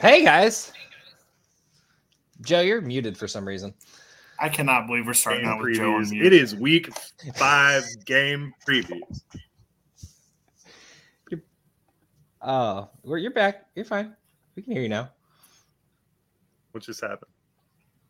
Hey 0.00 0.24
guys. 0.24 0.72
Joe, 2.40 2.60
you're 2.60 2.80
muted 2.80 3.16
for 3.16 3.28
some 3.28 3.46
reason. 3.46 3.72
I 4.40 4.48
cannot 4.48 4.86
believe 4.88 5.06
we're 5.06 5.14
starting 5.14 5.42
Game 5.44 5.50
out 5.52 5.62
with 5.62 5.76
Joe 5.76 5.94
on 5.94 6.02
previews. 6.02 6.10
mute. 6.10 6.26
It 6.26 6.32
is 6.32 6.54
week 6.56 6.90
five 7.36 7.84
game 8.04 8.52
previews. 8.66 9.22
Oh, 12.42 12.90
well, 13.02 13.18
you're 13.18 13.30
back. 13.30 13.66
You're 13.74 13.86
fine. 13.86 14.14
We 14.54 14.62
can 14.62 14.72
hear 14.72 14.82
you 14.82 14.88
now. 14.88 15.10
What 16.72 16.82
just 16.82 17.00
happened? 17.00 17.30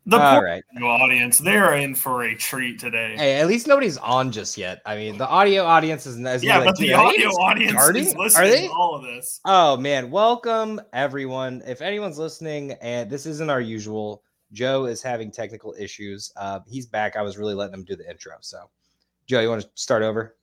The 0.07 0.19
All 0.19 0.35
poor 0.35 0.45
right. 0.45 0.63
audience, 0.83 1.39
they're 1.39 1.73
in 1.73 1.95
for 1.95 2.25
a 2.25 2.35
treat 2.35 2.79
today. 2.79 3.15
Hey, 3.17 3.39
at 3.39 3.47
least 3.47 3.65
nobody's 3.65 3.97
on 3.97 4.31
just 4.31 4.55
yet. 4.55 4.81
I 4.85 4.95
mean, 4.95 5.17
the 5.17 5.27
audio 5.27 5.63
audience 5.63 6.05
is, 6.05 6.17
is 6.19 6.43
yeah, 6.43 6.59
like, 6.59 6.67
but 6.67 6.77
the 6.77 6.87
"Dude, 6.87 6.93
are 6.93 7.11
they 7.11 7.23
audio 7.23 7.29
audience 7.29 7.71
starting? 7.71 8.05
is 8.05 8.13
Are 8.13 8.17
listening 8.19 8.51
they? 8.51 8.67
to 8.67 8.73
all 8.73 8.95
of 8.95 9.01
this. 9.01 9.41
Oh 9.45 9.77
man, 9.77 10.11
welcome 10.11 10.79
everyone. 10.93 11.63
If 11.65 11.81
anyone's 11.81 12.19
listening, 12.19 12.73
and 12.81 13.09
this 13.09 13.25
isn't 13.25 13.49
our 13.49 13.61
usual, 13.61 14.21
Joe 14.51 14.85
is 14.85 15.01
having 15.01 15.31
technical 15.31 15.73
issues. 15.77 16.31
Uh, 16.35 16.59
he's 16.67 16.85
back. 16.85 17.15
I 17.15 17.23
was 17.23 17.39
really 17.39 17.55
letting 17.55 17.73
him 17.73 17.83
do 17.83 17.95
the 17.95 18.07
intro. 18.07 18.33
So, 18.41 18.69
Joe, 19.25 19.39
you 19.39 19.49
want 19.49 19.63
to 19.63 19.69
start 19.73 20.03
over? 20.03 20.35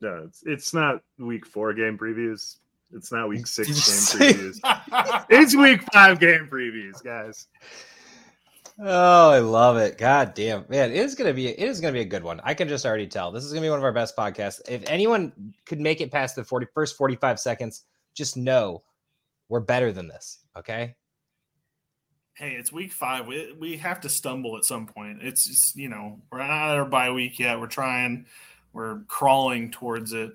No, 0.00 0.22
it's 0.26 0.44
it's 0.46 0.72
not 0.72 1.02
week 1.18 1.44
four 1.44 1.74
game 1.74 1.98
previews. 1.98 2.58
It's 2.92 3.10
not 3.10 3.28
week 3.28 3.46
six 3.48 4.14
game 4.14 4.32
previews. 4.32 5.24
It's 5.28 5.56
week 5.56 5.82
five 5.92 6.20
game 6.20 6.48
previews, 6.48 7.02
guys. 7.02 7.48
Oh, 8.80 9.30
I 9.30 9.38
love 9.38 9.76
it. 9.76 9.98
God 9.98 10.34
damn, 10.34 10.64
man, 10.68 10.90
it 10.90 10.96
is 10.96 11.14
gonna 11.14 11.32
be 11.32 11.48
it 11.48 11.60
is 11.60 11.80
gonna 11.80 11.92
be 11.92 12.00
a 12.00 12.04
good 12.04 12.24
one. 12.24 12.40
I 12.42 12.54
can 12.54 12.68
just 12.68 12.84
already 12.84 13.06
tell. 13.06 13.30
This 13.30 13.44
is 13.44 13.52
gonna 13.52 13.62
be 13.64 13.70
one 13.70 13.78
of 13.78 13.84
our 13.84 13.92
best 13.92 14.16
podcasts. 14.16 14.60
If 14.68 14.82
anyone 14.90 15.54
could 15.64 15.80
make 15.80 16.00
it 16.00 16.10
past 16.10 16.34
the 16.34 16.44
40, 16.44 16.66
first 16.74 16.96
45 16.96 17.38
seconds, 17.38 17.84
just 18.14 18.36
know 18.36 18.82
we're 19.48 19.60
better 19.60 19.92
than 19.92 20.08
this. 20.08 20.40
Okay. 20.56 20.96
hey, 22.36 22.52
it's 22.52 22.72
week 22.72 22.92
five. 22.92 23.26
We, 23.26 23.54
we 23.58 23.76
have 23.76 24.00
to 24.00 24.08
stumble 24.08 24.56
at 24.56 24.64
some 24.64 24.86
point. 24.86 25.18
It's 25.22 25.46
just, 25.46 25.76
you 25.76 25.88
know, 25.88 26.20
we're 26.30 26.38
not 26.38 26.50
at 26.50 26.76
our 26.76 26.84
bye 26.84 27.10
week 27.10 27.38
yet. 27.38 27.60
We're 27.60 27.66
trying, 27.66 28.26
we're 28.72 29.00
crawling 29.06 29.70
towards 29.70 30.12
it. 30.12 30.30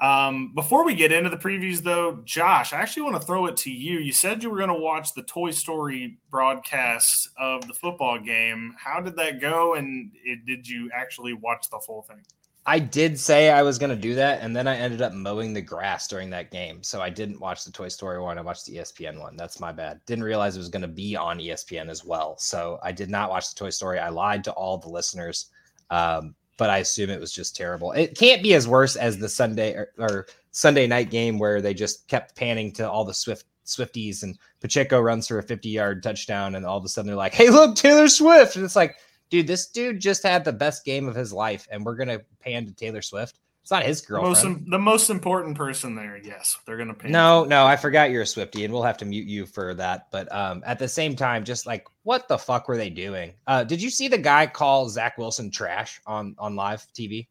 Um, 0.00 0.52
before 0.54 0.84
we 0.84 0.94
get 0.94 1.10
into 1.10 1.28
the 1.28 1.36
previews, 1.36 1.82
though, 1.82 2.20
Josh, 2.24 2.72
I 2.72 2.80
actually 2.80 3.02
want 3.02 3.20
to 3.20 3.26
throw 3.26 3.46
it 3.46 3.56
to 3.58 3.70
you. 3.70 3.98
You 3.98 4.12
said 4.12 4.42
you 4.42 4.50
were 4.50 4.56
going 4.58 4.68
to 4.68 4.74
watch 4.74 5.12
the 5.14 5.22
Toy 5.22 5.50
Story 5.50 6.18
broadcast 6.30 7.30
of 7.36 7.66
the 7.66 7.74
football 7.74 8.18
game. 8.18 8.74
How 8.78 9.00
did 9.00 9.16
that 9.16 9.40
go? 9.40 9.74
And 9.74 10.12
it, 10.24 10.46
did 10.46 10.68
you 10.68 10.88
actually 10.94 11.32
watch 11.32 11.68
the 11.70 11.80
full 11.84 12.02
thing? 12.02 12.24
I 12.68 12.78
did 12.78 13.18
say 13.18 13.50
I 13.50 13.62
was 13.62 13.78
going 13.78 13.90
to 13.90 13.96
do 13.96 14.14
that, 14.16 14.42
and 14.42 14.54
then 14.54 14.68
I 14.68 14.76
ended 14.76 15.00
up 15.00 15.14
mowing 15.14 15.54
the 15.54 15.62
grass 15.62 16.06
during 16.06 16.28
that 16.30 16.50
game. 16.50 16.82
So 16.82 17.00
I 17.00 17.08
didn't 17.08 17.40
watch 17.40 17.64
the 17.64 17.72
Toy 17.72 17.88
Story 17.88 18.20
one. 18.20 18.36
I 18.36 18.42
watched 18.42 18.66
the 18.66 18.76
ESPN 18.76 19.18
one. 19.18 19.36
That's 19.36 19.58
my 19.58 19.72
bad. 19.72 20.00
Didn't 20.04 20.24
realize 20.24 20.54
it 20.54 20.60
was 20.60 20.68
going 20.68 20.82
to 20.82 20.88
be 20.88 21.16
on 21.16 21.38
ESPN 21.38 21.88
as 21.88 22.04
well. 22.04 22.36
So 22.36 22.78
I 22.82 22.92
did 22.92 23.08
not 23.08 23.30
watch 23.30 23.48
the 23.48 23.58
Toy 23.58 23.70
Story. 23.70 23.98
I 23.98 24.10
lied 24.10 24.44
to 24.44 24.52
all 24.52 24.76
the 24.76 24.90
listeners, 24.90 25.46
um, 25.88 26.34
but 26.58 26.68
I 26.68 26.78
assume 26.78 27.08
it 27.08 27.20
was 27.20 27.32
just 27.32 27.56
terrible. 27.56 27.92
It 27.92 28.18
can't 28.18 28.42
be 28.42 28.52
as 28.52 28.68
worse 28.68 28.96
as 28.96 29.16
the 29.16 29.28
Sunday 29.28 29.72
or, 29.72 29.92
or 29.98 30.26
Sunday 30.50 30.86
night 30.86 31.08
game 31.08 31.38
where 31.38 31.62
they 31.62 31.72
just 31.72 32.06
kept 32.08 32.36
panning 32.36 32.72
to 32.74 32.90
all 32.90 33.04
the 33.04 33.14
Swift 33.14 33.46
Swifties 33.64 34.22
and 34.22 34.36
Pacheco 34.60 35.00
runs 35.00 35.28
for 35.28 35.38
a 35.38 35.42
50 35.42 35.68
yard 35.68 36.02
touchdown, 36.02 36.54
and 36.54 36.66
all 36.66 36.76
of 36.76 36.84
a 36.84 36.88
sudden 36.88 37.06
they're 37.06 37.16
like, 37.16 37.34
"Hey, 37.34 37.48
look, 37.48 37.76
Taylor 37.76 38.08
Swift!" 38.08 38.56
And 38.56 38.64
it's 38.64 38.76
like 38.76 38.96
dude, 39.30 39.46
this 39.46 39.68
dude 39.68 40.00
just 40.00 40.22
had 40.22 40.44
the 40.44 40.52
best 40.52 40.84
game 40.84 41.08
of 41.08 41.14
his 41.14 41.32
life, 41.32 41.66
and 41.70 41.84
we're 41.84 41.96
gonna 41.96 42.20
pan 42.40 42.66
to 42.66 42.72
Taylor 42.72 43.02
Swift. 43.02 43.38
It's 43.68 43.70
not 43.70 43.82
his 43.82 44.00
The 44.00 44.14
most, 44.14 44.22
girlfriend. 44.42 44.56
im- 44.64 44.70
the 44.70 44.78
most 44.78 45.10
important 45.10 45.54
person 45.54 45.94
there, 45.94 46.16
yes, 46.16 46.56
they're 46.64 46.78
going 46.78 46.88
to 46.88 46.94
pay. 46.94 47.10
No, 47.10 47.44
no, 47.44 47.66
I 47.66 47.76
forgot 47.76 48.10
you're 48.10 48.22
a 48.22 48.26
Swifty, 48.26 48.64
and 48.64 48.72
we'll 48.72 48.82
have 48.82 48.96
to 48.96 49.04
mute 49.04 49.26
you 49.26 49.44
for 49.44 49.74
that. 49.74 50.06
But 50.10 50.32
um, 50.34 50.62
at 50.64 50.78
the 50.78 50.88
same 50.88 51.14
time, 51.14 51.44
just 51.44 51.66
like 51.66 51.86
what 52.02 52.28
the 52.28 52.38
fuck 52.38 52.66
were 52.66 52.78
they 52.78 52.88
doing? 52.88 53.34
Uh, 53.46 53.64
did 53.64 53.82
you 53.82 53.90
see 53.90 54.08
the 54.08 54.16
guy 54.16 54.46
call 54.46 54.88
Zach 54.88 55.18
Wilson 55.18 55.50
trash 55.50 56.00
on 56.06 56.34
on 56.38 56.56
live 56.56 56.86
TV? 56.94 57.26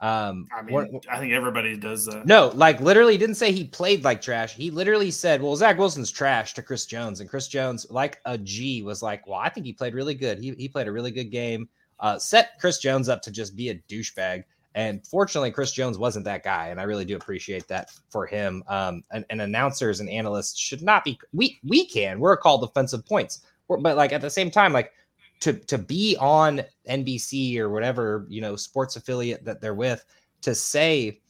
Um, 0.00 0.48
I 0.52 0.62
mean, 0.62 0.74
what- 0.74 0.90
I 1.08 1.20
think 1.20 1.32
everybody 1.32 1.76
does 1.76 2.06
that. 2.06 2.26
no, 2.26 2.48
like 2.54 2.80
literally 2.80 3.16
didn't 3.16 3.36
say 3.36 3.52
he 3.52 3.62
played 3.64 4.02
like 4.02 4.20
trash. 4.20 4.52
He 4.52 4.72
literally 4.72 5.12
said, 5.12 5.40
"Well, 5.40 5.54
Zach 5.54 5.78
Wilson's 5.78 6.10
trash" 6.10 6.54
to 6.54 6.62
Chris 6.62 6.86
Jones, 6.86 7.20
and 7.20 7.30
Chris 7.30 7.46
Jones, 7.48 7.86
like 7.88 8.18
a 8.24 8.36
G, 8.36 8.82
was 8.82 9.00
like, 9.00 9.26
"Well, 9.28 9.38
I 9.38 9.48
think 9.48 9.64
he 9.64 9.72
played 9.72 9.94
really 9.94 10.14
good. 10.14 10.40
He 10.40 10.50
he 10.58 10.68
played 10.68 10.88
a 10.88 10.92
really 10.92 11.12
good 11.12 11.30
game." 11.30 11.68
Uh, 12.00 12.18
set 12.18 12.58
Chris 12.60 12.78
Jones 12.78 13.08
up 13.08 13.22
to 13.22 13.30
just 13.30 13.54
be 13.56 13.70
a 13.70 13.74
douchebag, 13.88 14.42
and 14.76 15.04
fortunately, 15.06 15.50
Chris 15.50 15.72
Jones 15.72 15.96
wasn't 15.96 16.26
that 16.26 16.44
guy, 16.44 16.68
and 16.68 16.78
I 16.78 16.82
really 16.82 17.06
do 17.06 17.16
appreciate 17.16 17.66
that 17.68 17.88
for 18.10 18.26
him. 18.26 18.62
Um, 18.68 19.02
and, 19.10 19.24
and 19.30 19.40
announcers 19.40 20.00
and 20.00 20.08
analysts 20.10 20.58
should 20.58 20.82
not 20.82 21.02
be. 21.02 21.18
We 21.32 21.58
we 21.64 21.86
can. 21.86 22.20
We're 22.20 22.36
called 22.36 22.62
offensive 22.62 23.04
points, 23.06 23.40
We're- 23.68 23.80
but 23.82 23.96
like 23.96 24.12
at 24.12 24.20
the 24.20 24.28
same 24.30 24.50
time, 24.50 24.74
like 24.74 24.92
to 25.40 25.54
to 25.54 25.78
be 25.78 26.14
on 26.20 26.62
NBC 26.88 27.58
or 27.58 27.70
whatever 27.70 28.26
you 28.28 28.42
know 28.42 28.54
sports 28.54 28.96
affiliate 28.96 29.44
that 29.46 29.62
they're 29.62 29.74
with 29.74 30.04
to 30.42 30.54
say 30.54 31.20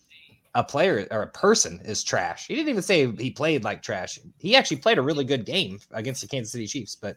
a 0.56 0.64
player 0.64 1.06
or 1.12 1.22
a 1.22 1.28
person 1.28 1.80
is 1.84 2.02
trash. 2.02 2.48
He 2.48 2.56
didn't 2.56 2.70
even 2.70 2.82
say 2.82 3.10
he 3.12 3.30
played 3.30 3.62
like 3.62 3.80
trash. 3.80 4.18
He 4.38 4.56
actually 4.56 4.78
played 4.78 4.98
a 4.98 5.02
really 5.02 5.24
good 5.24 5.46
game 5.46 5.78
against 5.92 6.20
the 6.20 6.26
Kansas 6.26 6.50
City 6.50 6.66
Chiefs, 6.66 6.96
but 6.96 7.16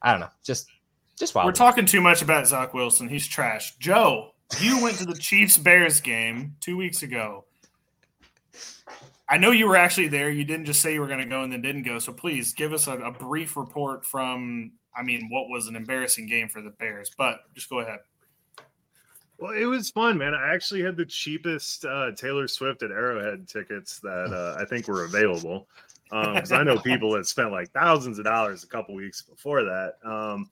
I 0.00 0.12
don't 0.12 0.20
know, 0.20 0.30
just 0.42 0.66
just 1.18 1.34
wild. 1.34 1.44
We're 1.44 1.52
talking 1.52 1.84
too 1.84 2.00
much 2.00 2.22
about 2.22 2.46
Zach 2.46 2.72
Wilson. 2.72 3.08
He's 3.08 3.26
trash. 3.26 3.76
Joe, 3.76 4.30
you 4.60 4.82
went 4.82 4.98
to 4.98 5.04
the 5.04 5.14
Chiefs 5.14 5.58
Bears 5.58 6.00
game 6.00 6.56
two 6.60 6.76
weeks 6.76 7.02
ago. 7.02 7.44
I 9.28 9.36
know 9.36 9.50
you 9.50 9.68
were 9.68 9.76
actually 9.76 10.08
there. 10.08 10.30
You 10.30 10.44
didn't 10.44 10.64
just 10.64 10.80
say 10.80 10.94
you 10.94 11.00
were 11.00 11.06
going 11.06 11.18
to 11.18 11.26
go 11.26 11.42
and 11.42 11.52
then 11.52 11.60
didn't 11.60 11.82
go. 11.82 11.98
So 11.98 12.12
please 12.12 12.54
give 12.54 12.72
us 12.72 12.86
a, 12.86 12.92
a 12.92 13.12
brief 13.12 13.56
report 13.56 14.04
from, 14.06 14.72
I 14.96 15.02
mean, 15.02 15.28
what 15.30 15.50
was 15.50 15.66
an 15.68 15.76
embarrassing 15.76 16.26
game 16.28 16.48
for 16.48 16.62
the 16.62 16.70
Bears, 16.70 17.10
but 17.16 17.40
just 17.54 17.68
go 17.68 17.80
ahead. 17.80 17.98
Well, 19.38 19.52
it 19.52 19.66
was 19.66 19.90
fun, 19.90 20.18
man. 20.18 20.34
I 20.34 20.54
actually 20.54 20.82
had 20.82 20.96
the 20.96 21.04
cheapest 21.04 21.84
uh, 21.84 22.12
Taylor 22.12 22.48
Swift 22.48 22.82
at 22.82 22.90
Arrowhead 22.90 23.46
tickets 23.46 24.00
that 24.00 24.32
uh, 24.32 24.60
I 24.60 24.64
think 24.64 24.88
were 24.88 25.04
available. 25.04 25.68
Because 26.10 26.52
I 26.52 26.62
know 26.62 26.78
people 26.78 27.12
that 27.12 27.26
spent 27.26 27.52
like 27.52 27.70
thousands 27.72 28.18
of 28.18 28.24
dollars 28.24 28.64
a 28.64 28.66
couple 28.66 28.94
weeks 28.94 29.20
before 29.20 29.62
that. 29.64 29.96
Um, 30.02 30.48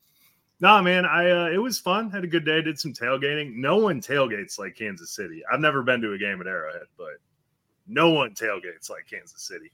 no, 0.60 0.80
man, 0.82 1.04
I 1.04 1.30
uh, 1.30 1.50
it 1.50 1.58
was 1.58 1.78
fun. 1.78 2.10
Had 2.10 2.24
a 2.24 2.28
good 2.28 2.44
day. 2.44 2.62
Did 2.62 2.78
some 2.78 2.92
tailgating. 2.92 3.56
No 3.56 3.76
one 3.76 4.00
tailgates 4.00 4.58
like 4.58 4.76
Kansas 4.76 5.10
City. 5.10 5.42
I've 5.52 5.60
never 5.60 5.82
been 5.82 6.00
to 6.00 6.12
a 6.12 6.18
game 6.18 6.40
at 6.40 6.46
Arrowhead, 6.46 6.86
but 6.96 7.18
no 7.86 8.10
one 8.10 8.34
tailgates 8.34 8.90
like 8.90 9.06
Kansas 9.08 9.42
City. 9.42 9.70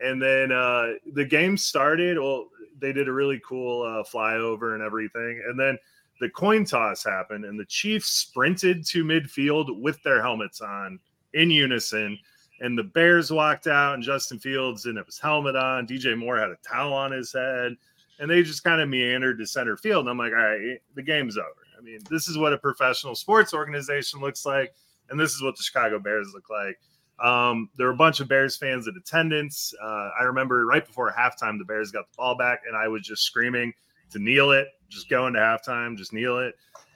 And 0.00 0.20
then 0.20 0.50
uh, 0.50 0.94
the 1.12 1.24
game 1.24 1.56
started. 1.56 2.18
Well, 2.18 2.48
they 2.78 2.92
did 2.92 3.08
a 3.08 3.12
really 3.12 3.40
cool 3.46 3.82
uh, 3.82 4.02
flyover 4.02 4.74
and 4.74 4.82
everything. 4.82 5.42
And 5.46 5.58
then 5.58 5.78
the 6.20 6.30
coin 6.30 6.64
toss 6.64 7.04
happened, 7.04 7.44
and 7.44 7.58
the 7.58 7.64
Chiefs 7.66 8.10
sprinted 8.10 8.86
to 8.86 9.04
midfield 9.04 9.80
with 9.80 10.02
their 10.02 10.22
helmets 10.22 10.60
on 10.60 10.98
in 11.34 11.50
unison. 11.50 12.18
And 12.60 12.78
the 12.78 12.84
Bears 12.84 13.32
walked 13.32 13.66
out, 13.66 13.94
and 13.94 14.02
Justin 14.02 14.38
Fields 14.38 14.84
didn't 14.84 14.98
have 14.98 15.06
his 15.06 15.18
helmet 15.18 15.56
on. 15.56 15.86
DJ 15.86 16.16
Moore 16.16 16.38
had 16.38 16.50
a 16.50 16.56
towel 16.66 16.92
on 16.92 17.10
his 17.10 17.32
head, 17.32 17.76
and 18.22 18.30
they 18.30 18.40
just 18.44 18.62
kind 18.62 18.80
of 18.80 18.88
meandered 18.88 19.36
to 19.36 19.46
center 19.46 19.76
field. 19.76 20.02
And 20.02 20.10
I'm 20.10 20.16
like, 20.16 20.32
all 20.32 20.38
right, 20.38 20.78
the 20.94 21.02
game's 21.02 21.36
over. 21.36 21.48
I 21.76 21.82
mean, 21.82 21.98
this 22.08 22.28
is 22.28 22.38
what 22.38 22.52
a 22.52 22.58
professional 22.58 23.16
sports 23.16 23.52
organization 23.52 24.20
looks 24.20 24.46
like, 24.46 24.72
and 25.10 25.18
this 25.18 25.32
is 25.32 25.42
what 25.42 25.56
the 25.56 25.62
Chicago 25.64 25.98
Bears 25.98 26.30
look 26.32 26.48
like. 26.48 26.78
Um, 27.18 27.68
there 27.76 27.88
were 27.88 27.92
a 27.92 27.96
bunch 27.96 28.20
of 28.20 28.28
Bears 28.28 28.56
fans 28.56 28.86
in 28.86 28.96
attendance. 28.96 29.74
Uh, 29.82 30.10
I 30.18 30.22
remember 30.22 30.64
right 30.66 30.86
before 30.86 31.12
halftime, 31.12 31.58
the 31.58 31.64
Bears 31.64 31.90
got 31.90 32.10
the 32.12 32.16
ball 32.16 32.36
back, 32.38 32.60
and 32.64 32.76
I 32.76 32.86
was 32.86 33.02
just 33.02 33.24
screaming 33.24 33.72
to 34.12 34.20
kneel 34.20 34.52
it, 34.52 34.68
just 34.88 35.08
go 35.08 35.26
into 35.26 35.40
halftime, 35.40 35.96
just 35.96 36.12
kneel 36.12 36.38
it. 36.38 36.54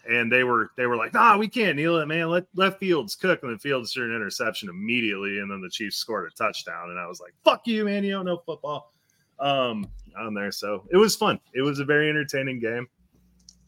And 0.09 0.31
they 0.31 0.45
were 0.45 0.71
they 0.77 0.87
were 0.87 0.97
like, 0.97 1.13
nah, 1.13 1.37
we 1.37 1.49
can't 1.49 1.77
kneel 1.77 1.97
it, 1.97 2.07
man. 2.07 2.31
Let 2.31 2.45
left 2.55 2.79
fields 2.79 3.17
cook. 3.17 3.43
And 3.43 3.53
the 3.53 3.59
fields 3.59 3.93
threw 3.93 4.05
an 4.05 4.15
interception 4.15 4.69
immediately, 4.69 5.41
and 5.41 5.51
then 5.51 5.61
the 5.61 5.71
Chiefs 5.71 5.97
scored 5.97 6.31
a 6.31 6.35
touchdown. 6.37 6.91
And 6.91 7.01
I 7.01 7.09
was 7.09 7.21
like, 7.21 7.35
fuck 7.45 7.67
you, 7.67 7.85
man. 7.85 8.05
You 8.05 8.13
don't 8.13 8.27
know 8.27 8.41
football. 8.47 8.93
Um, 9.39 9.87
on 10.19 10.35
there. 10.35 10.51
So 10.51 10.85
it 10.91 10.97
was 10.97 11.17
fun. 11.17 11.39
It 11.55 11.63
was 11.63 11.79
a 11.79 11.85
very 11.85 12.09
entertaining 12.09 12.59
game. 12.59 12.89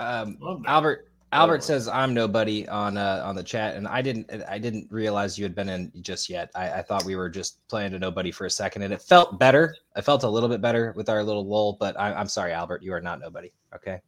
Um, 0.00 0.38
Albert 0.66 1.08
Albert 1.32 1.62
says 1.62 1.88
I'm 1.88 2.14
nobody 2.14 2.66
on 2.68 2.96
uh, 2.96 3.22
on 3.24 3.34
the 3.34 3.42
chat, 3.42 3.74
and 3.74 3.86
I 3.86 4.00
didn't 4.00 4.30
I 4.48 4.58
didn't 4.58 4.90
realize 4.90 5.38
you 5.38 5.44
had 5.44 5.54
been 5.54 5.68
in 5.68 5.92
just 6.00 6.30
yet. 6.30 6.50
I, 6.54 6.70
I, 6.70 6.82
thought 6.82 7.04
we 7.04 7.16
were 7.16 7.28
just 7.28 7.66
playing 7.68 7.92
to 7.92 7.98
nobody 7.98 8.30
for 8.30 8.46
a 8.46 8.50
second, 8.50 8.82
and 8.82 8.94
it 8.94 9.02
felt 9.02 9.38
better. 9.38 9.76
I 9.94 10.00
felt 10.00 10.22
a 10.22 10.28
little 10.28 10.48
bit 10.48 10.62
better 10.62 10.94
with 10.96 11.10
our 11.10 11.22
little 11.22 11.46
lull, 11.46 11.76
but 11.78 11.98
I, 12.00 12.18
am 12.18 12.28
sorry, 12.28 12.52
Albert, 12.52 12.82
you 12.82 12.94
are 12.94 13.00
not 13.00 13.20
nobody. 13.20 13.52
Okay, 13.74 14.00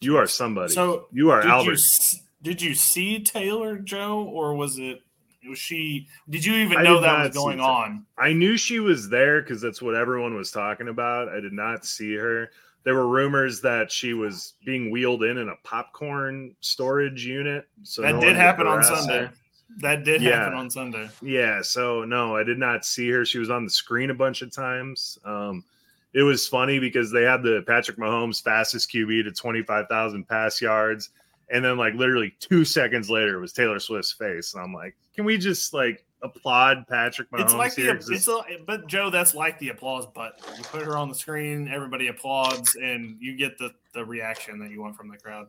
you 0.00 0.16
are 0.16 0.26
somebody. 0.26 0.72
So 0.72 1.08
you 1.12 1.30
are 1.30 1.42
did 1.42 1.50
Albert. 1.50 1.78
You, 1.80 2.18
did 2.42 2.62
you 2.62 2.74
see 2.74 3.22
Taylor 3.22 3.76
Joe, 3.78 4.22
or 4.22 4.54
was 4.54 4.78
it? 4.78 5.00
Was 5.48 5.58
she? 5.58 6.06
Did 6.28 6.44
you 6.44 6.54
even 6.54 6.82
know 6.82 7.00
that 7.00 7.26
was 7.26 7.36
going 7.36 7.60
on? 7.60 8.06
I 8.18 8.32
knew 8.32 8.56
she 8.56 8.80
was 8.80 9.08
there 9.08 9.42
because 9.42 9.60
that's 9.60 9.80
what 9.80 9.94
everyone 9.94 10.34
was 10.34 10.50
talking 10.50 10.88
about. 10.88 11.28
I 11.28 11.40
did 11.40 11.52
not 11.52 11.84
see 11.84 12.14
her 12.14 12.50
there 12.86 12.94
were 12.94 13.08
rumors 13.08 13.60
that 13.62 13.90
she 13.90 14.14
was 14.14 14.54
being 14.64 14.92
wheeled 14.92 15.24
in 15.24 15.38
in 15.38 15.48
a 15.48 15.56
popcorn 15.64 16.54
storage 16.60 17.26
unit. 17.26 17.66
So 17.82 18.02
that 18.02 18.14
no 18.14 18.20
did 18.20 18.36
happen 18.36 18.68
on 18.68 18.80
Sunday. 18.84 19.22
Her. 19.22 19.32
That 19.78 20.04
did 20.04 20.22
yeah. 20.22 20.36
happen 20.38 20.54
on 20.54 20.70
Sunday. 20.70 21.10
Yeah. 21.20 21.62
So 21.62 22.04
no, 22.04 22.36
I 22.36 22.44
did 22.44 22.60
not 22.60 22.84
see 22.84 23.10
her. 23.10 23.24
She 23.24 23.40
was 23.40 23.50
on 23.50 23.64
the 23.64 23.70
screen 23.70 24.10
a 24.10 24.14
bunch 24.14 24.40
of 24.40 24.52
times. 24.52 25.18
Um, 25.24 25.64
it 26.12 26.22
was 26.22 26.46
funny 26.46 26.78
because 26.78 27.10
they 27.10 27.24
had 27.24 27.42
the 27.42 27.64
Patrick 27.66 27.98
Mahomes 27.98 28.40
fastest 28.40 28.88
QB 28.92 29.24
to 29.24 29.32
25,000 29.32 30.28
pass 30.28 30.62
yards. 30.62 31.10
And 31.50 31.64
then, 31.64 31.78
like, 31.78 31.94
literally 31.94 32.34
two 32.40 32.64
seconds 32.64 33.08
later, 33.08 33.38
it 33.38 33.40
was 33.40 33.52
Taylor 33.52 33.78
Swift's 33.78 34.12
face. 34.12 34.54
And 34.54 34.62
I'm 34.62 34.74
like, 34.74 34.96
can 35.14 35.24
we 35.24 35.38
just, 35.38 35.72
like, 35.72 36.04
applaud 36.22 36.86
Patrick 36.88 37.30
Mahomes. 37.30 37.42
It's 37.42 37.54
like 37.54 37.74
the 37.74 37.90
it's 37.90 38.28
a, 38.28 38.40
but 38.66 38.86
Joe, 38.86 39.10
that's 39.10 39.34
like 39.34 39.58
the 39.58 39.70
applause 39.70 40.06
button. 40.06 40.42
You 40.56 40.64
put 40.64 40.82
her 40.82 40.96
on 40.96 41.08
the 41.08 41.14
screen, 41.14 41.68
everybody 41.68 42.08
applauds, 42.08 42.74
and 42.76 43.16
you 43.20 43.36
get 43.36 43.58
the 43.58 43.72
the 43.94 44.04
reaction 44.04 44.58
that 44.60 44.70
you 44.70 44.80
want 44.80 44.96
from 44.96 45.08
the 45.08 45.16
crowd. 45.16 45.48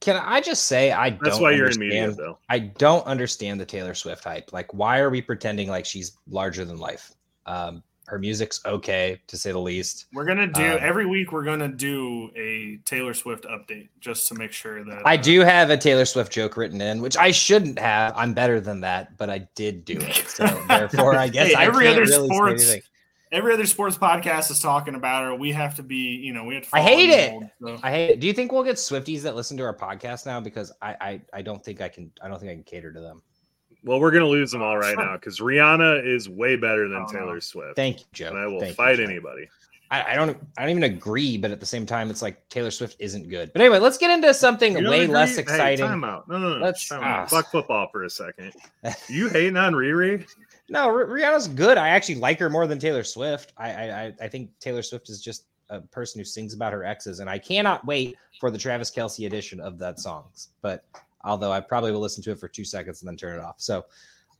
Can 0.00 0.16
I 0.16 0.40
just 0.40 0.64
say 0.64 0.92
I 0.92 1.10
That's 1.10 1.38
why 1.38 1.50
you're 1.50 1.68
in 1.68 1.78
media, 1.78 2.10
though. 2.12 2.38
I 2.48 2.58
don't 2.58 3.04
understand 3.06 3.60
the 3.60 3.66
Taylor 3.66 3.94
Swift 3.94 4.24
hype. 4.24 4.52
Like, 4.52 4.72
why 4.72 4.98
are 4.98 5.10
we 5.10 5.20
pretending 5.20 5.68
like 5.68 5.84
she's 5.84 6.16
larger 6.28 6.64
than 6.64 6.78
life? 6.78 7.12
Um, 7.46 7.82
her 8.10 8.18
music's 8.18 8.60
okay 8.66 9.20
to 9.28 9.36
say 9.36 9.52
the 9.52 9.58
least. 9.58 10.06
We're 10.12 10.24
gonna 10.24 10.48
do 10.48 10.72
um, 10.72 10.78
every 10.80 11.06
week. 11.06 11.30
We're 11.30 11.44
gonna 11.44 11.68
do 11.68 12.30
a 12.36 12.80
Taylor 12.84 13.14
Swift 13.14 13.44
update 13.44 13.88
just 14.00 14.26
to 14.28 14.34
make 14.34 14.50
sure 14.50 14.84
that 14.84 15.06
I 15.06 15.14
uh, 15.14 15.16
do 15.16 15.40
have 15.40 15.70
a 15.70 15.76
Taylor 15.76 16.04
Swift 16.04 16.32
joke 16.32 16.56
written 16.56 16.80
in, 16.80 17.00
which 17.00 17.16
I 17.16 17.30
shouldn't 17.30 17.78
have. 17.78 18.12
I'm 18.16 18.34
better 18.34 18.60
than 18.60 18.80
that, 18.80 19.16
but 19.16 19.30
I 19.30 19.46
did 19.54 19.84
do 19.84 19.96
it. 19.98 20.26
So 20.40 20.46
therefore, 20.68 21.16
I 21.16 21.28
guess 21.28 21.48
hey, 21.48 21.54
I 21.54 21.66
every 21.66 21.86
other 21.86 22.02
really 22.02 22.28
sports. 22.28 22.74
Every 23.32 23.52
other 23.52 23.66
sports 23.66 23.96
podcast 23.96 24.50
is 24.50 24.58
talking 24.58 24.96
about 24.96 25.22
her. 25.22 25.34
We 25.34 25.52
have 25.52 25.76
to 25.76 25.84
be, 25.84 26.16
you 26.16 26.32
know, 26.32 26.44
we 26.44 26.56
have 26.56 26.64
to. 26.64 26.70
I 26.72 26.80
hate 26.80 27.10
it. 27.10 27.50
So. 27.62 27.78
I 27.82 27.90
hate 27.90 28.10
it. 28.10 28.20
Do 28.20 28.26
you 28.26 28.32
think 28.32 28.50
we'll 28.50 28.64
get 28.64 28.76
Swifties 28.76 29.22
that 29.22 29.36
listen 29.36 29.56
to 29.58 29.62
our 29.62 29.76
podcast 29.76 30.26
now? 30.26 30.40
Because 30.40 30.72
I, 30.82 30.96
I, 31.00 31.20
I 31.34 31.42
don't 31.42 31.62
think 31.64 31.80
I 31.80 31.88
can. 31.88 32.10
I 32.22 32.28
don't 32.28 32.40
think 32.40 32.50
I 32.50 32.54
can 32.54 32.64
cater 32.64 32.92
to 32.92 33.00
them. 33.00 33.22
Well, 33.84 34.00
we're 34.00 34.10
gonna 34.10 34.26
lose 34.26 34.50
them 34.50 34.62
all 34.62 34.76
right 34.76 34.96
now 34.96 35.14
because 35.14 35.40
Rihanna 35.40 36.06
is 36.06 36.28
way 36.28 36.56
better 36.56 36.88
than 36.88 37.06
oh, 37.08 37.12
Taylor 37.12 37.40
Swift. 37.40 37.76
Thank 37.76 38.00
you, 38.00 38.06
Joe. 38.12 38.28
And 38.28 38.38
I 38.38 38.46
will 38.46 38.60
Thank 38.60 38.76
fight 38.76 38.98
you, 38.98 39.04
anybody. 39.04 39.48
I, 39.90 40.12
I, 40.12 40.14
don't. 40.14 40.36
I 40.56 40.62
don't 40.62 40.70
even 40.70 40.84
agree, 40.84 41.36
but 41.36 41.50
at 41.50 41.58
the 41.58 41.66
same 41.66 41.84
time, 41.84 42.10
it's 42.10 42.22
like 42.22 42.48
Taylor 42.48 42.70
Swift 42.70 42.96
isn't 43.00 43.28
good. 43.28 43.52
But 43.52 43.62
anyway, 43.62 43.80
let's 43.80 43.98
get 43.98 44.10
into 44.10 44.32
something 44.32 44.74
way 44.74 45.02
agree? 45.02 45.06
less 45.08 45.36
exciting. 45.36 45.84
Hey, 45.84 45.90
time 45.90 46.04
out. 46.04 46.28
No, 46.28 46.38
no, 46.38 46.58
no. 46.58 46.64
Let's 46.64 46.88
time 46.88 47.02
out. 47.02 47.20
Ah. 47.20 47.26
fuck 47.26 47.50
football 47.50 47.88
for 47.90 48.04
a 48.04 48.10
second. 48.10 48.52
you 49.08 49.28
hating 49.28 49.56
on 49.56 49.72
Riri? 49.72 50.28
No, 50.68 50.88
Rihanna's 50.88 51.48
good. 51.48 51.76
I 51.76 51.88
actually 51.88 52.16
like 52.16 52.38
her 52.38 52.48
more 52.48 52.68
than 52.68 52.78
Taylor 52.78 53.02
Swift. 53.02 53.52
I, 53.56 53.70
I 53.70 54.12
I 54.20 54.28
think 54.28 54.50
Taylor 54.60 54.82
Swift 54.82 55.10
is 55.10 55.20
just 55.20 55.46
a 55.70 55.80
person 55.80 56.20
who 56.20 56.24
sings 56.24 56.54
about 56.54 56.72
her 56.72 56.84
exes, 56.84 57.18
and 57.18 57.28
I 57.28 57.38
cannot 57.38 57.84
wait 57.84 58.16
for 58.38 58.52
the 58.52 58.58
Travis 58.58 58.92
Kelce 58.92 59.26
edition 59.26 59.58
of 59.58 59.78
that 59.78 59.98
songs. 59.98 60.50
But 60.62 60.84
although 61.24 61.52
I 61.52 61.60
probably 61.60 61.92
will 61.92 62.00
listen 62.00 62.22
to 62.24 62.32
it 62.32 62.40
for 62.40 62.48
two 62.48 62.64
seconds 62.64 63.02
and 63.02 63.08
then 63.08 63.16
turn 63.16 63.38
it 63.38 63.42
off. 63.42 63.56
So 63.58 63.84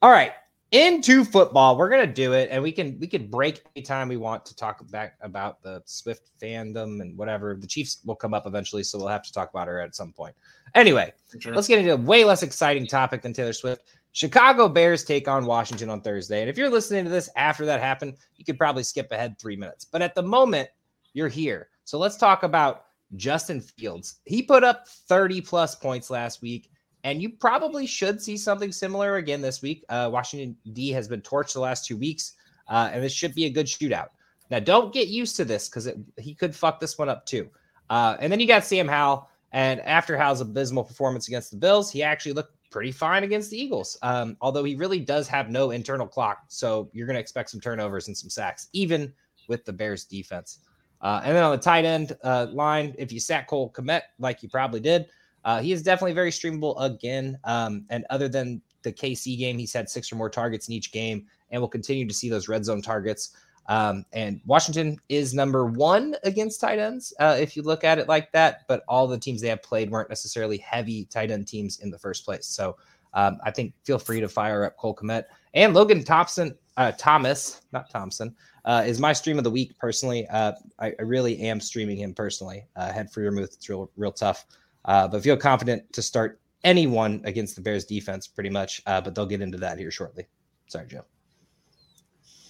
all 0.03 0.11
right, 0.11 0.33
into 0.73 1.25
football. 1.25 1.77
We're 1.77 1.91
gonna 1.91 2.07
do 2.07 2.33
it, 2.33 2.49
and 2.51 2.63
we 2.63 2.73
can 2.73 2.99
we 3.01 3.07
can 3.07 3.27
break 3.27 3.63
anytime 3.75 4.09
we 4.09 4.17
want 4.17 4.47
to 4.47 4.57
talk 4.57 4.89
back 4.91 5.17
about 5.21 5.63
the 5.63 5.83
Swift 5.85 6.31
fandom 6.41 7.01
and 7.01 7.17
whatever. 7.19 7.57
The 7.57 7.67
Chiefs 7.67 7.99
will 8.05 8.15
come 8.15 8.35
up 8.35 8.47
eventually, 8.47 8.83
so 8.83 8.99
we'll 8.99 9.09
have 9.09 9.23
to 9.25 9.33
talk 9.33 9.51
about 9.51 9.69
her 9.69 9.81
at 9.81 9.95
some 9.95 10.13
point. 10.13 10.35
Anyway, 10.75 11.13
sure. 11.39 11.55
let's 11.55 11.67
get 11.67 11.81
into 11.81 11.93
a 11.93 11.97
way 11.97 12.25
less 12.25 12.43
exciting 12.43 12.87
topic 12.87 13.23
than 13.23 13.33
Taylor 13.33 13.53
Swift. 13.53 13.83
Chicago 14.13 14.69
Bears 14.69 15.05
take 15.05 15.29
on 15.29 15.47
Washington 15.47 15.89
on 15.89 16.01
Thursday. 16.01 16.41
And 16.41 16.51
if 16.51 16.59
you're 16.59 16.71
listening 16.71 17.05
to 17.05 17.11
this 17.11 17.31
after 17.37 17.65
that 17.67 17.81
happened, 17.81 18.17
you 18.37 18.45
could 18.45 18.59
probably 18.59 18.83
skip 18.83 19.11
ahead 19.13 19.39
three 19.39 19.57
minutes. 19.57 19.85
But 19.85 20.03
at 20.03 20.15
the 20.15 20.23
moment, 20.23 20.69
you're 21.13 21.29
here. 21.29 21.69
So 21.85 21.99
let's 21.99 22.17
talk 22.17 22.43
about 22.43 22.87
Justin 23.17 23.61
Fields. 23.61 24.17
He 24.25 24.43
put 24.43 24.65
up 24.65 24.89
30 24.89 25.41
plus 25.41 25.75
points 25.75 26.11
last 26.11 26.43
week. 26.43 26.71
And 27.03 27.23
you 27.23 27.31
probably 27.31 27.87
should 27.87 28.21
see 28.21 28.37
something 28.37 28.73
similar 28.73 29.17
again 29.17 29.41
this 29.41 29.63
week. 29.63 29.85
Uh, 29.89 30.11
Washington 30.13 30.57
D 30.75 30.91
has 30.91 31.09
been 31.09 31.23
torched 31.23 31.55
the 31.55 31.61
last 31.61 31.87
two 31.87 31.97
weeks, 31.97 32.35
uh, 32.69 32.91
and 32.93 33.03
this 33.03 33.13
should 33.13 33.35
be 33.35 33.47
a 33.47 33.51
good 33.51 33.67
shootout. 33.67 34.09
Now, 34.51 34.59
don't 34.59 34.93
get 34.93 35.09
used 35.09 35.37
to 35.37 35.45
this 35.45 35.69
because 35.69 35.89
he 36.19 36.35
could 36.35 36.55
fuck 36.55 36.79
this 36.81 36.99
one 36.99 37.09
up 37.09 37.25
too. 37.25 37.49
Uh, 37.89 38.17
and 38.21 38.31
then 38.31 38.39
you 38.39 38.47
got 38.47 38.65
Sam 38.65 38.87
Howell, 38.87 39.29
and 39.53 39.81
after 39.81 40.17
Howell's 40.17 40.41
abysmal 40.41 40.85
performance 40.85 41.29
against 41.29 41.51
the 41.51 41.57
Bills, 41.57 41.91
he 41.91 42.03
actually 42.03 42.33
looked 42.33 42.55
pretty 42.71 42.93
fine 42.93 43.25
against 43.25 43.51
the 43.51 43.61
Eagles. 43.61 43.97
Um, 44.03 44.37
although 44.41 44.63
he 44.65 44.77
really 44.77 45.01
does 45.01 45.27
have 45.29 45.51
no 45.51 45.71
internal 45.71 46.07
clock, 46.07 46.45
so 46.49 46.91
you're 46.93 47.07
going 47.07 47.15
to 47.15 47.21
expect 47.21 47.51
some 47.51 47.61
turnovers 47.61 48.09
and 48.09 48.17
some 48.17 48.31
sacks, 48.31 48.69
even 48.73 49.13
with 49.49 49.65
the 49.65 49.73
Bears 49.73 50.05
defense. 50.05 50.61
Uh, 51.03 51.23
and 51.25 51.35
then 51.35 51.43
on 51.43 51.53
the 51.53 51.59
tight 51.59 51.85
end 51.85 52.17
uh, 52.25 52.47
line, 52.53 52.95
if 52.99 53.11
you 53.13 53.21
sat 53.21 53.47
Cole 53.47 53.73
Kmet 53.73 54.03
like 54.19 54.43
you 54.43 54.49
probably 54.49 54.81
did, 54.81 55.07
uh, 55.45 55.61
he 55.61 55.73
is 55.73 55.83
definitely 55.83 56.13
very 56.13 56.31
streamable 56.31 56.75
again. 56.81 57.39
Um, 57.45 57.87
and 57.89 58.05
other 58.11 58.29
than 58.29 58.61
the 58.83 58.93
KC 58.93 59.39
game, 59.39 59.59
he's 59.59 59.73
had 59.73 59.89
six 59.89 60.13
or 60.13 60.17
more 60.17 60.31
targets 60.31 60.69
in 60.69 60.75
each 60.75 60.93
game, 60.93 61.27
and 61.51 61.61
we'll 61.61 61.69
continue 61.69 62.07
to 62.07 62.15
see 62.15 62.29
those 62.29 62.49
red 62.49 62.65
zone 62.65 62.83
targets. 62.83 63.35
Um, 63.69 64.05
and 64.13 64.41
Washington 64.47 64.99
is 65.09 65.33
number 65.33 65.67
one 65.67 66.17
against 66.25 66.61
tight 66.61 66.79
ends, 66.79 67.13
uh, 67.21 67.37
if 67.39 67.57
you 67.57 67.63
look 67.63 67.85
at 67.85 67.99
it 67.99 68.09
like 68.09 68.33
that. 68.33 68.63
But 68.69 68.83
all 68.89 69.07
the 69.07 69.19
teams 69.19 69.41
they 69.41 69.49
have 69.49 69.63
played 69.63 69.91
weren't 69.91 70.09
necessarily 70.09 70.59
heavy 70.59 71.05
tight 71.05 71.31
end 71.31 71.47
teams 71.47 71.79
in 71.81 71.91
the 71.91 71.99
first 71.99 72.25
place. 72.25 72.47
So 72.47 72.77
um, 73.15 73.39
I 73.45 73.51
think 73.51 73.75
feel 73.85 73.99
free 73.99 74.21
to 74.21 74.29
fire 74.29 74.65
up 74.65 74.77
Cole 74.77 74.95
Kmet 74.95 75.25
and 75.55 75.75
Logan 75.75 76.05
Thompson, 76.05 76.57
uh, 76.77 76.93
Thomas, 76.93 77.63
not 77.73 77.91
Thompson, 77.91 78.35
uh, 78.65 78.85
is 78.87 79.01
my 79.01 79.13
stream 79.13 79.39
of 79.39 79.45
the 79.45 79.51
week 79.51 79.77
personally. 79.79 80.27
Uh, 80.29 80.53
I, 80.79 80.93
I, 80.99 81.03
really 81.03 81.39
am 81.41 81.61
streaming 81.61 81.97
him 81.97 82.15
personally. 82.15 82.67
Uh, 82.77 82.93
head 82.93 83.11
for 83.11 83.23
your 83.23 83.33
move, 83.33 83.45
it's 83.45 83.69
real, 83.69 83.91
real 83.97 84.13
tough. 84.13 84.45
Uh, 84.85 85.09
but 85.09 85.23
feel 85.23 85.37
confident 85.37 85.93
to 85.93 86.03
start 86.03 86.41
anyone 86.65 87.21
against 87.25 87.57
the 87.57 87.63
Bears 87.63 87.85
defense 87.85 88.27
pretty 88.27 88.51
much. 88.51 88.83
Uh, 88.87 89.01
but 89.01 89.15
they'll 89.15 89.27
get 89.27 89.41
into 89.41 89.59
that 89.59 89.79
here 89.79 89.91
shortly. 89.91 90.27
Sorry, 90.67 90.87
Joe. 90.87 91.05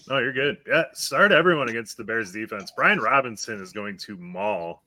No, 0.08 0.18
you're 0.18 0.32
good. 0.32 0.58
Yeah, 0.66 0.84
start 0.92 1.30
everyone 1.30 1.68
against 1.68 1.96
the 1.96 2.04
Bears 2.04 2.32
defense. 2.32 2.72
Brian 2.74 2.98
Robinson 2.98 3.60
is 3.60 3.72
going 3.72 3.96
to 3.98 4.16
maul 4.16 4.82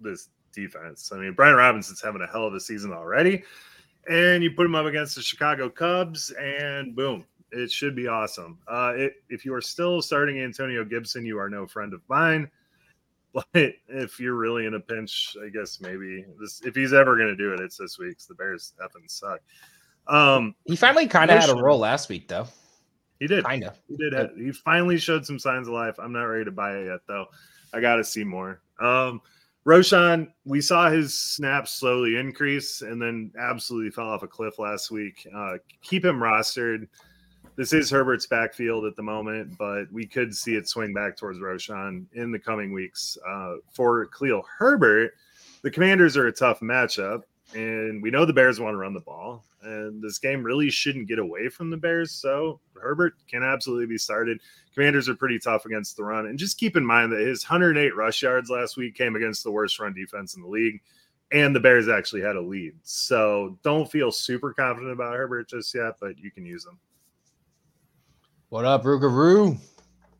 this 0.00 0.28
defense. 0.52 1.10
I 1.12 1.18
mean, 1.18 1.32
Brian 1.32 1.56
Robinson's 1.56 2.00
having 2.00 2.22
a 2.22 2.26
hell 2.26 2.46
of 2.46 2.54
a 2.54 2.60
season 2.60 2.92
already. 2.92 3.42
And 4.08 4.42
you 4.42 4.52
put 4.52 4.66
him 4.66 4.74
up 4.74 4.86
against 4.86 5.16
the 5.16 5.22
Chicago 5.22 5.68
Cubs, 5.68 6.30
and 6.30 6.94
boom, 6.94 7.24
it 7.52 7.70
should 7.70 7.94
be 7.94 8.08
awesome. 8.08 8.58
Uh, 8.66 8.92
it, 8.96 9.14
if 9.28 9.44
you 9.44 9.54
are 9.54 9.60
still 9.60 10.02
starting 10.02 10.40
Antonio 10.40 10.84
Gibson, 10.84 11.24
you 11.24 11.38
are 11.38 11.48
no 11.48 11.66
friend 11.66 11.92
of 11.94 12.00
mine. 12.08 12.50
But 13.34 13.72
if 13.88 14.20
you're 14.20 14.34
really 14.34 14.66
in 14.66 14.74
a 14.74 14.80
pinch, 14.80 15.34
I 15.42 15.48
guess 15.48 15.80
maybe 15.80 16.26
this 16.38 16.60
if 16.66 16.74
he's 16.74 16.92
ever 16.92 17.16
going 17.16 17.28
to 17.28 17.34
do 17.34 17.54
it, 17.54 17.60
it's 17.60 17.78
this 17.78 17.98
week's. 17.98 18.26
The 18.26 18.34
Bears 18.34 18.74
effing 18.78 19.10
suck. 19.10 19.40
Um, 20.06 20.54
he 20.66 20.76
finally 20.76 21.06
kind 21.06 21.30
of 21.30 21.40
had 21.40 21.48
a 21.48 21.56
role 21.56 21.78
last 21.78 22.10
week, 22.10 22.28
though. 22.28 22.46
He 23.20 23.26
did. 23.26 23.44
Kind 23.44 23.64
of. 23.64 23.78
He 23.88 23.96
did. 23.96 24.12
Have, 24.12 24.36
he 24.36 24.52
finally 24.52 24.98
showed 24.98 25.24
some 25.24 25.38
signs 25.38 25.66
of 25.66 25.72
life. 25.72 25.94
I'm 25.98 26.12
not 26.12 26.24
ready 26.24 26.44
to 26.44 26.50
buy 26.50 26.76
it 26.76 26.88
yet, 26.88 27.00
though. 27.08 27.24
I 27.72 27.80
got 27.80 27.96
to 27.96 28.04
see 28.04 28.22
more. 28.22 28.60
Um, 28.78 29.22
Roschon, 29.64 30.32
we 30.44 30.60
saw 30.60 30.90
his 30.90 31.16
snaps 31.16 31.70
slowly 31.70 32.16
increase 32.16 32.82
and 32.82 33.00
then 33.00 33.30
absolutely 33.38 33.90
fell 33.90 34.08
off 34.08 34.24
a 34.24 34.28
cliff 34.28 34.58
last 34.58 34.90
week. 34.90 35.26
Uh, 35.34 35.54
keep 35.82 36.04
him 36.04 36.16
rostered. 36.16 36.88
This 37.54 37.74
is 37.74 37.90
Herbert's 37.90 38.26
backfield 38.26 38.86
at 38.86 38.96
the 38.96 39.02
moment, 39.02 39.58
but 39.58 39.84
we 39.92 40.06
could 40.06 40.34
see 40.34 40.54
it 40.54 40.68
swing 40.68 40.94
back 40.94 41.18
towards 41.18 41.38
Roschon 41.38 42.06
in 42.14 42.32
the 42.32 42.38
coming 42.38 42.72
weeks. 42.72 43.18
Uh, 43.28 43.56
for 43.74 44.06
Khalil 44.06 44.42
Herbert, 44.58 45.12
the 45.60 45.70
Commanders 45.70 46.16
are 46.16 46.28
a 46.28 46.32
tough 46.32 46.60
matchup, 46.60 47.24
and 47.54 48.02
we 48.02 48.10
know 48.10 48.24
the 48.24 48.32
Bears 48.32 48.58
want 48.58 48.72
to 48.72 48.78
run 48.78 48.94
the 48.94 49.00
ball, 49.00 49.44
and 49.62 50.00
this 50.00 50.18
game 50.18 50.42
really 50.42 50.70
shouldn't 50.70 51.08
get 51.08 51.18
away 51.18 51.50
from 51.50 51.68
the 51.68 51.76
Bears. 51.76 52.10
So 52.10 52.58
Herbert 52.80 53.14
can 53.28 53.42
absolutely 53.42 53.86
be 53.86 53.98
started. 53.98 54.40
Commanders 54.74 55.10
are 55.10 55.14
pretty 55.14 55.38
tough 55.38 55.66
against 55.66 55.98
the 55.98 56.04
run. 56.04 56.26
And 56.26 56.38
just 56.38 56.58
keep 56.58 56.74
in 56.74 56.86
mind 56.86 57.12
that 57.12 57.20
his 57.20 57.44
108 57.44 57.94
rush 57.94 58.22
yards 58.22 58.48
last 58.48 58.78
week 58.78 58.94
came 58.94 59.14
against 59.14 59.44
the 59.44 59.50
worst 59.50 59.78
run 59.78 59.92
defense 59.92 60.36
in 60.36 60.42
the 60.42 60.48
league. 60.48 60.80
And 61.32 61.54
the 61.54 61.60
Bears 61.60 61.88
actually 61.88 62.22
had 62.22 62.36
a 62.36 62.40
lead. 62.40 62.74
So 62.82 63.58
don't 63.62 63.90
feel 63.90 64.10
super 64.10 64.54
confident 64.54 64.92
about 64.92 65.16
Herbert 65.16 65.48
just 65.48 65.74
yet, 65.74 65.96
but 66.00 66.18
you 66.18 66.30
can 66.30 66.46
use 66.46 66.64
him. 66.64 66.78
What 68.52 68.66
up, 68.66 68.82
Rugaroo? 68.82 69.56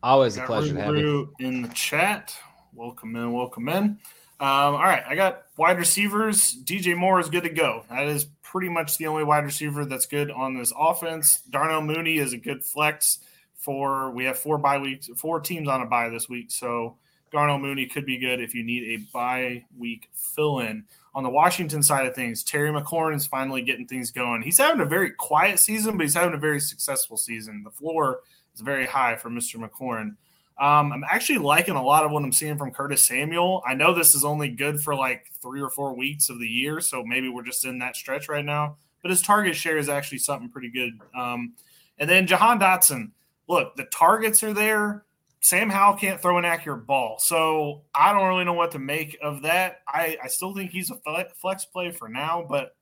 Always 0.01 0.37
a 0.37 0.41
pleasure 0.41 0.73
to 0.73 0.81
have 0.81 0.97
you. 0.97 1.35
in 1.37 1.61
the 1.61 1.67
chat. 1.67 2.35
Welcome 2.73 3.15
in, 3.15 3.31
welcome 3.31 3.69
in. 3.69 3.83
Um, 3.83 3.99
all 4.39 4.81
right, 4.81 5.03
I 5.07 5.13
got 5.13 5.43
wide 5.55 5.77
receivers. 5.77 6.57
DJ 6.63 6.97
Moore 6.97 7.19
is 7.19 7.29
good 7.29 7.43
to 7.43 7.49
go. 7.49 7.85
That 7.91 8.07
is 8.07 8.25
pretty 8.41 8.69
much 8.69 8.97
the 8.97 9.05
only 9.05 9.23
wide 9.23 9.43
receiver 9.43 9.85
that's 9.85 10.07
good 10.07 10.31
on 10.31 10.57
this 10.57 10.73
offense. 10.75 11.41
Darnell 11.51 11.83
Mooney 11.83 12.17
is 12.17 12.33
a 12.33 12.37
good 12.39 12.63
flex 12.63 13.19
for 13.55 14.09
we 14.09 14.25
have 14.25 14.39
four 14.39 14.57
bye 14.57 14.79
weeks, 14.79 15.11
four 15.15 15.39
teams 15.39 15.67
on 15.67 15.81
a 15.81 15.85
bye 15.85 16.09
this 16.09 16.27
week. 16.27 16.49
So 16.49 16.97
Darnell 17.31 17.59
Mooney 17.59 17.85
could 17.85 18.07
be 18.07 18.17
good 18.17 18.41
if 18.41 18.55
you 18.55 18.63
need 18.63 18.99
a 18.99 19.03
bye 19.13 19.63
week 19.77 20.09
fill 20.11 20.57
in. 20.57 20.85
On 21.15 21.23
the 21.23 21.29
Washington 21.29 21.83
side 21.83 22.07
of 22.07 22.15
things, 22.15 22.43
Terry 22.43 22.71
McLaurin 22.71 23.15
is 23.15 23.27
finally 23.27 23.61
getting 23.61 23.87
things 23.87 24.09
going. 24.09 24.41
He's 24.41 24.57
having 24.57 24.81
a 24.81 24.85
very 24.85 25.11
quiet 25.11 25.59
season, 25.59 25.95
but 25.95 26.03
he's 26.03 26.15
having 26.15 26.33
a 26.33 26.39
very 26.39 26.59
successful 26.59 27.17
season. 27.17 27.61
The 27.63 27.69
floor 27.69 28.21
is 28.55 28.61
very 28.61 28.85
high 28.85 29.15
for 29.15 29.29
Mr. 29.29 29.57
McLaurin. 29.57 30.15
Um, 30.59 30.91
I'm 30.91 31.03
actually 31.09 31.39
liking 31.39 31.75
a 31.75 31.83
lot 31.83 32.03
of 32.03 32.11
what 32.11 32.23
I'm 32.23 32.31
seeing 32.31 32.57
from 32.57 32.71
Curtis 32.71 33.05
Samuel. 33.05 33.63
I 33.65 33.73
know 33.73 33.93
this 33.93 34.15
is 34.15 34.23
only 34.23 34.49
good 34.49 34.81
for 34.81 34.95
like 34.95 35.31
three 35.41 35.61
or 35.61 35.69
four 35.69 35.95
weeks 35.95 36.29
of 36.29 36.39
the 36.39 36.47
year, 36.47 36.79
so 36.79 37.03
maybe 37.03 37.29
we're 37.29 37.43
just 37.43 37.65
in 37.65 37.79
that 37.79 37.95
stretch 37.95 38.29
right 38.29 38.45
now. 38.45 38.77
But 39.01 39.11
his 39.11 39.21
target 39.21 39.55
share 39.55 39.77
is 39.77 39.89
actually 39.89 40.19
something 40.19 40.49
pretty 40.49 40.69
good. 40.69 40.93
Um, 41.17 41.53
and 41.97 42.09
then 42.09 42.27
Jahan 42.27 42.59
Dotson 42.59 43.11
look, 43.47 43.75
the 43.75 43.85
targets 43.85 44.43
are 44.43 44.53
there. 44.53 45.03
Sam 45.43 45.69
Howell 45.69 45.97
can't 45.97 46.21
throw 46.21 46.37
an 46.37 46.45
accurate 46.45 46.87
ball. 46.87 47.17
So 47.19 47.81
I 47.93 48.13
don't 48.13 48.27
really 48.27 48.45
know 48.45 48.53
what 48.53 48.71
to 48.71 48.79
make 48.79 49.17
of 49.21 49.41
that. 49.41 49.81
I, 49.87 50.17
I 50.23 50.27
still 50.27 50.55
think 50.55 50.71
he's 50.71 50.89
a 50.89 51.25
flex 51.41 51.65
play 51.65 51.91
for 51.91 52.07
now, 52.07 52.45
but 52.47 52.75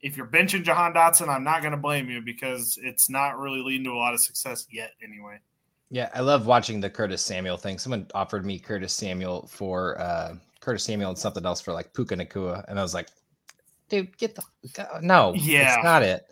if 0.00 0.16
you're 0.16 0.26
benching 0.26 0.62
Jahan 0.62 0.94
Dotson, 0.94 1.28
I'm 1.28 1.44
not 1.44 1.60
going 1.60 1.72
to 1.72 1.78
blame 1.78 2.08
you 2.08 2.22
because 2.22 2.78
it's 2.82 3.10
not 3.10 3.38
really 3.38 3.60
leading 3.60 3.84
to 3.84 3.90
a 3.90 3.98
lot 3.98 4.14
of 4.14 4.20
success 4.20 4.66
yet 4.70 4.92
anyway. 5.02 5.38
Yeah, 5.90 6.08
I 6.14 6.20
love 6.20 6.46
watching 6.46 6.80
the 6.80 6.90
Curtis 6.90 7.22
Samuel 7.22 7.56
thing. 7.56 7.78
Someone 7.78 8.06
offered 8.14 8.44
me 8.44 8.58
Curtis 8.58 8.92
Samuel 8.92 9.46
for 9.46 10.00
uh 10.00 10.34
Curtis 10.60 10.84
Samuel 10.84 11.10
and 11.10 11.18
something 11.18 11.44
else 11.44 11.60
for 11.60 11.72
like 11.72 11.92
Puka 11.94 12.16
Nacua, 12.16 12.64
And 12.68 12.78
I 12.78 12.82
was 12.82 12.94
like, 12.94 13.08
dude, 13.88 14.16
get 14.18 14.34
the 14.34 14.42
no, 15.02 15.34
yeah, 15.34 15.74
it's 15.74 15.84
not 15.84 16.02
it. 16.02 16.26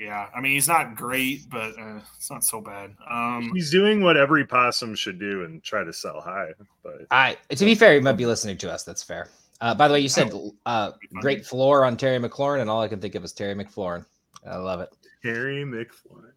Yeah, 0.00 0.28
I 0.34 0.40
mean 0.40 0.52
he's 0.52 0.66
not 0.66 0.96
great, 0.96 1.50
but 1.50 1.78
uh, 1.78 2.00
it's 2.16 2.30
not 2.30 2.42
so 2.42 2.62
bad. 2.62 2.96
Um, 3.10 3.52
he's 3.52 3.70
doing 3.70 4.02
what 4.02 4.16
every 4.16 4.46
possum 4.46 4.94
should 4.94 5.18
do 5.18 5.44
and 5.44 5.62
try 5.62 5.84
to 5.84 5.92
sell 5.92 6.22
high. 6.22 6.52
But 6.82 7.06
I, 7.10 7.36
to 7.50 7.64
be 7.66 7.74
fair, 7.74 7.92
he 7.92 8.00
might 8.00 8.16
be 8.16 8.24
listening 8.24 8.56
to 8.58 8.72
us. 8.72 8.82
That's 8.82 9.02
fair. 9.02 9.28
Uh, 9.60 9.74
by 9.74 9.88
the 9.88 9.92
way, 9.92 10.00
you 10.00 10.08
said 10.08 10.30
oh, 10.32 10.54
uh, 10.64 10.92
great 11.20 11.44
floor 11.44 11.84
on 11.84 11.98
Terry 11.98 12.18
McLaurin, 12.18 12.62
and 12.62 12.70
all 12.70 12.80
I 12.80 12.88
can 12.88 12.98
think 12.98 13.14
of 13.14 13.24
is 13.24 13.34
Terry 13.34 13.54
McLaurin. 13.54 14.06
I 14.46 14.56
love 14.56 14.80
it. 14.80 14.88
Terry 15.22 15.64
McLaurin. 15.64 16.32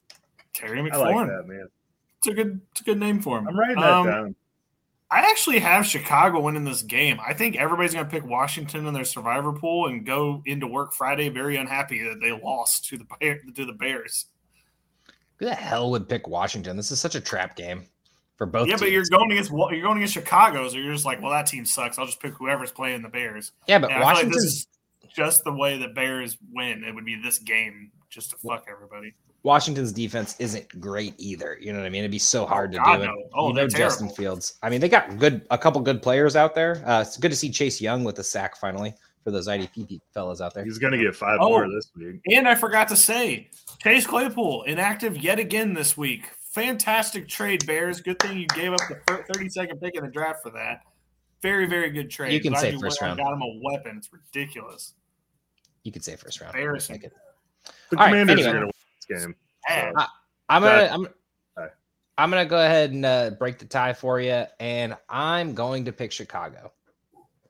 Terry 0.53 0.81
McLaurin. 0.81 0.93
I 0.93 0.97
like 0.97 1.27
that 1.27 1.47
man. 1.47 1.69
It's 2.17 2.27
a 2.27 2.33
good, 2.33 2.59
it's 2.71 2.81
a 2.81 2.83
good 2.83 2.99
name 2.99 3.21
for 3.21 3.37
him. 3.37 3.47
I'm 3.47 3.57
writing 3.57 3.77
that 3.77 3.93
um, 3.93 4.05
down. 4.05 4.35
I 5.13 5.29
actually 5.29 5.59
have 5.59 5.85
Chicago 5.85 6.39
winning 6.39 6.63
this 6.63 6.81
game. 6.81 7.19
I 7.23 7.35
think 7.35 7.55
everybody's 7.55 7.93
going 7.93 8.05
to 8.05 8.09
pick 8.09 8.25
Washington 8.25 8.87
in 8.87 8.95
their 8.95 9.05
survivor 9.05 9.53
pool 9.53 9.85
and 9.85 10.03
go 10.03 10.41
into 10.47 10.65
work 10.65 10.91
Friday 10.91 11.29
very 11.29 11.55
unhappy 11.55 12.01
that 12.03 12.19
they 12.19 12.31
lost 12.31 12.85
to 12.85 12.97
the 12.97 13.05
to 13.55 13.65
the 13.65 13.73
Bears. 13.73 14.25
Who 15.37 15.45
the 15.45 15.53
hell 15.53 15.91
would 15.91 16.09
pick 16.09 16.27
Washington? 16.27 16.75
This 16.75 16.89
is 16.89 16.99
such 16.99 17.13
a 17.13 17.21
trap 17.21 17.55
game 17.55 17.85
for 18.37 18.47
both. 18.47 18.67
Yeah, 18.67 18.73
teams. 18.73 18.81
but 18.81 18.91
you're 18.91 19.05
going 19.11 19.31
against 19.31 19.51
you're 19.51 19.83
going 19.83 19.97
against 19.97 20.15
Chicago, 20.15 20.67
so 20.67 20.77
you're 20.77 20.93
just 20.93 21.05
like, 21.05 21.21
well, 21.21 21.31
that 21.31 21.45
team 21.45 21.63
sucks. 21.63 21.99
I'll 21.99 22.07
just 22.07 22.19
pick 22.19 22.33
whoever's 22.33 22.71
playing 22.71 23.03
the 23.03 23.09
Bears. 23.09 23.51
Yeah, 23.67 23.77
but 23.77 23.91
Washington 23.91 24.31
like 24.31 24.37
is 24.37 24.67
just 25.15 25.43
the 25.43 25.53
way 25.53 25.77
the 25.77 25.89
Bears 25.89 26.37
win. 26.51 26.83
It 26.83 26.95
would 26.95 27.05
be 27.05 27.21
this 27.21 27.37
game 27.37 27.91
just 28.09 28.31
to 28.31 28.37
fuck 28.37 28.65
everybody. 28.67 29.13
Washington's 29.43 29.91
defense 29.91 30.35
isn't 30.39 30.79
great 30.79 31.13
either. 31.17 31.57
You 31.59 31.73
know 31.73 31.79
what 31.79 31.85
I 31.85 31.89
mean? 31.89 31.99
It'd 31.99 32.11
be 32.11 32.19
so 32.19 32.45
hard 32.45 32.71
to 32.71 32.77
God, 32.77 32.97
do 32.97 33.03
it. 33.03 33.05
No. 33.07 33.23
Oh, 33.35 33.47
you 33.49 33.53
know 33.53 33.67
Justin 33.67 34.09
Fields. 34.09 34.57
I 34.63 34.69
mean, 34.69 34.79
they 34.79 34.87
got 34.87 35.19
good 35.19 35.45
a 35.51 35.57
couple 35.57 35.81
good 35.81 36.01
players 36.01 36.37
out 36.37 36.55
there. 36.55 36.81
Uh, 36.87 37.01
it's 37.01 37.17
good 37.17 37.31
to 37.31 37.37
see 37.37 37.49
Chase 37.49 37.81
Young 37.81 38.05
with 38.05 38.15
the 38.15 38.23
sack 38.23 38.55
finally 38.55 38.93
for 39.23 39.31
those 39.31 39.49
IDP 39.49 39.99
fellas 40.13 40.39
out 40.39 40.53
there. 40.53 40.63
He's 40.63 40.77
going 40.77 40.93
to 40.93 40.97
get 40.97 41.13
five 41.15 41.39
oh, 41.41 41.49
more 41.49 41.69
this 41.69 41.91
week. 41.95 42.21
And 42.31 42.47
I 42.47 42.55
forgot 42.55 42.87
to 42.89 42.95
say, 42.95 43.49
Chase 43.81 44.07
Claypool 44.07 44.63
inactive 44.63 45.17
yet 45.17 45.39
again 45.39 45.73
this 45.73 45.97
week. 45.97 46.29
Fantastic 46.51 47.27
trade, 47.27 47.65
Bears. 47.65 47.99
Good 47.99 48.19
thing 48.19 48.37
you 48.37 48.47
gave 48.47 48.71
up 48.71 48.81
the 48.87 49.23
30 49.33 49.49
second 49.49 49.81
pick 49.81 49.95
in 49.95 50.03
the 50.03 50.11
draft 50.11 50.43
for 50.43 50.51
that. 50.51 50.83
Very, 51.41 51.65
very 51.65 51.89
good 51.89 52.09
trade. 52.09 52.31
You 52.31 52.39
can 52.39 52.55
say 52.55 52.77
first 52.79 53.01
round. 53.01 53.19
Got 53.19 53.33
him 53.33 53.41
a 53.41 53.59
weapon. 53.61 53.97
It's 53.97 54.09
ridiculous. 54.13 54.93
You 55.83 55.91
could 55.91 56.03
say 56.03 56.15
first 56.15 56.39
round. 56.39 56.55
Embarrassing. 56.55 57.01
The 57.89 57.97
All 57.97 58.05
Commanders 58.05 58.37
right, 58.37 58.45
anyway. 58.45 58.49
are 58.49 58.59
going 58.61 58.71
to 58.71 58.82
win 59.09 59.17
this 59.17 59.25
game. 59.25 59.35
I, 59.67 60.07
am 60.49 60.61
gonna 60.61 60.89
I'm, 60.91 61.07
I'm 62.17 62.29
gonna 62.29 62.45
go 62.45 62.63
ahead 62.63 62.91
and 62.91 63.05
uh, 63.05 63.31
break 63.31 63.59
the 63.59 63.65
tie 63.65 63.93
for 63.93 64.19
you, 64.19 64.45
and 64.59 64.95
I'm 65.09 65.53
going 65.53 65.85
to 65.85 65.91
pick 65.91 66.11
Chicago. 66.11 66.71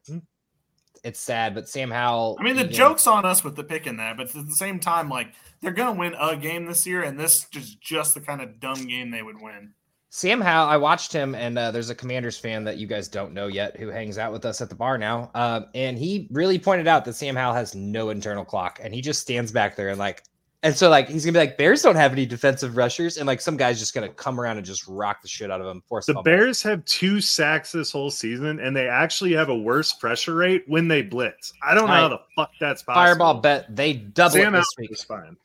Hmm. 0.08 0.20
It's 1.04 1.20
sad, 1.20 1.54
but 1.54 1.68
Sam 1.68 1.92
Howell. 1.92 2.38
I 2.40 2.44
mean, 2.44 2.56
the 2.56 2.64
joke's 2.64 3.06
know, 3.06 3.14
on 3.14 3.26
us 3.26 3.44
with 3.44 3.56
the 3.56 3.64
pick 3.64 3.88
in 3.88 3.98
that, 3.98 4.18
but 4.18 4.34
at 4.36 4.46
the 4.48 4.56
same 4.56 4.80
time, 4.80 5.10
like 5.10 5.34
they're 5.62 5.72
gonna 5.72 5.98
win 5.98 6.16
a 6.20 6.38
game 6.38 6.66
this 6.66 6.86
year, 6.86 7.04
and 7.04 7.20
this 7.20 7.48
is 7.54 7.76
just 7.76 8.14
the 8.14 8.22
kind 8.22 8.42
of 8.42 8.60
dumb 8.60 8.88
game 8.88 9.12
they 9.12 9.24
would 9.24 9.42
win. 9.42 9.74
Sam 10.16 10.40
Howell, 10.42 10.70
I 10.70 10.78
watched 10.78 11.12
him, 11.12 11.34
and 11.34 11.58
uh, 11.58 11.72
there's 11.72 11.90
a 11.90 11.96
Commanders 11.96 12.38
fan 12.38 12.64
that 12.66 12.78
you 12.78 12.86
guys 12.86 13.08
don't 13.08 13.34
know 13.34 13.48
yet 13.48 13.76
who 13.76 13.88
hangs 13.88 14.20
out 14.20 14.32
with 14.32 14.46
us 14.46 14.62
at 14.62 14.70
the 14.70 14.76
bar 14.76 14.96
now. 14.96 15.32
Um, 15.34 15.66
and 15.74 15.98
he 15.98 16.28
really 16.30 16.60
pointed 16.60 16.88
out 16.88 17.04
that 17.06 17.14
Sam 17.14 17.36
Howell 17.36 17.56
has 17.56 17.74
no 17.74 18.12
internal 18.12 18.46
clock, 18.46 18.80
and 18.82 18.94
he 18.94 19.02
just 19.02 19.22
stands 19.22 19.52
back 19.52 19.76
there 19.76 19.90
and 19.90 19.98
like 19.98 20.24
and 20.64 20.76
so 20.76 20.90
like 20.90 21.10
he's 21.10 21.26
gonna 21.26 21.34
be 21.34 21.40
like 21.40 21.58
Bears 21.58 21.82
don't 21.82 21.98
have 21.98 22.14
any 22.14 22.26
defensive 22.26 22.78
rushers, 22.78 23.18
and 23.18 23.28
like 23.28 23.42
some 23.42 23.58
guy's 23.58 23.78
just 23.78 23.94
gonna 23.94 24.10
come 24.10 24.40
around 24.40 24.58
and 24.58 24.66
just 24.66 24.88
rock 24.88 25.22
the 25.22 25.28
shit 25.28 25.52
out 25.52 25.62
of 25.62 25.68
him. 25.68 25.84
Force 25.88 26.06
the 26.06 26.16
Bears 26.24 26.64
have 26.64 26.84
two 26.86 27.22
sacks 27.22 27.72
this 27.72 27.92
whole 27.92 28.10
season, 28.10 28.60
and 28.60 28.76
they 28.76 28.88
actually 28.88 29.34
have 29.34 29.50
a 29.50 29.56
worse 29.56 29.92
pressure 29.94 30.36
rate 30.36 30.64
when 30.68 30.88
they 30.88 31.02
blitz. 31.02 31.54
I 31.62 31.76
don't 31.76 31.88
know 31.88 31.94
how 31.94 32.08
the 32.08 32.20
fuck 32.36 32.52
that's 32.60 32.82
possible. 32.82 33.04
Fireball 33.04 33.42
bet 33.42 33.76
they 33.76 33.94
double 33.94 34.32
Sam 34.32 34.56
it 34.56 34.60
this 34.60 34.70
week. 34.78 34.92
Is 34.92 35.04
fine. 35.04 35.38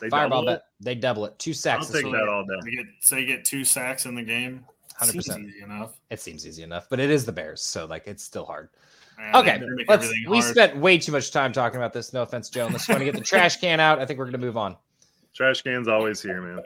They 0.00 0.10
Fireball 0.10 0.44
bet 0.44 0.64
they 0.80 0.96
double 0.96 1.24
it. 1.24 1.38
Two 1.38 1.54
sacks. 1.54 1.86
I'll 1.86 2.02
take 2.02 2.12
that 2.12 2.28
all 2.28 2.44
day. 2.44 2.70
Get, 2.70 2.86
so 3.00 3.16
you 3.16 3.26
get 3.26 3.44
two 3.44 3.64
sacks 3.64 4.06
in 4.06 4.16
the 4.16 4.22
game. 4.22 4.64
Hundred 4.96 5.16
percent 5.16 5.48
easy 5.48 5.62
enough. 5.62 6.00
It 6.10 6.20
seems 6.20 6.46
easy 6.46 6.62
enough, 6.62 6.88
but 6.90 7.00
it 7.00 7.10
is 7.10 7.24
the 7.24 7.32
Bears, 7.32 7.62
so 7.62 7.86
like 7.86 8.06
it's 8.06 8.22
still 8.24 8.44
hard. 8.44 8.70
Man, 9.18 9.36
okay, 9.36 9.62
let's. 9.88 10.08
We 10.28 10.40
hard. 10.40 10.50
spent 10.50 10.76
way 10.76 10.98
too 10.98 11.12
much 11.12 11.30
time 11.30 11.52
talking 11.52 11.76
about 11.76 11.92
this. 11.92 12.12
No 12.12 12.22
offense, 12.22 12.48
Joe. 12.50 12.66
Unless 12.66 12.88
you 12.88 12.94
want 12.94 13.00
to 13.00 13.04
get 13.04 13.14
the 13.14 13.20
trash 13.20 13.58
can 13.58 13.80
out, 13.80 13.98
I 13.98 14.06
think 14.06 14.18
we're 14.18 14.26
going 14.26 14.32
to 14.32 14.38
move 14.38 14.56
on. 14.56 14.76
Trash 15.34 15.62
can's 15.62 15.88
always 15.88 16.20
here, 16.20 16.40
man. 16.40 16.62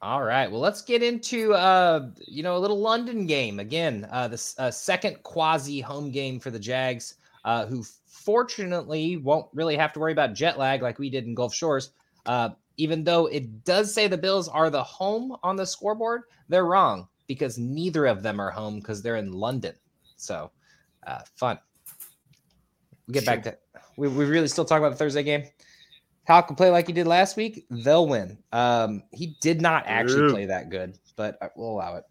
All 0.00 0.22
right. 0.22 0.50
Well, 0.50 0.60
let's 0.60 0.82
get 0.82 1.02
into 1.02 1.54
uh, 1.54 2.10
you 2.26 2.42
know, 2.42 2.56
a 2.56 2.58
little 2.58 2.80
London 2.80 3.26
game 3.26 3.60
again. 3.60 4.08
Uh, 4.10 4.28
the 4.28 4.54
uh, 4.58 4.70
second 4.70 5.22
quasi 5.22 5.80
home 5.80 6.10
game 6.10 6.40
for 6.40 6.50
the 6.50 6.58
Jags, 6.58 7.14
uh, 7.44 7.66
who 7.66 7.84
fortunately 8.06 9.16
won't 9.16 9.46
really 9.52 9.76
have 9.76 9.92
to 9.92 10.00
worry 10.00 10.12
about 10.12 10.34
jet 10.34 10.58
lag 10.58 10.82
like 10.82 10.98
we 10.98 11.08
did 11.08 11.26
in 11.26 11.34
Gulf 11.34 11.54
Shores. 11.54 11.92
Uh, 12.26 12.50
even 12.76 13.04
though 13.04 13.26
it 13.26 13.64
does 13.64 13.94
say 13.94 14.08
the 14.08 14.18
Bills 14.18 14.48
are 14.48 14.70
the 14.70 14.82
home 14.82 15.36
on 15.42 15.56
the 15.56 15.66
scoreboard, 15.66 16.22
they're 16.48 16.66
wrong 16.66 17.06
because 17.26 17.58
neither 17.58 18.06
of 18.06 18.22
them 18.22 18.40
are 18.40 18.50
home 18.50 18.76
because 18.80 19.02
they're 19.02 19.16
in 19.16 19.32
London. 19.32 19.74
So, 20.16 20.50
uh, 21.06 21.20
fun. 21.36 21.58
We'll 23.12 23.20
get 23.20 23.26
back 23.26 23.42
to 23.44 23.58
we 23.96 24.08
we 24.08 24.24
really 24.24 24.48
still 24.48 24.64
talk 24.64 24.78
about 24.78 24.90
the 24.90 24.96
Thursday 24.96 25.22
game. 25.22 25.44
Howell 26.24 26.44
can 26.44 26.56
play 26.56 26.70
like 26.70 26.86
he 26.86 26.92
did 26.92 27.06
last 27.06 27.36
week, 27.36 27.66
they'll 27.68 28.06
win. 28.06 28.38
Um, 28.52 29.02
he 29.12 29.36
did 29.40 29.60
not 29.60 29.84
actually 29.86 30.30
play 30.30 30.46
that 30.46 30.70
good, 30.70 30.98
but 31.16 31.36
we'll 31.56 31.70
allow 31.70 31.96
it. 31.96 32.04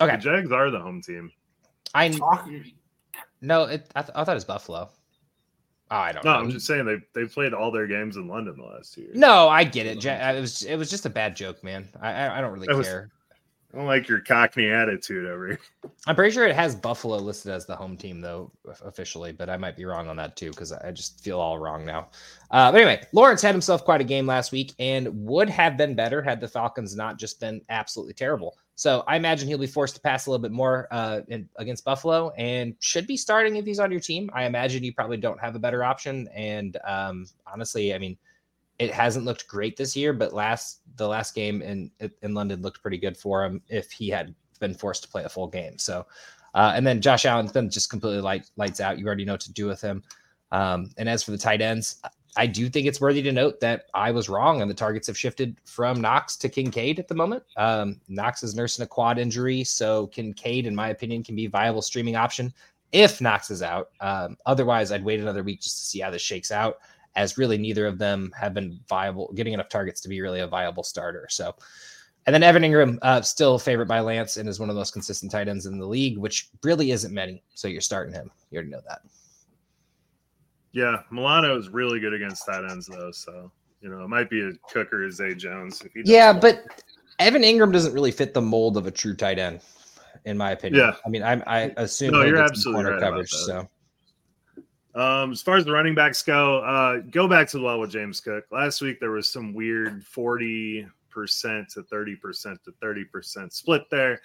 Okay. 0.00 0.16
The 0.16 0.22
Jags 0.22 0.52
are 0.52 0.70
the 0.70 0.80
home 0.80 1.00
team. 1.00 1.30
I 1.94 2.08
no, 3.40 3.64
it, 3.64 3.90
I, 3.94 4.02
th- 4.02 4.12
I 4.14 4.24
thought 4.24 4.32
it 4.32 4.34
was 4.34 4.44
Buffalo. 4.44 4.90
Oh, 5.90 5.96
I 5.96 6.12
don't 6.12 6.24
no, 6.24 6.32
know. 6.32 6.38
I'm 6.40 6.50
just 6.50 6.66
saying 6.66 6.84
they 6.84 6.96
they 7.14 7.26
played 7.26 7.54
all 7.54 7.70
their 7.70 7.86
games 7.86 8.16
in 8.16 8.26
London 8.26 8.56
the 8.56 8.64
last 8.64 8.92
two 8.92 9.02
years. 9.02 9.16
No, 9.16 9.48
I 9.48 9.64
get 9.64 9.86
it. 9.86 10.04
it 10.04 10.40
was 10.40 10.62
it 10.64 10.76
was 10.76 10.90
just 10.90 11.06
a 11.06 11.10
bad 11.10 11.36
joke, 11.36 11.62
man. 11.62 11.88
I 12.00 12.38
I, 12.38 12.40
don't 12.40 12.52
really 12.52 12.66
care. 12.66 13.10
I 13.74 13.76
don't 13.76 13.86
like 13.86 14.08
your 14.08 14.20
Cockney 14.20 14.70
attitude 14.70 15.26
over 15.26 15.48
here. 15.48 15.58
I'm 16.06 16.14
pretty 16.14 16.32
sure 16.32 16.46
it 16.46 16.54
has 16.54 16.76
Buffalo 16.76 17.16
listed 17.16 17.50
as 17.50 17.66
the 17.66 17.74
home 17.74 17.96
team 17.96 18.20
though 18.20 18.52
officially, 18.84 19.32
but 19.32 19.50
I 19.50 19.56
might 19.56 19.76
be 19.76 19.84
wrong 19.84 20.08
on 20.08 20.16
that 20.16 20.36
too 20.36 20.50
because 20.50 20.70
I 20.70 20.92
just 20.92 21.24
feel 21.24 21.40
all 21.40 21.58
wrong 21.58 21.84
now. 21.84 22.08
Uh, 22.52 22.70
but 22.70 22.80
anyway, 22.80 23.04
Lawrence 23.12 23.42
had 23.42 23.52
himself 23.52 23.84
quite 23.84 24.00
a 24.00 24.04
game 24.04 24.28
last 24.28 24.52
week 24.52 24.74
and 24.78 25.08
would 25.26 25.50
have 25.50 25.76
been 25.76 25.96
better 25.96 26.22
had 26.22 26.40
the 26.40 26.46
Falcons 26.46 26.94
not 26.94 27.18
just 27.18 27.40
been 27.40 27.60
absolutely 27.68 28.14
terrible. 28.14 28.56
So 28.76 29.02
I 29.08 29.16
imagine 29.16 29.48
he'll 29.48 29.58
be 29.58 29.66
forced 29.66 29.96
to 29.96 30.00
pass 30.00 30.26
a 30.26 30.30
little 30.30 30.42
bit 30.42 30.52
more 30.52 30.86
uh, 30.92 31.22
in, 31.26 31.48
against 31.56 31.84
Buffalo 31.84 32.30
and 32.30 32.76
should 32.78 33.08
be 33.08 33.16
starting 33.16 33.56
if 33.56 33.64
he's 33.64 33.80
on 33.80 33.90
your 33.90 34.00
team. 34.00 34.30
I 34.34 34.44
imagine 34.44 34.84
you 34.84 34.94
probably 34.94 35.16
don't 35.16 35.40
have 35.40 35.56
a 35.56 35.60
better 35.60 35.82
option. 35.82 36.28
And 36.32 36.76
um, 36.86 37.26
honestly, 37.52 37.92
I 37.92 37.98
mean, 37.98 38.16
it 38.78 38.92
hasn't 38.92 39.24
looked 39.24 39.46
great 39.46 39.76
this 39.76 39.96
year, 39.96 40.12
but 40.12 40.32
last 40.32 40.80
the 40.96 41.06
last 41.06 41.34
game 41.34 41.62
in 41.62 41.90
in 42.22 42.34
London 42.34 42.62
looked 42.62 42.82
pretty 42.82 42.98
good 42.98 43.16
for 43.16 43.44
him 43.44 43.62
if 43.68 43.90
he 43.90 44.08
had 44.08 44.34
been 44.60 44.74
forced 44.74 45.02
to 45.02 45.08
play 45.08 45.24
a 45.24 45.28
full 45.28 45.46
game. 45.46 45.78
So, 45.78 46.06
uh, 46.54 46.72
and 46.74 46.86
then 46.86 47.00
Josh 47.00 47.24
Allen's 47.24 47.52
been 47.52 47.70
just 47.70 47.90
completely 47.90 48.20
light, 48.20 48.48
lights 48.56 48.80
out. 48.80 48.98
You 48.98 49.06
already 49.06 49.24
know 49.24 49.34
what 49.34 49.40
to 49.42 49.52
do 49.52 49.66
with 49.66 49.80
him. 49.80 50.02
Um, 50.52 50.90
and 50.96 51.08
as 51.08 51.22
for 51.22 51.32
the 51.32 51.38
tight 51.38 51.60
ends, 51.60 52.00
I 52.36 52.46
do 52.46 52.68
think 52.68 52.86
it's 52.86 53.00
worthy 53.00 53.22
to 53.22 53.32
note 53.32 53.60
that 53.60 53.84
I 53.94 54.10
was 54.10 54.28
wrong 54.28 54.60
and 54.60 54.70
the 54.70 54.74
targets 54.74 55.06
have 55.06 55.18
shifted 55.18 55.56
from 55.64 56.00
Knox 56.00 56.36
to 56.38 56.48
Kincaid 56.48 56.98
at 56.98 57.08
the 57.08 57.14
moment. 57.14 57.44
Um, 57.56 58.00
Knox 58.08 58.42
is 58.42 58.54
nursing 58.54 58.84
a 58.84 58.88
quad 58.88 59.18
injury, 59.18 59.62
so 59.64 60.08
Kincaid, 60.08 60.66
in 60.66 60.74
my 60.74 60.88
opinion, 60.88 61.22
can 61.22 61.36
be 61.36 61.46
a 61.46 61.50
viable 61.50 61.82
streaming 61.82 62.16
option 62.16 62.52
if 62.92 63.20
Knox 63.20 63.50
is 63.50 63.62
out. 63.62 63.90
Um, 64.00 64.36
otherwise, 64.46 64.90
I'd 64.90 65.04
wait 65.04 65.20
another 65.20 65.42
week 65.42 65.60
just 65.60 65.78
to 65.78 65.84
see 65.84 66.00
how 66.00 66.10
this 66.10 66.22
shakes 66.22 66.50
out, 66.50 66.78
as 67.16 67.38
really 67.38 67.58
neither 67.58 67.86
of 67.86 67.98
them 67.98 68.32
have 68.38 68.54
been 68.54 68.80
viable, 68.88 69.32
getting 69.34 69.52
enough 69.52 69.68
targets 69.68 70.00
to 70.02 70.08
be 70.08 70.20
really 70.20 70.40
a 70.40 70.46
viable 70.46 70.82
starter. 70.82 71.26
So, 71.30 71.54
and 72.26 72.34
then 72.34 72.42
Evan 72.42 72.62
Engram, 72.62 72.98
uh, 73.02 73.20
still 73.20 73.56
a 73.56 73.58
favorite 73.58 73.86
by 73.86 74.00
Lance 74.00 74.36
and 74.36 74.48
is 74.48 74.58
one 74.58 74.70
of 74.70 74.74
the 74.74 74.80
most 74.80 74.92
consistent 74.92 75.30
tight 75.30 75.48
ends 75.48 75.66
in 75.66 75.78
the 75.78 75.86
league, 75.86 76.18
which 76.18 76.48
really 76.62 76.90
isn't 76.90 77.12
many. 77.12 77.42
So 77.54 77.68
you're 77.68 77.80
starting 77.80 78.14
him. 78.14 78.30
You 78.50 78.56
already 78.56 78.70
know 78.70 78.80
that. 78.88 79.00
Yeah, 80.72 81.02
Milano 81.10 81.56
is 81.56 81.68
really 81.68 82.00
good 82.00 82.14
against 82.14 82.46
tight 82.46 82.68
ends 82.68 82.86
though, 82.86 83.12
so 83.12 83.52
you 83.80 83.88
know 83.88 84.02
it 84.02 84.08
might 84.08 84.28
be 84.28 84.40
a 84.40 84.52
cooker 84.68 85.04
as 85.06 85.14
Zay 85.14 85.32
Jones. 85.34 85.80
Yeah, 86.04 86.32
but 86.32 86.64
Evan 87.20 87.42
Engram 87.42 87.72
doesn't 87.72 87.92
really 87.92 88.10
fit 88.10 88.34
the 88.34 88.42
mold 88.42 88.76
of 88.76 88.88
a 88.88 88.90
true 88.90 89.14
tight 89.14 89.38
end, 89.38 89.60
in 90.24 90.36
my 90.36 90.50
opinion. 90.50 90.82
Yeah, 90.82 90.96
I 91.06 91.08
mean, 91.08 91.22
I, 91.22 91.40
I 91.46 91.72
assume 91.76 92.10
no, 92.10 92.24
you're 92.24 92.42
absolutely 92.42 92.86
right 92.86 93.00
coverage. 93.00 93.30
So, 93.30 93.68
um, 94.94 95.32
as 95.32 95.42
far 95.42 95.56
as 95.56 95.64
the 95.64 95.72
running 95.72 95.94
backs 95.94 96.22
go, 96.22 96.58
uh, 96.58 96.98
go 97.10 97.26
back 97.28 97.48
to 97.48 97.58
the 97.58 97.64
well 97.64 97.80
with 97.80 97.90
James 97.90 98.20
Cook. 98.20 98.44
Last 98.50 98.80
week 98.80 99.00
there 99.00 99.10
was 99.10 99.30
some 99.30 99.52
weird 99.54 100.04
forty 100.04 100.86
percent 101.10 101.68
to 101.70 101.82
thirty 101.84 102.16
percent 102.16 102.58
to 102.64 102.72
thirty 102.80 103.04
percent 103.04 103.52
split 103.52 103.82
there. 103.90 104.20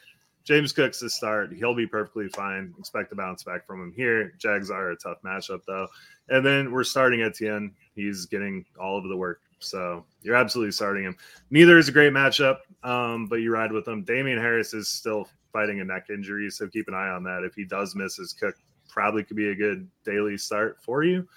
James 0.45 0.71
Cook's 0.71 0.99
the 0.99 1.09
start. 1.09 1.53
He'll 1.53 1.75
be 1.75 1.85
perfectly 1.85 2.27
fine. 2.29 2.73
Expect 2.79 3.09
to 3.11 3.15
bounce 3.15 3.43
back 3.43 3.67
from 3.67 3.83
him 3.83 3.93
here. 3.95 4.33
Jags 4.39 4.71
are 4.71 4.91
a 4.91 4.95
tough 4.95 5.21
matchup 5.23 5.61
though. 5.67 5.87
And 6.29 6.43
then 6.43 6.71
we're 6.71 6.83
starting 6.83 7.21
Etienne. 7.21 7.75
He's 7.93 8.25
getting 8.25 8.65
all 8.79 8.97
of 8.97 9.07
the 9.07 9.17
work. 9.17 9.41
So 9.59 10.05
you're 10.21 10.35
absolutely 10.35 10.71
starting 10.71 11.03
him. 11.03 11.17
Neither 11.51 11.77
is 11.77 11.89
a 11.89 11.91
great 11.91 12.13
matchup, 12.13 12.59
um, 12.83 13.27
but 13.27 13.37
you 13.37 13.51
ride 13.51 13.71
with 13.71 13.87
him. 13.87 14.03
Damien 14.03 14.39
Harris 14.39 14.73
is 14.73 14.87
still 14.87 15.27
fighting 15.51 15.81
a 15.81 15.83
neck 15.83 16.05
injury, 16.09 16.49
so 16.49 16.67
keep 16.67 16.87
an 16.87 16.93
eye 16.93 17.09
on 17.09 17.23
that. 17.23 17.43
If 17.43 17.55
he 17.55 17.65
does 17.65 17.93
miss 17.93 18.15
his 18.15 18.33
cook, 18.33 18.55
probably 18.89 19.23
could 19.23 19.37
be 19.37 19.49
a 19.49 19.55
good 19.55 19.87
daily 20.03 20.37
start 20.37 20.79
for 20.81 21.03
you. 21.03 21.27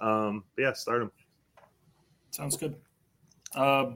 Um, 0.00 0.44
but 0.54 0.62
yeah, 0.62 0.72
start 0.74 1.02
him. 1.02 1.10
Sounds 2.30 2.56
good. 2.56 2.76
Uh, 3.54 3.92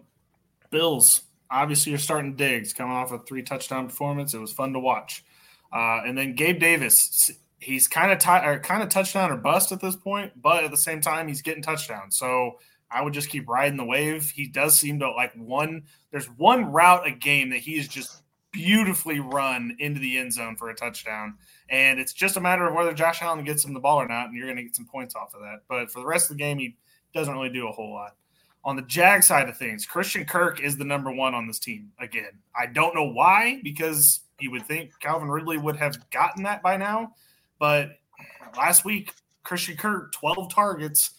Bills. 0.70 1.22
Obviously, 1.50 1.90
you're 1.90 1.98
starting 1.98 2.36
Diggs 2.36 2.72
coming 2.72 2.94
off 2.94 3.10
a 3.10 3.18
three 3.18 3.42
touchdown 3.42 3.88
performance. 3.88 4.34
It 4.34 4.38
was 4.38 4.52
fun 4.52 4.72
to 4.72 4.78
watch. 4.78 5.24
Uh, 5.72 6.00
and 6.06 6.16
then 6.16 6.34
Gabe 6.34 6.60
Davis 6.60 7.30
he's 7.60 7.86
kind 7.86 8.10
of 8.10 8.18
t- 8.18 8.58
kind 8.66 8.82
of 8.82 8.88
touchdown 8.88 9.30
or 9.30 9.36
bust 9.36 9.70
at 9.70 9.80
this 9.80 9.94
point, 9.94 10.32
but 10.40 10.64
at 10.64 10.70
the 10.70 10.76
same 10.76 11.00
time, 11.00 11.28
he's 11.28 11.42
getting 11.42 11.62
touchdowns. 11.62 12.16
So 12.18 12.58
I 12.90 13.02
would 13.02 13.12
just 13.12 13.28
keep 13.28 13.48
riding 13.48 13.76
the 13.76 13.84
wave. 13.84 14.30
He 14.30 14.48
does 14.48 14.78
seem 14.78 14.98
to 15.00 15.10
like 15.10 15.32
one. 15.34 15.84
There's 16.10 16.26
one 16.26 16.72
route 16.72 17.06
a 17.06 17.12
game 17.12 17.50
that 17.50 17.60
he's 17.60 17.86
just 17.86 18.22
beautifully 18.52 19.20
run 19.20 19.76
into 19.78 20.00
the 20.00 20.18
end 20.18 20.32
zone 20.32 20.56
for 20.56 20.70
a 20.70 20.74
touchdown, 20.74 21.34
and 21.68 22.00
it's 22.00 22.12
just 22.12 22.36
a 22.36 22.40
matter 22.40 22.66
of 22.66 22.74
whether 22.74 22.92
Josh 22.92 23.22
Allen 23.22 23.44
gets 23.44 23.64
him 23.64 23.74
the 23.74 23.80
ball 23.80 24.00
or 24.00 24.08
not, 24.08 24.26
and 24.26 24.36
you're 24.36 24.46
going 24.46 24.56
to 24.56 24.62
get 24.62 24.76
some 24.76 24.86
points 24.86 25.14
off 25.14 25.34
of 25.34 25.40
that. 25.40 25.62
But 25.68 25.90
for 25.90 26.00
the 26.00 26.06
rest 26.06 26.30
of 26.30 26.36
the 26.36 26.42
game, 26.42 26.58
he 26.58 26.76
doesn't 27.14 27.32
really 27.32 27.50
do 27.50 27.68
a 27.68 27.72
whole 27.72 27.92
lot. 27.92 28.16
On 28.64 28.76
the 28.76 28.82
Jag 28.82 29.22
side 29.22 29.48
of 29.48 29.56
things, 29.56 29.86
Christian 29.86 30.26
Kirk 30.26 30.60
is 30.60 30.76
the 30.76 30.84
number 30.84 31.10
one 31.10 31.34
on 31.34 31.46
this 31.46 31.58
team 31.58 31.92
again. 31.98 32.40
I 32.54 32.66
don't 32.66 32.94
know 32.94 33.10
why, 33.10 33.60
because 33.64 34.20
you 34.38 34.50
would 34.50 34.66
think 34.66 34.92
Calvin 35.00 35.28
Ridley 35.28 35.56
would 35.56 35.76
have 35.76 36.10
gotten 36.10 36.42
that 36.42 36.62
by 36.62 36.76
now 36.76 37.14
but 37.60 37.98
last 38.56 38.84
week, 38.84 39.12
Christian 39.44 39.76
Kirk, 39.76 40.12
12 40.12 40.52
targets, 40.52 41.10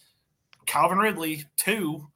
Calvin 0.65 0.97
Ridley, 0.97 1.45
two. 1.55 2.09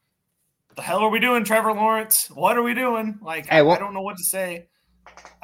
The 0.75 0.81
hell 0.81 0.99
are 0.99 1.09
we 1.09 1.19
doing, 1.21 1.45
Trevor 1.45 1.71
Lawrence? 1.71 2.29
What 2.33 2.57
are 2.57 2.63
we 2.63 2.73
doing? 2.73 3.17
Like, 3.21 3.45
hey, 3.45 3.61
well, 3.61 3.77
I 3.77 3.79
don't 3.79 3.93
know 3.93 4.01
what 4.01 4.17
to 4.17 4.23
say. 4.23 4.67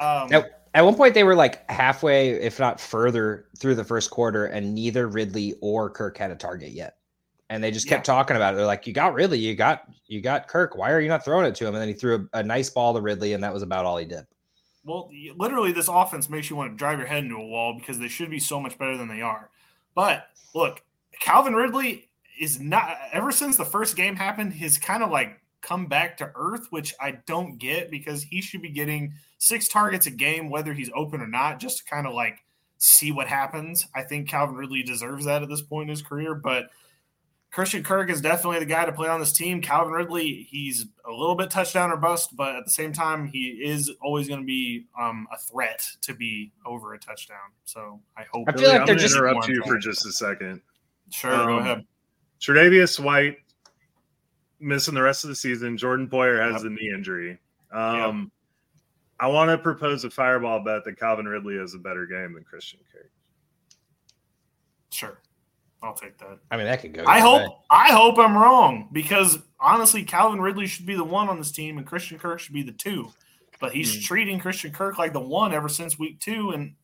Um, 0.00 0.32
at, 0.32 0.62
at 0.74 0.84
one 0.84 0.94
point, 0.94 1.14
they 1.14 1.24
were 1.24 1.34
like 1.34 1.68
halfway, 1.70 2.30
if 2.30 2.58
not 2.58 2.80
further, 2.80 3.46
through 3.58 3.74
the 3.74 3.84
first 3.84 4.10
quarter, 4.10 4.46
and 4.46 4.74
neither 4.74 5.08
Ridley 5.08 5.54
or 5.60 5.90
Kirk 5.90 6.16
had 6.16 6.30
a 6.30 6.36
target 6.36 6.72
yet. 6.72 6.96
And 7.50 7.62
they 7.62 7.70
just 7.70 7.86
kept 7.86 8.08
yeah. 8.08 8.14
talking 8.14 8.36
about 8.36 8.54
it. 8.54 8.56
They're 8.56 8.66
like, 8.66 8.86
"You 8.86 8.94
got 8.94 9.12
Ridley, 9.12 9.38
you 9.38 9.54
got 9.54 9.82
you 10.06 10.22
got 10.22 10.48
Kirk. 10.48 10.76
Why 10.76 10.90
are 10.90 11.00
you 11.00 11.08
not 11.08 11.24
throwing 11.24 11.44
it 11.44 11.54
to 11.56 11.66
him?" 11.66 11.74
And 11.74 11.82
then 11.82 11.88
he 11.88 11.94
threw 11.94 12.28
a, 12.32 12.38
a 12.38 12.42
nice 12.42 12.70
ball 12.70 12.94
to 12.94 13.00
Ridley, 13.00 13.34
and 13.34 13.44
that 13.44 13.52
was 13.52 13.62
about 13.62 13.84
all 13.84 13.98
he 13.98 14.06
did. 14.06 14.24
Well, 14.84 15.10
literally, 15.36 15.72
this 15.72 15.88
offense 15.88 16.28
makes 16.30 16.48
you 16.48 16.56
want 16.56 16.72
to 16.72 16.76
drive 16.76 16.98
your 16.98 17.06
head 17.06 17.24
into 17.24 17.36
a 17.36 17.46
wall 17.46 17.74
because 17.78 17.98
they 17.98 18.08
should 18.08 18.30
be 18.30 18.40
so 18.40 18.58
much 18.58 18.78
better 18.78 18.96
than 18.96 19.08
they 19.08 19.20
are. 19.20 19.50
But 19.94 20.26
look, 20.54 20.82
Calvin 21.20 21.54
Ridley 21.54 22.08
is 22.40 22.58
not, 22.58 22.96
ever 23.12 23.30
since 23.30 23.56
the 23.56 23.64
first 23.64 23.96
game 23.96 24.16
happened, 24.16 24.54
he's 24.54 24.78
kind 24.78 25.02
of 25.02 25.10
like 25.10 25.40
come 25.62 25.86
back 25.86 26.16
to 26.18 26.30
earth, 26.34 26.66
which 26.70 26.92
I 27.00 27.18
don't 27.26 27.58
get 27.58 27.90
because 27.90 28.22
he 28.22 28.42
should 28.42 28.62
be 28.62 28.70
getting 28.70 29.14
six 29.38 29.68
targets 29.68 30.06
a 30.06 30.10
game, 30.10 30.50
whether 30.50 30.72
he's 30.72 30.90
open 30.94 31.20
or 31.20 31.26
not, 31.26 31.60
just 31.60 31.78
to 31.78 31.84
kind 31.84 32.06
of 32.06 32.14
like 32.14 32.38
see 32.78 33.12
what 33.12 33.28
happens. 33.28 33.86
I 33.94 34.02
think 34.02 34.28
Calvin 34.28 34.56
Ridley 34.56 34.82
deserves 34.82 35.24
that 35.24 35.42
at 35.42 35.48
this 35.48 35.62
point 35.62 35.84
in 35.84 35.90
his 35.90 36.02
career. 36.02 36.34
But 36.34 36.66
Christian 37.52 37.84
Kirk 37.84 38.10
is 38.10 38.20
definitely 38.20 38.60
the 38.60 38.66
guy 38.66 38.86
to 38.86 38.92
play 38.92 39.08
on 39.08 39.20
this 39.20 39.32
team. 39.32 39.60
Calvin 39.60 39.92
Ridley, 39.92 40.46
he's 40.50 40.86
a 41.06 41.12
little 41.12 41.36
bit 41.36 41.50
touchdown 41.50 41.90
or 41.90 41.96
bust, 41.96 42.34
but 42.34 42.56
at 42.56 42.64
the 42.64 42.70
same 42.70 42.92
time, 42.92 43.26
he 43.26 43.60
is 43.62 43.90
always 44.02 44.26
going 44.26 44.40
to 44.40 44.46
be 44.46 44.86
um, 44.98 45.28
a 45.32 45.38
threat 45.38 45.86
to 46.02 46.14
be 46.14 46.50
over 46.64 46.94
a 46.94 46.98
touchdown. 46.98 47.52
So 47.64 48.00
I 48.16 48.24
hope. 48.32 48.48
I 48.48 48.52
feel 48.52 48.68
like 48.70 48.86
they're 48.86 48.96
just 48.96 49.14
interrupt 49.14 49.48
you 49.48 49.62
for 49.66 49.78
just 49.78 50.06
a 50.06 50.12
second. 50.12 50.62
Sure, 51.10 51.34
um, 51.34 51.46
go 51.46 51.58
ahead. 51.58 51.86
Tre'Davious 52.40 52.98
White 52.98 53.36
missing 54.62 54.94
the 54.94 55.02
rest 55.02 55.24
of 55.24 55.28
the 55.28 55.36
season. 55.36 55.76
Jordan 55.76 56.08
Poyer 56.08 56.42
has 56.42 56.54
yep. 56.54 56.62
the 56.62 56.70
knee 56.70 56.92
injury. 56.94 57.38
Um, 57.72 58.20
yep. 58.20 58.30
I 59.20 59.26
want 59.28 59.50
to 59.50 59.58
propose 59.58 60.04
a 60.04 60.10
fireball 60.10 60.64
bet 60.64 60.84
that 60.84 60.98
Calvin 60.98 61.26
Ridley 61.26 61.56
has 61.56 61.74
a 61.74 61.78
better 61.78 62.06
game 62.06 62.34
than 62.34 62.44
Christian 62.44 62.80
Kirk. 62.92 63.10
Sure. 64.90 65.18
I'll 65.82 65.94
take 65.94 66.16
that. 66.18 66.38
I 66.50 66.56
mean, 66.56 66.66
that 66.66 66.80
could 66.80 66.94
go. 66.94 67.04
I 67.06 67.18
hope. 67.18 67.42
Way. 67.42 67.56
I 67.70 67.92
hope 67.92 68.18
I'm 68.18 68.36
wrong 68.36 68.88
because 68.92 69.38
honestly, 69.58 70.04
Calvin 70.04 70.40
Ridley 70.40 70.66
should 70.66 70.86
be 70.86 70.94
the 70.94 71.04
one 71.04 71.28
on 71.28 71.38
this 71.38 71.50
team, 71.50 71.78
and 71.78 71.86
Christian 71.86 72.18
Kirk 72.18 72.38
should 72.38 72.54
be 72.54 72.62
the 72.62 72.72
two. 72.72 73.10
But 73.60 73.72
he's 73.72 73.96
mm. 73.96 74.02
treating 74.02 74.38
Christian 74.38 74.72
Kirk 74.72 74.98
like 74.98 75.12
the 75.12 75.20
one 75.20 75.52
ever 75.52 75.68
since 75.68 75.98
week 75.98 76.20
two, 76.20 76.50
and 76.50 76.74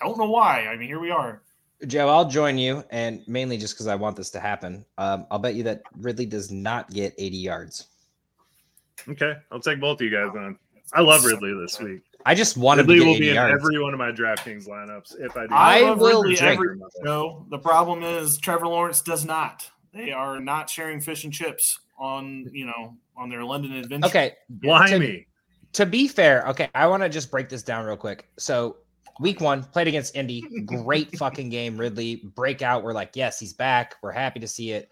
I 0.00 0.06
don't 0.06 0.18
know 0.18 0.30
why. 0.30 0.66
I 0.66 0.76
mean, 0.76 0.88
here 0.88 1.00
we 1.00 1.10
are. 1.10 1.42
Joe, 1.86 2.08
I'll 2.08 2.28
join 2.28 2.58
you, 2.58 2.84
and 2.90 3.22
mainly 3.26 3.56
just 3.56 3.74
because 3.74 3.86
I 3.86 3.94
want 3.94 4.16
this 4.16 4.30
to 4.30 4.40
happen. 4.40 4.84
Um, 4.98 5.26
I'll 5.30 5.38
bet 5.38 5.54
you 5.54 5.62
that 5.64 5.82
Ridley 5.98 6.26
does 6.26 6.50
not 6.50 6.90
get 6.90 7.14
80 7.18 7.36
yards. 7.36 7.86
Okay, 9.08 9.34
I'll 9.50 9.60
take 9.60 9.80
both 9.80 10.00
of 10.00 10.04
you 10.04 10.10
guys 10.10 10.34
on. 10.34 10.58
I 10.92 11.00
love 11.00 11.24
Ridley 11.24 11.54
this 11.60 11.80
week. 11.80 12.02
I 12.26 12.34
just 12.34 12.56
want 12.56 12.78
Ridley 12.78 13.00
to 13.00 13.04
will 13.04 13.18
be 13.18 13.28
in 13.28 13.34
yards. 13.34 13.54
every 13.54 13.82
one 13.82 13.92
of 13.92 13.98
my 13.98 14.10
DraftKings 14.10 14.68
lineups 14.68 15.20
if 15.20 15.36
I 15.36 15.46
do. 15.46 15.54
I 15.54 15.90
will 15.92 16.22
Ridley 16.22 16.38
every 16.40 16.78
no. 17.00 17.46
The 17.50 17.58
problem 17.58 18.02
is 18.02 18.38
Trevor 18.38 18.68
Lawrence 18.68 19.02
does 19.02 19.24
not. 19.24 19.68
They 19.92 20.10
are 20.12 20.40
not 20.40 20.70
sharing 20.70 21.00
fish 21.00 21.24
and 21.24 21.32
chips 21.32 21.80
on 21.98 22.48
you 22.52 22.66
know 22.66 22.96
on 23.16 23.28
their 23.28 23.44
London 23.44 23.72
adventure. 23.72 24.06
Okay, 24.08 24.32
blimey. 24.48 25.26
To, 25.72 25.84
to 25.84 25.86
be 25.86 26.08
fair, 26.08 26.46
okay, 26.48 26.70
I 26.74 26.86
want 26.86 27.02
to 27.02 27.08
just 27.08 27.30
break 27.30 27.48
this 27.48 27.62
down 27.62 27.84
real 27.84 27.96
quick. 27.96 28.28
So 28.38 28.76
week 29.20 29.40
one 29.40 29.62
played 29.62 29.88
against 29.88 30.16
Indy, 30.16 30.42
great 30.64 31.16
fucking 31.18 31.48
game. 31.48 31.76
Ridley 31.78 32.16
breakout. 32.34 32.82
We're 32.82 32.92
like, 32.92 33.12
yes, 33.14 33.38
he's 33.38 33.52
back. 33.52 33.96
We're 34.02 34.12
happy 34.12 34.40
to 34.40 34.48
see 34.48 34.72
it. 34.72 34.90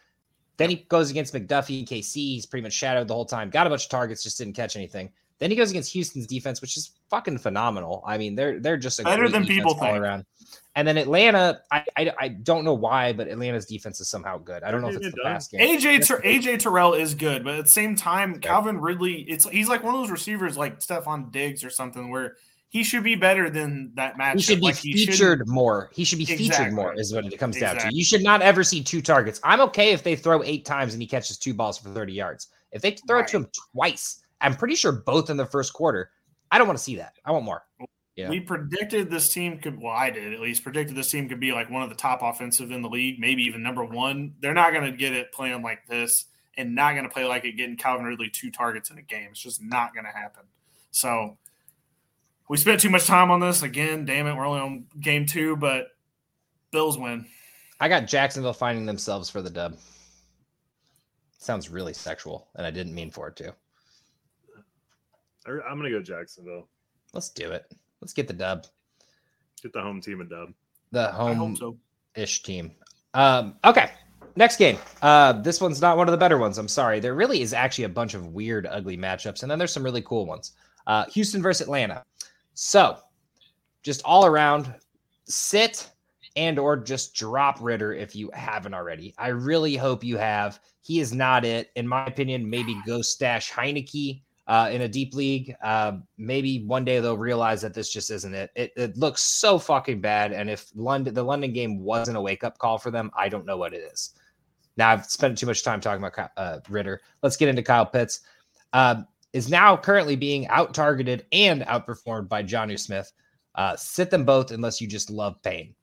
Then 0.56 0.70
he 0.70 0.76
goes 0.88 1.11
against 1.11 1.35
McDuffie, 1.35 1.87
KC. 1.87 2.14
He's 2.14 2.46
pretty 2.46 2.62
much 2.62 2.72
shadowed 2.72 3.08
the 3.08 3.14
whole 3.14 3.24
time. 3.24 3.50
Got 3.50 3.66
a 3.66 3.70
bunch 3.70 3.85
of 3.85 3.90
targets, 3.90 4.22
just 4.22 4.38
didn't 4.38 4.54
catch 4.54 4.76
anything. 4.76 5.11
Then 5.38 5.50
he 5.50 5.56
goes 5.56 5.70
against 5.70 5.92
Houston's 5.92 6.28
defense, 6.28 6.61
which 6.61 6.76
is 6.76 6.92
fucking 7.11 7.38
phenomenal. 7.38 8.04
I 8.06 8.16
mean, 8.16 8.37
they're 8.37 8.61
they're 8.61 8.76
just 8.76 9.00
a 9.00 9.02
better 9.02 9.28
than 9.28 9.44
people 9.44 9.72
all 9.72 9.80
think. 9.80 9.98
around. 9.98 10.24
And 10.76 10.87
then 10.87 10.96
Atlanta, 10.96 11.61
I, 11.70 11.85
I, 11.96 12.12
I 12.18 12.28
don't 12.28 12.64
know 12.64 12.74
why, 12.74 13.12
but 13.12 13.26
Atlanta's 13.26 13.66
defense 13.66 14.00
is 14.00 14.08
somehow 14.08 14.38
good. 14.38 14.62
I 14.62 14.70
don't 14.70 14.80
know 14.80 14.88
if 14.88 14.96
it's 14.96 15.14
the 15.14 15.20
pass 15.22 15.48
game. 15.48 15.61
AJ 15.61 16.22
AJ 16.22 16.61
Terrell 16.61 16.94
is 16.94 17.14
good, 17.14 17.42
but 17.42 17.56
at 17.56 17.64
the 17.64 17.70
same 17.70 17.96
time, 17.96 18.38
Calvin 18.38 18.80
Ridley, 18.80 19.22
it's 19.22 19.48
he's 19.48 19.68
like 19.68 19.82
one 19.82 19.96
of 19.96 20.00
those 20.00 20.12
receivers 20.12 20.56
like 20.56 20.78
Stefon 20.78 21.32
Diggs 21.32 21.64
or 21.64 21.70
something 21.70 22.08
where 22.08 22.37
he 22.72 22.82
should 22.82 23.04
be 23.04 23.14
better 23.14 23.50
than 23.50 23.92
that 23.96 24.16
match. 24.16 24.37
He 24.37 24.40
should 24.40 24.61
be 24.61 24.64
like 24.64 24.76
featured 24.76 25.46
more. 25.46 25.90
He 25.92 26.04
should 26.04 26.16
be 26.16 26.22
exactly. 26.22 26.48
featured 26.48 26.72
more, 26.72 26.94
is 26.94 27.12
what 27.12 27.26
it 27.26 27.38
comes 27.38 27.56
exactly. 27.56 27.80
down 27.80 27.90
to. 27.90 27.96
You 27.96 28.02
should 28.02 28.22
not 28.22 28.40
ever 28.40 28.64
see 28.64 28.82
two 28.82 29.02
targets. 29.02 29.40
I'm 29.44 29.61
okay 29.61 29.92
if 29.92 30.02
they 30.02 30.16
throw 30.16 30.42
eight 30.42 30.64
times 30.64 30.94
and 30.94 31.02
he 31.02 31.06
catches 31.06 31.37
two 31.37 31.52
balls 31.52 31.76
for 31.76 31.90
30 31.90 32.14
yards. 32.14 32.48
If 32.70 32.80
they 32.80 32.92
throw 32.92 33.18
right. 33.18 33.28
it 33.28 33.30
to 33.32 33.37
him 33.37 33.48
twice, 33.74 34.22
I'm 34.40 34.56
pretty 34.56 34.74
sure 34.74 34.90
both 34.90 35.28
in 35.28 35.37
the 35.37 35.44
first 35.44 35.74
quarter. 35.74 36.12
I 36.50 36.56
don't 36.56 36.66
want 36.66 36.78
to 36.78 36.82
see 36.82 36.96
that. 36.96 37.12
I 37.26 37.32
want 37.32 37.44
more. 37.44 37.62
Yeah. 38.16 38.30
We 38.30 38.40
predicted 38.40 39.11
this 39.11 39.28
team 39.28 39.58
could, 39.58 39.78
well, 39.78 39.92
I 39.92 40.08
did 40.08 40.32
at 40.32 40.40
least, 40.40 40.64
predicted 40.64 40.96
this 40.96 41.11
team 41.11 41.28
could 41.28 41.40
be 41.40 41.52
like 41.52 41.68
one 41.68 41.82
of 41.82 41.90
the 41.90 41.94
top 41.94 42.22
offensive 42.22 42.70
in 42.70 42.80
the 42.80 42.88
league, 42.88 43.20
maybe 43.20 43.42
even 43.42 43.62
number 43.62 43.85
one. 43.85 44.32
They're 44.40 44.54
not 44.54 44.72
going 44.72 44.90
to 44.90 44.96
get 44.96 45.12
it 45.12 45.30
playing 45.32 45.61
like 45.61 45.87
this 45.88 46.24
and 46.56 46.74
not 46.74 46.92
going 46.92 47.04
to 47.04 47.11
play 47.11 47.26
like 47.26 47.44
it 47.44 47.52
getting 47.58 47.76
Calvin 47.76 48.06
Ridley 48.06 48.30
two 48.30 48.50
targets 48.50 48.90
in 48.90 48.96
a 48.96 49.02
game. 49.02 49.28
It's 49.30 49.42
just 49.42 49.62
not 49.62 49.92
going 49.92 50.06
to 50.06 50.11
happen. 50.11 50.44
So 50.90 51.37
we 52.48 52.57
spent 52.57 52.81
too 52.81 52.90
much 52.90 53.07
time 53.07 53.31
on 53.31 53.40
this. 53.40 53.62
Again, 53.62 54.05
damn 54.05 54.26
it, 54.26 54.35
we're 54.35 54.46
only 54.46 54.61
on 54.61 54.87
game 55.00 55.26
two, 55.26 55.57
but 55.57 55.88
Bills 56.70 56.98
win. 56.98 57.26
I 57.81 57.88
got 57.88 58.07
Jacksonville 58.07 58.52
finding 58.52 58.87
themselves 58.87 59.28
for 59.28 59.42
the 59.42 59.50
dub. 59.50 59.78
Sounds 61.38 61.68
really 61.68 61.92
sexual, 61.92 62.48
and 62.55 62.66
I 62.66 62.70
didn't 62.70 62.94
mean 62.94 63.11
for 63.11 63.28
it 63.28 63.37
to. 63.37 63.55
I'm 65.46 65.78
going 65.78 65.90
to 65.90 65.98
go 65.98 66.02
Jacksonville. 66.02 66.68
Let's 67.12 67.31
do 67.31 67.50
it. 67.50 67.64
Let's 68.00 68.12
get 68.12 68.28
the 68.28 68.33
dub. 68.33 68.66
Get 69.62 69.72
the 69.72 69.81
home 69.81 70.00
team 70.00 70.20
a 70.20 70.24
dub. 70.24 70.50
The 70.92 71.09
home 71.09 71.57
ish 72.14 72.42
team. 72.42 72.72
Um, 73.14 73.57
okay. 73.64 73.90
Next 74.37 74.57
game. 74.57 74.78
Uh, 75.02 75.33
this 75.33 75.61
one's 75.61 75.81
not 75.81 75.96
one 75.96 76.09
of 76.09 76.12
the 76.12 76.18
better 76.18 76.38
ones. 76.38 76.59
I'm 76.59 76.68
sorry. 76.68 77.00
There 77.00 77.14
really 77.14 77.42
is 77.42 77.52
actually 77.52 77.85
a 77.85 77.88
bunch 77.90 78.14
of 78.14 78.28
weird, 78.28 78.66
ugly 78.66 78.96
matchups, 78.96 79.42
and 79.42 79.50
then 79.50 79.59
there's 79.59 79.72
some 79.72 79.83
really 79.83 80.02
cool 80.02 80.26
ones. 80.26 80.52
Uh, 80.87 81.05
Houston 81.07 81.42
versus 81.42 81.62
Atlanta. 81.62 82.02
So, 82.54 82.98
just 83.82 84.02
all 84.04 84.26
around, 84.26 84.74
sit 85.24 85.88
and 86.36 86.58
or 86.58 86.76
just 86.76 87.14
drop 87.14 87.60
Ridder 87.60 87.92
if 87.92 88.14
you 88.14 88.30
haven't 88.34 88.74
already. 88.74 89.14
I 89.18 89.28
really 89.28 89.76
hope 89.76 90.04
you 90.04 90.16
have. 90.18 90.60
He 90.80 91.00
is 91.00 91.12
not 91.12 91.44
it, 91.44 91.70
in 91.76 91.86
my 91.86 92.06
opinion. 92.06 92.48
Maybe 92.48 92.76
go 92.86 93.02
stash 93.02 93.52
Heinicke 93.52 94.22
uh, 94.46 94.70
in 94.72 94.82
a 94.82 94.88
deep 94.88 95.14
league. 95.14 95.54
Uh, 95.62 95.98
maybe 96.18 96.64
one 96.64 96.84
day 96.84 97.00
they'll 97.00 97.16
realize 97.16 97.62
that 97.62 97.74
this 97.74 97.92
just 97.92 98.10
isn't 98.10 98.34
it. 98.34 98.50
it. 98.56 98.72
It 98.76 98.96
looks 98.96 99.22
so 99.22 99.58
fucking 99.58 100.00
bad. 100.00 100.32
And 100.32 100.50
if 100.50 100.70
London, 100.74 101.14
the 101.14 101.22
London 101.22 101.52
game 101.52 101.80
wasn't 101.80 102.16
a 102.16 102.20
wake 102.20 102.44
up 102.44 102.58
call 102.58 102.78
for 102.78 102.90
them, 102.90 103.10
I 103.16 103.28
don't 103.28 103.46
know 103.46 103.56
what 103.56 103.74
it 103.74 103.82
is. 103.92 104.14
Now 104.76 104.90
I've 104.90 105.06
spent 105.06 105.38
too 105.38 105.46
much 105.46 105.62
time 105.62 105.80
talking 105.80 106.04
about 106.04 106.30
uh, 106.36 106.60
Ridder. 106.68 107.00
Let's 107.22 107.36
get 107.36 107.48
into 107.48 107.62
Kyle 107.62 107.86
Pitts. 107.86 108.20
Uh, 108.72 109.02
is 109.33 109.49
now 109.49 109.77
currently 109.77 110.16
being 110.16 110.47
out 110.49 110.75
targeted 110.75 111.27
and 111.33 111.62
outperformed 111.62 112.29
by 112.29 112.42
Jonnu 112.42 112.79
Smith. 112.79 113.12
Uh, 113.55 113.77
sit 113.77 114.11
them 114.11 114.25
both 114.25 114.51
unless 114.51 114.81
you 114.81 114.87
just 114.87 115.11
love 115.11 115.40
pain. 115.42 115.75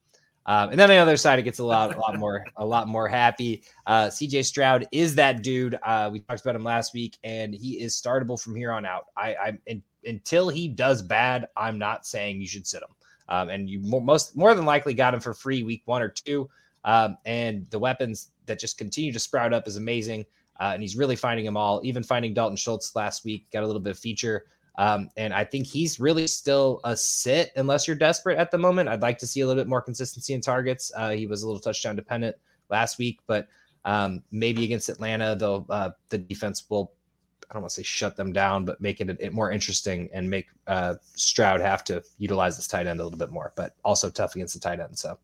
Um, 0.45 0.71
and 0.71 0.79
then 0.79 0.89
on 0.89 0.95
the 0.95 1.01
other 1.01 1.17
side, 1.17 1.37
it 1.37 1.43
gets 1.43 1.59
a 1.59 1.63
lot, 1.63 1.95
a 1.95 1.99
lot 1.99 2.17
more, 2.17 2.43
a 2.57 2.65
lot 2.65 2.87
more 2.87 3.07
happy. 3.07 3.63
Uh, 3.85 4.07
CJ 4.07 4.45
Stroud 4.45 4.87
is 4.91 5.13
that 5.15 5.43
dude. 5.43 5.77
Uh, 5.83 6.09
we 6.11 6.21
talked 6.21 6.41
about 6.41 6.55
him 6.55 6.63
last 6.63 6.93
week, 6.93 7.17
and 7.23 7.53
he 7.53 7.79
is 7.79 7.99
startable 8.01 8.41
from 8.41 8.55
here 8.55 8.71
on 8.71 8.83
out. 8.83 9.05
I, 9.15 9.35
I 9.35 9.57
in, 9.67 9.83
until 10.05 10.49
he 10.49 10.67
does 10.67 11.03
bad, 11.03 11.47
I'm 11.55 11.77
not 11.77 12.07
saying 12.07 12.41
you 12.41 12.47
should 12.47 12.65
sit 12.65 12.81
him. 12.81 12.89
Um, 13.27 13.49
and 13.49 13.69
you 13.69 13.79
most 13.81 14.35
more 14.35 14.55
than 14.55 14.65
likely 14.65 14.95
got 14.95 15.13
him 15.13 15.19
for 15.19 15.35
free 15.35 15.61
week 15.61 15.83
one 15.85 16.01
or 16.01 16.09
two. 16.09 16.49
Um, 16.83 17.17
and 17.25 17.69
the 17.69 17.77
weapons 17.77 18.31
that 18.47 18.57
just 18.57 18.79
continue 18.79 19.11
to 19.11 19.19
sprout 19.19 19.53
up 19.53 19.67
is 19.67 19.75
amazing. 19.75 20.25
Uh, 20.59 20.71
and 20.73 20.81
he's 20.81 20.95
really 20.97 21.15
finding 21.15 21.45
them 21.45 21.55
all. 21.55 21.81
Even 21.83 22.03
finding 22.03 22.33
Dalton 22.33 22.57
Schultz 22.57 22.95
last 22.95 23.23
week 23.23 23.45
got 23.51 23.63
a 23.63 23.67
little 23.67 23.81
bit 23.81 23.91
of 23.91 23.99
feature. 23.99 24.45
Um, 24.77 25.09
and 25.17 25.33
I 25.33 25.43
think 25.43 25.67
he's 25.67 25.99
really 25.99 26.25
still 26.27 26.79
a 26.85 26.95
sit 26.95 27.51
unless 27.57 27.87
you're 27.87 27.97
desperate 27.97 28.37
at 28.37 28.49
the 28.49 28.57
moment. 28.57 28.87
I'd 28.87 29.01
like 29.01 29.17
to 29.19 29.27
see 29.27 29.41
a 29.41 29.47
little 29.47 29.61
bit 29.61 29.67
more 29.67 29.81
consistency 29.81 30.33
in 30.33 30.41
targets. 30.41 30.91
Uh, 30.95 31.09
he 31.11 31.27
was 31.27 31.43
a 31.43 31.47
little 31.47 31.59
touchdown 31.59 31.95
dependent 31.95 32.35
last 32.69 32.97
week, 32.97 33.19
but 33.27 33.47
um, 33.83 34.23
maybe 34.31 34.63
against 34.63 34.87
Atlanta, 34.87 35.35
though, 35.35 35.65
uh, 35.69 35.91
the 36.09 36.17
defense 36.17 36.63
will, 36.69 36.93
I 37.49 37.53
don't 37.53 37.63
want 37.63 37.71
to 37.71 37.75
say 37.75 37.83
shut 37.83 38.15
them 38.15 38.31
down, 38.31 38.63
but 38.63 38.79
make 38.79 39.01
it, 39.01 39.09
it 39.19 39.33
more 39.33 39.51
interesting 39.51 40.09
and 40.13 40.29
make 40.29 40.47
uh, 40.67 40.95
Stroud 41.15 41.61
have 41.61 41.83
to 41.85 42.01
utilize 42.17 42.55
this 42.55 42.67
tight 42.67 42.87
end 42.87 42.99
a 42.99 43.03
little 43.03 43.19
bit 43.19 43.31
more, 43.31 43.53
but 43.55 43.75
also 43.83 44.09
tough 44.09 44.35
against 44.35 44.53
the 44.53 44.59
tight 44.59 44.79
end. 44.79 44.97
So, 44.97 45.17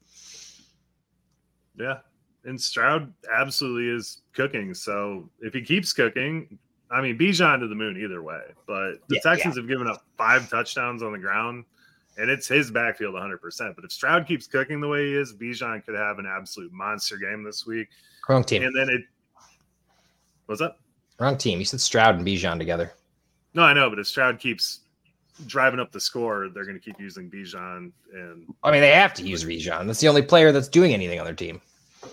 yeah. 1.77 1.99
And 2.45 2.59
Stroud 2.59 3.11
absolutely 3.33 3.89
is 3.95 4.21
cooking. 4.33 4.73
So 4.73 5.29
if 5.41 5.53
he 5.53 5.61
keeps 5.61 5.91
cooking, 5.93 6.57
I 6.91 7.01
mean, 7.01 7.17
Bijan 7.17 7.59
to 7.59 7.67
the 7.67 7.75
moon 7.75 8.01
either 8.01 8.21
way. 8.21 8.41
But 8.67 8.99
the 9.07 9.15
yeah, 9.15 9.31
Texans 9.31 9.55
yeah. 9.55 9.61
have 9.61 9.67
given 9.67 9.87
up 9.87 10.03
five 10.17 10.49
touchdowns 10.49 11.01
on 11.01 11.11
the 11.11 11.17
ground, 11.17 11.65
and 12.17 12.29
it's 12.29 12.47
his 12.47 12.71
backfield 12.71 13.15
100%. 13.15 13.39
But 13.75 13.83
if 13.83 13.91
Stroud 13.91 14.27
keeps 14.27 14.47
cooking 14.47 14.79
the 14.79 14.87
way 14.87 15.07
he 15.07 15.15
is, 15.15 15.33
Bijan 15.33 15.83
could 15.83 15.95
have 15.95 16.19
an 16.19 16.25
absolute 16.27 16.71
monster 16.71 17.17
game 17.17 17.43
this 17.43 17.65
week. 17.65 17.89
Wrong 18.29 18.43
team. 18.43 18.63
And 18.63 18.75
then 18.75 18.89
it. 18.89 19.01
What's 20.45 20.61
up? 20.61 20.79
Wrong 21.19 21.37
team. 21.37 21.59
You 21.59 21.65
said 21.65 21.81
Stroud 21.81 22.15
and 22.15 22.25
Bijan 22.25 22.59
together. 22.59 22.93
No, 23.55 23.63
I 23.63 23.73
know, 23.73 23.89
but 23.89 23.99
if 23.99 24.07
Stroud 24.07 24.37
keeps 24.37 24.81
driving 25.47 25.79
up 25.79 25.91
the 25.91 25.99
score, 25.99 26.49
they're 26.53 26.65
going 26.65 26.79
to 26.79 26.83
keep 26.83 26.99
using 26.99 27.29
Bijan. 27.29 27.91
And 28.13 28.53
I 28.63 28.71
mean, 28.71 28.81
they 28.81 28.91
have 28.91 29.13
to 29.15 29.23
use 29.23 29.43
Bijan. 29.43 29.87
That's 29.87 29.99
the 29.99 30.07
only 30.07 30.21
player 30.21 30.51
that's 30.51 30.67
doing 30.67 30.93
anything 30.93 31.19
on 31.19 31.25
their 31.25 31.33
team. 31.33 31.61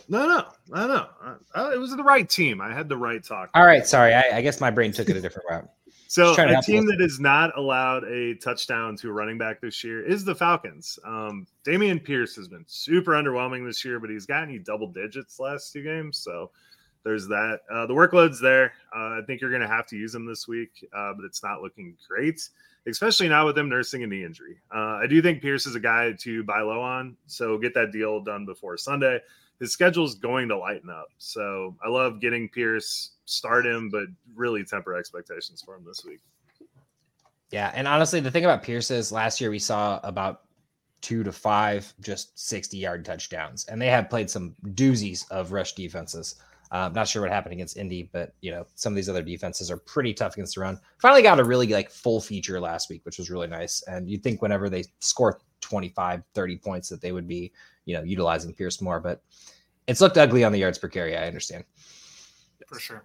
No, 0.09 0.27
no, 0.27 0.47
no, 0.69 0.87
no. 0.87 1.37
Uh, 1.55 1.71
it 1.73 1.79
was 1.79 1.95
the 1.97 2.03
right 2.03 2.29
team. 2.29 2.61
I 2.61 2.73
had 2.73 2.89
the 2.89 2.97
right 2.97 3.23
talk. 3.23 3.51
All 3.55 3.65
right, 3.65 3.87
sorry. 3.87 4.15
I, 4.15 4.25
I 4.35 4.43
guess 4.43 4.61
my 4.61 4.71
brain 4.71 4.93
took 4.93 5.09
it 5.09 5.17
a 5.17 5.21
different 5.21 5.49
route. 5.51 5.69
So 6.13 6.35
a 6.35 6.61
team 6.61 6.85
that 6.89 7.01
is 7.01 7.21
not 7.21 7.57
allowed 7.57 8.05
a 8.05 8.35
touchdown 8.35 8.97
to 8.97 9.09
a 9.09 9.13
running 9.15 9.39
back 9.39 9.63
this 9.63 9.83
year 9.83 10.05
is 10.05 10.27
the 10.27 10.35
Falcons. 10.35 10.99
Um, 11.07 11.47
Dameon 11.65 12.05
Pierce 12.05 12.37
has 12.37 12.49
been 12.49 12.67
super 12.69 13.13
underwhelming 13.13 13.67
this 13.67 13.83
year, 13.83 13.99
but 13.99 14.11
he's 14.11 14.27
gotten 14.27 14.51
you 14.51 14.59
double 14.59 14.89
digits 14.89 15.41
last 15.41 15.73
two 15.73 15.83
games. 15.83 16.19
So 16.19 16.51
there's 17.03 17.27
that. 17.29 17.61
Uh, 17.73 17.87
the 17.87 17.95
workload's 17.95 18.39
there. 18.43 18.75
Uh, 18.95 18.99
I 18.99 19.21
think 19.27 19.41
you're 19.41 19.49
going 19.49 19.63
to 19.63 19.69
have 19.69 19.87
to 19.87 19.97
use 19.97 20.15
him 20.15 20.27
this 20.27 20.47
week, 20.47 20.87
uh, 20.95 21.15
but 21.15 21.25
it's 21.25 21.43
not 21.43 21.63
looking 21.63 21.97
great, 22.07 22.47
especially 22.87 23.31
now 23.31 23.47
with 23.47 23.55
them 23.55 23.71
nursing 23.71 24.03
a 24.03 24.07
knee 24.07 24.23
injury. 24.23 24.59
Uh, 24.71 25.01
I 25.03 25.07
do 25.07 25.23
think 25.23 25.41
Pierce 25.41 25.65
is 25.65 25.77
a 25.77 25.81
guy 25.81 26.13
to 26.19 26.45
buy 26.45 26.61
low 26.61 26.83
on. 26.83 27.17
So 27.27 27.57
get 27.57 27.73
that 27.73 27.91
deal 27.91 28.23
done 28.23 28.45
before 28.45 28.77
Sunday 28.77 29.19
his 29.63 29.73
schedule 29.73 30.05
is 30.05 30.17
going 30.17 30.49
to 30.49 30.59
lighten 30.59 30.91
up. 30.91 31.07
So 31.19 31.77
I 31.85 31.89
love 31.89 32.21
getting 32.21 32.49
Pierce, 32.49 33.13
start 33.27 33.65
him, 33.65 33.91
but 33.91 34.07
really 34.35 34.65
temper 34.65 34.97
expectations 34.97 35.63
for 35.65 35.77
him 35.77 35.85
this 35.87 36.05
week. 36.05 36.19
Yeah, 37.53 37.71
and 37.73 37.87
honestly, 37.87 38.19
the 38.19 38.31
thing 38.31 38.45
about 38.45 38.65
Pierce 38.65 38.91
is 38.91 39.13
last 39.13 39.41
year 39.41 39.51
we 39.51 39.61
saw 39.61 40.01
about 40.03 40.41
two 41.01 41.23
to 41.23 41.31
five 41.31 41.95
just 42.01 42.37
60 42.37 42.77
yard 42.77 43.05
touchdowns, 43.05 43.65
and 43.67 43.81
they 43.81 43.87
have 43.87 44.11
played 44.11 44.29
some 44.29 44.57
doozies 44.71 45.31
of 45.31 45.53
rush 45.53 45.75
defenses. 45.75 46.35
Uh, 46.73 46.91
not 46.93 47.07
sure 47.07 47.23
what 47.23 47.31
happened 47.31 47.53
against 47.53 47.77
Indy, 47.77 48.11
but 48.13 48.35
you 48.41 48.51
know 48.51 48.67
some 48.75 48.93
of 48.93 48.97
these 48.97 49.09
other 49.09 49.23
defenses 49.23 49.71
are 49.71 49.77
pretty 49.77 50.13
tough 50.13 50.33
against 50.33 50.57
the 50.57 50.63
run. 50.63 50.77
Finally 50.99 51.23
got 51.23 51.39
a 51.39 51.45
really 51.45 51.69
like 51.69 51.89
full 51.89 52.21
feature 52.21 52.59
last 52.59 52.91
week, 52.91 53.03
which 53.05 53.19
was 53.19 53.31
really 53.31 53.47
nice. 53.47 53.81
And 53.87 54.11
you'd 54.11 54.25
think 54.25 54.43
whenever 54.43 54.69
they 54.69 54.83
score 54.99 55.39
25, 55.63 56.23
30 56.35 56.57
points 56.59 56.89
that 56.91 57.01
they 57.01 57.13
would 57.13 57.27
be 57.27 57.53
you 57.85 57.97
know 57.97 58.03
utilizing 58.03 58.53
Pierce 58.53 58.81
more, 58.81 59.01
but 59.01 59.23
it's 59.87 60.01
looked 60.01 60.19
ugly 60.19 60.45
on 60.45 60.53
the 60.53 60.59
yards 60.59 60.79
per 60.79 60.89
carry. 60.89 61.17
I 61.17 61.27
understand. 61.27 61.65
For 62.67 62.79
sure. 62.79 63.05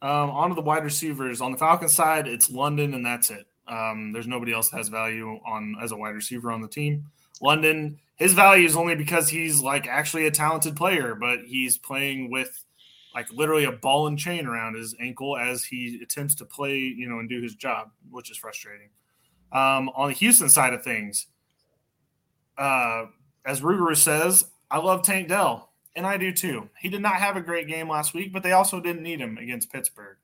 Um, 0.00 0.30
on 0.30 0.50
to 0.50 0.54
the 0.54 0.62
wide 0.62 0.84
receivers. 0.84 1.40
On 1.40 1.52
the 1.52 1.58
Falcons 1.58 1.92
side, 1.92 2.28
it's 2.28 2.50
London, 2.50 2.94
and 2.94 3.04
that's 3.04 3.30
it. 3.30 3.46
Um, 3.66 4.12
there's 4.12 4.26
nobody 4.26 4.52
else 4.52 4.70
that 4.70 4.78
has 4.78 4.88
value 4.88 5.38
on 5.46 5.76
as 5.82 5.92
a 5.92 5.96
wide 5.96 6.14
receiver 6.14 6.50
on 6.50 6.62
the 6.62 6.68
team. 6.68 7.06
London, 7.42 7.98
his 8.16 8.32
value 8.32 8.64
is 8.64 8.76
only 8.76 8.94
because 8.94 9.28
he's 9.28 9.60
like 9.60 9.86
actually 9.86 10.26
a 10.26 10.30
talented 10.30 10.76
player, 10.76 11.14
but 11.14 11.40
he's 11.44 11.76
playing 11.76 12.30
with 12.30 12.64
like 13.14 13.30
literally 13.32 13.64
a 13.64 13.72
ball 13.72 14.06
and 14.06 14.18
chain 14.18 14.46
around 14.46 14.76
his 14.76 14.94
ankle 15.00 15.36
as 15.36 15.64
he 15.64 16.00
attempts 16.02 16.34
to 16.36 16.44
play, 16.44 16.78
you 16.78 17.08
know, 17.08 17.18
and 17.18 17.28
do 17.28 17.42
his 17.42 17.54
job, 17.54 17.90
which 18.10 18.30
is 18.30 18.36
frustrating. 18.36 18.88
Um, 19.52 19.90
on 19.90 20.08
the 20.08 20.14
Houston 20.14 20.48
side 20.48 20.74
of 20.74 20.84
things, 20.84 21.26
uh, 22.58 23.06
as 23.46 23.60
Ruger 23.60 23.96
says, 23.96 24.46
I 24.70 24.78
love 24.78 25.02
Tank 25.02 25.28
Dell 25.28 25.70
and 25.98 26.06
I 26.06 26.16
do 26.16 26.32
too. 26.32 26.68
He 26.80 26.88
did 26.88 27.02
not 27.02 27.16
have 27.16 27.36
a 27.36 27.40
great 27.40 27.66
game 27.66 27.88
last 27.88 28.14
week, 28.14 28.32
but 28.32 28.42
they 28.42 28.52
also 28.52 28.80
didn't 28.80 29.02
need 29.02 29.20
him 29.20 29.36
against 29.36 29.72
Pittsburgh. 29.72 30.16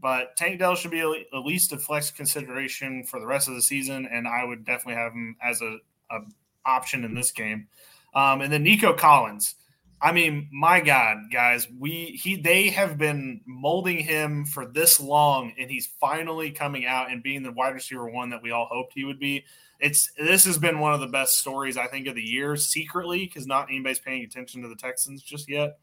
But 0.00 0.36
Tank 0.36 0.58
Dell 0.58 0.74
should 0.74 0.90
be 0.90 1.00
at 1.00 1.38
least 1.44 1.72
a 1.72 1.78
flex 1.78 2.10
consideration 2.10 3.04
for 3.04 3.20
the 3.20 3.26
rest 3.26 3.48
of 3.48 3.54
the 3.54 3.62
season, 3.62 4.08
and 4.10 4.26
I 4.26 4.44
would 4.44 4.64
definitely 4.64 5.00
have 5.00 5.12
him 5.12 5.36
as 5.42 5.60
a, 5.60 5.76
a 6.10 6.20
option 6.64 7.04
in 7.04 7.14
this 7.14 7.30
game. 7.30 7.68
Um, 8.14 8.40
and 8.40 8.52
then 8.52 8.62
Nico 8.62 8.92
Collins, 8.94 9.54
I 10.02 10.12
mean, 10.12 10.48
my 10.50 10.80
God, 10.80 11.18
guys, 11.30 11.68
we 11.78 12.18
he 12.20 12.36
they 12.36 12.70
have 12.70 12.96
been 12.96 13.42
molding 13.46 13.98
him 13.98 14.46
for 14.46 14.66
this 14.66 14.98
long, 14.98 15.52
and 15.58 15.70
he's 15.70 15.86
finally 16.00 16.50
coming 16.50 16.86
out 16.86 17.10
and 17.10 17.22
being 17.22 17.42
the 17.42 17.52
wide 17.52 17.74
receiver 17.74 18.10
one 18.10 18.30
that 18.30 18.42
we 18.42 18.50
all 18.50 18.66
hoped 18.66 18.94
he 18.94 19.04
would 19.04 19.20
be. 19.20 19.44
It's 19.80 20.10
this 20.18 20.44
has 20.44 20.58
been 20.58 20.78
one 20.78 20.92
of 20.92 21.00
the 21.00 21.06
best 21.06 21.38
stories 21.38 21.76
I 21.76 21.86
think 21.86 22.06
of 22.06 22.14
the 22.14 22.22
year, 22.22 22.56
secretly, 22.56 23.26
because 23.26 23.46
not 23.46 23.68
anybody's 23.68 23.98
paying 23.98 24.24
attention 24.24 24.62
to 24.62 24.68
the 24.68 24.76
Texans 24.76 25.22
just 25.22 25.48
yet. 25.48 25.78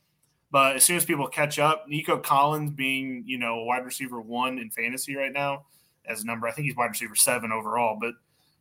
But 0.50 0.78
as 0.78 0.86
soon 0.86 0.96
as 0.96 1.04
people 1.04 1.28
catch 1.28 1.60
up, 1.60 1.86
Nico 1.88 2.18
Collins 2.18 2.72
being 2.72 3.24
you 3.26 3.38
know 3.38 3.64
wide 3.64 3.86
receiver 3.86 4.22
one 4.22 4.60
in 4.60 4.70
fantasy 4.70 5.16
right 5.16 5.34
now 5.34 5.66
as 6.08 6.24
a 6.24 6.26
number, 6.26 6.48
I 6.48 6.52
think 6.52 6.68
he's 6.68 6.76
wide 6.76 6.90
receiver 6.90 7.16
seven 7.16 7.52
overall, 7.52 7.98
but 8.00 8.14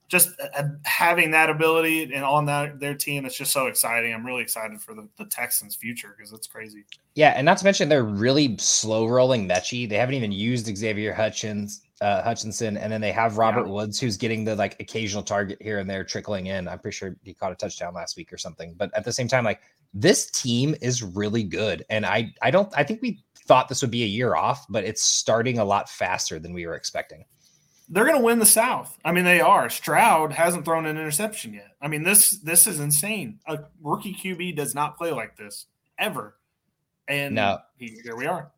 just 0.08 0.30
uh, 0.40 0.62
having 0.84 1.32
that 1.32 1.50
ability 1.50 2.04
and 2.14 2.24
on 2.24 2.46
that 2.46 2.78
their 2.78 2.94
team, 2.94 3.24
it's 3.24 3.36
just 3.36 3.52
so 3.52 3.66
exciting. 3.66 4.14
I'm 4.14 4.24
really 4.24 4.42
excited 4.42 4.80
for 4.80 4.94
the, 4.94 5.08
the 5.18 5.24
Texans' 5.24 5.74
future 5.74 6.14
because 6.16 6.32
it's 6.32 6.46
crazy. 6.46 6.84
Yeah, 7.14 7.30
and 7.30 7.44
not 7.44 7.58
to 7.58 7.64
mention 7.64 7.88
they're 7.88 8.04
really 8.04 8.56
slow 8.58 9.06
rolling 9.06 9.48
Metchie. 9.48 9.88
They 9.88 9.96
haven't 9.96 10.14
even 10.14 10.32
used 10.32 10.74
Xavier 10.76 11.12
Hutchins, 11.12 11.82
uh, 12.00 12.22
Hutchinson, 12.22 12.76
and 12.76 12.92
then 12.92 13.00
they 13.00 13.12
have 13.12 13.38
Robert 13.38 13.66
yeah. 13.66 13.72
Woods, 13.72 13.98
who's 13.98 14.16
getting 14.16 14.44
the 14.44 14.54
like 14.54 14.78
occasional 14.80 15.22
target 15.22 15.60
here 15.60 15.78
and 15.78 15.88
there 15.88 16.04
trickling 16.04 16.46
in. 16.46 16.68
I'm 16.68 16.78
pretty 16.78 16.96
sure 16.96 17.16
he 17.22 17.34
caught 17.34 17.52
a 17.52 17.56
touchdown 17.56 17.94
last 17.94 18.16
week 18.16 18.32
or 18.32 18.38
something. 18.38 18.74
But 18.76 18.94
at 18.94 19.04
the 19.04 19.12
same 19.12 19.28
time, 19.28 19.44
like 19.44 19.60
this 19.94 20.30
team 20.30 20.74
is 20.80 21.02
really 21.02 21.42
good, 21.42 21.84
and 21.88 22.04
I 22.04 22.34
I 22.42 22.50
don't 22.50 22.72
I 22.76 22.82
think 22.82 23.02
we 23.02 23.22
thought 23.46 23.68
this 23.68 23.80
would 23.82 23.90
be 23.90 24.02
a 24.02 24.08
year 24.08 24.34
off, 24.34 24.66
but 24.68 24.84
it's 24.84 25.02
starting 25.02 25.58
a 25.58 25.64
lot 25.64 25.88
faster 25.88 26.38
than 26.38 26.52
we 26.52 26.66
were 26.66 26.74
expecting 26.74 27.24
they're 27.88 28.04
going 28.04 28.16
to 28.16 28.24
win 28.24 28.38
the 28.38 28.46
South. 28.46 28.98
I 29.04 29.12
mean, 29.12 29.24
they 29.24 29.40
are. 29.40 29.70
Stroud 29.70 30.32
hasn't 30.32 30.64
thrown 30.64 30.86
an 30.86 30.96
interception 30.96 31.54
yet. 31.54 31.76
I 31.80 31.88
mean, 31.88 32.02
this 32.02 32.38
this 32.38 32.66
is 32.66 32.80
insane. 32.80 33.38
A 33.46 33.60
rookie 33.80 34.14
QB 34.14 34.56
does 34.56 34.74
not 34.74 34.96
play 34.96 35.12
like 35.12 35.36
this 35.36 35.66
ever. 35.98 36.36
And 37.08 37.36
no. 37.36 37.58
he, 37.76 38.00
here 38.02 38.16
we 38.16 38.26
are. 38.26 38.50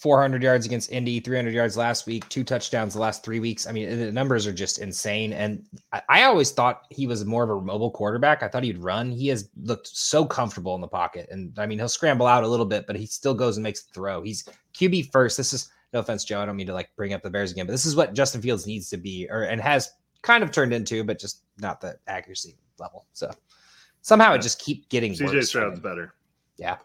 400 0.00 0.42
yards 0.42 0.64
against 0.64 0.90
Indy, 0.90 1.20
300 1.20 1.52
yards 1.52 1.76
last 1.76 2.06
week, 2.06 2.26
two 2.30 2.42
touchdowns 2.42 2.94
the 2.94 3.00
last 3.00 3.22
three 3.22 3.38
weeks. 3.38 3.66
I 3.66 3.72
mean, 3.72 3.98
the 3.98 4.10
numbers 4.10 4.46
are 4.46 4.52
just 4.52 4.78
insane. 4.78 5.34
And 5.34 5.66
I, 5.92 6.02
I, 6.08 6.22
always 6.22 6.52
thought 6.52 6.86
he 6.88 7.06
was 7.06 7.26
more 7.26 7.44
of 7.44 7.50
a 7.50 7.60
mobile 7.60 7.90
quarterback. 7.90 8.42
I 8.42 8.48
thought 8.48 8.64
he'd 8.64 8.82
run. 8.82 9.10
He 9.10 9.28
has 9.28 9.50
looked 9.62 9.88
so 9.88 10.24
comfortable 10.24 10.74
in 10.74 10.80
the 10.80 10.88
pocket. 10.88 11.28
And 11.30 11.52
I 11.58 11.66
mean, 11.66 11.78
he'll 11.78 11.88
scramble 11.88 12.26
out 12.26 12.44
a 12.44 12.48
little 12.48 12.64
bit, 12.64 12.86
but 12.86 12.96
he 12.96 13.04
still 13.04 13.34
goes 13.34 13.58
and 13.58 13.62
makes 13.62 13.82
the 13.82 13.92
throw. 13.92 14.22
He's 14.22 14.48
QB 14.74 15.12
first. 15.12 15.36
This 15.36 15.52
is 15.52 15.70
no 15.92 16.00
offense, 16.00 16.24
Joe. 16.24 16.40
I 16.40 16.46
don't 16.46 16.56
mean 16.56 16.66
to 16.68 16.74
like 16.74 16.88
bring 16.96 17.12
up 17.12 17.22
the 17.22 17.28
Bears 17.28 17.52
again, 17.52 17.66
but 17.66 17.72
this 17.72 17.84
is 17.84 17.94
what 17.94 18.14
Justin 18.14 18.40
Fields 18.40 18.66
needs 18.66 18.88
to 18.88 18.96
be, 18.96 19.26
or 19.28 19.42
and 19.42 19.60
has 19.60 19.90
kind 20.22 20.42
of 20.42 20.50
turned 20.50 20.72
into, 20.72 21.04
but 21.04 21.18
just 21.18 21.42
not 21.58 21.78
the 21.80 21.98
accuracy 22.06 22.56
level. 22.78 23.06
So 23.12 23.30
somehow 24.00 24.32
it 24.32 24.40
just 24.40 24.60
keep 24.60 24.88
getting 24.88 25.12
CJ 25.12 25.34
worse. 25.34 25.48
Stroud's 25.48 25.80
better. 25.80 26.14
Yeah. 26.56 26.76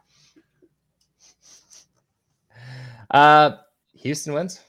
Uh, 3.12 3.58
Houston 3.94 4.34
wins. 4.34 4.62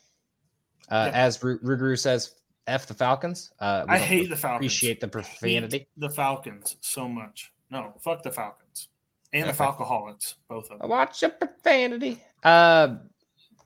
Uh, 0.91 1.11
yeah. 1.11 1.19
As 1.19 1.39
Ruguru 1.39 1.99
says, 1.99 2.35
F 2.67 2.87
the 2.87 2.95
Falcons. 2.95 3.53
Uh, 3.61 3.85
I 3.89 3.99
hate 3.99 4.29
the 4.29 4.37
Falcons. 4.37 4.61
Appreciate 4.61 5.01
the 5.01 5.09
profanity. 5.09 5.89
the 5.97 6.11
Falcons 6.11 6.77
so 6.81 7.09
much. 7.09 7.53
No, 7.71 7.95
fuck 8.01 8.23
the 8.23 8.31
Falcons 8.31 8.89
and 9.33 9.45
okay. 9.45 9.53
the 9.53 9.65
Falcoholics, 9.65 10.35
both 10.49 10.71
of 10.71 10.79
them. 10.79 10.89
Watch 10.89 11.23
your 11.23 11.33
profanity. 11.33 12.23
Uh, 12.43 12.97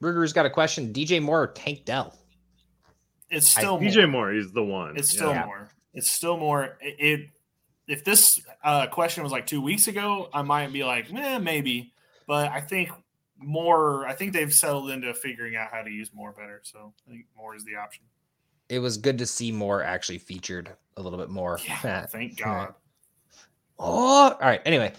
Ruger's 0.00 0.32
got 0.32 0.46
a 0.46 0.50
question. 0.50 0.92
DJ 0.92 1.22
Moore 1.22 1.42
or 1.42 1.46
Tank 1.48 1.84
Dell? 1.84 2.16
It's 3.28 3.48
still 3.48 3.76
I, 3.76 3.80
DJ 3.80 4.10
Moore. 4.10 4.32
He's 4.32 4.52
the 4.52 4.62
one. 4.62 4.96
It's 4.96 5.12
still 5.12 5.30
yeah. 5.30 5.44
Moore. 5.44 5.68
It's 5.94 6.10
still 6.10 6.36
Moore. 6.36 6.78
It, 6.80 6.96
it 6.98 7.30
if 7.86 8.04
this 8.04 8.40
uh, 8.64 8.86
question 8.86 9.22
was 9.22 9.32
like 9.32 9.46
two 9.46 9.60
weeks 9.60 9.88
ago, 9.88 10.28
I 10.32 10.42
might 10.42 10.72
be 10.72 10.84
like, 10.84 11.12
eh, 11.12 11.38
maybe. 11.38 11.92
But 12.26 12.50
I 12.50 12.60
think 12.60 12.90
Moore. 13.40 14.06
I 14.06 14.14
think 14.14 14.32
they've 14.32 14.52
settled 14.52 14.90
into 14.90 15.12
figuring 15.14 15.56
out 15.56 15.68
how 15.72 15.82
to 15.82 15.90
use 15.90 16.10
Moore 16.14 16.32
better. 16.32 16.60
So 16.64 16.92
I 17.06 17.10
think 17.10 17.26
Moore 17.36 17.54
is 17.54 17.64
the 17.64 17.76
option. 17.76 18.04
It 18.68 18.78
was 18.78 18.96
good 18.96 19.18
to 19.18 19.26
see 19.26 19.50
Moore 19.50 19.82
actually 19.82 20.18
featured 20.18 20.70
a 20.96 21.02
little 21.02 21.18
bit 21.18 21.30
more. 21.30 21.58
Yeah, 21.64 22.06
thank 22.10 22.38
God. 22.38 22.74
Oh, 23.82 24.32
all 24.32 24.38
right. 24.42 24.60
Anyway, 24.66 24.92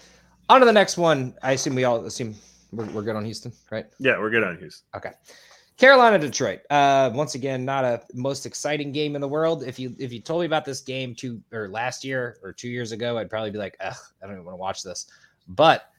on 0.48 0.58
to 0.58 0.66
the 0.66 0.72
next 0.72 0.98
one. 0.98 1.36
I 1.40 1.52
assume 1.52 1.76
we 1.76 1.84
all 1.84 2.04
assume 2.04 2.34
we're, 2.72 2.86
we're 2.86 3.02
good 3.02 3.14
on 3.14 3.24
Houston, 3.24 3.52
right? 3.70 3.86
Yeah, 4.00 4.18
we're 4.18 4.30
good 4.30 4.42
on 4.42 4.58
Houston. 4.58 4.84
Okay. 4.96 5.12
Carolina 5.76 6.18
Detroit. 6.18 6.60
Uh, 6.68 7.10
once 7.14 7.34
again, 7.34 7.64
not 7.64 7.84
a 7.84 8.02
most 8.12 8.44
exciting 8.44 8.92
game 8.92 9.14
in 9.14 9.20
the 9.20 9.28
world. 9.28 9.62
If 9.64 9.78
you 9.78 9.94
if 9.98 10.12
you 10.12 10.20
told 10.20 10.40
me 10.40 10.46
about 10.46 10.64
this 10.64 10.80
game 10.80 11.14
two 11.14 11.40
or 11.52 11.68
last 11.68 12.04
year 12.04 12.38
or 12.42 12.52
two 12.52 12.68
years 12.68 12.92
ago, 12.92 13.18
I'd 13.18 13.30
probably 13.30 13.50
be 13.50 13.58
like, 13.58 13.76
Ugh, 13.80 13.94
I 14.22 14.26
don't 14.26 14.34
even 14.34 14.44
want 14.44 14.54
to 14.54 14.60
watch 14.60 14.82
this. 14.82 15.06
But 15.48 15.91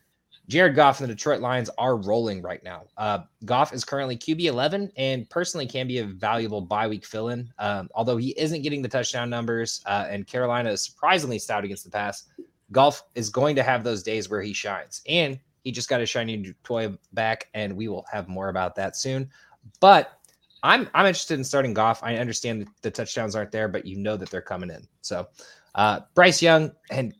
Jared 0.49 0.75
Goff 0.75 0.99
and 0.99 1.09
the 1.09 1.15
Detroit 1.15 1.39
Lions 1.39 1.69
are 1.77 1.95
rolling 1.95 2.41
right 2.41 2.61
now. 2.63 2.83
Uh, 2.97 3.19
Goff 3.45 3.73
is 3.73 3.85
currently 3.85 4.17
QB 4.17 4.41
11 4.41 4.91
and 4.97 5.29
personally 5.29 5.65
can 5.65 5.87
be 5.87 5.99
a 5.99 6.05
valuable 6.05 6.59
bye 6.59 6.87
week 6.87 7.05
fill 7.05 7.29
in. 7.29 7.51
Um, 7.59 7.89
although 7.95 8.17
he 8.17 8.37
isn't 8.37 8.61
getting 8.61 8.81
the 8.81 8.89
touchdown 8.89 9.29
numbers, 9.29 9.81
uh, 9.85 10.07
and 10.09 10.27
Carolina 10.27 10.71
is 10.71 10.83
surprisingly 10.83 11.39
stout 11.39 11.63
against 11.63 11.85
the 11.85 11.91
pass. 11.91 12.25
Goff 12.71 13.03
is 13.15 13.29
going 13.29 13.55
to 13.55 13.63
have 13.63 13.83
those 13.83 14.03
days 14.03 14.29
where 14.29 14.41
he 14.41 14.51
shines. 14.51 15.01
And 15.07 15.39
he 15.63 15.71
just 15.71 15.87
got 15.87 16.01
a 16.01 16.05
shiny 16.05 16.53
toy 16.63 16.93
back, 17.13 17.47
and 17.53 17.75
we 17.75 17.87
will 17.87 18.05
have 18.11 18.27
more 18.27 18.49
about 18.49 18.75
that 18.75 18.97
soon. 18.97 19.29
But 19.79 20.19
I'm 20.61 20.89
I'm 20.93 21.05
interested 21.05 21.37
in 21.37 21.43
starting 21.43 21.73
Goff. 21.73 22.03
I 22.03 22.17
understand 22.17 22.67
the 22.81 22.91
touchdowns 22.91 23.35
aren't 23.35 23.51
there, 23.51 23.69
but 23.69 23.85
you 23.85 23.97
know 23.97 24.17
that 24.17 24.29
they're 24.29 24.41
coming 24.41 24.69
in. 24.69 24.85
So 25.01 25.27
uh, 25.75 26.01
Bryce 26.15 26.41
Young, 26.41 26.71
and 26.89 27.13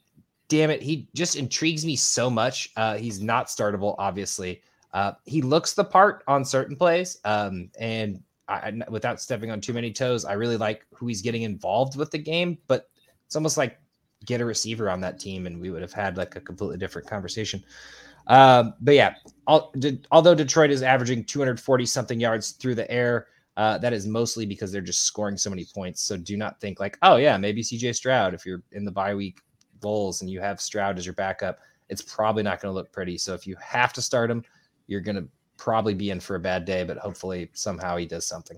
damn 0.54 0.70
it, 0.70 0.84
he 0.84 1.08
just 1.16 1.36
intrigues 1.36 1.84
me 1.84 1.96
so 1.96 2.30
much. 2.30 2.70
Uh, 2.78 2.96
he's 2.96 3.20
not 3.20 3.48
startable, 3.48 3.96
obviously. 3.98 4.62
Uh, 4.94 5.14
he 5.26 5.42
looks 5.42 5.74
the 5.74 5.84
part 5.84 6.24
on 6.28 6.46
certain 6.46 6.76
plays, 6.76 7.18
um, 7.26 7.72
and 7.80 8.22
I, 8.48 8.72
without 8.88 9.20
stepping 9.20 9.50
on 9.50 9.62
too 9.62 9.74
many 9.74 9.92
toes, 9.92 10.26
I 10.26 10.34
really 10.34 10.58
like 10.58 10.86
who 10.94 11.08
he's 11.08 11.24
getting 11.24 11.42
involved 11.42 11.98
with 11.98 12.12
the 12.12 12.20
game. 12.20 12.60
But 12.68 12.88
it's 13.26 13.36
almost 13.36 13.58
like 13.58 13.80
get 14.26 14.42
a 14.42 14.46
receiver 14.46 14.92
on 14.92 15.02
that 15.02 15.20
team, 15.20 15.48
and 15.48 15.60
we 15.60 15.72
would 15.72 15.82
have 15.82 15.92
had 15.92 16.18
like 16.18 16.36
a 16.36 16.40
completely 16.40 16.78
different 16.78 17.08
conversation. 17.08 17.64
Um, 18.28 18.76
but 18.80 18.94
yeah, 18.94 19.16
all, 19.48 19.74
although 20.12 20.36
Detroit 20.36 20.70
is 20.70 20.84
averaging 20.84 21.24
240 21.24 21.86
something 21.88 22.20
yards 22.20 22.52
through 22.52 22.76
the 22.76 22.90
air, 22.92 23.26
uh, 23.58 23.80
that 23.80 23.92
is 23.92 24.06
mostly 24.06 24.46
because 24.46 24.72
they're 24.72 24.82
just 24.82 25.02
scoring 25.02 25.36
so 25.36 25.50
many 25.50 25.66
points. 25.74 26.04
So 26.04 26.16
do 26.16 26.38
not 26.38 26.62
think 26.62 26.80
like, 26.80 27.00
oh 27.02 27.16
yeah, 27.16 27.38
maybe 27.38 27.64
CJ 27.64 27.96
Stroud. 27.96 28.36
If 28.36 28.46
you're 28.46 28.62
in 28.72 28.86
the 28.86 28.92
bye 28.92 29.16
week 29.16 29.42
bowls 29.84 30.22
and 30.22 30.32
you 30.32 30.42
have 30.42 30.60
Stroud 30.60 30.98
as 30.98 31.06
your 31.06 31.14
backup, 31.14 31.60
it's 31.90 32.02
probably 32.02 32.42
not 32.42 32.60
going 32.60 32.72
to 32.72 32.76
look 32.76 32.92
pretty. 32.92 33.20
So 33.20 33.36
if 33.36 33.46
you 33.46 33.56
have 33.62 33.94
to 33.94 34.02
start 34.02 34.32
him, 34.32 34.44
you're 34.88 35.02
going 35.02 35.18
to 35.18 35.28
probably 35.58 35.94
be 35.94 36.10
in 36.10 36.20
for 36.20 36.36
a 36.36 36.40
bad 36.40 36.66
day. 36.66 36.84
But 36.84 36.98
hopefully 36.98 37.52
somehow 37.54 37.98
he 37.98 38.08
does 38.08 38.26
something. 38.26 38.58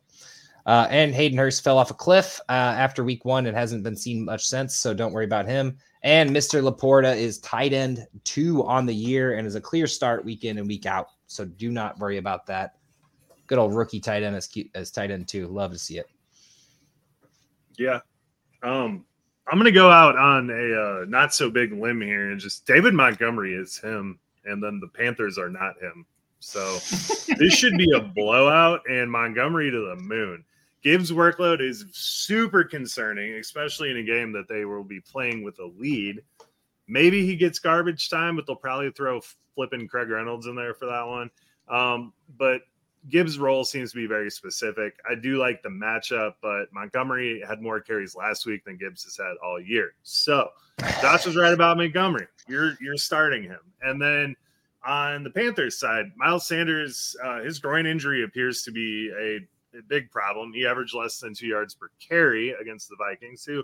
Uh, 0.66 0.88
and 0.90 1.14
Hayden 1.14 1.38
Hurst 1.38 1.64
fell 1.64 1.78
off 1.78 1.92
a 1.92 1.96
cliff 1.96 2.40
uh, 2.50 2.54
after 2.54 3.04
week 3.04 3.24
one 3.24 3.46
and 3.46 3.56
hasn't 3.56 3.84
been 3.84 3.96
seen 3.96 4.26
much 4.26 4.48
since. 4.48 4.76
So 4.76 4.94
don't 4.94 5.14
worry 5.14 5.26
about 5.26 5.46
him. 5.46 5.78
And 6.02 6.30
Mr. 6.30 6.64
Laporta 6.64 7.16
is 7.16 7.40
tight 7.40 7.74
end 7.74 8.08
two 8.24 8.64
on 8.64 8.86
the 8.86 8.96
year 8.96 9.38
and 9.38 9.46
is 9.46 9.56
a 9.56 9.62
clear 9.62 9.86
start 9.86 10.26
week 10.26 10.44
in 10.44 10.58
and 10.58 10.68
week 10.68 10.86
out. 10.86 11.10
So 11.28 11.46
do 11.46 11.70
not 11.70 12.00
worry 12.00 12.18
about 12.18 12.46
that. 12.48 12.78
Good 13.48 13.60
old 13.60 13.76
rookie 13.76 14.00
tight 14.00 14.24
end 14.24 14.36
as, 14.36 14.50
as 14.74 14.90
tight 14.90 15.12
end 15.12 15.28
two. 15.28 15.48
Love 15.48 15.72
to 15.72 15.78
see 15.78 16.00
it. 16.00 16.08
Yeah. 17.78 18.00
Um, 18.64 19.06
I'm 19.48 19.60
going 19.60 19.66
to 19.66 19.72
go 19.72 19.92
out 19.92 20.18
on 20.18 20.50
a 20.50 21.02
uh, 21.02 21.06
not 21.08 21.34
so 21.34 21.50
big 21.50 21.72
limb 21.72 22.02
here 22.02 22.32
and 22.32 22.40
just 22.40 22.66
David 22.66 22.94
Montgomery 22.94 23.54
is 23.54 23.78
him, 23.78 24.20
and 24.44 24.62
then 24.62 24.80
the 24.80 24.88
Panthers 24.88 25.38
are 25.38 25.50
not 25.50 25.80
him. 25.80 26.06
So 26.40 26.74
this 27.38 27.54
should 27.54 27.78
be 27.78 27.92
a 27.96 28.02
blowout 28.02 28.82
and 28.90 29.12
Montgomery 29.12 29.72
to 29.72 29.90
the 29.90 30.02
moon. 30.02 30.44
Gibbs' 30.84 31.12
workload 31.12 31.62
is 31.62 31.86
super 31.92 32.64
concerning, 32.64 33.34
especially 33.34 33.90
in 33.90 33.98
a 33.98 34.04
game 34.04 34.32
that 34.34 34.48
they 34.48 34.66
will 34.66 34.84
be 34.84 35.00
playing 35.00 35.44
with 35.44 35.58
a 35.60 35.66
lead. 35.66 36.22
Maybe 36.88 37.26
he 37.26 37.36
gets 37.36 37.58
garbage 37.58 38.10
time, 38.10 38.36
but 38.36 38.46
they'll 38.46 38.56
probably 38.56 38.92
throw 38.92 39.22
flipping 39.56 39.88
Craig 39.88 40.10
Reynolds 40.10 40.46
in 40.46 40.56
there 40.56 40.76
for 40.76 40.86
that 40.86 41.08
one. 41.08 41.32
Um, 41.68 42.14
but 42.38 42.62
Gibbs' 43.10 43.38
role 43.38 43.64
seems 43.64 43.92
to 43.92 43.98
be 43.98 44.08
very 44.08 44.32
specific. 44.32 45.00
I 45.10 45.16
do 45.16 45.38
like 45.38 45.62
the 45.62 45.70
matchup, 45.70 46.34
but 46.42 46.66
Montgomery 46.74 47.44
had 47.48 47.62
more 47.62 47.80
carries 47.80 48.16
last 48.16 48.46
week 48.46 48.66
than 48.66 48.78
Gibbs 48.78 49.04
has 49.04 49.18
had 49.18 49.36
all 49.44 49.60
year. 49.60 49.94
So 50.04 50.50
Josh 51.02 51.26
was 51.26 51.36
right 51.36 51.54
about 51.54 51.78
Montgomery. 51.78 52.28
You're 52.48 52.76
you're 52.82 52.98
starting 52.98 53.44
him, 53.44 53.60
and 53.82 54.02
then 54.02 54.36
on 54.86 55.24
the 55.24 55.30
Panthers 55.30 55.80
side, 55.80 56.12
Miles 56.16 56.48
Sanders, 56.48 57.16
uh, 57.24 57.42
his 57.42 57.60
groin 57.60 57.86
injury 57.86 58.24
appears 58.24 58.64
to 58.64 58.72
be 58.72 59.12
a 59.18 59.40
a 59.78 59.82
big 59.84 60.10
problem. 60.12 60.54
He 60.54 60.66
averaged 60.66 60.96
less 60.96 61.20
than 61.20 61.34
two 61.34 61.48
yards 61.48 61.76
per 61.76 61.90
carry 62.00 62.52
against 62.52 62.90
the 62.90 62.96
Vikings, 62.98 63.44
who 63.46 63.64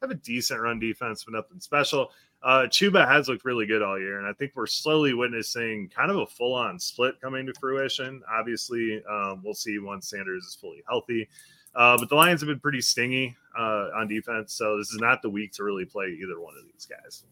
have 0.00 0.10
a 0.10 0.14
decent 0.14 0.60
run 0.60 0.78
defense, 0.78 1.24
but 1.24 1.34
nothing 1.34 1.60
special. 1.60 2.10
Uh, 2.42 2.66
Chuba 2.68 3.06
has 3.06 3.28
looked 3.28 3.44
really 3.44 3.66
good 3.66 3.82
all 3.82 3.98
year, 3.98 4.18
and 4.18 4.26
I 4.26 4.32
think 4.32 4.52
we're 4.54 4.66
slowly 4.66 5.12
witnessing 5.12 5.90
kind 5.94 6.10
of 6.10 6.18
a 6.18 6.26
full 6.26 6.54
on 6.54 6.78
split 6.78 7.20
coming 7.20 7.46
to 7.46 7.54
fruition. 7.58 8.22
Obviously, 8.30 9.02
um, 9.10 9.42
we'll 9.44 9.54
see 9.54 9.78
once 9.78 10.08
Sanders 10.08 10.44
is 10.44 10.54
fully 10.54 10.82
healthy. 10.88 11.28
Uh, 11.74 11.98
but 11.98 12.08
the 12.08 12.14
Lions 12.14 12.40
have 12.40 12.48
been 12.48 12.60
pretty 12.60 12.80
stingy 12.80 13.36
uh, 13.58 13.88
on 13.96 14.08
defense, 14.08 14.54
so 14.54 14.78
this 14.78 14.90
is 14.90 14.98
not 15.00 15.20
the 15.20 15.30
week 15.30 15.52
to 15.52 15.64
really 15.64 15.84
play 15.84 16.06
either 16.06 16.40
one 16.40 16.54
of 16.58 16.64
these 16.72 16.86
guys. 16.86 17.24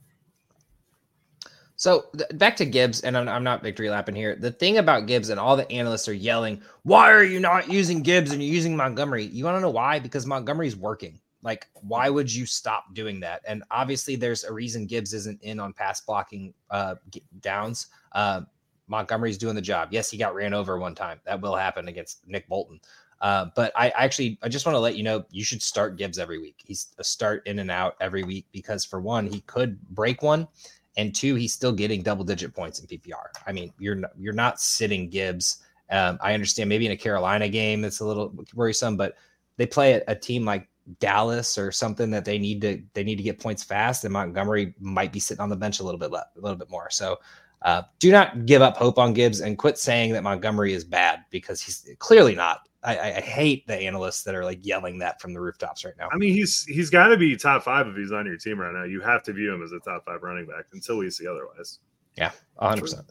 So 1.76 2.06
th- 2.16 2.30
back 2.34 2.56
to 2.56 2.64
Gibbs, 2.64 3.02
and 3.02 3.16
I'm, 3.16 3.28
I'm 3.28 3.44
not 3.44 3.62
victory 3.62 3.90
lapping 3.90 4.14
here. 4.14 4.34
The 4.34 4.50
thing 4.50 4.78
about 4.78 5.06
Gibbs 5.06 5.28
and 5.28 5.38
all 5.38 5.56
the 5.56 5.70
analysts 5.70 6.08
are 6.08 6.14
yelling, 6.14 6.62
"Why 6.82 7.12
are 7.12 7.24
you 7.24 7.38
not 7.38 7.70
using 7.70 8.02
Gibbs 8.02 8.32
and 8.32 8.42
you're 8.42 8.54
using 8.54 8.76
Montgomery?" 8.76 9.24
You 9.26 9.44
want 9.44 9.56
to 9.56 9.60
know 9.60 9.70
why? 9.70 9.98
Because 9.98 10.26
Montgomery's 10.26 10.76
working. 10.76 11.20
Like, 11.46 11.68
why 11.74 12.10
would 12.10 12.32
you 12.34 12.44
stop 12.44 12.92
doing 12.92 13.20
that? 13.20 13.40
And 13.46 13.62
obviously, 13.70 14.16
there's 14.16 14.42
a 14.42 14.52
reason 14.52 14.84
Gibbs 14.84 15.14
isn't 15.14 15.40
in 15.42 15.60
on 15.60 15.72
pass 15.72 16.00
blocking 16.00 16.52
uh, 16.72 16.96
downs. 17.40 17.86
Uh, 18.10 18.40
Montgomery's 18.88 19.38
doing 19.38 19.54
the 19.54 19.62
job. 19.62 19.90
Yes, 19.92 20.10
he 20.10 20.18
got 20.18 20.34
ran 20.34 20.52
over 20.52 20.76
one 20.76 20.96
time. 20.96 21.20
That 21.24 21.40
will 21.40 21.54
happen 21.54 21.86
against 21.86 22.26
Nick 22.26 22.48
Bolton. 22.48 22.80
Uh, 23.20 23.46
but 23.54 23.70
I 23.76 23.90
actually, 23.90 24.40
I 24.42 24.48
just 24.48 24.66
want 24.66 24.74
to 24.74 24.80
let 24.80 24.96
you 24.96 25.04
know, 25.04 25.24
you 25.30 25.44
should 25.44 25.62
start 25.62 25.96
Gibbs 25.96 26.18
every 26.18 26.40
week. 26.40 26.56
He's 26.66 26.88
a 26.98 27.04
start 27.04 27.46
in 27.46 27.60
and 27.60 27.70
out 27.70 27.94
every 28.00 28.24
week 28.24 28.46
because 28.50 28.84
for 28.84 29.00
one, 29.00 29.28
he 29.28 29.40
could 29.42 29.80
break 29.90 30.22
one, 30.22 30.48
and 30.96 31.14
two, 31.14 31.36
he's 31.36 31.54
still 31.54 31.72
getting 31.72 32.02
double 32.02 32.24
digit 32.24 32.56
points 32.56 32.80
in 32.80 32.88
PPR. 32.88 33.28
I 33.46 33.52
mean, 33.52 33.72
you're 33.78 33.94
not, 33.94 34.10
you're 34.18 34.32
not 34.32 34.60
sitting 34.60 35.08
Gibbs. 35.08 35.62
Um, 35.90 36.18
I 36.20 36.34
understand 36.34 36.68
maybe 36.68 36.86
in 36.86 36.92
a 36.92 36.96
Carolina 36.96 37.48
game 37.48 37.84
it's 37.84 38.00
a 38.00 38.04
little 38.04 38.34
worrisome, 38.52 38.96
but 38.96 39.14
they 39.58 39.66
play 39.66 39.92
a, 39.92 40.02
a, 40.08 40.14
team 40.16 40.44
like 40.44 40.68
Dallas 41.00 41.58
or 41.58 41.72
something 41.72 42.10
that 42.10 42.24
they 42.24 42.38
need 42.38 42.60
to 42.62 42.82
they 42.94 43.04
need 43.04 43.16
to 43.16 43.22
get 43.22 43.40
points 43.40 43.62
fast, 43.62 44.04
and 44.04 44.12
Montgomery 44.12 44.74
might 44.80 45.12
be 45.12 45.20
sitting 45.20 45.40
on 45.40 45.48
the 45.48 45.56
bench 45.56 45.80
a 45.80 45.82
little 45.82 45.98
bit 45.98 46.10
left, 46.10 46.36
a 46.36 46.40
little 46.40 46.58
bit 46.58 46.70
more. 46.70 46.90
So. 46.90 47.18
Uh, 47.62 47.82
do 47.98 48.12
not 48.12 48.44
give 48.44 48.60
up 48.60 48.76
hope 48.76 48.98
on 48.98 49.14
Gibbs 49.14 49.40
and 49.40 49.56
quit 49.56 49.78
saying 49.78 50.12
that 50.12 50.22
Montgomery 50.22 50.74
is 50.74 50.84
bad 50.84 51.24
because 51.30 51.58
he's 51.60 51.88
clearly 51.98 52.34
not. 52.34 52.68
I, 52.86 53.14
I, 53.16 53.20
hate 53.20 53.66
the 53.66 53.74
analysts 53.74 54.22
that 54.24 54.34
are 54.34 54.44
like 54.44 54.64
yelling 54.64 54.98
that 55.00 55.20
from 55.20 55.32
the 55.32 55.40
rooftops 55.40 55.84
right 55.84 55.94
now. 55.98 56.08
I 56.12 56.16
mean, 56.16 56.32
he's 56.32 56.64
he's 56.64 56.90
got 56.90 57.08
to 57.08 57.16
be 57.16 57.34
top 57.34 57.64
five 57.64 57.88
if 57.88 57.96
he's 57.96 58.12
on 58.12 58.26
your 58.26 58.36
team 58.36 58.60
right 58.60 58.72
now. 58.72 58.84
You 58.84 59.00
have 59.00 59.24
to 59.24 59.32
view 59.32 59.52
him 59.52 59.62
as 59.62 59.72
a 59.72 59.80
top 59.80 60.04
five 60.04 60.22
running 60.22 60.46
back 60.46 60.66
until 60.72 60.98
we 60.98 61.10
see 61.10 61.26
otherwise. 61.26 61.80
Yeah, 62.16 62.30
hundred 62.56 62.82
percent. 62.82 63.10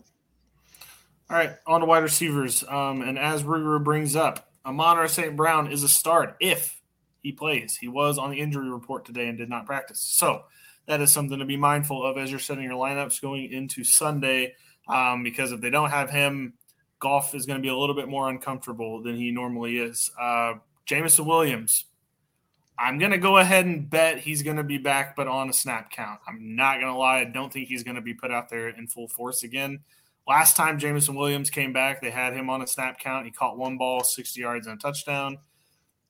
All 1.29 1.37
right, 1.37 1.55
on 1.67 1.81
to 1.81 1.85
wide 1.87 2.03
receivers. 2.03 2.63
Um, 2.69 3.01
and 3.01 3.19
as 3.19 3.43
Ruger 3.43 3.83
brings 3.83 4.15
up, 4.15 4.49
Amon 4.65 5.07
St. 5.09 5.35
Brown 5.35 5.71
is 5.71 5.83
a 5.83 5.89
start 5.89 6.37
if 6.39 6.79
he 7.25 7.31
plays. 7.31 7.75
He 7.75 7.87
was 7.87 8.19
on 8.19 8.29
the 8.29 8.39
injury 8.39 8.69
report 8.69 9.03
today 9.03 9.27
and 9.27 9.35
did 9.35 9.49
not 9.49 9.65
practice. 9.65 9.99
So 9.99 10.43
that 10.85 11.01
is 11.01 11.11
something 11.11 11.39
to 11.39 11.45
be 11.45 11.57
mindful 11.57 12.05
of 12.05 12.19
as 12.19 12.29
you're 12.29 12.39
setting 12.39 12.65
your 12.65 12.73
lineups 12.73 13.19
going 13.19 13.51
into 13.51 13.83
Sunday. 13.83 14.53
Um, 14.87 15.23
because 15.23 15.51
if 15.51 15.59
they 15.59 15.71
don't 15.71 15.89
have 15.89 16.11
him, 16.11 16.53
Goff 16.99 17.33
is 17.33 17.47
going 17.47 17.57
to 17.57 17.63
be 17.63 17.69
a 17.69 17.75
little 17.75 17.95
bit 17.95 18.07
more 18.07 18.29
uncomfortable 18.29 19.01
than 19.01 19.15
he 19.15 19.31
normally 19.31 19.79
is. 19.79 20.11
Uh, 20.21 20.53
Jameson 20.85 21.25
Williams, 21.25 21.85
I'm 22.77 22.99
going 22.99 23.09
to 23.09 23.17
go 23.17 23.39
ahead 23.39 23.65
and 23.65 23.89
bet 23.89 24.19
he's 24.19 24.43
going 24.43 24.57
to 24.57 24.63
be 24.63 24.77
back, 24.77 25.15
but 25.15 25.27
on 25.27 25.49
a 25.49 25.53
snap 25.53 25.89
count. 25.89 26.19
I'm 26.27 26.55
not 26.55 26.75
going 26.75 26.93
to 26.93 26.99
lie. 26.99 27.21
I 27.21 27.23
don't 27.23 27.51
think 27.51 27.69
he's 27.69 27.81
going 27.81 27.95
to 27.95 28.01
be 28.01 28.13
put 28.13 28.29
out 28.29 28.49
there 28.49 28.69
in 28.69 28.85
full 28.85 29.07
force 29.07 29.41
again. 29.41 29.79
Last 30.27 30.55
time 30.55 30.77
Jameson 30.77 31.15
Williams 31.15 31.49
came 31.49 31.73
back, 31.73 32.03
they 32.03 32.11
had 32.11 32.33
him 32.33 32.51
on 32.51 32.61
a 32.61 32.67
snap 32.67 32.99
count. 32.99 33.25
He 33.25 33.31
caught 33.31 33.57
one 33.57 33.79
ball, 33.79 34.03
60 34.03 34.39
yards, 34.39 34.67
and 34.67 34.77
a 34.77 34.79
touchdown. 34.79 35.39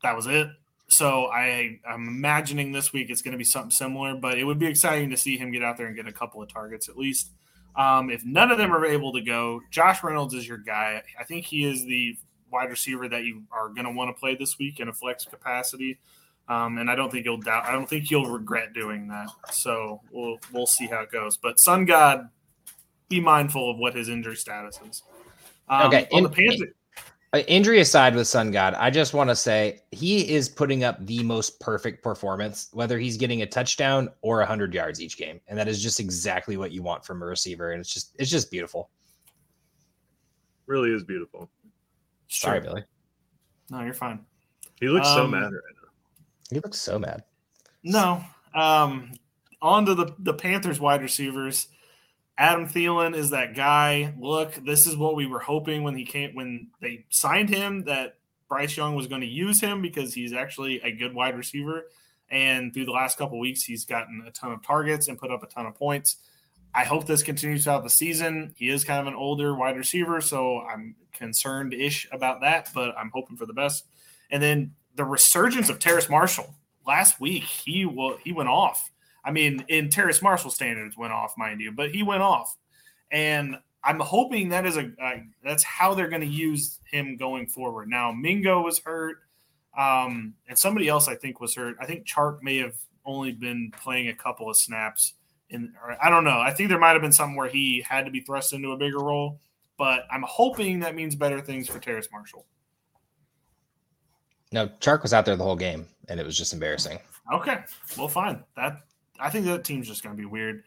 That 0.04 0.18
was 0.18 0.28
it. 0.28 0.50
So 0.88 1.26
I, 1.26 1.80
I'm 1.88 2.08
imagining 2.08 2.72
this 2.72 2.94
week 2.94 3.10
it's 3.10 3.22
going 3.22 3.32
to 3.32 3.38
be 3.38 3.44
something 3.44 3.72
similar, 3.72 4.16
but 4.16 4.38
it 4.38 4.44
would 4.44 4.60
be 4.60 4.68
exciting 4.68 5.10
to 5.10 5.18
see 5.18 5.38
him 5.38 5.52
get 5.52 5.64
out 5.64 5.78
there 5.78 5.88
and 5.88 5.96
get 5.96 6.08
a 6.08 6.12
couple 6.12 6.42
of 6.42 6.50
targets 6.50 6.90
at 6.90 6.98
least. 6.98 7.32
Um, 7.76 8.10
if 8.10 8.24
none 8.24 8.52
of 8.52 8.58
them 8.58 8.72
are 8.72 8.86
able 8.86 9.12
to 9.14 9.22
go, 9.22 9.62
Josh 9.72 10.04
Reynolds 10.04 10.34
is 10.34 10.48
your 10.48 10.60
guy. 10.60 11.02
I 11.20 11.24
think 11.24 11.46
he 11.46 11.66
is 11.66 11.84
the 11.86 12.18
wide 12.52 12.70
receiver 12.70 13.10
that 13.10 13.24
you 13.24 13.44
are 13.52 13.70
going 13.70 13.86
to 13.86 13.92
want 13.92 14.16
to 14.16 14.20
play 14.20 14.36
this 14.36 14.58
week 14.58 14.80
in 14.80 14.88
a 14.88 14.94
flex 14.94 15.26
capacity. 15.26 15.98
Um, 16.48 16.78
and 16.78 16.90
I 16.90 16.96
don't 16.96 17.12
think 17.12 17.26
you'll 17.26 17.42
doubt. 17.42 17.66
I 17.66 17.72
don't 17.72 17.90
think 17.90 18.12
you'll 18.12 18.32
regret 18.32 18.74
doing 18.74 19.08
that. 19.08 19.30
So 19.52 20.02
we'll 20.12 20.38
we'll 20.54 20.68
see 20.68 20.86
how 20.86 21.02
it 21.02 21.12
goes. 21.12 21.38
But 21.38 21.60
Sun 21.60 21.86
God, 21.86 22.30
be 23.10 23.20
mindful 23.20 23.72
of 23.72 23.78
what 23.78 23.96
his 23.96 24.10
injury 24.10 24.36
status 24.36 24.80
is. 24.88 25.02
Um, 25.68 25.88
okay. 25.88 26.08
On 26.12 26.20
in, 26.20 26.24
the 26.24 26.30
Panthers, 26.30 26.70
injury 27.42 27.80
aside 27.80 28.16
with 28.16 28.28
Sun 28.28 28.52
God, 28.52 28.74
I 28.76 28.90
just 28.90 29.14
want 29.14 29.30
to 29.30 29.36
say 29.36 29.82
he 29.92 30.30
is 30.34 30.48
putting 30.48 30.84
up 30.84 31.04
the 31.06 31.24
most 31.24 31.60
perfect 31.60 32.04
performance, 32.04 32.70
whether 32.74 33.00
he's 33.00 33.18
getting 33.18 33.42
a 33.42 33.46
touchdown 33.46 34.10
or 34.22 34.40
100 34.40 34.74
yards 34.74 35.02
each 35.02 35.18
game. 35.18 35.40
And 35.48 35.58
that 35.58 35.68
is 35.68 35.82
just 35.82 36.00
exactly 36.00 36.58
what 36.58 36.72
you 36.72 36.84
want 36.84 37.04
from 37.06 37.22
a 37.22 37.26
receiver. 37.26 37.72
And 37.72 37.82
it's 37.82 37.94
just, 37.94 38.16
it's 38.20 38.30
just 38.30 38.52
beautiful. 38.52 38.90
Really 40.68 40.92
is 40.92 41.04
beautiful. 41.04 41.50
Sorry, 42.28 42.60
Billy. 42.60 42.84
No, 43.70 43.82
you're 43.82 43.94
fine. 43.94 44.26
He 44.80 44.88
looks 44.90 45.08
um, 45.08 45.16
so 45.16 45.28
mad 45.28 45.44
right 45.44 45.52
now. 45.52 45.90
He 46.50 46.60
looks 46.60 46.80
so 46.80 47.00
mad. 47.00 47.24
No. 47.84 48.24
Um, 48.54 49.12
on 49.62 49.86
to 49.86 49.96
the, 49.96 50.14
the 50.20 50.34
Panthers 50.34 50.80
wide 50.80 51.02
receivers. 51.02 51.68
Adam 52.38 52.68
Thielen 52.68 53.16
is 53.16 53.30
that 53.30 53.56
guy. 53.56 54.14
Look, 54.20 54.56
this 54.66 54.88
is 54.88 54.98
what 54.98 55.16
we 55.16 55.26
were 55.26 55.40
hoping 55.40 55.84
when 55.84 55.96
he 55.96 56.06
came 56.06 56.36
when 56.36 56.68
they 56.82 57.06
signed 57.10 57.50
him 57.50 57.86
that 57.86 58.18
Bryce 58.50 58.76
Young 58.76 58.96
was 58.96 59.08
going 59.08 59.22
to 59.22 59.28
use 59.28 59.62
him 59.62 59.82
because 59.82 60.14
he's 60.14 60.34
actually 60.34 60.82
a 60.82 60.92
good 60.92 61.14
wide 61.14 61.38
receiver. 61.38 61.88
And 62.30 62.74
through 62.74 62.86
the 62.86 62.92
last 62.92 63.18
couple 63.18 63.40
weeks, 63.40 63.64
he's 63.64 63.86
gotten 63.86 64.24
a 64.28 64.32
ton 64.32 64.52
of 64.52 64.64
targets 64.64 65.08
and 65.08 65.18
put 65.18 65.32
up 65.32 65.44
a 65.44 65.48
ton 65.48 65.66
of 65.66 65.76
points. 65.76 66.18
I 66.74 66.84
hope 66.84 67.06
this 67.06 67.24
continues 67.24 67.64
throughout 67.64 67.84
the 67.84 67.90
season. 67.90 68.54
He 68.58 68.70
is 68.70 68.84
kind 68.84 69.00
of 69.00 69.08
an 69.08 69.16
older 69.16 69.56
wide 69.56 69.78
receiver, 69.78 70.20
so 70.20 70.60
I'm 70.60 70.96
concerned 71.14 71.74
ish 71.74 72.08
about 72.12 72.42
that, 72.42 72.70
but 72.74 72.94
I'm 72.98 73.12
hoping 73.14 73.38
for 73.38 73.46
the 73.46 73.54
best. 73.54 73.86
And 74.30 74.44
then 74.44 74.74
the 74.96 75.06
resurgence 75.06 75.70
of 75.70 75.80
Terrace 75.80 76.10
Marshall 76.10 76.54
last 76.86 77.22
week, 77.22 77.44
he 77.44 77.86
will 77.86 78.18
he 78.18 78.34
went 78.34 78.50
off. 78.50 78.92
I 79.26 79.32
mean, 79.32 79.66
in 79.70 79.90
Terrace 79.90 80.22
Marshall 80.22 80.52
standards, 80.52 80.96
went 80.96 81.12
off, 81.12 81.34
mind 81.38 81.60
you, 81.60 81.72
but 81.72 81.92
he 81.92 82.04
went 82.04 82.22
off, 82.22 82.56
and 83.12 83.58
I'm 83.84 84.00
hoping 84.00 84.50
that 84.50 84.66
is 84.66 84.78
a 84.78 84.92
uh, 85.02 85.18
that's 85.44 85.64
how 85.64 85.94
they're 85.94 86.10
going 86.10 86.22
to 86.22 86.28
use 86.28 86.80
him 86.92 87.18
going 87.18 87.48
forward. 87.48 87.88
Now, 87.88 88.12
Mingo 88.12 88.62
was 88.62 88.80
hurt, 88.80 89.18
um, 89.78 90.34
and 90.48 90.58
somebody 90.58 90.88
else 90.88 91.08
I 91.08 91.16
think 91.16 91.40
was 91.40 91.56
hurt. 91.56 91.76
I 91.80 91.86
think 91.86 92.06
Chark 92.06 92.42
may 92.42 92.58
have 92.58 92.76
only 93.06 93.32
been 93.32 93.72
playing 93.80 94.10
a 94.10 94.16
couple 94.16 94.50
of 94.50 94.58
snaps. 94.58 95.14
In, 95.50 95.74
I 96.02 96.10
don't 96.10 96.24
know. 96.24 96.40
I 96.40 96.52
think 96.52 96.70
there 96.70 96.80
might 96.80 96.94
have 96.94 97.02
been 97.02 97.12
something 97.12 97.36
where 97.36 97.50
he 97.50 97.86
had 97.88 98.06
to 98.06 98.12
be 98.12 98.22
thrust 98.22 98.54
into 98.54 98.72
a 98.72 98.78
bigger 98.78 99.00
role, 99.00 99.40
but 99.78 100.06
I'm 100.12 100.24
hoping 100.28 100.80
that 100.80 100.96
means 100.96 101.16
better 101.16 101.40
things 101.40 101.68
for 101.68 101.80
Terrace 101.80 102.10
Marshall. 102.12 102.46
No, 104.52 104.68
Chark 104.80 105.04
was 105.04 105.14
out 105.14 105.26
there 105.26 105.36
the 105.36 105.44
whole 105.44 105.56
game, 105.56 105.88
and 106.10 106.20
it 106.20 106.26
was 106.26 106.38
just 106.38 106.54
embarrassing. 106.54 106.98
Okay, 107.32 107.58
well, 107.98 108.08
fine. 108.08 108.44
That 108.56 108.82
I 109.20 109.30
think 109.30 109.46
that 109.46 109.64
team's 109.64 109.88
just 109.88 110.04
going 110.04 110.16
to 110.16 110.20
be 110.20 110.26
weird. 110.26 110.64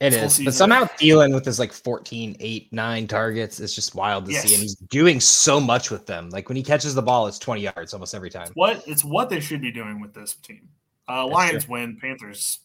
It 0.00 0.14
is, 0.14 0.40
but 0.44 0.52
somehow 0.52 0.82
Thielen 0.82 1.32
with 1.32 1.44
his 1.44 1.60
like 1.60 1.72
14, 1.72 2.36
8, 2.40 2.72
9 2.72 3.06
targets 3.06 3.60
is 3.60 3.72
just 3.72 3.94
wild 3.94 4.26
to 4.26 4.32
yes. 4.32 4.42
see. 4.42 4.54
And 4.54 4.60
he's 4.62 4.74
doing 4.74 5.20
so 5.20 5.60
much 5.60 5.92
with 5.92 6.06
them. 6.06 6.28
Like 6.30 6.48
when 6.48 6.56
he 6.56 6.62
catches 6.64 6.92
the 6.96 7.02
ball, 7.02 7.28
it's 7.28 7.38
20 7.38 7.60
yards 7.60 7.94
almost 7.94 8.12
every 8.12 8.30
time. 8.30 8.50
what 8.54 8.82
it's 8.88 9.04
what 9.04 9.30
they 9.30 9.38
should 9.38 9.60
be 9.60 9.70
doing 9.70 10.00
with 10.00 10.12
this 10.12 10.34
team. 10.34 10.68
Uh, 11.08 11.24
Lions 11.28 11.66
true. 11.66 11.74
win, 11.74 11.96
Panthers, 12.00 12.60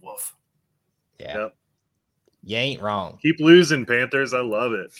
woof. 0.00 0.34
Yeah. 1.20 1.38
Yep. 1.38 1.56
You 2.44 2.56
ain't 2.56 2.80
wrong. 2.80 3.18
Keep 3.20 3.40
losing, 3.40 3.84
Panthers. 3.84 4.32
I 4.32 4.40
love 4.40 4.72
it. 4.72 4.90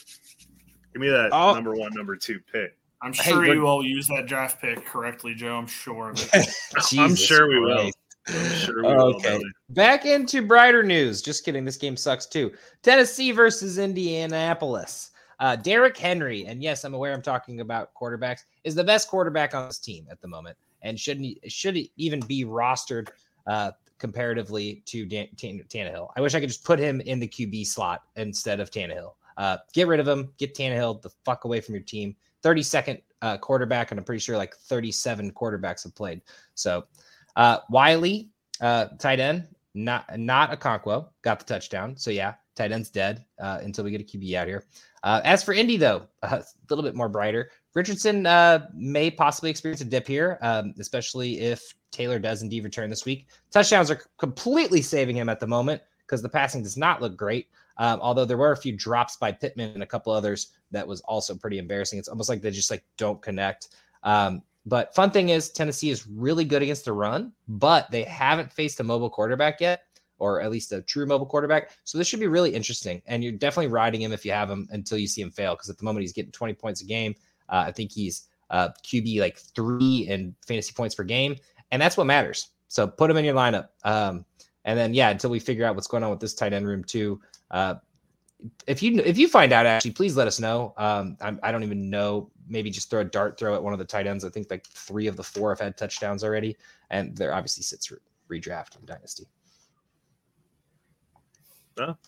Give 0.92 1.00
me 1.00 1.08
that 1.08 1.30
oh. 1.32 1.54
number 1.54 1.74
one, 1.74 1.94
number 1.94 2.16
two 2.16 2.38
pick. 2.52 2.76
I'm 3.00 3.14
sure 3.14 3.44
hey, 3.44 3.52
you 3.52 3.66
all 3.66 3.82
use 3.82 4.08
that 4.08 4.26
draft 4.26 4.60
pick 4.60 4.84
correctly, 4.84 5.34
Joe. 5.34 5.56
I'm 5.56 5.66
sure. 5.66 6.12
I'm 6.98 7.14
sure 7.14 7.48
we 7.48 7.60
will. 7.60 7.90
Sure 8.28 8.84
okay. 8.84 9.40
Back 9.70 10.04
into 10.04 10.42
brighter 10.42 10.82
news. 10.82 11.22
Just 11.22 11.44
kidding. 11.44 11.64
This 11.64 11.76
game 11.76 11.96
sucks 11.96 12.26
too. 12.26 12.52
Tennessee 12.82 13.32
versus 13.32 13.78
Indianapolis. 13.78 15.12
Uh, 15.40 15.56
Derrick 15.56 15.96
Henry, 15.96 16.46
and 16.46 16.62
yes, 16.62 16.84
I'm 16.84 16.94
aware 16.94 17.14
I'm 17.14 17.22
talking 17.22 17.60
about 17.60 17.94
quarterbacks, 17.94 18.40
is 18.64 18.74
the 18.74 18.82
best 18.82 19.08
quarterback 19.08 19.54
on 19.54 19.68
this 19.68 19.78
team 19.78 20.06
at 20.10 20.20
the 20.20 20.26
moment, 20.26 20.58
and 20.82 20.98
shouldn't 20.98 21.38
should 21.50 21.78
even 21.96 22.20
be 22.20 22.44
rostered 22.44 23.08
uh, 23.46 23.70
comparatively 23.98 24.82
to 24.86 25.06
Dan- 25.06 25.28
Tan- 25.36 25.62
Tannehill. 25.68 26.08
I 26.16 26.20
wish 26.20 26.34
I 26.34 26.40
could 26.40 26.48
just 26.48 26.64
put 26.64 26.78
him 26.78 27.00
in 27.02 27.20
the 27.20 27.28
QB 27.28 27.66
slot 27.66 28.02
instead 28.16 28.58
of 28.58 28.70
Tannehill. 28.70 29.12
Uh, 29.36 29.58
get 29.72 29.86
rid 29.86 30.00
of 30.00 30.08
him. 30.08 30.32
Get 30.38 30.54
Tannehill 30.54 31.00
the 31.02 31.10
fuck 31.24 31.44
away 31.44 31.60
from 31.60 31.74
your 31.74 31.84
team. 31.84 32.16
32nd 32.42 33.00
uh, 33.22 33.36
quarterback, 33.38 33.90
and 33.90 33.98
I'm 33.98 34.04
pretty 34.04 34.20
sure 34.20 34.36
like 34.36 34.54
37 34.54 35.32
quarterbacks 35.32 35.84
have 35.84 35.94
played. 35.94 36.20
So 36.54 36.84
uh, 37.36 37.58
Whyle, 37.68 38.22
uh, 38.60 38.86
tight 38.98 39.20
end, 39.20 39.48
not 39.74 40.18
not 40.18 40.58
Okonkwo, 40.58 41.08
got 41.22 41.38
the 41.38 41.44
touchdown. 41.44 41.96
So 41.96 42.10
yeah, 42.10 42.34
tight 42.56 42.72
end's 42.72 42.90
dead 42.90 43.24
uh, 43.40 43.60
until 43.62 43.84
we 43.84 43.90
get 43.90 44.00
a 44.00 44.04
QB 44.04 44.34
out 44.34 44.48
here. 44.48 44.64
Uh, 45.04 45.20
as 45.24 45.44
for 45.44 45.54
Indy, 45.54 45.76
though, 45.76 46.06
a 46.22 46.44
little 46.68 46.84
bit 46.84 46.94
more 46.94 47.08
brighter. 47.08 47.50
Richardson 47.74 48.26
uh, 48.26 48.66
may 48.74 49.10
possibly 49.10 49.50
experience 49.50 49.80
a 49.80 49.84
dip 49.84 50.06
here, 50.06 50.38
um, 50.42 50.74
especially 50.80 51.38
if 51.40 51.74
Taylor 51.92 52.18
does 52.18 52.42
indeed 52.42 52.64
return 52.64 52.90
this 52.90 53.04
week. 53.04 53.28
Touchdowns 53.50 53.90
are 53.90 54.00
completely 54.18 54.82
saving 54.82 55.16
him 55.16 55.28
at 55.28 55.38
the 55.38 55.46
moment 55.46 55.80
because 56.00 56.22
the 56.22 56.28
passing 56.28 56.62
does 56.62 56.76
not 56.76 57.00
look 57.00 57.16
great. 57.16 57.48
Um, 57.76 58.00
although 58.02 58.24
there 58.24 58.36
were 58.36 58.52
a 58.52 58.56
few 58.56 58.76
drops 58.76 59.16
by 59.16 59.30
Pittman 59.30 59.70
and 59.74 59.82
a 59.84 59.86
couple 59.86 60.12
others 60.12 60.48
that 60.72 60.86
was 60.86 61.00
also 61.02 61.36
pretty 61.36 61.58
embarrassing. 61.58 61.98
It's 61.98 62.08
almost 62.08 62.28
like 62.28 62.42
they 62.42 62.50
just 62.50 62.70
like 62.70 62.84
don't 62.96 63.22
connect. 63.22 63.68
Um, 64.02 64.42
but 64.66 64.94
fun 64.94 65.10
thing 65.10 65.30
is, 65.30 65.50
Tennessee 65.50 65.90
is 65.90 66.06
really 66.06 66.44
good 66.44 66.62
against 66.62 66.84
the 66.84 66.92
run, 66.92 67.32
but 67.48 67.90
they 67.90 68.04
haven't 68.04 68.52
faced 68.52 68.80
a 68.80 68.84
mobile 68.84 69.10
quarterback 69.10 69.60
yet. 69.60 69.82
or 70.18 70.40
at 70.40 70.50
least 70.50 70.72
a 70.72 70.82
true 70.82 71.06
mobile 71.06 71.26
quarterback. 71.26 71.70
So 71.84 71.96
this 71.96 72.08
should 72.08 72.20
be 72.20 72.26
really 72.26 72.52
interesting. 72.52 73.00
And 73.06 73.22
you're 73.22 73.32
definitely 73.32 73.68
riding 73.68 74.02
him 74.02 74.12
if 74.12 74.24
you 74.24 74.32
have 74.32 74.50
him 74.50 74.68
until 74.72 74.98
you 74.98 75.06
see 75.06 75.22
him 75.22 75.30
fail. 75.30 75.54
Because 75.54 75.70
at 75.70 75.78
the 75.78 75.84
moment 75.84 76.02
he's 76.02 76.12
getting 76.12 76.32
20 76.32 76.54
points 76.54 76.82
a 76.82 76.84
game. 76.84 77.14
Uh, 77.48 77.64
I 77.68 77.72
think 77.72 77.92
he's 77.92 78.24
uh, 78.50 78.70
QB 78.84 79.20
like 79.20 79.38
three 79.38 80.06
in 80.08 80.34
fantasy 80.46 80.72
points 80.72 80.94
per 80.94 81.04
game, 81.04 81.36
and 81.70 81.80
that's 81.80 81.96
what 81.96 82.06
matters. 82.06 82.48
So 82.68 82.86
put 82.86 83.10
him 83.10 83.16
in 83.16 83.24
your 83.24 83.34
lineup. 83.34 83.68
Um, 83.84 84.24
and 84.64 84.78
then 84.78 84.92
yeah, 84.92 85.10
until 85.10 85.30
we 85.30 85.38
figure 85.38 85.64
out 85.64 85.74
what's 85.74 85.86
going 85.86 86.02
on 86.02 86.10
with 86.10 86.20
this 86.20 86.34
tight 86.34 86.52
end 86.52 86.66
room 86.66 86.84
too. 86.84 87.20
Uh, 87.50 87.76
if 88.66 88.82
you 88.82 89.00
if 89.04 89.18
you 89.18 89.28
find 89.28 89.52
out, 89.52 89.66
actually, 89.66 89.92
please 89.92 90.16
let 90.16 90.26
us 90.26 90.38
know. 90.38 90.74
Um, 90.76 91.16
I 91.20 91.30
do 91.30 91.38
not 91.42 91.62
even 91.62 91.90
know. 91.90 92.30
Maybe 92.48 92.70
just 92.70 92.90
throw 92.90 93.00
a 93.00 93.04
dart 93.04 93.38
throw 93.38 93.54
at 93.54 93.62
one 93.62 93.72
of 93.72 93.78
the 93.78 93.84
tight 93.84 94.06
ends. 94.06 94.24
I 94.24 94.30
think 94.30 94.50
like 94.50 94.66
three 94.66 95.06
of 95.06 95.16
the 95.16 95.22
four 95.22 95.50
have 95.50 95.60
had 95.60 95.76
touchdowns 95.76 96.24
already, 96.24 96.56
and 96.90 97.16
they're 97.16 97.34
obviously 97.34 97.62
sits 97.62 97.90
re- 97.90 97.98
redraft 98.30 98.78
in 98.78 98.86
dynasty. 98.86 99.26
Well, 101.76 101.98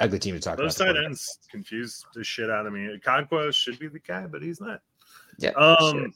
ugly 0.00 0.18
team 0.18 0.34
to 0.34 0.40
talk 0.40 0.56
those 0.56 0.76
about. 0.76 0.86
Those 0.86 0.96
tight 0.96 1.04
ends 1.04 1.38
confuse 1.50 2.04
the 2.14 2.24
shit 2.24 2.50
out 2.50 2.66
of 2.66 2.72
me. 2.72 2.98
Conquest 3.04 3.58
should 3.58 3.78
be 3.78 3.88
the 3.88 4.00
guy, 4.00 4.26
but 4.26 4.42
he's 4.42 4.60
not. 4.60 4.80
Yeah. 5.38 5.50
Um. 5.50 6.14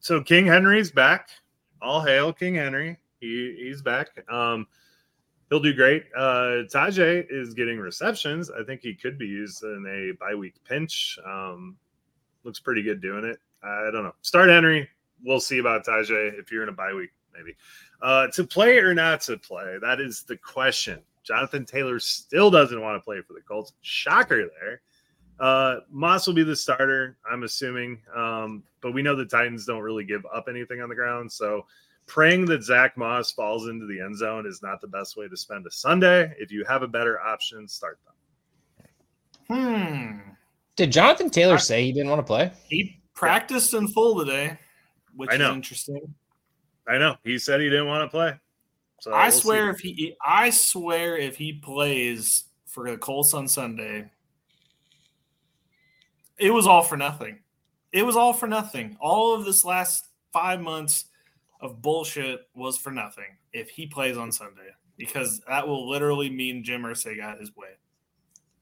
So 0.00 0.22
King 0.22 0.46
Henry's 0.46 0.90
back. 0.90 1.30
All 1.82 2.00
hail 2.00 2.32
King 2.32 2.54
Henry. 2.54 2.98
He 3.20 3.56
he's 3.58 3.82
back. 3.82 4.08
Um 4.30 4.66
he'll 5.48 5.60
do 5.60 5.74
great. 5.74 6.04
Uh, 6.16 6.64
Tyjae 6.72 7.26
is 7.30 7.54
getting 7.54 7.78
receptions. 7.78 8.50
I 8.50 8.64
think 8.64 8.80
he 8.82 8.94
could 8.94 9.18
be 9.18 9.26
used 9.26 9.62
in 9.62 9.86
a 9.86 10.16
bye 10.24 10.34
week 10.34 10.54
pinch. 10.64 11.18
Um, 11.24 11.76
looks 12.46 12.60
pretty 12.60 12.82
good 12.82 13.02
doing 13.02 13.24
it. 13.24 13.38
I 13.62 13.90
don't 13.92 14.04
know. 14.04 14.14
Start 14.22 14.48
Henry. 14.48 14.88
We'll 15.24 15.40
see 15.40 15.58
about 15.58 15.84
Tyjae 15.84 16.38
if 16.38 16.50
you're 16.50 16.62
in 16.62 16.68
a 16.68 16.72
bye 16.72 16.94
week, 16.94 17.10
maybe. 17.34 17.54
Uh, 18.00 18.28
to 18.28 18.44
play 18.44 18.78
or 18.78 18.94
not 18.94 19.20
to 19.22 19.36
play, 19.36 19.76
that 19.82 20.00
is 20.00 20.22
the 20.22 20.36
question. 20.36 21.00
Jonathan 21.24 21.66
Taylor 21.66 21.98
still 21.98 22.50
doesn't 22.50 22.80
want 22.80 22.96
to 22.96 23.04
play 23.04 23.20
for 23.20 23.32
the 23.32 23.40
Colts. 23.40 23.72
Shocker 23.82 24.48
there. 24.60 24.80
Uh, 25.40 25.80
Moss 25.90 26.26
will 26.26 26.34
be 26.34 26.44
the 26.44 26.54
starter, 26.54 27.18
I'm 27.30 27.42
assuming. 27.42 28.00
Um, 28.14 28.62
but 28.80 28.94
we 28.94 29.02
know 29.02 29.16
the 29.16 29.24
Titans 29.24 29.66
don't 29.66 29.82
really 29.82 30.04
give 30.04 30.24
up 30.32 30.46
anything 30.48 30.80
on 30.80 30.88
the 30.88 30.94
ground. 30.94 31.30
So 31.30 31.66
praying 32.06 32.46
that 32.46 32.62
Zack 32.62 32.96
Moss 32.96 33.32
falls 33.32 33.66
into 33.66 33.86
the 33.86 34.00
end 34.00 34.16
zone 34.16 34.46
is 34.46 34.62
not 34.62 34.80
the 34.80 34.86
best 34.86 35.16
way 35.16 35.26
to 35.26 35.36
spend 35.36 35.66
a 35.66 35.70
Sunday. 35.70 36.32
If 36.38 36.52
you 36.52 36.64
have 36.64 36.82
a 36.82 36.88
better 36.88 37.20
option, 37.20 37.66
start 37.66 37.98
them. 38.04 38.14
Hmm. 39.48 40.35
Did 40.76 40.92
Jonathan 40.92 41.30
Taylor 41.30 41.54
I, 41.54 41.58
say 41.58 41.84
he 41.84 41.92
didn't 41.92 42.10
want 42.10 42.20
to 42.20 42.26
play? 42.26 42.52
He 42.68 43.00
practiced 43.14 43.72
in 43.74 43.88
full 43.88 44.18
today, 44.18 44.58
which 45.14 45.30
I 45.32 45.36
know. 45.36 45.50
is 45.50 45.56
interesting. 45.56 46.14
I 46.86 46.98
know. 46.98 47.16
He 47.24 47.38
said 47.38 47.60
he 47.60 47.68
didn't 47.68 47.86
want 47.86 48.04
to 48.04 48.08
play. 48.14 48.34
So 49.00 49.12
I 49.12 49.28
we'll 49.28 49.32
swear 49.32 49.76
see. 49.76 49.90
if 49.90 49.96
he 49.96 50.16
I 50.24 50.50
swear 50.50 51.16
if 51.16 51.36
he 51.36 51.54
plays 51.54 52.44
for 52.66 52.90
the 52.90 52.96
Colts 52.96 53.34
on 53.34 53.48
Sunday, 53.48 54.10
it 56.38 56.50
was 56.50 56.66
all 56.66 56.82
for 56.82 56.96
nothing. 56.96 57.38
It 57.92 58.04
was 58.04 58.16
all 58.16 58.32
for 58.32 58.46
nothing. 58.46 58.96
All 59.00 59.34
of 59.34 59.44
this 59.44 59.64
last 59.64 60.08
five 60.32 60.60
months 60.60 61.06
of 61.60 61.80
bullshit 61.80 62.40
was 62.54 62.76
for 62.76 62.90
nothing 62.90 63.38
if 63.52 63.70
he 63.70 63.86
plays 63.86 64.18
on 64.18 64.30
Sunday 64.30 64.68
because 64.98 65.40
that 65.48 65.66
will 65.66 65.88
literally 65.88 66.28
mean 66.28 66.62
Jim 66.62 66.82
Irsay 66.82 67.16
got 67.16 67.40
his 67.40 67.54
way. 67.56 67.68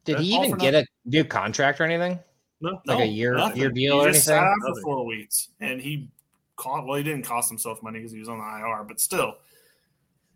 Did 0.04 0.16
That's 0.16 0.26
he 0.26 0.36
even 0.36 0.58
get 0.58 0.74
a 0.74 0.84
new 1.04 1.24
contract 1.24 1.80
or 1.80 1.84
anything? 1.84 2.18
No, 2.60 2.80
like 2.86 2.98
no, 2.98 3.04
a 3.04 3.06
year 3.06 3.34
nothing. 3.34 3.56
year 3.56 3.70
deal 3.70 3.94
he 3.94 4.00
or 4.00 4.08
anything. 4.08 4.22
Sat 4.22 4.48
for 4.60 4.80
four 4.82 5.06
weeks, 5.06 5.50
and 5.60 5.80
he 5.80 6.08
cost, 6.56 6.86
well, 6.86 6.96
he 6.96 7.02
didn't 7.02 7.24
cost 7.24 7.48
himself 7.48 7.82
money 7.82 7.98
because 7.98 8.12
he 8.12 8.18
was 8.18 8.28
on 8.28 8.38
the 8.38 8.44
IR, 8.44 8.84
but 8.84 9.00
still 9.00 9.36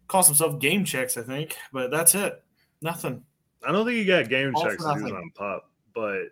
cost 0.08 0.28
himself 0.28 0.58
game 0.58 0.84
checks, 0.84 1.16
I 1.16 1.22
think. 1.22 1.56
But 1.72 1.90
that's 1.90 2.14
it. 2.14 2.42
Nothing. 2.80 3.22
I 3.66 3.72
don't 3.72 3.86
think 3.86 3.98
he 3.98 4.04
got 4.04 4.28
game 4.28 4.52
All 4.54 4.62
checks. 4.62 4.84
He 4.84 5.02
was 5.02 5.12
on 5.12 5.30
PUP, 5.34 5.70
but 5.94 6.22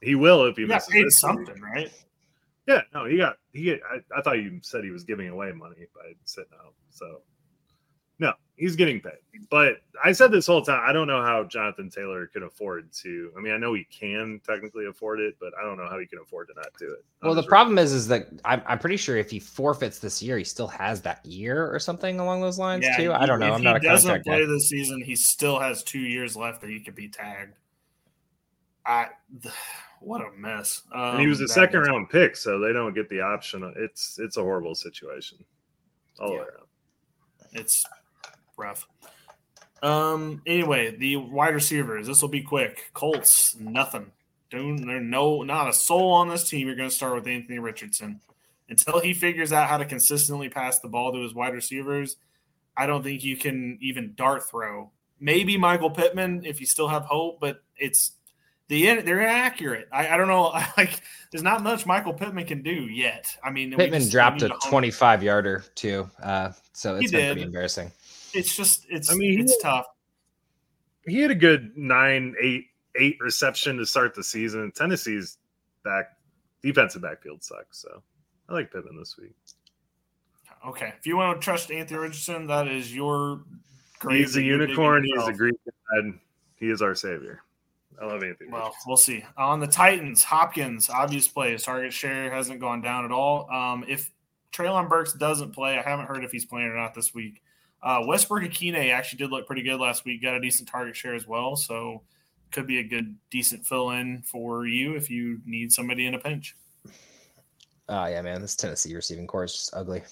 he 0.00 0.14
will 0.14 0.46
if 0.46 0.56
he, 0.56 0.62
he 0.62 0.68
got 0.68 0.86
paid 0.88 1.10
something, 1.10 1.54
week. 1.54 1.64
right? 1.64 1.92
Yeah, 2.66 2.82
no, 2.92 3.06
he 3.06 3.16
got 3.16 3.36
he. 3.52 3.72
I, 3.72 4.00
I, 4.16 4.22
thought 4.22 4.38
you 4.38 4.60
said 4.62 4.84
he 4.84 4.90
was 4.90 5.04
giving 5.04 5.28
away 5.28 5.52
money 5.52 5.86
by 5.94 6.12
sitting 6.24 6.52
out. 6.62 6.74
So 6.90 7.06
no, 7.06 7.20
he's 8.58 8.76
getting 8.76 9.00
paid. 9.00 9.18
But 9.50 9.76
I 10.04 10.12
said 10.12 10.30
this 10.30 10.46
whole 10.46 10.62
time, 10.62 10.82
I 10.86 10.92
don't 10.92 11.06
know 11.06 11.22
how 11.22 11.44
Jonathan 11.44 11.88
Taylor 11.90 12.26
could 12.26 12.42
afford 12.42 12.92
to. 13.02 13.32
I 13.36 13.40
mean, 13.40 13.52
I 13.52 13.56
know 13.56 13.72
he 13.74 13.84
can 13.84 14.40
technically 14.46 14.86
afford 14.86 15.20
it, 15.20 15.36
but 15.40 15.52
I 15.58 15.64
don't 15.64 15.76
know 15.76 15.88
how 15.88 15.98
he 15.98 16.06
can 16.06 16.18
afford 16.18 16.48
to 16.48 16.54
not 16.54 16.68
do 16.78 16.86
it. 16.92 17.04
I'm 17.22 17.28
well, 17.28 17.34
the 17.34 17.44
problem 17.44 17.78
is, 17.78 17.92
is 17.92 18.08
that 18.08 18.28
I'm, 18.44 18.62
I'm 18.66 18.78
pretty 18.78 18.96
sure 18.96 19.16
if 19.16 19.30
he 19.30 19.38
forfeits 19.38 20.00
this 20.00 20.22
year, 20.22 20.36
he 20.38 20.44
still 20.44 20.68
has 20.68 21.00
that 21.02 21.24
year 21.24 21.72
or 21.72 21.78
something 21.78 22.20
along 22.20 22.42
those 22.42 22.58
lines 22.58 22.84
yeah, 22.84 22.96
too. 22.96 23.12
I 23.12 23.26
don't 23.26 23.40
know. 23.40 23.52
I'm 23.52 23.62
not 23.62 23.80
he 23.80 23.88
doesn't 23.88 24.24
play 24.24 24.40
guy. 24.40 24.46
this 24.46 24.68
season, 24.68 25.02
he 25.02 25.16
still 25.16 25.58
has 25.58 25.82
two 25.82 26.00
years 26.00 26.36
left 26.36 26.60
that 26.60 26.70
he 26.70 26.80
could 26.80 26.94
be 26.94 27.08
tagged. 27.08 27.54
I. 28.84 29.08
The, 29.40 29.52
what 30.00 30.20
a 30.20 30.30
mess. 30.36 30.82
Um, 30.94 31.00
and 31.00 31.20
he 31.20 31.26
was 31.26 31.40
a 31.40 31.44
um, 31.44 31.48
second 31.48 31.80
was... 31.80 31.88
round 31.88 32.08
pick, 32.10 32.36
so 32.36 32.60
they 32.60 32.72
don't 32.72 32.94
get 32.94 33.08
the 33.08 33.20
option. 33.20 33.72
It's 33.76 34.18
it's 34.20 34.36
a 34.36 34.42
horrible 34.42 34.76
situation 34.76 35.38
all 36.20 36.32
yeah. 36.32 36.38
around. 36.38 36.66
It's 37.52 37.84
rough. 38.58 38.86
Um. 39.82 40.42
Anyway, 40.46 40.96
the 40.96 41.16
wide 41.16 41.54
receivers. 41.54 42.06
This 42.06 42.20
will 42.20 42.28
be 42.28 42.42
quick. 42.42 42.90
Colts, 42.94 43.56
nothing. 43.58 44.10
Doing 44.50 44.86
there 44.86 45.00
no 45.00 45.42
not 45.42 45.68
a 45.68 45.72
soul 45.72 46.12
on 46.12 46.28
this 46.28 46.48
team. 46.48 46.66
You're 46.66 46.76
going 46.76 46.88
to 46.88 46.94
start 46.94 47.14
with 47.14 47.26
Anthony 47.26 47.58
Richardson 47.58 48.20
until 48.68 49.00
he 49.00 49.12
figures 49.14 49.52
out 49.52 49.68
how 49.68 49.76
to 49.76 49.84
consistently 49.84 50.48
pass 50.48 50.80
the 50.80 50.88
ball 50.88 51.12
to 51.12 51.20
his 51.20 51.34
wide 51.34 51.54
receivers. 51.54 52.16
I 52.76 52.86
don't 52.86 53.02
think 53.02 53.24
you 53.24 53.36
can 53.36 53.78
even 53.80 54.14
dart 54.16 54.48
throw. 54.48 54.90
Maybe 55.20 55.56
Michael 55.56 55.90
Pittman 55.90 56.44
if 56.44 56.60
you 56.60 56.66
still 56.66 56.88
have 56.88 57.04
hope, 57.04 57.40
but 57.40 57.62
it's 57.76 58.12
the 58.68 59.00
they're 59.00 59.20
inaccurate. 59.20 59.88
I, 59.92 60.08
I 60.08 60.16
don't 60.16 60.28
know. 60.28 60.52
Like, 60.76 61.00
there's 61.30 61.42
not 61.42 61.62
much 61.62 61.86
Michael 61.86 62.14
Pittman 62.14 62.46
can 62.46 62.62
do 62.62 62.70
yet. 62.70 63.36
I 63.42 63.50
mean, 63.50 63.74
Pittman 63.74 64.00
just, 64.00 64.12
dropped 64.12 64.42
a 64.42 64.50
25 64.68 65.22
yarder 65.22 65.64
too, 65.74 66.08
uh, 66.22 66.52
so 66.72 66.96
it's 66.96 67.10
been 67.10 67.32
pretty 67.32 67.42
embarrassing. 67.42 67.90
It's 68.34 68.56
just 68.56 68.86
it's. 68.88 69.10
I 69.10 69.14
mean, 69.14 69.40
it's 69.40 69.60
tough. 69.62 69.86
He 71.06 71.20
had 71.20 71.30
a 71.30 71.34
good 71.34 71.76
nine, 71.76 72.34
eight, 72.40 72.66
eight 72.96 73.16
reception 73.20 73.76
to 73.78 73.86
start 73.86 74.14
the 74.14 74.22
season. 74.22 74.70
Tennessee's 74.72 75.38
back 75.84 76.16
defensive 76.62 77.02
backfield 77.02 77.42
sucks, 77.42 77.78
so 77.78 78.02
I 78.48 78.52
like 78.52 78.72
Pittman 78.72 78.96
this 78.98 79.16
week. 79.16 79.34
Okay, 80.66 80.92
if 80.98 81.06
you 81.06 81.16
want 81.16 81.40
to 81.40 81.44
trust 81.44 81.70
Anthony 81.70 82.00
Richardson, 82.00 82.46
that 82.48 82.68
is 82.68 82.94
your. 82.94 83.42
He's 84.08 84.36
a 84.36 84.42
unicorn. 84.42 85.04
He's 85.04 85.26
a 85.26 85.32
Greek 85.32 85.56
god. 85.64 86.18
He 86.56 86.70
is 86.70 86.82
our 86.82 86.94
savior. 86.94 87.42
I 88.00 88.06
love 88.06 88.22
Anthony. 88.22 88.50
Well, 88.50 88.72
we'll 88.86 88.96
see. 88.96 89.24
On 89.36 89.58
the 89.58 89.66
Titans, 89.66 90.22
Hopkins, 90.22 90.88
obvious 90.88 91.26
plays. 91.26 91.64
Target 91.64 91.92
share 91.92 92.30
hasn't 92.30 92.60
gone 92.60 92.80
down 92.80 93.04
at 93.04 93.10
all. 93.10 93.50
Um, 93.50 93.84
if 93.88 94.10
Treylon 94.52 94.88
Burks 94.88 95.14
doesn't 95.14 95.52
play, 95.52 95.78
I 95.78 95.82
haven't 95.82 96.06
heard 96.06 96.22
if 96.22 96.30
he's 96.30 96.44
playing 96.44 96.68
or 96.68 96.76
not 96.76 96.94
this 96.94 97.12
week. 97.12 97.42
Uh, 97.82 98.02
Westbrook-Ikhine 98.06 98.90
actually 98.90 99.18
did 99.18 99.30
look 99.30 99.46
pretty 99.46 99.62
good 99.62 99.80
last 99.80 100.04
week. 100.04 100.22
Got 100.22 100.34
a 100.34 100.40
decent 100.40 100.68
target 100.68 100.96
share 100.96 101.14
as 101.14 101.26
well, 101.26 101.56
so 101.56 102.02
could 102.50 102.66
be 102.66 102.78
a 102.78 102.84
good, 102.84 103.14
decent 103.30 103.66
fill 103.66 103.90
in 103.90 104.22
for 104.22 104.66
you 104.66 104.94
if 104.94 105.10
you 105.10 105.40
need 105.44 105.72
somebody 105.72 106.06
in 106.06 106.14
a 106.14 106.18
pinch. 106.18 106.56
Oh 107.88 108.06
yeah, 108.06 108.20
man, 108.20 108.40
this 108.40 108.56
Tennessee 108.56 108.94
receiving 108.94 109.26
corps 109.26 109.44
is 109.44 109.52
just 109.52 109.74
ugly. 109.74 110.02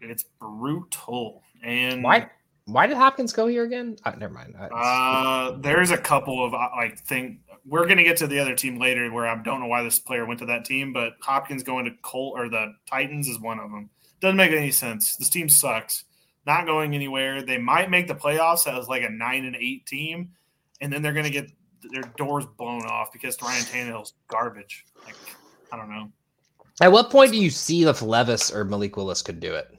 It's 0.00 0.24
brutal. 0.40 1.42
And 1.62 2.02
why 2.02 2.30
why 2.66 2.86
did 2.86 2.96
Hopkins 2.96 3.32
go 3.32 3.46
here 3.46 3.64
again? 3.64 3.96
Uh, 4.04 4.12
never 4.18 4.34
mind. 4.34 4.56
Uh, 4.58 5.52
there's 5.58 5.92
a 5.92 5.98
couple 5.98 6.44
of 6.44 6.52
like 6.52 6.98
think 6.98 7.40
we're 7.64 7.84
going 7.84 7.96
to 7.96 8.04
get 8.04 8.16
to 8.18 8.26
the 8.26 8.38
other 8.38 8.54
team 8.54 8.78
later 8.78 9.10
where 9.12 9.26
I 9.26 9.40
don't 9.42 9.60
know 9.60 9.66
why 9.66 9.82
this 9.82 9.98
player 9.98 10.26
went 10.26 10.40
to 10.40 10.46
that 10.46 10.64
team, 10.64 10.92
but 10.92 11.14
Hopkins 11.20 11.62
going 11.62 11.84
to 11.84 11.92
Colt 12.02 12.34
or 12.36 12.48
the 12.48 12.74
Titans 12.88 13.28
is 13.28 13.40
one 13.40 13.58
of 13.58 13.70
them. 13.70 13.90
Doesn't 14.20 14.36
make 14.36 14.52
any 14.52 14.70
sense. 14.70 15.16
This 15.16 15.28
team 15.28 15.48
sucks. 15.48 16.04
Not 16.46 16.66
going 16.66 16.94
anywhere. 16.94 17.42
They 17.42 17.58
might 17.58 17.90
make 17.90 18.06
the 18.06 18.14
playoffs 18.14 18.66
as 18.66 18.88
like 18.88 19.02
a 19.02 19.10
nine 19.10 19.44
and 19.44 19.56
eight 19.56 19.84
team, 19.86 20.30
and 20.80 20.92
then 20.92 21.02
they're 21.02 21.12
going 21.12 21.24
to 21.24 21.30
get 21.30 21.50
their 21.92 22.04
doors 22.16 22.46
blown 22.56 22.82
off 22.82 23.12
because 23.12 23.40
Ryan 23.42 23.64
Tannehill's 23.64 24.14
garbage. 24.28 24.84
Like 25.04 25.16
I 25.72 25.76
don't 25.76 25.90
know. 25.90 26.10
At 26.80 26.92
what 26.92 27.10
point 27.10 27.32
do 27.32 27.38
you 27.38 27.50
see 27.50 27.84
if 27.84 28.02
Levis 28.02 28.52
or 28.52 28.64
Malik 28.64 28.96
Willis 28.96 29.22
could 29.22 29.40
do 29.40 29.54
it? 29.54 29.76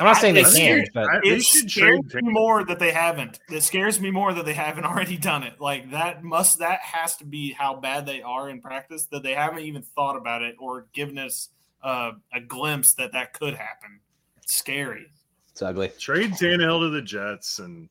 I'm 0.00 0.06
not 0.06 0.16
saying 0.18 0.34
they 0.34 0.44
can, 0.44 0.86
but 0.94 1.08
it 1.24 1.42
scares 1.42 2.14
me 2.14 2.30
more 2.30 2.64
that 2.64 2.78
they 2.78 2.92
haven't. 2.92 3.40
It 3.50 3.62
scares 3.62 4.00
me 4.00 4.10
more 4.10 4.32
that 4.32 4.44
they 4.44 4.54
haven't 4.54 4.84
already 4.84 5.16
done 5.16 5.42
it. 5.42 5.60
Like 5.60 5.90
that 5.90 6.22
must 6.22 6.58
that 6.58 6.80
has 6.80 7.16
to 7.16 7.24
be 7.24 7.52
how 7.52 7.76
bad 7.76 8.06
they 8.06 8.22
are 8.22 8.50
in 8.50 8.60
practice 8.60 9.06
that 9.06 9.22
they 9.22 9.34
haven't 9.34 9.60
even 9.60 9.82
thought 9.82 10.16
about 10.16 10.42
it 10.42 10.56
or 10.58 10.86
given 10.92 11.18
us 11.18 11.48
uh, 11.82 12.12
a 12.32 12.40
glimpse 12.40 12.94
that 12.94 13.12
that 13.12 13.32
could 13.32 13.54
happen. 13.54 14.00
It's 14.48 14.56
scary. 14.56 15.12
It's 15.50 15.60
ugly. 15.60 15.90
Trade 15.98 16.30
Tannehill 16.32 16.80
to 16.80 16.88
the 16.88 17.02
Jets 17.02 17.58
and 17.58 17.86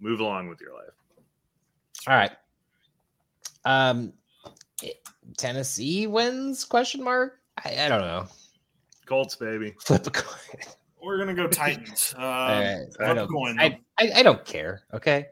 move 0.00 0.18
along 0.18 0.48
with 0.48 0.60
your 0.60 0.74
life. 0.74 0.90
All 2.08 2.16
right. 2.16 2.32
Um, 3.64 4.12
Tennessee 5.36 6.08
wins? 6.08 6.64
Question 6.64 7.04
mark. 7.04 7.38
I, 7.64 7.84
I 7.84 7.88
don't 7.88 8.00
know. 8.00 8.26
Colts, 9.06 9.36
baby. 9.36 9.72
Flip 9.82 10.04
a 10.04 10.10
coin. 10.10 10.64
We're 11.00 11.16
gonna 11.16 11.32
go 11.32 11.46
Titans. 11.46 12.12
Uh, 12.18 12.22
I, 12.22 12.86
flip 12.96 13.14
don't, 13.14 13.28
coin, 13.28 13.60
I, 13.60 13.78
I, 13.96 14.10
I 14.16 14.22
don't 14.24 14.44
care. 14.44 14.82
Okay. 14.92 15.26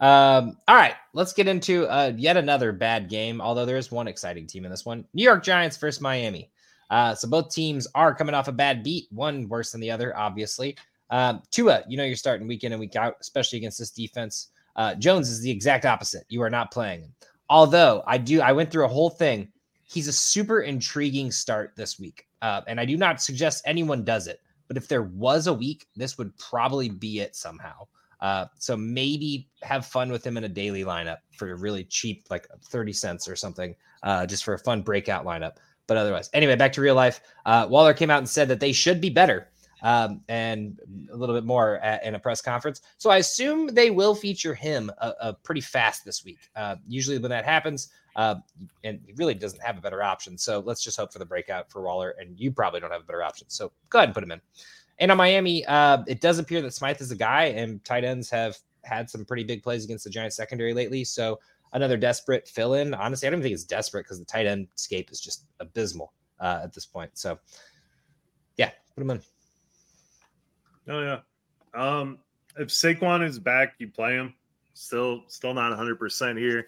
Um, 0.00 0.58
all 0.68 0.76
right, 0.76 0.96
let's 1.14 1.32
get 1.32 1.48
into 1.48 1.86
uh, 1.86 2.12
yet 2.14 2.36
another 2.36 2.72
bad 2.72 3.08
game. 3.08 3.40
Although 3.40 3.64
there 3.64 3.78
is 3.78 3.90
one 3.90 4.08
exciting 4.08 4.46
team 4.46 4.66
in 4.66 4.70
this 4.70 4.84
one: 4.84 5.06
New 5.14 5.24
York 5.24 5.42
Giants 5.42 5.78
versus 5.78 6.02
Miami. 6.02 6.50
Uh, 6.90 7.14
so 7.14 7.28
both 7.28 7.50
teams 7.50 7.86
are 7.94 8.14
coming 8.14 8.34
off 8.34 8.48
a 8.48 8.52
bad 8.52 8.82
beat, 8.82 9.06
one 9.10 9.48
worse 9.48 9.72
than 9.72 9.80
the 9.80 9.90
other, 9.90 10.16
obviously. 10.16 10.76
Um, 11.10 11.42
Tua, 11.50 11.84
you 11.88 11.96
know 11.96 12.04
you're 12.04 12.16
starting 12.16 12.46
week 12.46 12.64
in 12.64 12.72
and 12.72 12.80
week 12.80 12.96
out, 12.96 13.16
especially 13.20 13.58
against 13.58 13.78
this 13.78 13.90
defense. 13.90 14.48
Uh, 14.76 14.94
Jones 14.94 15.28
is 15.28 15.40
the 15.40 15.50
exact 15.50 15.84
opposite. 15.84 16.24
You 16.28 16.42
are 16.42 16.50
not 16.50 16.70
playing 16.70 17.02
him. 17.02 17.14
Although 17.48 18.02
I 18.06 18.18
do, 18.18 18.40
I 18.40 18.52
went 18.52 18.70
through 18.70 18.84
a 18.84 18.88
whole 18.88 19.10
thing. 19.10 19.48
He's 19.84 20.08
a 20.08 20.12
super 20.12 20.62
intriguing 20.62 21.30
start 21.30 21.74
this 21.76 21.98
week, 21.98 22.26
uh, 22.42 22.62
and 22.66 22.80
I 22.80 22.84
do 22.84 22.96
not 22.96 23.22
suggest 23.22 23.62
anyone 23.66 24.04
does 24.04 24.26
it. 24.26 24.40
But 24.66 24.76
if 24.76 24.88
there 24.88 25.02
was 25.02 25.46
a 25.46 25.52
week, 25.52 25.86
this 25.94 26.16
would 26.16 26.36
probably 26.38 26.88
be 26.88 27.20
it 27.20 27.36
somehow. 27.36 27.86
Uh, 28.20 28.46
so 28.58 28.76
maybe 28.76 29.46
have 29.62 29.84
fun 29.84 30.10
with 30.10 30.26
him 30.26 30.38
in 30.38 30.44
a 30.44 30.48
daily 30.48 30.82
lineup 30.82 31.18
for 31.36 31.50
a 31.50 31.56
really 31.56 31.84
cheap, 31.84 32.24
like 32.30 32.48
30 32.64 32.92
cents 32.92 33.28
or 33.28 33.36
something, 33.36 33.74
uh, 34.02 34.24
just 34.24 34.44
for 34.44 34.54
a 34.54 34.58
fun 34.58 34.80
breakout 34.80 35.26
lineup. 35.26 35.56
But 35.86 35.96
otherwise, 35.96 36.30
anyway, 36.32 36.56
back 36.56 36.72
to 36.74 36.80
real 36.80 36.94
life. 36.94 37.20
Uh, 37.44 37.66
Waller 37.68 37.94
came 37.94 38.10
out 38.10 38.18
and 38.18 38.28
said 38.28 38.48
that 38.48 38.60
they 38.60 38.72
should 38.72 39.00
be 39.00 39.10
better 39.10 39.48
um, 39.82 40.22
and 40.28 40.80
a 41.12 41.16
little 41.16 41.34
bit 41.34 41.44
more 41.44 41.76
at, 41.78 42.04
in 42.04 42.14
a 42.14 42.18
press 42.18 42.40
conference. 42.40 42.80
So 42.96 43.10
I 43.10 43.18
assume 43.18 43.66
they 43.68 43.90
will 43.90 44.14
feature 44.14 44.54
him 44.54 44.90
a, 44.98 45.12
a 45.20 45.32
pretty 45.34 45.60
fast 45.60 46.04
this 46.04 46.24
week. 46.24 46.38
Uh, 46.56 46.76
usually 46.88 47.18
when 47.18 47.30
that 47.30 47.44
happens, 47.44 47.90
uh, 48.16 48.36
and 48.82 48.98
he 49.04 49.12
really 49.16 49.34
doesn't 49.34 49.62
have 49.62 49.76
a 49.76 49.80
better 49.80 50.02
option. 50.02 50.38
So 50.38 50.60
let's 50.60 50.82
just 50.82 50.96
hope 50.96 51.12
for 51.12 51.18
the 51.18 51.26
breakout 51.26 51.70
for 51.70 51.82
Waller. 51.82 52.14
And 52.18 52.38
you 52.40 52.50
probably 52.50 52.80
don't 52.80 52.92
have 52.92 53.02
a 53.02 53.04
better 53.04 53.22
option. 53.22 53.46
So 53.50 53.72
go 53.90 53.98
ahead 53.98 54.08
and 54.08 54.14
put 54.14 54.24
him 54.24 54.32
in. 54.32 54.40
And 54.98 55.10
on 55.10 55.18
Miami, 55.18 55.66
uh, 55.66 56.02
it 56.06 56.20
does 56.20 56.38
appear 56.38 56.62
that 56.62 56.72
Smythe 56.72 57.00
is 57.00 57.10
a 57.10 57.16
guy, 57.16 57.46
and 57.46 57.84
tight 57.84 58.04
ends 58.04 58.30
have 58.30 58.56
had 58.84 59.10
some 59.10 59.24
pretty 59.24 59.44
big 59.44 59.62
plays 59.62 59.84
against 59.84 60.04
the 60.04 60.10
Giants 60.10 60.36
secondary 60.36 60.72
lately. 60.72 61.04
So 61.04 61.40
another 61.74 61.96
desperate 61.96 62.48
fill 62.48 62.74
in. 62.74 62.94
Honestly, 62.94 63.28
I 63.28 63.30
don't 63.30 63.42
think 63.42 63.52
it's 63.52 63.64
desperate 63.64 64.04
because 64.04 64.18
the 64.18 64.24
tight 64.24 64.46
end 64.46 64.68
scape 64.76 65.10
is 65.10 65.20
just 65.20 65.44
abysmal 65.60 66.12
uh, 66.40 66.60
at 66.62 66.72
this 66.72 66.86
point. 66.86 67.10
So 67.14 67.38
yeah, 68.56 68.70
put 68.94 69.02
him 69.02 69.10
in. 69.10 69.20
Oh 70.88 71.00
yeah. 71.00 71.20
Um, 71.74 72.18
if 72.56 72.68
Saquon 72.68 73.26
is 73.26 73.38
back, 73.38 73.74
you 73.78 73.88
play 73.88 74.14
him. 74.14 74.34
Still, 74.74 75.22
still 75.28 75.54
not 75.54 75.70
100 75.70 75.98
percent 75.98 76.38
here. 76.38 76.66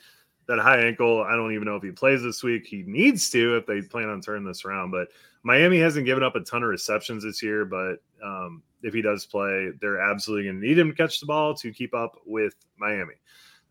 That 0.48 0.58
high 0.60 0.78
ankle, 0.78 1.22
I 1.22 1.34
don't 1.34 1.52
even 1.52 1.64
know 1.64 1.74
if 1.74 1.82
he 1.82 1.90
plays 1.90 2.22
this 2.22 2.44
week. 2.44 2.66
He 2.66 2.84
needs 2.86 3.30
to 3.30 3.56
if 3.56 3.66
they 3.66 3.82
plan 3.82 4.08
on 4.08 4.20
turning 4.20 4.44
this 4.44 4.64
around. 4.64 4.92
But 4.92 5.08
Miami 5.42 5.80
hasn't 5.80 6.06
given 6.06 6.22
up 6.22 6.36
a 6.36 6.40
ton 6.40 6.62
of 6.62 6.68
receptions 6.68 7.24
this 7.24 7.42
year. 7.42 7.64
But 7.64 7.96
um, 8.22 8.62
if 8.82 8.94
he 8.94 9.02
does 9.02 9.26
play, 9.26 9.70
they're 9.80 9.98
absolutely 9.98 10.44
going 10.44 10.60
to 10.60 10.66
need 10.66 10.78
him 10.78 10.90
to 10.90 10.96
catch 10.96 11.18
the 11.18 11.26
ball 11.26 11.52
to 11.56 11.72
keep 11.72 11.94
up 11.94 12.20
with 12.24 12.54
Miami. 12.76 13.14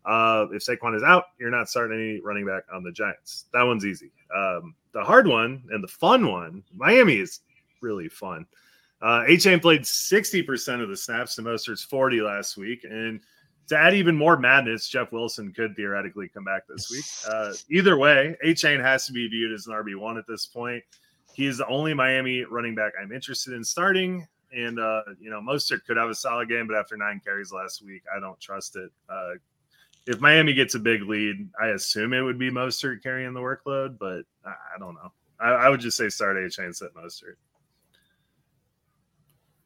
Uh, 0.06 0.46
if 0.52 0.64
Saquon 0.64 0.96
is 0.96 1.02
out, 1.02 1.24
you're 1.38 1.50
not 1.50 1.68
starting 1.68 1.98
any 1.98 2.20
running 2.20 2.46
back 2.46 2.62
on 2.72 2.84
the 2.84 2.92
Giants. 2.92 3.46
That 3.52 3.64
one's 3.64 3.84
easy. 3.84 4.12
Um, 4.34 4.74
the 4.92 5.02
hard 5.02 5.26
one 5.26 5.64
and 5.70 5.82
the 5.82 5.88
fun 5.88 6.30
one, 6.30 6.62
Miami 6.74 7.16
is 7.16 7.40
really 7.80 8.08
fun. 8.08 8.46
Uh, 9.02 9.24
played 9.26 9.82
60% 9.82 10.82
of 10.82 10.88
the 10.88 10.96
snaps 10.96 11.34
to 11.36 11.42
Mostert's 11.42 11.82
40 11.82 12.20
last 12.22 12.56
week. 12.56 12.84
And 12.84 13.20
to 13.68 13.76
add 13.76 13.94
even 13.94 14.16
more 14.16 14.38
madness, 14.38 14.88
Jeff 14.88 15.12
Wilson 15.12 15.52
could 15.52 15.74
theoretically 15.76 16.28
come 16.28 16.44
back 16.44 16.62
this 16.68 16.90
week. 16.90 17.04
Uh, 17.28 17.52
either 17.68 17.98
way, 17.98 18.36
Achane 18.44 18.80
has 18.80 19.06
to 19.06 19.12
be 19.12 19.28
viewed 19.28 19.52
as 19.52 19.66
an 19.66 19.74
RB1 19.74 20.18
at 20.18 20.26
this 20.26 20.46
point. 20.46 20.82
He 21.34 21.46
is 21.46 21.58
the 21.58 21.66
only 21.66 21.92
Miami 21.92 22.44
running 22.44 22.74
back 22.74 22.92
I'm 23.00 23.12
interested 23.12 23.52
in 23.52 23.64
starting. 23.64 24.26
And, 24.52 24.78
uh, 24.78 25.02
you 25.20 25.28
know, 25.30 25.40
Mostert 25.40 25.84
could 25.84 25.96
have 25.96 26.08
a 26.08 26.14
solid 26.14 26.48
game, 26.48 26.66
but 26.66 26.76
after 26.76 26.96
nine 26.96 27.20
carries 27.22 27.52
last 27.52 27.84
week, 27.84 28.02
I 28.16 28.20
don't 28.20 28.38
trust 28.40 28.76
it. 28.76 28.90
Uh, 29.10 29.32
if 30.06 30.20
Miami 30.20 30.54
gets 30.54 30.74
a 30.74 30.78
big 30.78 31.02
lead, 31.02 31.48
I 31.60 31.68
assume 31.68 32.12
it 32.12 32.20
would 32.20 32.38
be 32.38 32.50
Mostert 32.50 33.02
carrying 33.02 33.34
the 33.34 33.40
workload, 33.40 33.98
but 33.98 34.22
I, 34.44 34.78
don't 34.78 34.94
know. 34.94 35.12
I, 35.40 35.48
I, 35.48 35.68
would 35.68 35.80
just 35.80 35.96
say 35.96 36.08
start 36.08 36.36
Achane, 36.36 36.74
set 36.74 36.94
Mostert. 36.94 37.34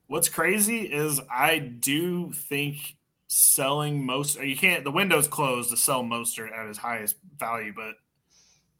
What's 0.07 0.28
crazy 0.28 0.80
is 0.80 1.20
I 1.30 1.59
do 1.59 2.32
think 2.32 2.97
selling 3.32 4.05
most 4.05 4.41
you 4.41 4.57
can't 4.57 4.82
the 4.82 4.91
window's 4.91 5.28
closed 5.28 5.70
to 5.70 5.76
sell 5.76 6.03
Mostert 6.03 6.53
at 6.53 6.66
his 6.66 6.78
highest 6.78 7.16
value, 7.38 7.72
but 7.76 7.95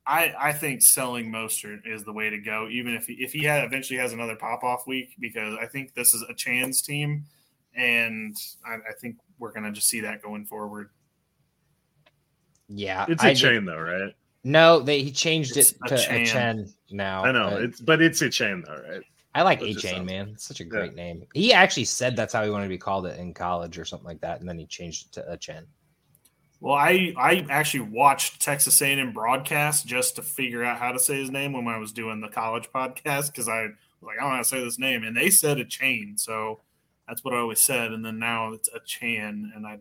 I 0.07 0.35
I 0.39 0.53
think 0.53 0.83
selling 0.83 1.31
Mostert 1.31 1.83
is 1.85 2.03
the 2.05 2.13
way 2.13 2.31
to 2.31 2.39
go, 2.39 2.69
even 2.69 2.95
if 2.95 3.07
he, 3.07 3.13
if 3.15 3.33
he 3.33 3.45
had 3.45 3.65
eventually 3.65 3.99
has 3.99 4.13
another 4.13 4.35
pop 4.35 4.65
off 4.65 4.87
week, 4.89 5.15
because 5.21 5.57
I 5.61 5.67
think 5.67 5.95
this 5.95 6.15
is 6.15 6.25
a 6.29 6.35
chance 6.35 6.83
team, 6.83 7.27
and 7.77 8.35
I, 8.67 8.75
I 8.75 8.93
think 9.01 9.17
we're 9.39 9.53
gonna 9.53 9.71
just 9.71 9.89
see 9.89 10.01
that 10.01 10.23
going 10.23 10.47
forward. 10.47 10.91
Yeah, 12.73 13.05
it's 13.09 13.23
a 13.23 13.29
I 13.29 13.35
chain 13.35 13.65
did, 13.65 13.67
though, 13.67 13.81
right? 13.81 14.15
No, 14.45 14.81
they 14.81 15.03
he 15.03 15.11
changed 15.11 15.57
it's 15.57 15.73
it 15.73 15.79
to 15.89 15.95
a 15.95 15.99
chain. 15.99 16.23
a 16.23 16.27
chain 16.27 16.75
now. 16.91 17.25
I 17.25 17.33
know 17.33 17.57
it's 17.57 17.81
but 17.81 18.01
it's 18.01 18.23
a 18.23 18.31
chain 18.31 18.65
though, 18.67 18.81
right? 18.89 19.03
I 19.35 19.43
like 19.43 19.61
Achane, 19.61 20.05
man. 20.05 20.31
It's 20.35 20.45
such 20.45 20.61
a 20.61 20.65
great 20.65 20.93
yeah. 20.93 21.05
name. 21.05 21.27
He 21.35 21.53
actually 21.53 21.85
said 21.85 22.17
that's 22.17 22.33
how 22.33 22.43
he 22.45 22.51
wanted 22.51 22.65
to 22.65 22.71
be 22.71 22.79
called 22.79 23.07
it 23.07 23.19
in 23.19 23.33
college 23.33 23.79
or 23.79 23.85
something 23.85 24.07
like 24.07 24.21
that, 24.23 24.41
and 24.41 24.49
then 24.49 24.59
he 24.59 24.67
changed 24.67 25.07
it 25.07 25.13
to 25.13 25.37
Achane. 25.37 25.67
Well, 26.61 26.75
I 26.75 27.13
I 27.17 27.47
actually 27.49 27.89
watched 27.91 28.41
Texas 28.41 28.81
A&M 28.83 29.13
broadcast 29.13 29.87
just 29.87 30.17
to 30.17 30.23
figure 30.23 30.65
out 30.65 30.79
how 30.79 30.93
to 30.93 30.99
say 30.99 31.19
his 31.19 31.31
name 31.31 31.53
when 31.53 31.69
I 31.69 31.79
was 31.79 31.93
doing 31.93 32.21
the 32.21 32.29
college 32.29 32.71
podcast 32.75 33.27
because 33.29 33.49
I 33.49 33.63
was 33.63 33.73
like, 34.03 34.19
I 34.19 34.23
don't 34.23 34.31
know 34.31 34.37
how 34.37 34.43
to 34.43 34.45
say 34.45 34.63
this 34.63 34.79
name, 34.79 35.05
and 35.05 35.17
they 35.17 35.31
said 35.31 35.59
a 35.59 35.65
chain, 35.65 36.17
so 36.17 36.61
that's 37.07 37.25
what 37.25 37.35
I 37.35 37.39
always 37.39 37.63
said, 37.63 37.93
and 37.93 38.05
then 38.05 38.19
now 38.19 38.53
it's 38.53 38.69
a 38.69 38.81
chan, 38.81 39.53
and 39.55 39.67
I 39.67 39.79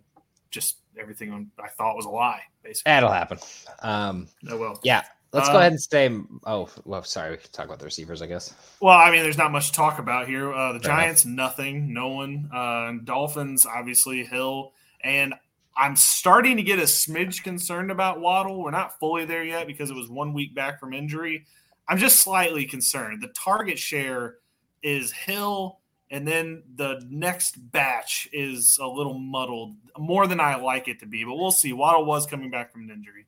just 0.51 0.77
everything 0.99 1.49
I 1.63 1.67
thought 1.69 1.95
was 1.95 2.05
a 2.05 2.09
lie. 2.09 2.41
Basically, 2.63 2.89
that'll 2.89 3.11
happen. 3.11 3.39
Um, 3.81 4.27
oh 4.49 4.57
well, 4.57 4.79
yeah. 4.83 5.03
Let's 5.31 5.47
go 5.47 5.57
ahead 5.57 5.67
um, 5.67 5.73
and 5.73 5.81
stay. 5.81 6.19
Oh, 6.47 6.69
well, 6.85 7.03
sorry. 7.03 7.31
We 7.31 7.37
can 7.37 7.51
talk 7.51 7.67
about 7.67 7.77
the 7.77 7.85
receivers, 7.85 8.23
I 8.23 8.25
guess. 8.25 8.51
Well, 8.81 8.97
I 8.97 9.11
mean, 9.11 9.21
there's 9.21 9.37
not 9.37 9.51
much 9.51 9.67
to 9.67 9.73
talk 9.73 9.99
about 9.99 10.27
here. 10.27 10.51
Uh, 10.51 10.73
the 10.73 10.79
Fair 10.79 10.91
Giants, 10.91 11.23
enough. 11.23 11.59
nothing. 11.59 11.93
No 11.93 12.07
one. 12.07 12.49
Uh, 12.51 12.93
Dolphins, 13.03 13.63
obviously, 13.67 14.25
Hill. 14.25 14.73
And 15.03 15.35
I'm 15.77 15.95
starting 15.95 16.57
to 16.57 16.63
get 16.63 16.79
a 16.79 16.83
smidge 16.83 17.43
concerned 17.43 17.91
about 17.91 18.19
Waddle. 18.19 18.63
We're 18.63 18.71
not 18.71 18.99
fully 18.99 19.25
there 19.25 19.43
yet 19.43 19.67
because 19.67 19.91
it 19.91 19.95
was 19.95 20.09
one 20.09 20.33
week 20.33 20.55
back 20.55 20.79
from 20.79 20.93
injury. 20.93 21.45
I'm 21.87 21.99
just 21.99 22.21
slightly 22.21 22.65
concerned. 22.65 23.21
The 23.21 23.29
target 23.29 23.77
share 23.77 24.37
is 24.81 25.11
Hill, 25.11 25.78
and 26.11 26.27
then 26.27 26.63
the 26.75 27.05
next 27.09 27.71
batch 27.71 28.27
is 28.33 28.79
a 28.81 28.87
little 28.87 29.17
muddled, 29.17 29.75
more 29.97 30.27
than 30.27 30.39
I 30.39 30.55
like 30.55 30.87
it 30.87 30.99
to 30.99 31.05
be. 31.05 31.23
But 31.23 31.35
we'll 31.35 31.51
see. 31.51 31.73
Waddle 31.73 32.05
was 32.05 32.25
coming 32.25 32.49
back 32.49 32.71
from 32.71 32.83
an 32.83 32.91
injury. 32.91 33.25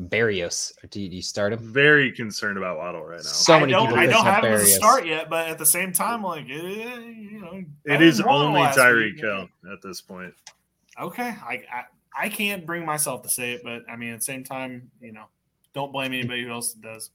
Berrios. 0.00 0.72
Do 0.90 1.00
you, 1.00 1.08
do 1.08 1.16
you 1.16 1.22
start 1.22 1.52
him? 1.52 1.58
Very 1.58 2.12
concerned 2.12 2.56
about 2.56 2.78
Waddle 2.78 3.02
right 3.04 3.16
now. 3.16 3.22
So 3.22 3.58
many 3.58 3.74
I 3.74 3.78
don't, 3.78 3.88
people. 3.88 4.00
I 4.00 4.06
don't 4.06 4.24
have 4.24 4.44
him 4.44 4.52
as 4.52 4.62
a 4.62 4.66
start 4.66 5.06
yet, 5.06 5.28
but 5.28 5.48
at 5.48 5.58
the 5.58 5.66
same 5.66 5.92
time, 5.92 6.22
like 6.22 6.44
eh, 6.44 6.48
you 6.48 7.40
know, 7.40 7.64
it 7.84 8.00
is 8.00 8.20
only 8.20 8.60
Tyreek 8.60 9.18
Hill 9.18 9.48
at 9.72 9.82
this 9.82 10.00
point. 10.00 10.34
Okay, 11.00 11.34
I, 11.42 11.62
I 11.72 11.84
I 12.16 12.28
can't 12.28 12.64
bring 12.64 12.86
myself 12.86 13.22
to 13.22 13.28
say 13.28 13.52
it, 13.52 13.62
but 13.64 13.82
I 13.90 13.96
mean 13.96 14.10
at 14.12 14.20
the 14.20 14.24
same 14.24 14.44
time, 14.44 14.88
you 15.00 15.12
know, 15.12 15.24
don't 15.74 15.92
blame 15.92 16.12
anybody 16.12 16.44
who 16.44 16.52
else 16.52 16.74
does. 16.74 17.10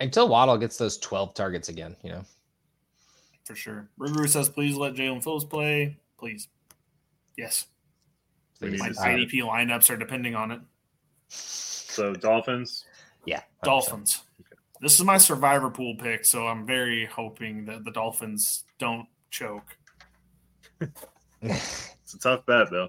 Until 0.00 0.28
Waddle 0.28 0.58
gets 0.58 0.76
those 0.76 0.96
twelve 0.96 1.34
targets 1.34 1.68
again, 1.68 1.96
you 2.04 2.10
know. 2.10 2.24
For 3.48 3.54
sure. 3.54 3.88
Ru 3.96 4.26
says, 4.26 4.50
please 4.50 4.76
let 4.76 4.92
Jaelan 4.92 5.24
Phillips 5.24 5.46
play. 5.46 5.96
Please. 6.18 6.48
Yes. 7.38 7.64
Please. 8.60 8.78
My 8.78 8.90
IDP 8.90 9.40
lineups 9.42 9.88
are 9.88 9.96
depending 9.96 10.34
on 10.34 10.50
it. 10.50 10.60
So 11.28 12.12
Dolphins. 12.12 12.84
Yeah, 13.24 13.40
Dolphins. 13.62 14.24
Okay. 14.38 14.60
This 14.82 15.00
is 15.00 15.04
my 15.06 15.16
survivor 15.16 15.70
pool 15.70 15.94
pick, 15.96 16.26
so 16.26 16.46
I'm 16.46 16.66
very 16.66 17.06
hoping 17.06 17.64
that 17.64 17.86
the 17.86 17.90
Dolphins 17.90 18.64
don't 18.78 19.06
choke. 19.30 19.78
it's 21.40 22.14
a 22.14 22.18
tough 22.18 22.44
bet, 22.44 22.70
though. 22.70 22.88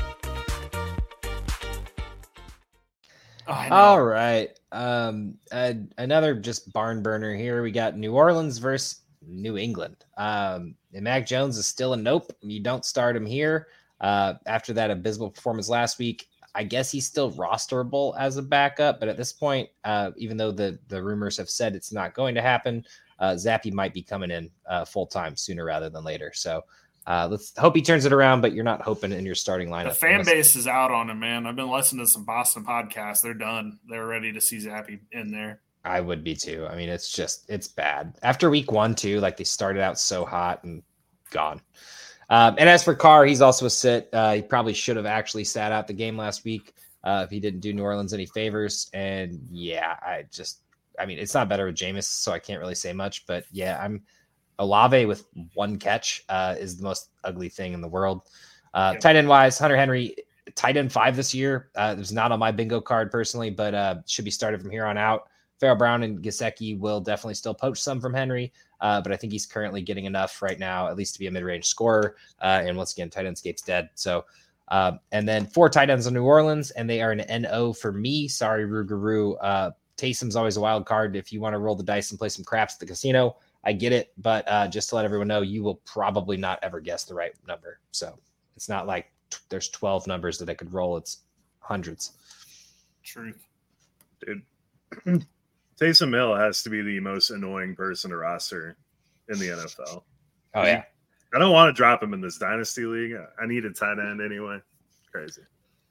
Oh, 3.51 3.75
All 3.75 4.03
right. 4.03 4.57
Um, 4.71 5.35
another 5.97 6.35
just 6.35 6.71
barn 6.71 7.03
burner 7.03 7.35
here. 7.35 7.61
We 7.61 7.71
got 7.71 7.97
New 7.97 8.13
Orleans 8.13 8.57
versus 8.59 9.01
New 9.21 9.57
England. 9.57 10.05
Um, 10.17 10.75
and 10.93 11.03
Mac 11.03 11.25
Jones 11.25 11.57
is 11.57 11.67
still 11.67 11.93
a 11.93 11.97
nope. 11.97 12.31
You 12.41 12.61
don't 12.61 12.85
start 12.85 13.15
him 13.15 13.25
here. 13.25 13.67
Uh, 13.99 14.35
after 14.45 14.73
that 14.73 14.89
abysmal 14.89 15.29
performance 15.29 15.69
last 15.69 15.99
week, 15.99 16.27
I 16.55 16.63
guess 16.63 16.91
he's 16.91 17.05
still 17.05 17.31
rosterable 17.33 18.17
as 18.17 18.37
a 18.37 18.41
backup. 18.41 18.99
But 18.99 19.09
at 19.09 19.17
this 19.17 19.33
point, 19.33 19.69
uh, 19.83 20.11
even 20.17 20.37
though 20.37 20.51
the 20.51 20.79
the 20.87 21.01
rumors 21.01 21.37
have 21.37 21.49
said 21.49 21.75
it's 21.75 21.91
not 21.91 22.13
going 22.13 22.35
to 22.35 22.41
happen, 22.41 22.85
uh, 23.19 23.33
Zappe 23.33 23.71
might 23.73 23.93
be 23.93 24.01
coming 24.01 24.31
in 24.31 24.49
uh, 24.65 24.85
full 24.85 25.05
time 25.05 25.35
sooner 25.35 25.65
rather 25.65 25.89
than 25.89 26.03
later. 26.03 26.31
So 26.33 26.63
uh, 27.07 27.27
let's 27.29 27.57
hope 27.57 27.75
he 27.75 27.81
turns 27.81 28.05
it 28.05 28.13
around. 28.13 28.41
But 28.41 28.53
you're 28.53 28.63
not 28.63 28.81
hoping 28.81 29.11
in 29.11 29.25
your 29.25 29.35
starting 29.35 29.69
lineup. 29.69 29.89
The 29.89 29.95
fan 29.95 30.11
unless- 30.19 30.27
base 30.27 30.55
is 30.55 30.67
out 30.67 30.91
on 30.91 31.09
him, 31.09 31.19
man. 31.19 31.45
I've 31.45 31.55
been 31.55 31.69
listening 31.69 32.05
to 32.05 32.11
some 32.11 32.25
Boston 32.25 32.65
podcasts. 32.65 33.21
They're 33.21 33.33
done. 33.33 33.79
They're 33.87 34.07
ready 34.07 34.31
to 34.33 34.41
see 34.41 34.57
Zappe 34.57 34.99
in 35.11 35.31
there. 35.31 35.61
I 35.83 35.99
would 35.99 36.23
be 36.23 36.35
too. 36.35 36.67
I 36.69 36.75
mean, 36.75 36.89
it's 36.89 37.11
just 37.11 37.49
it's 37.49 37.67
bad. 37.67 38.15
After 38.21 38.49
week 38.49 38.71
one, 38.71 38.93
too, 38.93 39.19
like 39.19 39.37
they 39.37 39.43
started 39.43 39.81
out 39.81 39.97
so 39.99 40.25
hot 40.25 40.63
and 40.63 40.83
gone. 41.31 41.61
Um, 42.29 42.55
and 42.59 42.69
as 42.69 42.83
for 42.83 42.95
Carr, 42.95 43.25
he's 43.25 43.41
also 43.41 43.65
a 43.65 43.69
sit. 43.69 44.07
Uh, 44.13 44.35
he 44.35 44.41
probably 44.41 44.73
should 44.73 44.95
have 44.95 45.05
actually 45.05 45.43
sat 45.43 45.71
out 45.71 45.87
the 45.87 45.93
game 45.93 46.17
last 46.17 46.45
week 46.45 46.73
uh, 47.03 47.23
if 47.25 47.31
he 47.31 47.39
didn't 47.39 47.59
do 47.61 47.73
New 47.73 47.83
Orleans 47.83 48.13
any 48.13 48.25
favors. 48.25 48.89
And 48.93 49.39
yeah, 49.49 49.97
I 50.01 50.25
just, 50.31 50.61
I 50.99 51.05
mean, 51.05 51.19
it's 51.19 51.33
not 51.33 51.49
better 51.49 51.65
with 51.65 51.75
Jameis, 51.75 52.03
so 52.03 52.31
I 52.31 52.39
can't 52.39 52.61
really 52.61 52.75
say 52.75 52.93
much. 52.93 53.25
But 53.25 53.45
yeah, 53.51 53.81
I'm 53.83 54.03
Olave 54.61 55.05
with 55.07 55.25
one 55.55 55.77
catch 55.77 56.23
uh, 56.29 56.55
is 56.57 56.77
the 56.77 56.83
most 56.83 57.09
ugly 57.23 57.49
thing 57.49 57.73
in 57.73 57.81
the 57.81 57.87
world. 57.87 58.21
Uh, 58.73 58.91
Yeah. 58.93 58.99
Tight 58.99 59.15
end 59.17 59.27
wise, 59.27 59.57
Hunter 59.57 59.75
Henry, 59.75 60.15
tight 60.55 60.77
end 60.77 60.93
five 60.93 61.15
this 61.15 61.33
year. 61.33 61.69
Uh, 61.75 61.93
it 61.97 61.99
was 61.99 62.11
not 62.11 62.31
on 62.31 62.39
my 62.39 62.51
bingo 62.51 62.79
card 62.79 63.11
personally, 63.11 63.49
but 63.49 63.73
uh, 63.73 63.95
should 64.05 64.23
be 64.25 64.31
started 64.31 64.61
from 64.61 64.69
here 64.69 64.85
on 64.85 64.97
out. 64.97 65.27
Pharaoh 65.59 65.75
Brown 65.75 66.03
and 66.03 66.23
Gesicki 66.23 66.79
will 66.79 66.99
definitely 67.01 67.33
still 67.35 67.53
poach 67.53 67.79
some 67.81 67.99
from 67.99 68.13
Henry, 68.13 68.51
uh, 68.79 69.01
but 69.01 69.11
I 69.11 69.15
think 69.15 69.33
he's 69.33 69.45
currently 69.45 69.81
getting 69.81 70.05
enough 70.05 70.41
right 70.41 70.57
now, 70.57 70.87
at 70.87 70.95
least 70.95 71.13
to 71.13 71.19
be 71.19 71.27
a 71.27 71.31
mid-range 71.31 71.65
scorer. 71.65 72.15
Uh, 72.41 72.61
and 72.63 72.77
once 72.77 72.93
again, 72.93 73.09
tight 73.09 73.25
endscape's 73.25 73.61
dead. 73.61 73.89
So, 73.95 74.25
uh, 74.69 74.93
and 75.11 75.27
then 75.27 75.45
four 75.45 75.69
tight 75.69 75.89
ends 75.89 76.07
in 76.07 76.13
New 76.13 76.23
Orleans, 76.23 76.71
and 76.71 76.89
they 76.89 77.01
are 77.01 77.11
an 77.11 77.43
NO 77.43 77.73
for 77.73 77.91
me. 77.91 78.27
Sorry, 78.27 78.65
Rugaroo. 78.65 79.35
Uh, 79.41 79.71
Taysom's 79.97 80.35
always 80.35 80.57
a 80.57 80.61
wild 80.61 80.85
card. 80.87 81.15
If 81.15 81.31
you 81.31 81.39
want 81.41 81.53
to 81.53 81.59
roll 81.59 81.75
the 81.75 81.83
dice 81.83 82.09
and 82.09 82.17
play 82.17 82.29
some 82.29 82.43
craps 82.45 82.73
at 82.75 82.79
the 82.79 82.87
casino, 82.87 83.35
I 83.63 83.73
get 83.73 83.93
it. 83.93 84.11
But 84.17 84.47
uh, 84.47 84.67
just 84.67 84.89
to 84.89 84.95
let 84.95 85.05
everyone 85.05 85.27
know, 85.27 85.41
you 85.41 85.63
will 85.63 85.81
probably 85.85 86.37
not 86.37 86.59
ever 86.61 86.79
guess 86.79 87.03
the 87.03 87.13
right 87.13 87.33
number. 87.47 87.79
So 87.91 88.17
it's 88.55 88.69
not 88.69 88.87
like 88.87 89.11
t- 89.29 89.37
there's 89.49 89.69
12 89.69 90.07
numbers 90.07 90.37
that 90.39 90.49
I 90.49 90.53
could 90.53 90.73
roll. 90.73 90.97
It's 90.97 91.19
hundreds. 91.59 92.11
Truth. 93.03 93.45
dude. 94.25 94.43
Taysom 95.79 96.13
Hill 96.13 96.35
has 96.35 96.61
to 96.63 96.69
be 96.69 96.81
the 96.81 96.99
most 96.99 97.31
annoying 97.31 97.75
person 97.75 98.11
to 98.11 98.17
roster 98.17 98.77
in 99.29 99.39
the 99.39 99.47
NFL. 99.47 100.03
Oh 100.53 100.63
yeah. 100.63 100.83
I 101.33 101.39
don't 101.39 101.53
want 101.53 101.69
to 101.69 101.73
drop 101.73 102.03
him 102.03 102.13
in 102.13 102.21
this 102.21 102.37
dynasty 102.37 102.85
league. 102.85 103.13
I 103.41 103.47
need 103.47 103.65
a 103.65 103.71
tight 103.71 103.97
end 103.97 104.21
anyway. 104.21 104.59
Crazy. 105.11 105.41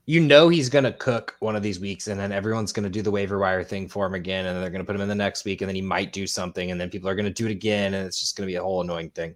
You 0.07 0.21
know 0.21 0.49
he's 0.49 0.69
going 0.69 0.85
to 0.85 0.93
cook 0.93 1.37
one 1.41 1.55
of 1.55 1.63
these 1.63 1.79
weeks 1.79 2.09
and 2.09 2.19
then 2.19 2.33
everyone's 2.33 2.73
going 2.73 2.85
to 2.85 2.91
do 2.91 3.03
the 3.03 3.11
waiver 3.11 3.39
wire 3.39 3.63
thing 3.63 3.89
for 3.89 4.07
him 4.07 4.15
again 4.15 4.47
and 4.47 4.55
then 4.55 4.61
they're 4.63 4.71
going 4.71 4.83
to 4.83 4.87
put 4.87 4.97
him 4.97 5.03
in 5.03 5.09
the 5.09 5.15
next 5.15 5.45
week 5.45 5.61
and 5.61 5.69
then 5.69 5.77
he 5.77 5.83
might 5.83 6.13
do 6.13 6.27
something 6.27 6.71
and 6.71 6.81
then 6.81 6.91
people 6.91 7.09
are 7.09 7.15
going 7.15 7.27
to 7.27 7.33
do 7.33 7.47
it 7.47 7.53
again 7.53 7.95
and 7.95 8.07
it's 8.07 8.19
just 8.19 8.37
going 8.37 8.47
to 8.47 8.51
be 8.51 8.57
a 8.57 8.63
whole 8.63 8.81
annoying 8.81 9.11
thing 9.11 9.35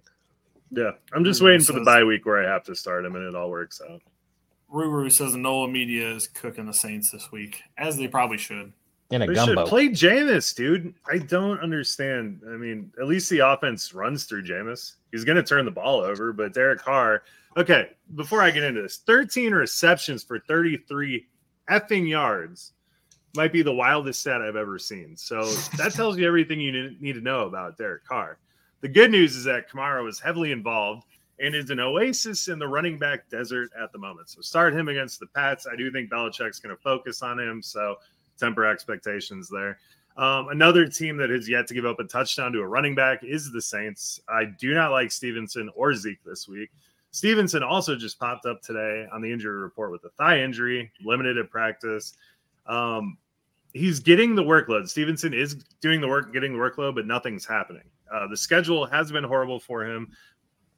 Yeah, 0.71 0.91
I'm 1.13 1.23
just 1.23 1.41
Ruru 1.41 1.45
waiting 1.45 1.61
for 1.65 1.73
the 1.73 1.79
says- 1.79 1.85
bye 1.85 2.03
week 2.03 2.25
where 2.25 2.43
I 2.45 2.51
have 2.51 2.63
to 2.65 2.75
start 2.75 3.05
him, 3.05 3.15
and 3.15 3.23
it 3.25 3.35
all 3.35 3.49
works 3.49 3.79
out. 3.89 4.01
Ruru 4.73 5.11
says 5.11 5.35
Nola 5.35 5.67
Media 5.69 6.09
is 6.11 6.27
cooking 6.27 6.65
the 6.65 6.73
Saints 6.73 7.11
this 7.11 7.31
week, 7.31 7.61
as 7.77 7.95
they 7.95 8.07
probably 8.07 8.37
should. 8.37 8.73
In 9.11 9.21
a 9.21 9.27
They 9.27 9.33
gumbo 9.33 9.61
should 9.61 9.69
play 9.69 9.89
Jameis, 9.89 10.55
dude. 10.55 10.93
I 11.09 11.19
don't 11.19 11.59
understand. 11.59 12.41
I 12.47 12.57
mean, 12.57 12.91
at 12.99 13.07
least 13.07 13.29
the 13.29 13.39
offense 13.39 13.93
runs 13.93 14.25
through 14.25 14.43
Jameis. 14.43 14.93
He's 15.11 15.23
going 15.23 15.37
to 15.37 15.43
turn 15.43 15.65
the 15.65 15.71
ball 15.71 16.01
over, 16.01 16.33
but 16.33 16.53
Derek 16.53 16.79
Carr. 16.79 17.23
Okay, 17.57 17.91
before 18.15 18.41
I 18.41 18.51
get 18.51 18.63
into 18.63 18.81
this, 18.81 18.97
13 18.97 19.53
receptions 19.53 20.23
for 20.23 20.39
33 20.39 21.25
effing 21.69 22.07
yards 22.07 22.73
might 23.35 23.53
be 23.53 23.61
the 23.61 23.73
wildest 23.73 24.21
stat 24.21 24.41
I've 24.41 24.55
ever 24.55 24.79
seen. 24.79 25.15
So 25.15 25.45
that 25.77 25.91
tells 25.95 26.17
you 26.17 26.27
everything 26.27 26.59
you 26.59 26.95
need 26.99 27.13
to 27.13 27.21
know 27.21 27.41
about 27.41 27.77
Derek 27.77 28.05
Carr. 28.05 28.39
The 28.81 28.89
good 28.89 29.11
news 29.11 29.35
is 29.35 29.43
that 29.45 29.69
Kamara 29.69 30.03
was 30.03 30.19
heavily 30.19 30.51
involved 30.51 31.05
and 31.39 31.53
is 31.53 31.69
an 31.69 31.79
oasis 31.79 32.47
in 32.47 32.59
the 32.59 32.67
running 32.67 32.97
back 32.97 33.29
desert 33.29 33.69
at 33.81 33.91
the 33.91 33.97
moment. 33.97 34.29
So 34.29 34.41
start 34.41 34.73
him 34.73 34.87
against 34.87 35.19
the 35.19 35.27
Pats. 35.27 35.67
I 35.71 35.75
do 35.75 35.91
think 35.91 36.09
Belichick's 36.09 36.59
going 36.59 36.75
to 36.75 36.81
focus 36.81 37.21
on 37.21 37.39
him. 37.39 37.61
So 37.61 37.97
temper 38.37 38.65
expectations 38.65 39.49
there. 39.49 39.79
Um, 40.17 40.47
another 40.49 40.87
team 40.87 41.17
that 41.17 41.29
has 41.29 41.49
yet 41.49 41.67
to 41.67 41.73
give 41.73 41.85
up 41.85 41.99
a 41.99 42.05
touchdown 42.05 42.53
to 42.53 42.59
a 42.59 42.67
running 42.67 42.95
back 42.95 43.23
is 43.23 43.51
the 43.51 43.61
Saints. 43.61 44.19
I 44.29 44.45
do 44.45 44.73
not 44.73 44.91
like 44.91 45.11
Stevenson 45.11 45.69
or 45.75 45.93
Zeke 45.93 46.23
this 46.23 46.47
week. 46.47 46.69
Stevenson 47.11 47.63
also 47.63 47.95
just 47.95 48.19
popped 48.19 48.45
up 48.45 48.61
today 48.61 49.07
on 49.11 49.21
the 49.21 49.31
injury 49.31 49.57
report 49.57 49.91
with 49.91 50.03
a 50.05 50.09
thigh 50.17 50.41
injury, 50.41 50.91
limited 51.03 51.37
at 51.37 51.49
practice. 51.49 52.13
Um, 52.65 53.17
he's 53.73 53.99
getting 53.99 54.35
the 54.35 54.43
workload. 54.43 54.87
Stevenson 54.87 55.33
is 55.33 55.55
doing 55.81 55.99
the 55.99 56.07
work, 56.07 56.33
getting 56.33 56.53
the 56.53 56.59
workload, 56.59 56.95
but 56.95 57.05
nothing's 57.05 57.45
happening. 57.45 57.83
Uh, 58.13 58.27
the 58.27 58.37
schedule 58.37 58.85
has 58.85 59.11
been 59.11 59.23
horrible 59.23 59.59
for 59.59 59.85
him 59.85 60.09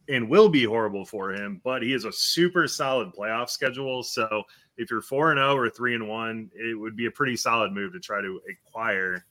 and 0.09 0.29
will 0.29 0.49
be 0.49 0.63
horrible 0.63 1.05
for 1.05 1.33
him, 1.33 1.61
but 1.63 1.81
he 1.81 1.91
has 1.91 2.05
a 2.05 2.11
super 2.11 2.67
solid 2.67 3.11
playoff 3.13 3.49
schedule. 3.49 4.03
So 4.03 4.43
if 4.77 4.89
you're 4.91 5.01
four 5.01 5.31
and 5.31 5.37
zero 5.39 5.55
or 5.55 5.69
three 5.69 5.95
and 5.95 6.07
one, 6.07 6.49
it 6.53 6.77
would 6.77 6.95
be 6.95 7.05
a 7.07 7.11
pretty 7.11 7.35
solid 7.35 7.71
move 7.71 7.93
to 7.93 7.99
try 7.99 8.21
to 8.21 8.39
acquire 8.49 9.25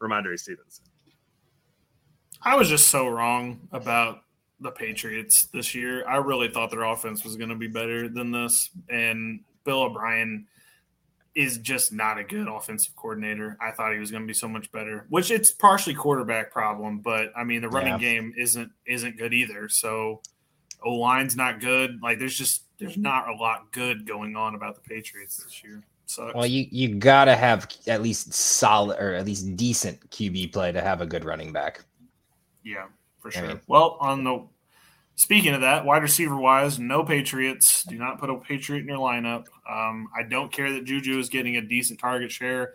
Rhamondre 0.00 0.38
Stevenson. 0.38 0.84
I 2.42 2.56
was 2.56 2.68
just 2.68 2.88
so 2.88 3.08
wrong 3.08 3.60
about 3.72 4.22
the 4.60 4.70
Patriots 4.70 5.46
this 5.52 5.74
year. 5.74 6.06
I 6.08 6.16
really 6.16 6.48
thought 6.48 6.70
their 6.70 6.84
offense 6.84 7.24
was 7.24 7.36
going 7.36 7.50
to 7.50 7.56
be 7.56 7.66
better 7.68 8.08
than 8.08 8.30
this, 8.30 8.70
and 8.88 9.40
Bill 9.64 9.82
O'Brien 9.82 10.46
is 11.34 11.58
just 11.58 11.92
not 11.92 12.18
a 12.18 12.24
good 12.24 12.48
offensive 12.48 12.96
coordinator. 12.96 13.56
I 13.60 13.70
thought 13.70 13.92
he 13.92 13.98
was 14.00 14.10
going 14.10 14.22
to 14.24 14.26
be 14.26 14.34
so 14.34 14.48
much 14.48 14.72
better, 14.72 15.06
which 15.08 15.30
it's 15.30 15.52
partially 15.52 15.94
quarterback 15.94 16.50
problem, 16.50 16.98
but 16.98 17.30
I 17.36 17.44
mean 17.44 17.60
the 17.62 17.68
running 17.68 17.92
Yeah. 17.94 17.98
game 17.98 18.34
isn't 18.36 18.72
isn't 18.86 19.16
good 19.18 19.32
either. 19.32 19.68
So 19.68 20.20
O 20.84 20.94
line's 20.94 21.36
not 21.36 21.60
good. 21.60 22.00
Like 22.02 22.18
there's 22.18 22.36
just 22.36 22.64
there's 22.78 22.96
not 22.96 23.28
a 23.28 23.34
lot 23.34 23.70
good 23.72 24.06
going 24.06 24.36
on 24.36 24.54
about 24.54 24.74
the 24.74 24.80
Patriots 24.88 25.42
this 25.44 25.62
year. 25.64 25.82
Sucks. 26.06 26.34
well 26.34 26.46
you 26.46 26.66
you 26.70 26.94
gotta 26.94 27.36
have 27.36 27.68
at 27.86 28.02
least 28.02 28.32
solid 28.32 28.98
or 28.98 29.12
at 29.12 29.26
least 29.26 29.56
decent 29.56 30.00
qb 30.10 30.50
play 30.50 30.72
to 30.72 30.80
have 30.80 31.02
a 31.02 31.06
good 31.06 31.22
running 31.22 31.52
back 31.52 31.84
Yeah, 32.62 32.86
for 33.18 33.28
I 33.28 33.30
sure. 33.32 33.46
mean- 33.48 33.60
well, 33.66 33.98
on 34.00 34.24
the 34.24 34.46
speaking 35.16 35.52
of 35.52 35.60
that, 35.60 35.84
wide 35.84 36.02
receiver 36.02 36.36
wise, 36.38 36.78
no 36.78 37.04
Patriots. 37.04 37.84
Do 37.84 37.98
not 37.98 38.18
put 38.18 38.30
a 38.30 38.36
Patriot 38.36 38.80
in 38.82 38.88
your 38.88 38.98
lineup. 38.98 39.46
Um, 39.68 40.08
I 40.16 40.22
don't 40.22 40.50
care 40.50 40.72
that 40.72 40.84
Juju 40.84 41.18
is 41.18 41.28
getting 41.28 41.56
a 41.56 41.60
decent 41.60 41.98
target 42.00 42.30
share. 42.32 42.72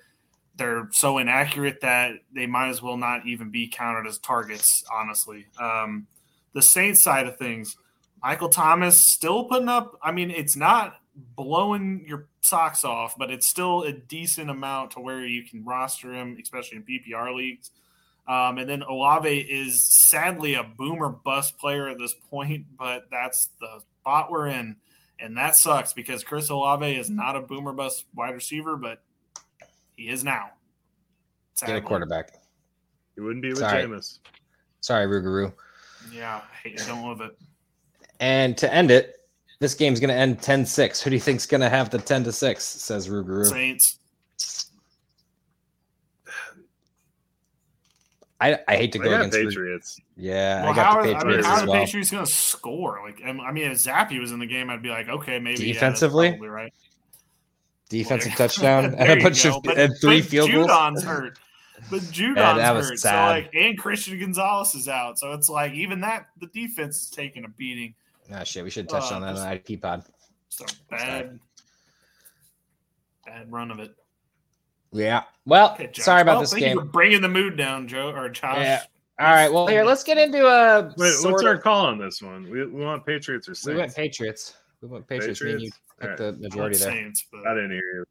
They're 0.56 0.90
so 0.92 1.18
inaccurate 1.18 1.80
that 1.82 2.12
they 2.36 2.46
might 2.46 2.70
as 2.70 2.84
well 2.84 2.98
not 2.98 3.26
even 3.26 3.50
be 3.50 3.68
counted 3.68 4.08
as 4.08 4.20
targets. 4.20 4.84
Honestly, 4.94 5.48
um, 5.60 6.06
the 6.54 6.62
Saints 6.62 7.02
side 7.02 7.26
of 7.26 7.38
things, 7.38 7.76
Michael 8.24 8.50
Thomas 8.50 9.02
still 9.02 9.44
putting 9.44 9.68
up. 9.68 10.00
I 10.02 10.12
mean, 10.12 10.32
it's 10.32 10.56
not 10.56 10.96
blowing 11.36 12.06
your 12.08 12.28
socks 12.42 12.86
off, 12.86 13.18
but 13.18 13.30
it's 13.30 13.48
still 13.48 13.84
a 13.84 13.92
decent 13.92 14.50
amount 14.50 14.92
to 14.92 15.02
where 15.02 15.26
you 15.26 15.44
can 15.44 15.64
roster 15.66 16.14
him, 16.14 16.38
especially 16.42 16.78
in 16.78 16.84
PPR 16.84 17.36
leagues. 17.36 17.72
Um, 18.26 18.58
and 18.58 18.70
then 18.70 18.84
Olave 18.84 19.30
is 19.30 19.82
sadly 19.82 20.54
a 20.54 20.64
boomer 20.64 21.10
bust 21.10 21.58
player 21.58 21.90
at 21.90 21.98
this 21.98 22.14
point, 22.14 22.66
but 22.80 23.08
that's 23.12 23.50
the 23.60 23.82
spot 24.00 24.32
we're 24.32 24.48
in. 24.48 24.78
And 25.20 25.38
that 25.38 25.58
sucks 25.58 25.94
because 25.94 26.24
Chris 26.24 26.50
Olave 26.50 26.96
is 26.96 27.10
not 27.10 27.36
a 27.36 27.42
boomer 27.42 27.74
bust 27.74 28.06
wide 28.16 28.34
receiver, 28.34 28.78
but 28.78 29.02
he 29.96 30.08
is 30.08 30.24
now. 30.24 30.52
get 31.66 31.76
a 31.76 31.82
quarterback 31.82 32.32
He 33.16 33.22
wouldn't 33.22 33.42
be 33.42 33.50
with 33.50 33.60
Sorry. 33.60 33.84
Jameis. 33.84 34.20
sorry 34.82 35.06
rugaroo 35.06 35.54
Yeah, 36.12 36.42
I, 36.42 36.68
hate, 36.68 36.82
I 36.82 36.88
don't 36.88 37.06
love 37.06 37.22
it. 37.22 37.38
And 38.24 38.58
to 38.60 38.74
end 38.74 38.90
it 38.90 39.18
this 39.60 39.76
game's 39.76 40.00
going 40.00 40.10
to 40.10 40.16
end 40.16 40.40
10-6 40.40 41.02
who 41.02 41.10
do 41.10 41.16
you 41.16 41.20
think's 41.22 41.46
going 41.46 41.62
to 41.62 41.70
have 41.70 41.90
the 41.90 41.98
10 41.98 42.24
to 42.26 42.32
6 42.32 42.64
says 42.64 43.08
rugaroo 43.10 43.46
Saints. 43.46 43.98
I, 48.42 48.60
I 48.68 48.76
hate 48.76 48.92
to 48.94 49.00
go 49.00 49.14
against 49.14 49.38
the- 49.38 49.46
Patriots. 49.46 50.00
Yeah, 50.18 50.64
Well, 50.64 50.74
I 50.74 50.76
got 50.76 50.86
how, 50.86 51.02
the 51.04 51.14
are, 51.14 51.16
I 51.16 51.24
mean, 51.24 51.24
Patriots 51.24 51.48
how 51.48 51.54
are 51.54 51.56
as 51.56 51.62
the 51.66 51.72
well. 51.72 51.80
Patriots 51.86 52.12
going 52.12 52.26
to 52.26 52.32
score? 52.32 53.00
Like, 53.06 53.22
I 53.26 53.52
mean, 53.52 53.72
if 53.72 53.78
Zappe 53.78 54.20
was 54.20 54.32
in 54.32 54.40
the 54.40 54.46
game, 54.46 54.70
I'd 54.70 54.82
be 54.84 54.90
like, 54.90 55.08
okay, 55.08 55.40
maybe 55.40 55.72
Defensively? 55.72 56.30
probably 56.30 56.50
right. 56.50 56.74
Defensive 57.90 58.34
Well, 58.38 58.38
touchdown 58.50 58.86
and 58.96 59.20
a 59.20 59.24
bunch 59.24 59.44
go. 59.44 59.58
of 59.58 59.64
But- 59.64 59.78
and 59.78 59.94
three 60.02 60.22
but 60.22 60.30
field 60.30 60.52
goals. 60.52 60.68
Judon's 60.68 61.04
hurt. 61.04 61.40
But 61.90 62.02
Judon's 62.12 62.58
that 62.58 62.76
was 62.76 62.90
hurt. 62.90 63.00
sad. 63.00 63.12
So 63.12 63.32
like, 63.44 63.56
and 63.56 63.78
Christian 63.78 64.20
Gonzalez 64.20 64.76
is 64.76 64.88
out. 64.90 65.20
So 65.20 65.32
it's 65.34 65.50
like 65.50 65.72
even 65.74 66.02
that 66.02 66.28
the 66.40 66.48
defense 66.48 67.04
is 67.04 67.10
taking 67.10 67.46
a 67.46 67.50
beating. 67.50 67.94
Ah, 68.34 68.44
shit, 68.44 68.64
we 68.64 68.70
should 68.70 68.86
have 68.92 69.02
touched 69.02 69.12
Uh, 69.12 69.16
on 69.16 69.22
that 69.22 69.36
on 69.36 69.36
just- 69.58 69.70
IP 69.70 69.82
pod. 69.82 70.04
So 70.50 70.66
bad, 70.90 71.40
bad 73.26 73.52
run 73.52 73.72
of 73.72 73.80
it. 73.80 73.96
Yeah. 74.92 75.24
Well, 75.46 75.74
Okay, 75.74 75.90
sorry 75.94 76.22
about 76.22 76.34
Well, 76.34 76.42
this 76.42 76.52
thank 76.52 76.62
game. 76.64 76.74
You 76.78 76.82
for 76.82 76.86
bringing 76.86 77.22
the 77.22 77.30
mood 77.30 77.58
down, 77.58 77.88
Joe 77.88 78.12
or 78.12 78.30
Josh. 78.30 78.58
Yeah. 78.60 78.84
All 79.20 79.28
right. 79.32 79.52
Well, 79.52 79.68
here, 79.68 79.84
let's 79.84 80.04
get 80.04 80.18
into 80.18 80.46
a. 80.46 80.84
Wait, 80.84 80.94
what's 80.98 81.22
sort 81.22 81.44
our 81.46 81.56
of- 81.56 81.62
call 81.64 81.86
on 81.86 81.98
this 81.98 82.22
one? 82.22 82.44
We, 82.50 82.66
we 82.66 82.84
want 82.84 83.06
Patriots 83.06 83.48
or 83.50 83.56
Saints? 83.56 83.68
We 83.68 83.76
went 83.76 83.96
Patriots. 83.96 84.56
We 84.82 84.88
went 84.90 85.08
Patriots. 85.08 85.42
Me 85.42 85.52
and 85.52 85.62
you 85.62 85.72
Patriots? 86.00 86.18
took 86.18 86.18
the 86.18 86.32
right. 86.34 86.42
majority 86.42 86.78
there. 86.78 86.92
Saints, 86.92 87.26
but 87.32 87.48
I 87.48 87.54
didn't 87.56 87.72
hear 87.72 87.82
you. 87.96 88.06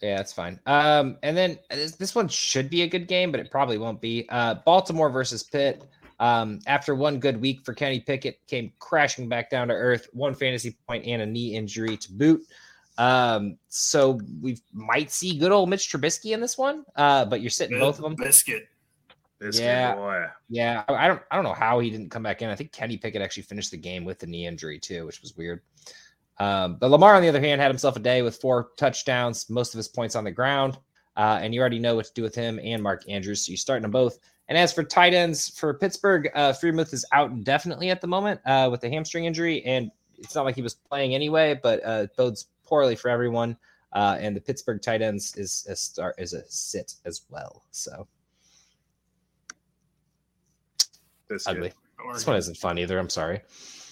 Yeah, 0.00 0.16
that's 0.16 0.32
fine. 0.32 0.58
Um, 0.66 1.18
and 1.22 1.36
then 1.36 1.58
this, 1.70 1.94
this 1.96 2.14
one 2.14 2.26
should 2.26 2.70
be 2.70 2.82
a 2.82 2.86
good 2.88 3.06
game, 3.06 3.30
but 3.30 3.38
it 3.38 3.50
probably 3.50 3.76
won't 3.76 4.00
be. 4.00 4.26
Uh, 4.30 4.54
Baltimore 4.64 5.10
versus 5.10 5.42
Pitt. 5.42 5.84
Um, 6.20 6.60
after 6.66 6.94
one 6.94 7.18
good 7.18 7.40
week 7.40 7.64
for 7.64 7.74
Kenny 7.74 7.98
Pickett, 7.98 8.38
came 8.46 8.72
crashing 8.78 9.28
back 9.28 9.50
down 9.50 9.68
to 9.68 9.74
earth. 9.74 10.06
One 10.12 10.34
fantasy 10.34 10.76
point 10.86 11.06
and 11.06 11.22
a 11.22 11.26
knee 11.26 11.56
injury 11.56 11.96
to 11.96 12.12
boot. 12.12 12.42
Um, 12.98 13.56
so 13.68 14.20
we 14.42 14.58
might 14.72 15.10
see 15.10 15.38
good 15.38 15.50
old 15.50 15.70
Mitch 15.70 15.90
Trubisky 15.90 16.32
in 16.34 16.40
this 16.40 16.58
one. 16.58 16.84
Uh, 16.94 17.24
but 17.24 17.40
you're 17.40 17.50
sitting 17.50 17.78
both 17.80 17.96
of 17.96 18.02
them. 18.02 18.14
biscuit. 18.14 18.68
This 19.38 19.58
Yeah. 19.58 19.94
boy. 19.94 20.26
Yeah, 20.50 20.84
I 20.86 21.06
I 21.06 21.08
don't 21.08 21.22
I 21.30 21.36
don't 21.36 21.44
know 21.44 21.54
how 21.54 21.78
he 21.78 21.88
didn't 21.88 22.10
come 22.10 22.22
back 22.22 22.42
in. 22.42 22.50
I 22.50 22.54
think 22.54 22.72
Kenny 22.72 22.98
Pickett 22.98 23.22
actually 23.22 23.44
finished 23.44 23.70
the 23.70 23.78
game 23.78 24.04
with 24.04 24.18
the 24.18 24.26
knee 24.26 24.46
injury 24.46 24.78
too, 24.78 25.06
which 25.06 25.22
was 25.22 25.34
weird. 25.34 25.62
Um, 26.38 26.76
but 26.76 26.90
Lamar, 26.90 27.14
on 27.14 27.22
the 27.22 27.28
other 27.28 27.40
hand, 27.40 27.60
had 27.60 27.70
himself 27.70 27.96
a 27.96 28.00
day 28.00 28.20
with 28.20 28.36
four 28.36 28.70
touchdowns, 28.76 29.48
most 29.48 29.72
of 29.72 29.78
his 29.78 29.88
points 29.88 30.14
on 30.14 30.24
the 30.24 30.30
ground. 30.30 30.76
Uh, 31.16 31.38
and 31.42 31.54
you 31.54 31.60
already 31.60 31.78
know 31.78 31.96
what 31.96 32.04
to 32.06 32.12
do 32.14 32.22
with 32.22 32.34
him 32.34 32.60
and 32.62 32.82
Mark 32.82 33.02
Andrews. 33.08 33.44
So 33.46 33.50
you're 33.50 33.56
starting 33.56 33.82
them 33.82 33.90
both. 33.90 34.18
And 34.50 34.58
as 34.58 34.72
for 34.72 34.82
tight 34.82 35.14
ends 35.14 35.48
for 35.48 35.72
Pittsburgh, 35.72 36.28
uh, 36.34 36.52
Freiermuth 36.52 36.92
is 36.92 37.06
out 37.12 37.30
indefinitely 37.30 37.88
at 37.90 38.00
the 38.00 38.08
moment 38.08 38.40
uh, 38.44 38.68
with 38.68 38.82
a 38.82 38.90
hamstring 38.90 39.24
injury. 39.24 39.64
And 39.64 39.92
it's 40.18 40.34
not 40.34 40.44
like 40.44 40.56
he 40.56 40.62
was 40.62 40.74
playing 40.74 41.14
anyway, 41.14 41.58
but 41.62 41.80
uh, 41.86 42.02
it 42.02 42.16
bodes 42.16 42.48
poorly 42.66 42.96
for 42.96 43.08
everyone. 43.08 43.56
Uh, 43.92 44.18
and 44.20 44.34
the 44.34 44.40
Pittsburgh 44.40 44.82
tight 44.82 45.02
ends 45.02 45.36
is 45.36 45.66
a 45.70 45.76
start 45.76 46.16
is 46.18 46.32
a 46.32 46.42
sit 46.48 46.94
as 47.04 47.22
well. 47.30 47.62
So 47.70 48.08
This 51.28 51.46
ugly. 51.46 51.72
This 52.12 52.26
one 52.26 52.36
isn't 52.36 52.56
fun 52.56 52.76
either. 52.78 52.98
I'm 52.98 53.08
sorry. 53.08 53.42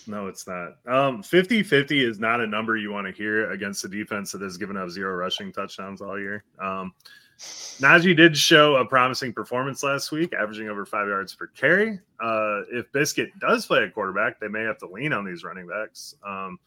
No, 0.09 0.27
it's 0.27 0.47
not. 0.47 0.79
Um, 0.87 1.23
50-50 1.23 2.09
is 2.09 2.19
not 2.19 2.41
a 2.41 2.47
number 2.47 2.77
you 2.77 2.91
want 2.91 3.07
to 3.07 3.13
hear 3.13 3.51
against 3.51 3.85
a 3.85 3.89
defense 3.89 4.33
that 4.33 4.41
has 4.41 4.57
given 4.57 4.77
up 4.77 4.89
zero 4.89 5.15
rushing 5.15 5.53
touchdowns 5.53 6.01
all 6.01 6.19
year. 6.19 6.45
Um, 6.59 6.95
Najee 7.39 8.17
did 8.17 8.37
show 8.37 8.77
a 8.77 8.85
promising 8.85 9.33
performance 9.33 9.83
last 9.83 10.11
week, 10.11 10.33
averaging 10.33 10.69
over 10.69 10.85
five 10.85 11.07
yards 11.07 11.35
per 11.35 11.47
carry. 11.49 12.01
Uh, 12.21 12.63
if 12.73 12.91
Biscuit 12.93 13.31
does 13.39 13.67
play 13.67 13.85
a 13.85 13.91
quarterback, 13.91 14.41
they 14.41 14.49
may 14.49 14.63
have 14.63 14.79
to 14.79 14.89
lean 14.89 15.13
on 15.13 15.25
these 15.25 15.45
running 15.45 15.69
backs. 15.69 16.17
Um, 16.27 16.59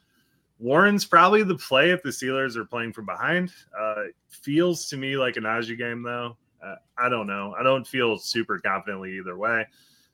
Warren's 0.59 1.05
probably 1.05 1.43
the 1.43 1.57
play 1.57 1.89
if 1.91 2.03
the 2.03 2.09
Steelers 2.09 2.55
are 2.55 2.65
playing 2.65 2.93
from 2.93 3.05
behind. 3.05 3.51
Uh, 3.78 4.03
feels 4.30 4.88
to 4.89 4.97
me 4.97 5.17
like 5.17 5.36
a 5.36 5.41
Najee 5.41 5.78
game, 5.78 6.03
though. 6.03 6.38
Uh, 6.63 6.76
I 6.97 7.09
don't 7.09 7.28
know. 7.28 7.55
I 7.59 7.63
don't 7.63 7.86
feel 7.86 8.17
super 8.17 8.59
confidently 8.59 9.17
either 9.17 9.38
way. 9.38 9.65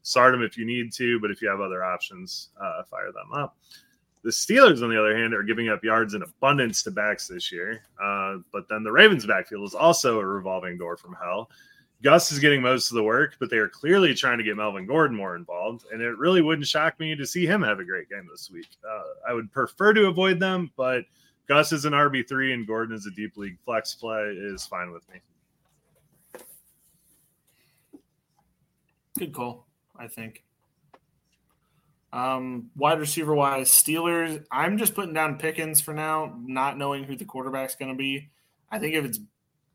Start 0.04 0.32
them 0.32 0.42
if 0.42 0.58
you 0.58 0.66
need 0.66 0.94
to, 0.94 1.20
but 1.20 1.32
if 1.32 1.42
you 1.42 1.50
have 1.50 1.60
other 1.60 1.84
options, 1.84 2.50
uh, 2.60 2.82
fire 2.90 3.12
them 3.12 3.34
up. 3.34 3.58
The 4.28 4.34
Steelers, 4.34 4.84
on 4.84 4.90
the 4.90 5.00
other 5.00 5.18
hand, 5.18 5.34
are 5.34 5.42
giving 5.42 5.70
up 5.70 5.86
yards 5.86 6.14
in 6.14 6.22
abundance 6.22 6.84
to 6.84 6.92
backs 6.92 7.30
this 7.30 7.50
year. 7.50 7.84
Uh, 7.98 8.40
but 8.52 8.68
then 8.68 8.84
the 8.84 8.92
Ravens' 8.92 9.26
backfield 9.26 9.66
is 9.66 9.74
also 9.74 10.20
a 10.20 10.26
revolving 10.26 10.78
door 10.78 10.98
from 10.98 11.16
hell. 11.16 11.50
Gus 12.04 12.30
is 12.34 12.40
getting 12.40 12.62
most 12.62 12.92
of 12.92 12.96
the 12.96 13.04
work, 13.04 13.38
but 13.40 13.50
they 13.50 13.56
are 13.56 13.70
clearly 13.70 14.14
trying 14.14 14.38
to 14.38 14.44
get 14.44 14.58
Melvin 14.58 14.86
Gordon 14.86 15.16
more 15.16 15.38
involved. 15.38 15.86
And 15.94 16.02
it 16.02 16.18
really 16.18 16.42
wouldn't 16.42 16.68
shock 16.68 17.00
me 17.00 17.16
to 17.16 17.26
see 17.26 17.46
him 17.46 17.62
have 17.62 17.80
a 17.80 17.86
great 17.86 18.10
game 18.10 18.28
this 18.30 18.52
week. 18.52 18.68
Uh, 18.86 19.30
I 19.30 19.34
would 19.34 19.50
prefer 19.54 19.94
to 19.94 20.08
avoid 20.08 20.42
them, 20.42 20.72
but 20.76 21.06
Gus 21.48 21.72
is 21.72 21.86
an 21.86 21.94
RB3 21.94 22.54
and 22.54 22.68
Gordon 22.68 22.98
is 22.98 23.06
a 23.06 23.12
deep 23.12 23.38
league 23.38 23.58
flex 23.64 23.96
play 23.96 24.36
is 24.38 24.66
fine 24.66 24.92
with 24.92 25.04
me. 25.08 25.22
Good 29.18 29.32
call, 29.32 29.68
I 29.98 30.08
think. 30.10 30.44
Um, 32.14 32.70
wide 32.76 33.00
receiver 33.00 33.36
wise, 33.36 33.72
Steelers. 33.72 34.44
I'm 34.52 34.78
just 34.78 34.96
putting 34.96 35.14
down 35.14 35.38
Pickens 35.38 35.82
for 35.82 35.94
now, 35.94 36.36
not 36.40 36.78
knowing 36.78 37.04
who 37.04 37.16
the 37.16 37.26
quarterback's 37.26 37.76
going 37.76 37.92
to 37.92 37.98
be. 37.98 38.30
I 38.72 38.80
think 38.80 38.96
if 38.96 39.06
it's 39.06 39.20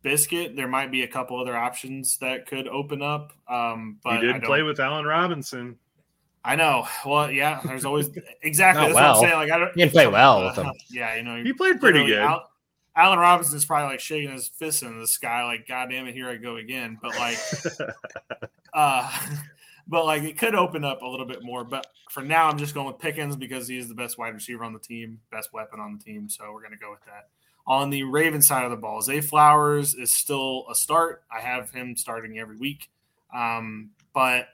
Biscuit, 0.02 0.56
there 0.56 0.68
might 0.68 0.90
be 0.90 1.02
a 1.02 1.08
couple 1.08 1.40
other 1.40 1.56
options 1.56 2.18
that 2.18 2.46
could 2.46 2.66
open 2.68 3.02
up. 3.02 3.32
Um, 3.48 3.98
but 4.02 4.22
he 4.22 4.28
I 4.28 4.32
did 4.32 4.42
play 4.42 4.62
with 4.62 4.80
Allen 4.80 5.04
Robinson. 5.04 5.78
I 6.44 6.56
know. 6.56 6.86
Well, 7.06 7.30
yeah. 7.30 7.60
There's 7.64 7.84
always 7.84 8.10
exactly. 8.42 8.82
Not 8.82 8.86
that's 8.88 8.94
what 8.94 9.04
I'm 9.04 9.20
saying. 9.20 9.34
Like 9.34 9.50
I 9.52 9.58
don't. 9.58 9.74
He 9.74 9.80
didn't 9.80 9.92
play 9.92 10.06
well 10.08 10.44
with 10.44 10.56
him. 10.56 10.72
Yeah, 10.90 11.14
you 11.16 11.22
know. 11.22 11.42
He 11.42 11.52
played 11.52 11.80
pretty 11.80 12.00
literally, 12.00 12.14
good. 12.14 12.22
Al- 12.22 12.50
Allen 12.96 13.18
Robinson's 13.18 13.64
probably 13.64 13.92
like 13.92 14.00
shaking 14.00 14.32
his 14.32 14.48
fist 14.48 14.82
in 14.82 14.98
the 14.98 15.06
sky, 15.06 15.44
like 15.44 15.66
"God 15.66 15.88
damn 15.90 16.06
it, 16.06 16.14
here 16.14 16.28
I 16.28 16.36
go 16.36 16.56
again." 16.56 16.98
But 17.00 17.16
like, 17.16 17.38
uh, 18.74 19.18
but 19.86 20.04
like 20.04 20.22
it 20.22 20.38
could 20.38 20.54
open 20.54 20.84
up 20.84 21.02
a 21.02 21.06
little 21.06 21.26
bit 21.26 21.42
more. 21.42 21.64
But 21.64 21.86
for 22.10 22.22
now, 22.22 22.48
I'm 22.48 22.58
just 22.58 22.74
going 22.74 22.86
with 22.86 22.98
Pickens 22.98 23.36
because 23.36 23.68
he 23.68 23.78
is 23.78 23.88
the 23.88 23.94
best 23.94 24.18
wide 24.18 24.34
receiver 24.34 24.64
on 24.64 24.72
the 24.72 24.78
team, 24.78 25.20
best 25.30 25.52
weapon 25.52 25.80
on 25.80 25.98
the 25.98 26.04
team. 26.04 26.28
So 26.28 26.52
we're 26.52 26.60
going 26.60 26.72
to 26.72 26.78
go 26.78 26.90
with 26.90 27.04
that. 27.06 27.28
On 27.66 27.90
the 27.90 28.02
Raven 28.02 28.42
side 28.42 28.64
of 28.64 28.70
the 28.70 28.76
ball, 28.76 29.00
Zay 29.02 29.20
Flowers 29.20 29.94
is 29.94 30.16
still 30.16 30.64
a 30.70 30.74
start. 30.74 31.22
I 31.30 31.40
have 31.40 31.70
him 31.70 31.96
starting 31.96 32.38
every 32.38 32.56
week, 32.56 32.90
um, 33.32 33.90
but 34.12 34.48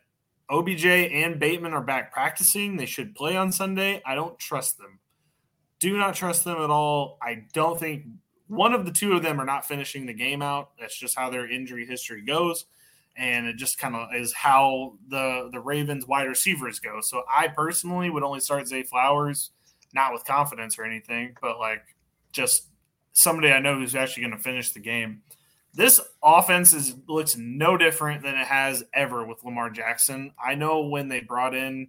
OBJ 0.51 0.85
and 0.85 1.39
Bateman 1.39 1.73
are 1.73 1.83
back 1.83 2.13
practicing. 2.13 2.77
They 2.77 2.87
should 2.87 3.15
play 3.15 3.37
on 3.37 3.51
Sunday. 3.51 4.03
I 4.05 4.15
don't 4.15 4.39
trust 4.39 4.79
them. 4.79 4.99
Do 5.81 5.97
not 5.97 6.15
trust 6.15 6.45
them 6.45 6.59
at 6.59 6.71
all. 6.71 7.19
I 7.23 7.45
don't 7.53 7.79
think 7.79 8.05
one 8.49 8.73
of 8.73 8.85
the 8.85 8.91
two 8.93 9.13
of 9.13 9.23
them 9.23 9.41
are 9.41 9.45
not 9.45 9.67
finishing 9.67 10.07
the 10.07 10.15
game 10.15 10.43
out. 10.43 10.71
That's 10.79 10.99
just 10.99 11.17
how 11.17 11.31
their 11.31 11.51
injury 11.51 11.87
history 11.87 12.23
goes. 12.23 12.65
And 13.19 13.47
it 13.47 13.57
just 13.57 13.79
kind 13.79 13.97
of 13.97 14.15
is 14.15 14.33
how 14.33 14.95
the 15.09 15.51
the 15.53 15.61
Ravens 15.61 16.07
wide 16.07 16.29
receivers 16.29 16.79
go. 16.79 17.01
So 17.01 17.23
I 17.29 17.49
personally 17.49 18.11
would 18.11 18.23
only 18.23 18.41
start 18.41 18.69
Zay 18.69 18.85
Flowers, 18.85 19.51
not 19.93 20.13
with 20.13 20.25
confidence 20.25 20.79
or 20.79 20.85
anything, 20.85 21.37
but 21.43 21.59
like 21.59 21.83
just 22.33 22.69
somebody 23.13 23.51
I 23.51 23.59
know 23.59 23.75
who's 23.75 23.97
actually 23.97 24.23
going 24.23 24.37
to 24.37 24.43
finish 24.43 24.71
the 24.71 24.81
game. 24.81 25.23
This 25.75 26.01
offense 26.23 26.73
is 26.73 26.95
looks 27.09 27.37
no 27.37 27.77
different 27.77 28.23
than 28.23 28.37
it 28.37 28.47
has 28.47 28.85
ever 28.95 29.27
with 29.27 29.45
Lamar 29.45 29.71
Jackson. 29.71 30.33
I 30.43 30.55
know 30.55 30.83
when 30.83 31.09
they 31.09 31.21
brought 31.21 31.55
in 31.55 31.89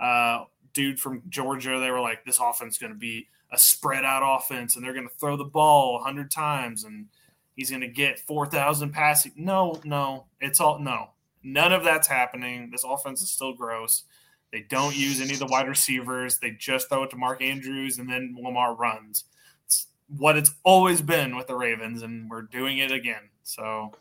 uh 0.00 0.44
dude 0.72 0.98
from 0.98 1.22
Georgia, 1.28 1.78
they 1.78 1.90
were 1.90 2.00
like, 2.00 2.24
this 2.24 2.40
offense 2.40 2.74
is 2.74 2.78
going 2.78 2.92
to 2.92 2.98
be 2.98 3.28
a 3.52 3.58
spread 3.58 4.04
out 4.04 4.22
offense 4.24 4.74
and 4.74 4.84
they're 4.84 4.94
going 4.94 5.08
to 5.08 5.14
throw 5.16 5.36
the 5.36 5.44
ball 5.44 5.96
a 5.96 5.98
100 5.98 6.30
times 6.30 6.84
and 6.84 7.08
he's 7.56 7.70
going 7.70 7.82
to 7.82 7.88
get 7.88 8.18
4,000 8.18 8.90
passing. 8.92 9.32
No, 9.36 9.80
no, 9.84 10.26
it's 10.40 10.60
all 10.60 10.78
no. 10.78 11.10
None 11.42 11.72
of 11.72 11.82
that's 11.84 12.06
happening. 12.06 12.70
This 12.70 12.84
offense 12.84 13.20
is 13.22 13.30
still 13.30 13.52
gross. 13.52 14.04
They 14.52 14.60
don't 14.68 14.94
use 14.96 15.20
any 15.20 15.32
of 15.32 15.38
the 15.38 15.46
wide 15.46 15.66
receivers. 15.66 16.38
They 16.38 16.50
just 16.50 16.88
throw 16.88 17.04
it 17.04 17.10
to 17.10 17.16
Mark 17.16 17.42
Andrews 17.42 17.98
and 17.98 18.08
then 18.08 18.36
Lamar 18.38 18.74
runs. 18.74 19.24
It's 19.64 19.86
what 20.18 20.36
it's 20.36 20.52
always 20.62 21.00
been 21.00 21.36
with 21.36 21.46
the 21.46 21.56
Ravens, 21.56 22.02
and 22.02 22.28
we're 22.30 22.42
doing 22.42 22.78
it 22.78 22.92
again. 22.92 23.30
So, 23.44 23.92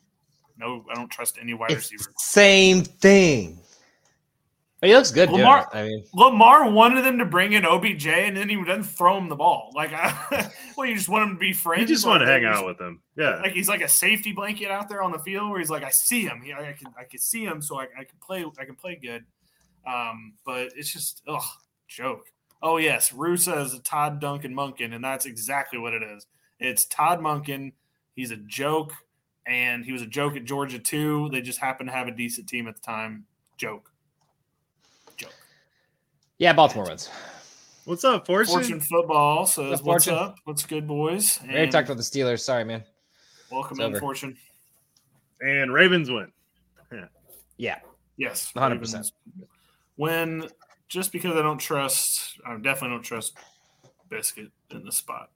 no, 0.57 0.85
I 0.91 0.95
don't 0.95 1.09
trust 1.09 1.37
any 1.41 1.53
wide 1.53 1.71
It's 1.71 1.91
receiver. 1.91 2.11
same 2.17 2.83
thing. 2.83 3.60
But 4.81 4.89
he 4.89 4.95
looks 4.95 5.11
good. 5.11 5.29
Lamar- 5.29 5.69
I 5.73 5.83
mean, 5.83 6.03
Lamar 6.11 6.67
wanted 6.69 7.05
them 7.05 7.19
to 7.19 7.25
bring 7.25 7.53
in 7.53 7.63
OBJ, 7.63 8.07
and 8.07 8.35
then 8.35 8.49
he 8.49 8.55
doesn't 8.55 8.83
throw 8.83 9.15
him 9.15 9.29
the 9.29 9.35
ball. 9.35 9.71
Like, 9.75 9.91
well, 10.75 10.87
you 10.87 10.95
just 10.95 11.07
want 11.07 11.29
him 11.29 11.35
to 11.35 11.39
be 11.39 11.53
friends. 11.53 11.81
You 11.81 11.95
just 11.95 12.03
Like, 12.03 12.19
want 12.19 12.23
to 12.23 12.25
hang 12.33 12.45
out 12.45 12.65
with 12.65 12.79
them. 12.79 12.99
Yeah. 13.15 13.35
Like 13.35 13.51
he's 13.53 13.69
like 13.69 13.81
a 13.81 13.87
safety 13.87 14.31
blanket 14.31 14.71
out 14.71 14.89
there 14.89 15.03
on 15.03 15.11
the 15.11 15.19
field, 15.19 15.51
where 15.51 15.59
he's 15.59 15.69
like, 15.69 15.83
I 15.83 15.91
see 15.91 16.23
him. 16.23 16.41
He, 16.43 16.51
I 16.51 16.73
can, 16.73 16.91
I 16.97 17.03
can 17.03 17.19
see 17.19 17.45
him, 17.45 17.61
so 17.61 17.79
I, 17.79 17.83
I 17.95 18.03
can 18.03 18.17
play. 18.25 18.43
I 18.59 18.65
can 18.65 18.75
play 18.75 18.95
good. 18.95 19.23
Um, 19.87 20.33
but 20.45 20.71
it's 20.75 20.91
just, 20.91 21.21
ugh, 21.27 21.43
joke. 21.87 22.25
Oh 22.63 22.77
yes, 22.77 23.11
Rusa 23.11 23.63
is 23.63 23.75
a 23.75 23.79
Todd 23.81 24.19
Duncan 24.19 24.53
Monken, 24.53 24.95
and 24.95 25.03
that's 25.03 25.27
exactly 25.27 25.77
what 25.77 25.93
it 25.93 26.01
is. 26.01 26.25
It's 26.59 26.85
Todd 26.85 27.19
Monken. 27.19 27.73
He's 28.15 28.31
a 28.31 28.37
joke, 28.37 28.93
and 29.45 29.85
he 29.85 29.91
was 29.91 30.01
a 30.01 30.07
joke 30.07 30.35
at 30.35 30.45
Georgia 30.45 30.79
too. 30.79 31.29
They 31.31 31.41
just 31.41 31.59
happened 31.59 31.89
to 31.89 31.95
have 31.95 32.07
a 32.07 32.11
decent 32.11 32.49
team 32.49 32.67
at 32.67 32.75
the 32.75 32.81
time. 32.81 33.25
Joke. 33.57 33.83
Joke. 33.83 33.90
Yeah, 36.41 36.53
Baltimore 36.53 36.87
wins. 36.87 37.07
What's 37.85 38.03
up, 38.03 38.25
Fortune? 38.25 38.53
Fortune 38.53 38.79
football 38.81 39.45
says, 39.45 39.81
What's 39.81 39.81
up, 39.81 39.85
"What's 39.85 40.07
up? 40.07 40.35
What's 40.45 40.65
good, 40.65 40.87
boys?" 40.87 41.39
We 41.43 41.53
already 41.53 41.71
talked 41.71 41.87
about 41.87 41.97
the 41.97 42.03
Steelers. 42.03 42.39
Sorry, 42.39 42.63
man. 42.63 42.83
welcome 43.51 43.77
It's 43.77 43.85
in, 43.85 43.91
over. 43.91 43.99
Fortune. 43.99 44.35
And 45.41 45.71
Ravens 45.71 46.09
win. 46.09 46.31
Yeah. 47.57 47.77
Yes, 48.17 48.51
100%. 48.55 48.71
Ravens. 48.71 49.13
When 49.97 50.47
just 50.87 51.11
because 51.11 51.35
I 51.35 51.43
don't 51.43 51.59
trust, 51.59 52.39
I 52.43 52.55
definitely 52.55 52.97
don't 52.97 53.03
trust 53.03 53.37
Biscuit 54.09 54.51
in 54.71 54.83
the 54.83 54.91
spot. 54.91 55.29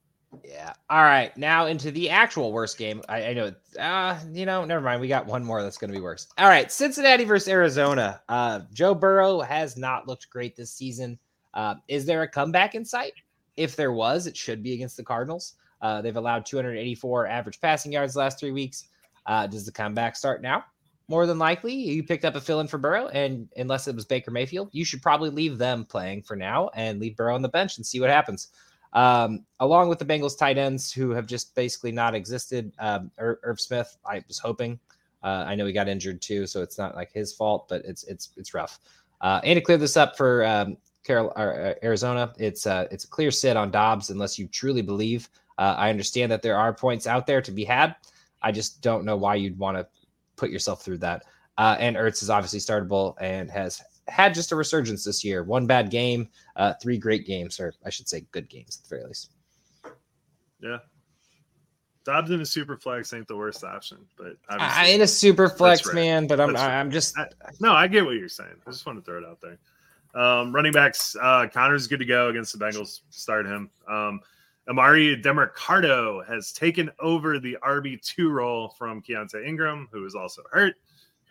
Yeah. 0.43 0.73
All 0.89 1.03
right. 1.03 1.35
Now 1.37 1.67
into 1.67 1.91
the 1.91 2.09
actual 2.09 2.51
worst 2.51 2.77
game. 2.77 3.01
I, 3.07 3.27
I 3.27 3.33
know. 3.33 3.53
Uh, 3.79 4.19
you 4.31 4.45
know, 4.45 4.65
never 4.65 4.81
mind. 4.81 5.01
We 5.01 5.07
got 5.07 5.25
one 5.25 5.43
more 5.43 5.61
that's 5.61 5.77
going 5.77 5.91
to 5.91 5.97
be 5.97 6.01
worse. 6.01 6.27
All 6.37 6.47
right. 6.47 6.71
Cincinnati 6.71 7.23
versus 7.23 7.47
Arizona. 7.47 8.21
Uh, 8.29 8.61
Joe 8.73 8.95
Burrow 8.95 9.41
has 9.41 9.77
not 9.77 10.07
looked 10.07 10.29
great 10.29 10.55
this 10.55 10.71
season. 10.71 11.17
Uh, 11.53 11.75
is 11.87 12.05
there 12.05 12.23
a 12.23 12.27
comeback 12.27 12.75
in 12.75 12.83
sight? 12.83 13.13
If 13.55 13.75
there 13.75 13.93
was, 13.93 14.27
it 14.27 14.35
should 14.35 14.61
be 14.61 14.73
against 14.73 14.97
the 14.97 15.03
Cardinals. 15.03 15.53
Uh, 15.81 16.01
they've 16.01 16.17
allowed 16.17 16.45
284 16.45 17.27
average 17.27 17.61
passing 17.61 17.91
yards 17.91 18.15
last 18.15 18.39
three 18.39 18.51
weeks. 18.51 18.89
Uh, 19.25 19.47
does 19.47 19.65
the 19.65 19.71
comeback 19.71 20.15
start 20.15 20.41
now? 20.41 20.63
More 21.07 21.27
than 21.27 21.37
likely, 21.37 21.73
you 21.73 22.03
picked 22.03 22.25
up 22.25 22.35
a 22.35 22.41
fill 22.41 22.61
in 22.61 22.67
for 22.67 22.79
Burrow, 22.79 23.07
and 23.09 23.47
unless 23.57 23.87
it 23.87 23.95
was 23.95 24.05
Baker 24.05 24.31
Mayfield, 24.31 24.69
you 24.71 24.83
should 24.83 25.03
probably 25.03 25.29
leave 25.29 25.59
them 25.59 25.85
playing 25.85 26.23
for 26.23 26.35
now 26.35 26.69
and 26.73 26.99
leave 26.99 27.15
Burrow 27.15 27.35
on 27.35 27.43
the 27.43 27.49
bench 27.49 27.77
and 27.77 27.85
see 27.85 27.99
what 27.99 28.09
happens 28.09 28.49
um, 28.95 29.45
along 29.59 29.89
with 29.89 29.99
the 29.99 30.05
Bengals 30.05 30.37
tight 30.37 30.57
ends 30.57 30.91
who 30.91 31.11
have 31.11 31.27
just 31.27 31.53
basically 31.53 31.91
not 31.91 32.15
existed. 32.15 32.71
Um, 32.79 33.11
Ir- 33.19 33.39
Irv 33.43 33.59
Smith, 33.59 33.97
I 34.05 34.23
was 34.27 34.39
hoping. 34.39 34.79
Uh, 35.21 35.43
I 35.45 35.53
know 35.53 35.65
he 35.65 35.73
got 35.73 35.87
injured 35.87 36.21
too, 36.21 36.47
so 36.47 36.61
it's 36.61 36.77
not 36.77 36.95
like 36.95 37.11
his 37.11 37.33
fault, 37.33 37.67
but 37.67 37.83
it's 37.83 38.03
it's 38.05 38.29
it's 38.37 38.53
rough. 38.53 38.79
Uh, 39.21 39.41
and 39.43 39.57
to 39.57 39.61
clear 39.61 39.77
this 39.77 39.97
up 39.97 40.15
for 40.17 40.45
um, 40.45 40.77
Carol, 41.03 41.33
uh, 41.35 41.73
Arizona, 41.83 42.33
it's 42.37 42.65
uh, 42.65 42.87
it's 42.89 43.03
a 43.03 43.07
clear 43.07 43.31
sit 43.31 43.57
on 43.57 43.69
Dobbs 43.69 44.09
unless 44.09 44.39
you 44.39 44.47
truly 44.47 44.81
believe. 44.81 45.29
Uh, 45.57 45.75
I 45.77 45.89
understand 45.89 46.31
that 46.31 46.41
there 46.41 46.57
are 46.57 46.73
points 46.73 47.05
out 47.05 47.27
there 47.27 47.41
to 47.41 47.51
be 47.51 47.65
had. 47.65 47.95
I 48.41 48.51
just 48.51 48.81
don't 48.81 49.03
know 49.03 49.17
why 49.17 49.35
you'd 49.35 49.57
want 49.57 49.77
to 49.77 49.87
put 50.35 50.51
yourself 50.51 50.83
through 50.83 50.99
that. 50.99 51.23
Uh, 51.57 51.75
and 51.79 51.95
Ertz 51.95 52.21
is 52.21 52.29
obviously 52.29 52.59
startable 52.59 53.15
and 53.19 53.49
has 53.49 53.81
had 54.07 54.33
just 54.33 54.51
a 54.51 54.55
resurgence 54.55 55.03
this 55.03 55.23
year. 55.23 55.43
One 55.43 55.65
bad 55.65 55.89
game, 55.89 56.29
uh, 56.55 56.73
three 56.81 56.97
great 56.97 57.25
games, 57.25 57.59
or 57.59 57.73
I 57.85 57.89
should 57.89 58.07
say, 58.07 58.25
good 58.31 58.49
games 58.49 58.77
at 58.77 58.89
the 58.89 58.95
very 58.95 59.07
least. 59.07 59.31
Yeah. 60.61 60.77
Dobbs 62.03 62.29
in 62.29 62.39
a 62.39 62.45
super 62.45 62.77
flex 62.77 63.11
ain't 63.13 63.27
the 63.27 63.35
worst 63.35 63.63
option, 63.63 63.97
but 64.15 64.37
I 64.47 64.89
in 64.89 65.01
a 65.01 65.07
super 65.07 65.49
flex, 65.49 65.87
right. 65.87 65.95
man, 65.95 66.27
but 66.27 66.39
I'm 66.39 66.53
That's. 66.53 66.63
I'm 66.63 66.91
just 66.91 67.17
I- 67.17 67.27
no, 67.59 67.73
I 67.73 67.87
get 67.87 68.05
what 68.05 68.15
you're 68.15 68.29
saying. 68.29 68.53
I 68.65 68.69
just 68.69 68.85
want 68.85 68.99
to 68.99 69.03
throw 69.03 69.17
it 69.17 69.25
out 69.25 69.41
there. 69.41 69.57
Um, 70.13 70.53
running 70.53 70.71
backs, 70.71 71.15
uh, 71.19 71.47
Conner's 71.51 71.87
good 71.87 71.97
to 71.99 72.05
go 72.05 72.29
against 72.29 72.57
the 72.57 72.63
Bengals. 72.63 73.01
Start 73.09 73.47
him. 73.47 73.71
Um, 73.89 74.19
Emari 74.69 75.21
Demercado 75.21 76.25
has 76.27 76.53
taken 76.53 76.91
over 76.99 77.39
the 77.39 77.57
RB 77.65 77.99
two 78.01 78.29
role 78.29 78.69
from 78.77 79.01
Keaontay 79.01 79.45
Ingram, 79.45 79.89
who 79.91 80.05
is 80.05 80.13
also 80.13 80.43
hurt. 80.51 80.75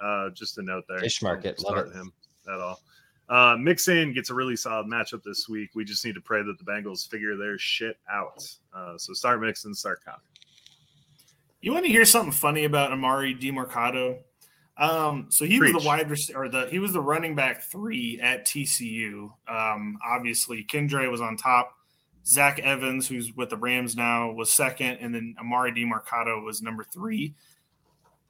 Uh, 0.00 0.30
just 0.30 0.58
a 0.58 0.62
note 0.62 0.84
there. 0.88 0.98
Fish 0.98 1.22
market, 1.22 1.62
love 1.62 1.74
start 1.74 1.88
it. 1.88 1.94
him 1.94 2.12
at 2.48 2.60
all. 2.60 2.80
Uh, 3.28 3.56
Mixon 3.58 4.12
gets 4.12 4.30
a 4.30 4.34
really 4.34 4.56
solid 4.56 4.86
matchup 4.86 5.22
this 5.22 5.48
week. 5.48 5.70
We 5.74 5.84
just 5.84 6.04
need 6.04 6.14
to 6.14 6.20
pray 6.20 6.42
that 6.42 6.58
the 6.58 6.64
Bengals 6.64 7.08
figure 7.08 7.36
their 7.36 7.58
shit 7.58 7.96
out. 8.10 8.46
Uh, 8.74 8.98
so 8.98 9.12
start 9.14 9.40
Mixon, 9.40 9.74
start 9.74 10.04
Conner. 10.04 10.18
You 11.62 11.72
want 11.72 11.86
to 11.86 11.90
hear 11.90 12.04
something 12.04 12.32
funny 12.32 12.64
about 12.64 12.90
Emari 12.90 13.40
Demercado? 13.40 14.18
Um, 14.76 15.26
so 15.30 15.44
he 15.46 15.58
was 15.60 15.72
the 15.72 15.86
wide 15.86 16.10
receiver, 16.10 16.44
or 16.44 16.48
the 16.48 16.66
he 16.66 16.78
was 16.78 16.92
the 16.92 17.00
running 17.00 17.34
back 17.34 17.62
three 17.62 18.20
at 18.20 18.44
TCU. 18.44 19.30
Um, 19.48 19.98
obviously, 20.04 20.64
Kendre 20.64 21.10
was 21.10 21.20
on 21.20 21.36
top. 21.36 21.72
Zach 22.26 22.58
Evans, 22.58 23.06
who's 23.06 23.34
with 23.34 23.50
the 23.50 23.56
Rams 23.56 23.96
now, 23.96 24.32
was 24.32 24.50
second, 24.50 24.98
and 25.00 25.14
then 25.14 25.36
Emari 25.42 25.76
Demercado 25.76 26.44
was 26.44 26.60
number 26.62 26.82
three. 26.82 27.34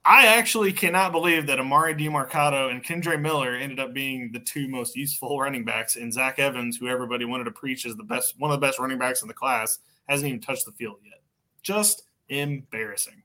I 0.07 0.27
actually 0.27 0.71
cannot 0.71 1.11
believe 1.11 1.47
that 1.47 1.57
Emari 1.57 1.99
Demercado 1.99 2.69
and 2.69 2.83
Kendre 2.83 3.19
Miller 3.19 3.55
ended 3.55 3.79
up 3.79 3.91
being 3.93 4.31
the 4.31 4.39
two 4.39 4.67
most 4.67 4.95
useful 4.95 5.39
running 5.39 5.65
backs, 5.65 5.95
and 5.95 6.13
Zach 6.13 6.37
Evans, 6.37 6.77
who 6.77 6.87
everybody 6.87 7.25
wanted 7.25 7.45
to 7.45 7.51
preach 7.51 7.85
as 7.87 7.95
the 7.95 8.03
best, 8.03 8.35
one 8.39 8.51
of 8.51 8.59
the 8.59 8.65
best 8.65 8.77
running 8.77 8.99
backs 8.99 9.23
in 9.23 9.27
the 9.27 9.33
class, 9.33 9.79
hasn't 10.07 10.27
even 10.27 10.39
touched 10.41 10.65
the 10.65 10.71
field 10.73 10.97
yet. 11.03 11.21
Just 11.63 12.03
embarrassing. 12.29 13.23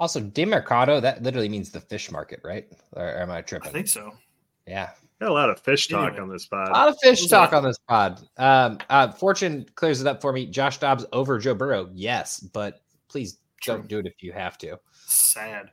also 0.00 0.20
Demercado. 0.20 1.00
That 1.02 1.22
literally 1.22 1.48
means 1.50 1.70
the 1.70 1.80
fish 1.80 2.10
market, 2.10 2.40
right? 2.42 2.66
Or 2.94 3.06
am 3.18 3.30
I 3.30 3.42
tripping? 3.42 3.68
I 3.68 3.72
think 3.72 3.88
so. 3.88 4.14
yeah, 4.66 4.90
Got 5.20 5.30
a 5.30 5.34
lot 5.34 5.50
of 5.50 5.60
fish 5.60 5.88
talk 5.88 6.08
Anyway. 6.10 6.20
on 6.22 6.28
this 6.30 6.46
pod. 6.46 6.68
a 6.68 6.72
lot 6.72 6.88
of 6.88 6.96
fish 7.02 7.26
talk 7.26 7.50
that? 7.50 7.56
on 7.58 7.64
this 7.64 7.78
pod. 7.88 8.26
Um, 8.38 8.78
uh, 8.88 9.10
Fortune 9.12 9.66
clears 9.74 10.00
it 10.00 10.06
up 10.06 10.22
for 10.22 10.32
me. 10.32 10.46
Josh 10.46 10.78
Dobbs 10.78 11.04
over 11.12 11.38
Joe 11.38 11.54
Burrow. 11.54 11.90
Yes, 11.92 12.40
but 12.40 12.80
please 13.08 13.38
True. 13.60 13.74
don't 13.74 13.88
do 13.88 13.98
it 13.98 14.06
if 14.06 14.22
you 14.22 14.32
have 14.32 14.56
to. 14.58 14.78
Sad. 15.08 15.70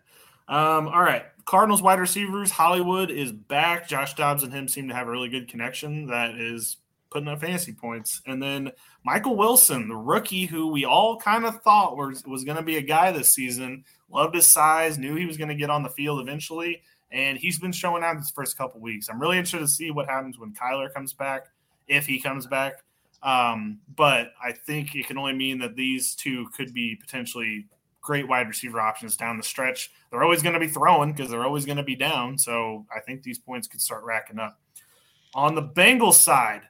Um, 0.48 0.88
all 0.88 1.02
right. 1.02 1.26
Cardinals 1.44 1.82
wide 1.82 2.00
receivers. 2.00 2.52
Hollywood 2.52 3.12
is 3.12 3.32
back. 3.32 3.88
Josh 3.88 4.16
Dobbs 4.16 4.44
and 4.44 4.54
him 4.54 4.68
seem 4.68 4.88
to 4.88 4.96
have 4.96 5.08
a 5.08 5.12
really 5.12 5.30
good 5.30 5.50
connection 5.50 6.08
that 6.08 6.36
is 6.36 6.78
putting 7.12 7.28
up 7.28 7.42
fantasy 7.42 7.74
points. 7.74 8.22
And 8.26 8.42
then 8.42 8.72
Michael 9.04 9.36
Wilson, 9.36 9.90
the 9.90 9.96
rookie 9.96 10.46
who 10.46 10.68
we 10.68 10.86
all 10.86 11.18
kind 11.18 11.46
of 11.46 11.62
thought 11.62 11.98
was, 11.98 12.24
was 12.26 12.44
going 12.44 12.58
to 12.58 12.64
be 12.64 12.78
a 12.78 12.82
guy 12.82 13.12
this 13.12 13.34
season, 13.34 13.84
loved 14.10 14.36
his 14.36 14.48
size, 14.48 14.98
knew 14.98 15.16
he 15.16 15.26
was 15.26 15.38
going 15.38 15.50
to 15.50 15.56
get 15.56 15.70
on 15.70 15.84
the 15.84 15.90
field 15.90 16.20
eventually. 16.20 16.82
And 17.12 17.38
he's 17.38 17.60
been 17.60 17.72
showing 17.72 18.04
out 18.04 18.18
his 18.18 18.32
first 18.32 18.58
couple 18.58 18.80
weeks. 18.80 19.10
I'm 19.10 19.22
really 19.22 19.38
interested 19.38 19.60
to 19.60 19.68
see 19.68 19.92
what 19.92 20.08
happens 20.08 20.40
when 20.40 20.54
Kyler 20.54 20.94
comes 20.94 21.14
back, 21.14 21.48
if 21.88 22.06
he 22.06 22.20
comes 22.20 22.48
back. 22.48 22.84
Um, 23.22 23.80
but 23.96 24.34
I 24.44 24.52
think 24.52 24.96
it 24.96 25.08
can 25.08 25.18
only 25.18 25.34
mean 25.34 25.60
that 25.60 25.76
these 25.76 26.16
two 26.16 26.48
could 26.56 26.74
be 26.74 26.96
potentially 26.96 27.68
great 28.06 28.28
wide 28.28 28.48
receiver 28.48 28.80
options 28.80 29.18
down 29.18 29.36
the 29.36 29.44
stretch. 29.44 29.92
They're 30.12 30.24
always 30.24 30.44
going 30.44 30.54
to 30.54 30.60
be 30.60 30.68
throwing 30.68 31.12
because 31.12 31.32
they're 31.32 31.44
always 31.44 31.66
going 31.66 31.78
to 31.78 31.84
be 31.84 31.96
down. 31.96 32.38
So 32.38 32.86
I 32.96 33.00
think 33.02 33.24
these 33.24 33.40
points 33.40 33.68
could 33.68 33.82
start 33.82 34.04
racking 34.06 34.40
up. 34.40 34.60
On 35.34 35.56
the 35.56 35.64
Bengals 35.64 36.14
side, 36.14 36.62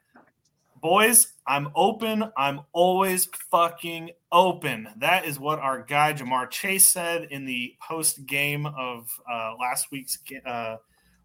boys, 0.81 1.33
I'm 1.45 1.69
open. 1.75 2.23
I'm 2.37 2.61
always 2.71 3.27
fucking 3.51 4.11
open. 4.31 4.87
That 4.97 5.25
is 5.25 5.37
what 5.37 5.59
our 5.59 5.83
guy 5.83 6.13
Ja'Marr 6.13 6.49
Chase 6.49 6.87
said 6.87 7.27
in 7.31 7.45
the 7.45 7.75
post 7.85 8.25
game 8.25 8.65
of 8.65 9.11
uh, 9.31 9.55
last 9.59 9.91
week's 9.91 10.17
uh, 10.47 10.77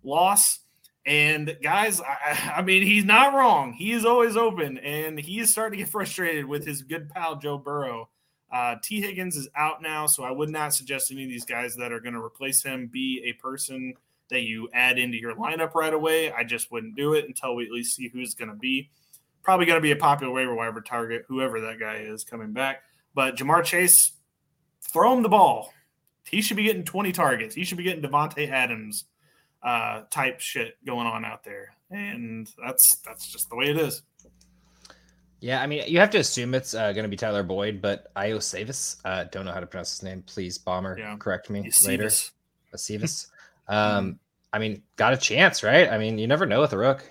loss. 0.02 0.60
And 1.06 1.56
guys, 1.62 2.00
I, 2.00 2.54
I 2.56 2.62
mean, 2.62 2.82
he's 2.82 3.04
not 3.04 3.32
wrong. 3.32 3.72
He 3.72 3.92
is 3.92 4.04
always 4.04 4.36
open, 4.36 4.76
and 4.78 5.18
he 5.18 5.38
is 5.38 5.50
starting 5.50 5.78
to 5.78 5.84
get 5.84 5.90
frustrated 5.90 6.44
with 6.44 6.66
his 6.66 6.82
good 6.82 7.08
pal 7.08 7.36
Joe 7.36 7.56
Burrow. 7.56 8.10
Uh, 8.52 8.76
Tee 8.82 9.00
Higgins 9.00 9.36
is 9.36 9.48
out 9.56 9.80
now, 9.80 10.06
so 10.06 10.24
I 10.24 10.30
would 10.30 10.50
not 10.50 10.74
suggest 10.74 11.12
any 11.12 11.22
of 11.24 11.28
these 11.28 11.44
guys 11.44 11.76
that 11.76 11.92
are 11.92 12.00
going 12.00 12.14
to 12.14 12.22
replace 12.22 12.62
him 12.62 12.88
be 12.88 13.22
a 13.24 13.40
person 13.40 13.94
that 14.30 14.42
you 14.42 14.68
add 14.72 14.98
into 14.98 15.18
your 15.18 15.34
lineup 15.34 15.74
right 15.74 15.94
away. 15.94 16.32
I 16.32 16.44
just 16.44 16.72
wouldn't 16.72 16.96
do 16.96 17.14
it 17.14 17.26
until 17.26 17.54
we 17.54 17.66
at 17.66 17.70
least 17.70 17.96
see 17.96 18.08
who's 18.08 18.34
going 18.34 18.50
to 18.50 18.56
be. 18.56 18.90
Probably 19.42 19.66
going 19.66 19.78
to 19.78 19.82
be 19.82 19.92
a 19.92 19.96
popular 19.96 20.32
waiver 20.32 20.54
wire 20.54 20.72
target, 20.80 21.24
whoever 21.28 21.60
that 21.60 21.78
guy 21.78 21.96
is 21.96 22.24
coming 22.24 22.52
back. 22.52 22.82
But 23.14 23.36
Ja'Marr 23.36 23.64
Chase, 23.64 24.12
throw 24.92 25.14
him 25.14 25.22
the 25.22 25.28
ball. 25.28 25.72
He 26.28 26.42
should 26.42 26.56
be 26.56 26.64
getting 26.64 26.84
20 26.84 27.12
targets. 27.12 27.54
He 27.54 27.64
should 27.64 27.78
be 27.78 27.84
getting 27.84 28.02
Davante 28.02 28.48
Adams 28.50 29.04
uh, 29.62 30.02
type 30.10 30.40
shit 30.40 30.74
going 30.84 31.06
on 31.06 31.24
out 31.24 31.44
there, 31.44 31.74
and 31.90 32.48
that's 32.62 32.98
that's 33.04 33.30
just 33.30 33.48
the 33.50 33.56
way 33.56 33.66
it 33.66 33.76
is. 33.76 34.02
Yeah, 35.40 35.62
I 35.62 35.66
mean, 35.66 35.84
you 35.86 35.98
have 36.00 36.10
to 36.10 36.18
assume 36.18 36.54
it's 36.54 36.74
uh, 36.74 36.92
going 36.92 37.04
to 37.04 37.08
be 37.08 37.16
Tyler 37.16 37.42
Boyd, 37.42 37.80
but 37.80 38.12
Iosivas, 38.14 38.96
uh, 39.06 39.24
don't 39.24 39.46
know 39.46 39.52
how 39.52 39.60
to 39.60 39.66
pronounce 39.66 39.90
his 39.90 40.02
name. 40.02 40.22
Please, 40.26 40.58
Bomber, 40.58 40.96
Yeah. 40.98 41.16
correct 41.18 41.48
me 41.50 41.62
You 41.64 41.70
later. 41.88 42.06
Acevis. 42.74 43.26
Um, 43.68 44.18
I 44.52 44.58
mean, 44.58 44.82
got 44.96 45.12
a 45.12 45.16
chance, 45.16 45.62
right? 45.62 45.88
I 45.88 45.96
mean, 45.96 46.18
you 46.18 46.26
never 46.26 46.44
know 46.44 46.60
with 46.60 46.72
a 46.72 46.78
rook. 46.78 47.08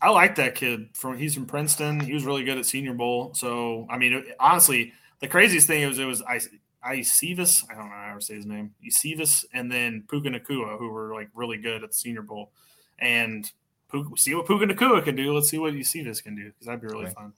I 0.00 0.10
like 0.10 0.36
that 0.36 0.54
kid. 0.54 0.88
From 0.94 1.18
he's 1.18 1.34
from 1.34 1.46
Princeton. 1.46 1.98
He 1.98 2.14
was 2.14 2.24
really 2.24 2.44
good 2.44 2.58
at 2.58 2.64
Senior 2.64 2.94
Bowl. 2.94 3.34
So 3.34 3.88
I 3.90 3.98
mean, 3.98 4.12
it- 4.12 4.36
honestly, 4.38 4.92
the 5.18 5.26
craziest 5.26 5.66
thing 5.66 5.84
was 5.88 5.98
it 5.98 6.04
was 6.04 6.22
I 6.22 6.38
Icevis. 6.86 7.64
I 7.68 7.74
don't 7.74 7.86
know 7.88 7.94
how 7.94 8.14
to 8.14 8.24
say 8.24 8.36
his 8.36 8.46
name. 8.46 8.72
Icevis, 8.86 9.44
and 9.52 9.70
then 9.70 10.04
Puka 10.08 10.28
Nacua, 10.28 10.78
who 10.78 10.88
were 10.90 11.12
like 11.12 11.28
really 11.34 11.58
good 11.58 11.82
at 11.82 11.90
the 11.90 11.96
Senior 11.96 12.22
Bowl. 12.22 12.52
And 13.00 13.50
Puka, 13.90 14.10
see 14.16 14.34
what 14.36 14.46
Puka 14.46 14.66
Nacua 14.66 15.02
can 15.04 15.16
do. 15.16 15.34
Let's 15.34 15.48
see 15.50 15.58
what 15.58 15.74
Icevis 15.74 16.22
can 16.22 16.36
do 16.36 16.44
because 16.46 16.66
that'd 16.66 16.80
be 16.80 16.86
really 16.86 17.06
Right. 17.06 17.14
fun. 17.14 17.32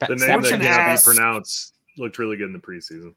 The 0.00 0.08
name 0.08 0.18
Snap- 0.18 0.28
that 0.28 0.42
Fortune 0.42 0.60
can't 0.60 0.80
asks- 0.80 1.08
be 1.08 1.14
pronounced 1.14 1.74
looked 1.96 2.18
really 2.18 2.36
good 2.36 2.46
in 2.46 2.52
the 2.52 2.58
preseason. 2.58 3.14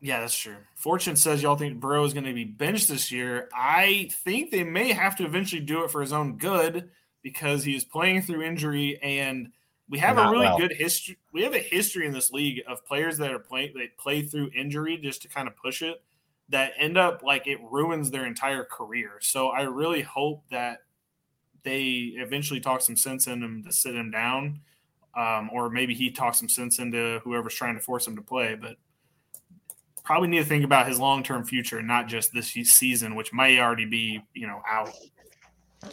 Yeah, 0.00 0.20
that's 0.20 0.36
true. 0.36 0.56
Fortune 0.76 1.14
says 1.14 1.42
y'all 1.42 1.56
think 1.56 1.78
Burrow 1.78 2.04
is 2.04 2.14
going 2.14 2.24
to 2.24 2.32
be 2.32 2.44
benched 2.44 2.88
this 2.88 3.12
year. 3.12 3.48
I 3.54 4.08
think 4.24 4.50
they 4.50 4.64
may 4.64 4.92
have 4.92 5.14
to 5.16 5.24
eventually 5.26 5.60
do 5.60 5.84
it 5.84 5.90
for 5.90 6.00
his 6.00 6.12
own 6.12 6.38
good 6.38 6.90
because 7.22 7.62
he 7.64 7.76
is 7.76 7.84
playing 7.84 8.22
through 8.22 8.42
injury 8.42 8.98
and 9.02 9.52
we 9.90 9.98
have 9.98 10.16
a 10.16 10.30
really 10.30 10.46
well. 10.46 10.56
good 10.56 10.72
history. 10.72 11.18
We 11.32 11.42
have 11.42 11.52
a 11.52 11.58
history 11.58 12.06
in 12.06 12.12
this 12.12 12.30
league 12.32 12.62
of 12.66 12.84
players 12.86 13.18
that 13.18 13.30
are 13.30 13.38
playing 13.40 13.74
they 13.76 13.88
play 13.98 14.22
through 14.22 14.50
injury 14.56 14.96
just 14.96 15.20
to 15.22 15.28
kind 15.28 15.46
of 15.48 15.56
push 15.56 15.82
it 15.82 16.02
that 16.48 16.72
end 16.78 16.96
up 16.96 17.22
like 17.22 17.46
it 17.46 17.58
ruins 17.70 18.10
their 18.10 18.24
entire 18.24 18.64
career. 18.64 19.18
So 19.20 19.48
I 19.48 19.62
really 19.62 20.02
hope 20.02 20.44
that 20.50 20.78
they 21.62 22.14
eventually 22.16 22.60
talk 22.60 22.80
some 22.80 22.96
sense 22.96 23.26
in 23.26 23.42
him 23.42 23.62
to 23.64 23.72
sit 23.72 23.94
him 23.94 24.10
down. 24.10 24.60
Um, 25.16 25.50
or 25.52 25.70
maybe 25.70 25.94
he 25.94 26.10
talks 26.10 26.38
some 26.38 26.48
sense 26.48 26.78
into 26.78 27.20
whoever's 27.24 27.54
trying 27.54 27.74
to 27.74 27.80
force 27.80 28.06
him 28.06 28.16
to 28.16 28.22
play, 28.22 28.54
but 28.54 28.76
probably 30.04 30.28
need 30.28 30.38
to 30.38 30.44
think 30.44 30.64
about 30.64 30.88
his 30.88 30.98
long 30.98 31.22
term 31.22 31.44
future, 31.44 31.82
not 31.82 32.08
just 32.08 32.32
this 32.32 32.48
season, 32.48 33.14
which 33.14 33.32
may 33.32 33.58
already 33.58 33.84
be 33.84 34.20
you 34.34 34.46
know 34.46 34.60
out. 34.68 34.90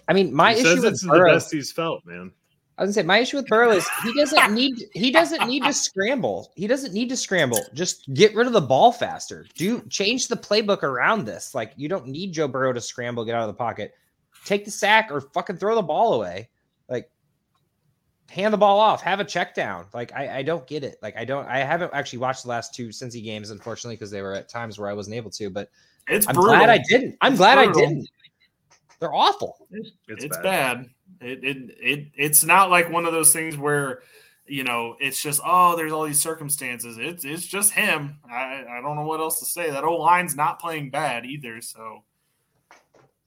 I 0.07 0.13
mean, 0.13 0.34
my 0.34 0.53
he 0.53 0.59
issue 0.59 0.82
says 0.82 0.84
with 0.84 1.07
Burrow, 1.07 1.30
the 1.30 1.36
best 1.36 1.51
he's 1.51 1.72
felt, 1.72 2.05
man. 2.05 2.32
I 2.78 2.84
was 2.84 2.95
gonna 2.95 3.03
say 3.03 3.07
my 3.07 3.18
issue 3.20 3.38
with 3.38 3.47
Burrow 3.47 3.72
is 3.72 3.88
he 4.03 4.13
doesn't 4.13 4.53
need 4.55 4.76
he 4.93 5.11
doesn't 5.11 5.47
need 5.47 5.63
to 5.63 5.74
scramble. 5.74 6.51
He 6.55 6.68
doesn't 6.68 6.93
need 6.93 7.09
to 7.09 7.18
scramble. 7.18 7.59
Just 7.74 8.11
get 8.13 8.36
rid 8.36 8.45
of 8.45 8.53
the 8.53 8.61
ball 8.61 8.91
faster. 8.91 9.45
Do 9.55 9.82
change 9.89 10.28
the 10.28 10.36
playbook 10.36 10.84
around 10.84 11.26
this. 11.26 11.55
Like 11.55 11.74
you 11.76 11.89
don't 11.89 12.07
need 12.07 12.34
Joe 12.34 12.47
Burrow 12.47 12.74
to 12.74 12.82
scramble, 12.82 13.26
get 13.26 13.36
out 13.36 13.41
of 13.41 13.47
the 13.47 13.53
pocket. 13.53 13.93
Take 14.45 14.65
the 14.65 14.72
sack 14.72 15.09
or 15.11 15.22
fucking 15.22 15.57
throw 15.57 15.76
the 15.76 15.82
ball 15.82 16.13
away. 16.13 16.49
Like 18.28 18.36
hand 18.36 18.54
the 18.54 18.58
ball 18.58 18.80
off, 18.80 19.02
have 19.02 19.20
a 19.20 19.26
check 19.26 19.56
down. 19.56 19.86
Like 19.94 20.14
I, 20.14 20.40
I 20.40 20.44
don't 20.44 20.66
get 20.68 20.84
it. 20.84 20.98
Like 21.02 21.16
I 21.18 21.26
don't 21.26 21.48
I 21.48 21.60
haven't 21.60 21.94
actually 21.94 22.20
watched 22.20 22.44
the 22.44 22.50
last 22.50 22.74
two 22.74 22.90
Cincy 22.90 23.24
games, 23.24 23.50
unfortunately, 23.52 23.96
because 23.96 24.12
they 24.12 24.22
were 24.22 24.34
at 24.34 24.50
times 24.50 24.78
where 24.80 24.90
I 24.90 24.94
wasn't 24.94 25.16
able 25.16 25.32
to, 25.32 25.50
but 25.50 25.70
It's 26.08 26.28
I'm 26.28 26.36
brutal. 26.36 26.56
glad 26.56 26.70
I 26.70 26.80
didn't. 26.90 27.18
I'm 27.22 27.34
It's 27.34 27.40
glad 27.40 27.56
brutal. 27.56 27.82
I 27.82 27.86
didn't. 27.86 28.10
They're 29.00 29.14
awful. 29.14 29.68
It's, 29.72 29.92
It's 30.08 30.38
bad. 30.38 30.44
bad. 30.44 30.90
It, 31.22 31.44
it 31.44 31.58
it 31.80 32.08
it's 32.16 32.44
not 32.44 32.70
like 32.70 32.90
one 32.92 33.06
of 33.06 33.14
those 33.14 33.32
things 33.32 33.58
where 33.58 34.02
you 34.46 34.64
know 34.64 34.96
it's 35.00 35.22
just 35.22 35.42
oh 35.46 35.76
there's 35.76 35.92
all 35.92 36.04
these 36.06 36.22
circumstances. 36.22 36.98
It's 37.00 37.24
it's 37.26 37.46
just 37.46 37.72
him. 37.74 38.18
I 38.30 38.64
I 38.70 38.82
don't 38.82 38.96
know 38.96 39.06
what 39.06 39.20
else 39.20 39.40
to 39.40 39.46
say. 39.46 39.70
That 39.72 39.84
old 39.84 40.02
line's 40.02 40.36
not 40.36 40.60
playing 40.60 40.90
bad 40.90 41.26
either. 41.26 41.62
So 41.62 42.04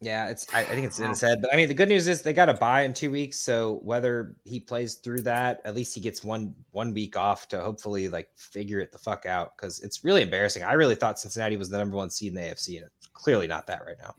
Yeah, 0.02 0.28
it's. 0.28 0.46
I, 0.54 0.60
I 0.60 0.64
think 0.64 0.86
it's 0.86 0.98
in 0.98 1.10
his 1.10 1.20
head. 1.20 1.42
But 1.42 1.52
I 1.52 1.56
mean, 1.56 1.68
the 1.68 1.74
good 1.74 1.88
news 1.88 2.08
is 2.08 2.22
they 2.22 2.32
got 2.32 2.48
a 2.48 2.54
bye 2.54 2.82
in 2.82 2.94
two 2.94 3.10
weeks. 3.10 3.38
So 3.38 3.80
whether 3.82 4.34
he 4.44 4.58
plays 4.58 4.94
through 4.94 5.20
that, 5.22 5.60
at 5.66 5.74
least 5.74 5.94
he 5.94 6.00
gets 6.00 6.24
one 6.24 6.54
one 6.70 6.94
week 6.94 7.18
off 7.18 7.48
to 7.48 7.60
hopefully 7.60 8.08
like 8.08 8.28
figure 8.34 8.80
it 8.80 8.92
the 8.92 8.98
fuck 8.98 9.26
out. 9.26 9.56
Because 9.56 9.80
it's 9.80 10.02
really 10.02 10.22
embarrassing. 10.22 10.62
I 10.62 10.72
really 10.72 10.94
thought 10.94 11.18
Cincinnati 11.18 11.58
was 11.58 11.68
the 11.68 11.76
number 11.76 11.96
one 11.96 12.08
seed 12.08 12.28
in 12.28 12.34
the 12.34 12.40
AFC, 12.40 12.78
and 12.78 12.86
it's 12.86 13.08
clearly 13.12 13.46
not 13.46 13.66
that 13.66 13.84
right 13.84 13.96
now. 14.00 14.14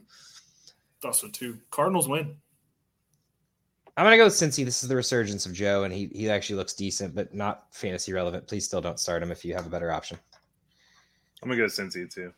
thought 1.02 1.16
so 1.16 1.28
too. 1.30 1.58
Cardinals 1.72 2.08
win. 2.08 2.36
I'm 3.98 4.06
gonna 4.06 4.18
go 4.18 4.26
with 4.26 4.34
Cincy. 4.34 4.64
This 4.64 4.84
is 4.84 4.90
the 4.90 4.96
resurgence 4.96 5.48
of 5.48 5.54
Joe, 5.54 5.84
and 5.84 5.92
he 5.92 6.12
he 6.14 6.30
actually 6.30 6.58
looks 6.58 6.74
decent, 6.74 7.16
but 7.16 7.34
not 7.34 7.74
fantasy 7.74 8.14
relevant. 8.14 8.48
Please 8.48 8.66
still 8.66 8.82
don't 8.82 9.00
start 9.00 9.24
him 9.24 9.32
if 9.32 9.44
you 9.44 9.56
have 9.56 9.66
a 9.66 9.70
better 9.70 9.92
option. 9.92 10.20
I'm 11.42 11.50
gonna 11.50 11.60
go 11.60 11.66
Cincy 11.66 12.08
too. 12.14 12.32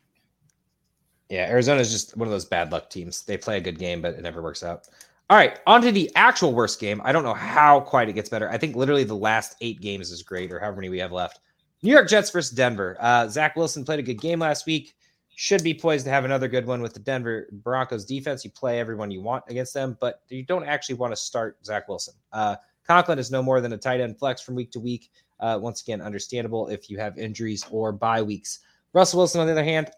Yeah, 1.30 1.49
Arizona 1.49 1.82
is 1.82 1.91
just 1.91 2.15
one 2.17 2.28
of 2.28 2.32
those 2.32 2.45
bad 2.45 2.71
luck 2.71 2.89
teams. 2.89 3.24
They 3.24 3.38
play 3.38 3.57
a 3.57 3.61
good 3.61 3.80
game, 3.80 4.01
but 4.01 4.13
it 4.13 4.21
never 4.21 4.41
works 4.41 4.63
out. 4.63 4.88
All 5.30 5.38
right, 5.38 5.59
on 5.65 5.82
to 5.82 5.91
the 5.91 6.11
actual 6.15 6.53
worst 6.53 6.80
game. 6.80 7.01
I 7.03 7.11
don't 7.11 7.24
know 7.24 7.34
how 7.34 7.80
quite 7.80 8.09
it 8.09 8.13
gets 8.13 8.30
better. 8.30 8.49
I 8.49 8.57
think 8.57 8.76
literally 8.76 9.03
the 9.03 9.15
last 9.15 9.55
eight 9.61 9.82
games 9.82 10.11
is 10.11 10.21
great, 10.21 10.51
or 10.51 10.59
however 10.59 10.78
many 10.78 10.89
we 10.89 10.99
have 10.99 11.11
left. 11.11 11.39
New 11.82 11.91
York 11.91 12.07
Jets 12.07 12.30
versus 12.30 12.55
Denver. 12.55 12.97
Uh, 12.99 13.28
Zach 13.28 13.55
Wilson 13.55 13.84
played 13.84 13.99
a 13.99 14.03
good 14.03 14.21
game 14.21 14.39
last 14.39 14.65
week. 14.65 14.95
Should 15.36 15.63
be 15.63 15.74
poised 15.74 16.05
to 16.05 16.11
have 16.11 16.26
another 16.26 16.47
good 16.47 16.67
one 16.67 16.82
with 16.82 16.93
the 16.93 16.99
Denver 16.99 17.47
Broncos 17.51 18.05
defense. 18.05 18.45
You 18.45 18.51
play 18.51 18.80
everyone 18.80 19.09
you 19.09 19.21
want 19.21 19.43
against 19.47 19.74
them, 19.74 19.97
but 19.99 20.21
you 20.30 20.43
don't 20.43 20.65
actually 20.65 20.95
want 20.95 21.11
to 21.13 21.17
start 21.17 21.57
Zach 21.65 21.88
Wilson. 21.88 22.13
Uh, 22.32 22.57
Conklin 22.86 23.17
is 23.17 23.32
no 23.32 23.41
more 23.41 23.59
than 23.59 23.74
a 23.74 23.78
tight 23.78 24.01
end 24.01 24.19
flex 24.19 24.41
from 24.41 24.55
week 24.55 24.71
to 24.71 24.80
week. 24.80 25.09
Uh, 25.39 25.57
once 25.61 25.82
again, 25.82 26.01
understandable 26.01 26.67
if 26.67 26.89
you 26.89 26.97
have 26.97 27.17
injuries 27.17 27.65
or 27.71 27.91
bye 27.91 28.21
weeks. 28.21 28.59
Russell 28.93 29.19
Wilson, 29.19 29.41
on 29.41 29.47
the 29.47 29.53
other 29.53 29.63
hand, 29.63 29.89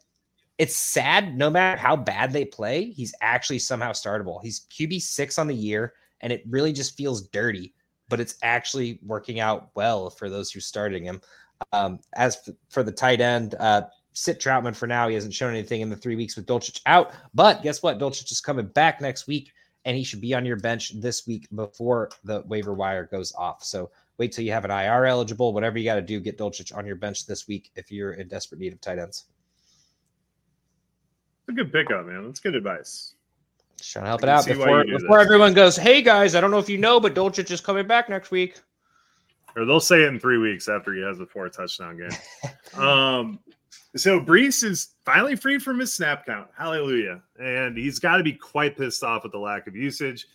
it's 0.57 0.75
sad 0.75 1.37
no 1.37 1.49
matter 1.49 1.79
how 1.79 1.95
bad 1.95 2.31
they 2.31 2.45
play, 2.45 2.91
he's 2.91 3.13
actually 3.21 3.59
somehow 3.59 3.91
startable. 3.91 4.39
He's 4.41 4.67
QB 4.71 5.01
six 5.01 5.37
on 5.37 5.47
the 5.47 5.55
year, 5.55 5.93
and 6.21 6.31
it 6.31 6.43
really 6.47 6.71
just 6.71 6.95
feels 6.95 7.27
dirty, 7.27 7.73
but 8.07 8.19
it's 8.19 8.35
actually 8.41 8.99
working 9.05 9.39
out 9.39 9.69
well 9.75 10.09
for 10.09 10.29
those 10.29 10.51
who 10.51 10.59
starting 10.59 11.03
him. 11.03 11.21
Um, 11.73 11.99
as 12.15 12.37
f- 12.47 12.55
for 12.69 12.83
the 12.83 12.91
tight 12.91 13.21
end, 13.21 13.55
uh, 13.59 13.83
sit 14.13 14.39
Trautman 14.39 14.75
for 14.75 14.87
now. 14.87 15.07
He 15.07 15.15
hasn't 15.15 15.33
shown 15.33 15.51
anything 15.51 15.81
in 15.81 15.89
the 15.89 15.95
three 15.95 16.15
weeks 16.15 16.35
with 16.35 16.45
Dulcich 16.45 16.81
out, 16.85 17.11
but 17.33 17.61
guess 17.61 17.83
what? 17.83 17.99
Dulcich 17.99 18.31
is 18.31 18.41
coming 18.41 18.67
back 18.67 19.01
next 19.01 19.27
week, 19.27 19.51
and 19.83 19.97
he 19.97 20.03
should 20.03 20.21
be 20.21 20.33
on 20.33 20.45
your 20.45 20.57
bench 20.57 20.99
this 21.01 21.27
week 21.27 21.47
before 21.53 22.11
the 22.23 22.43
waiver 22.47 22.73
wire 22.73 23.05
goes 23.05 23.33
off. 23.37 23.63
So 23.63 23.91
wait 24.17 24.31
till 24.31 24.45
you 24.45 24.53
have 24.53 24.65
an 24.65 24.71
IR 24.71 25.05
eligible. 25.05 25.53
Whatever 25.53 25.77
you 25.77 25.85
got 25.85 25.95
to 25.95 26.01
do, 26.01 26.21
get 26.21 26.37
Dulcich 26.37 26.75
on 26.75 26.85
your 26.85 26.95
bench 26.95 27.25
this 27.25 27.47
week 27.47 27.71
if 27.75 27.91
you're 27.91 28.13
in 28.13 28.27
desperate 28.29 28.61
need 28.61 28.73
of 28.73 28.79
tight 28.79 28.99
ends. 28.99 29.25
It's 31.47 31.49
a 31.49 31.63
good 31.63 31.71
pickup, 31.71 32.07
man. 32.07 32.25
That's 32.25 32.39
good 32.39 32.55
advice. 32.55 33.13
Just 33.77 33.91
trying 33.91 34.05
to 34.05 34.09
help 34.09 34.23
I 34.23 34.27
it 34.27 34.29
out 34.29 34.45
before, 34.47 34.83
before 34.83 35.19
everyone 35.19 35.53
goes, 35.53 35.75
hey 35.75 36.01
guys, 36.01 36.33
I 36.33 36.41
don't 36.41 36.49
know 36.49 36.57
if 36.57 36.69
you 36.69 36.79
know, 36.79 36.99
but 36.99 37.13
Dulcich 37.13 37.51
is 37.51 37.61
coming 37.61 37.85
back 37.85 38.09
next 38.09 38.31
week. 38.31 38.59
Or 39.55 39.63
they'll 39.63 39.79
say 39.79 40.01
it 40.01 40.07
in 40.07 40.19
three 40.19 40.39
weeks 40.39 40.67
after 40.67 40.93
he 40.95 41.01
has 41.01 41.19
a 41.19 41.25
four 41.27 41.47
touchdown 41.49 41.97
game. 41.97 42.81
um, 42.81 43.39
so 43.95 44.19
Breece 44.19 44.63
is 44.63 44.95
finally 45.05 45.35
free 45.35 45.59
from 45.59 45.77
his 45.77 45.93
snap 45.93 46.25
count. 46.25 46.47
Hallelujah. 46.57 47.21
And 47.39 47.77
he's 47.77 47.99
got 47.99 48.17
to 48.17 48.23
be 48.23 48.33
quite 48.33 48.75
pissed 48.75 49.03
off 49.03 49.21
with 49.21 49.31
the 49.31 49.37
lack 49.37 49.67
of 49.67 49.75
usage. 49.75 50.25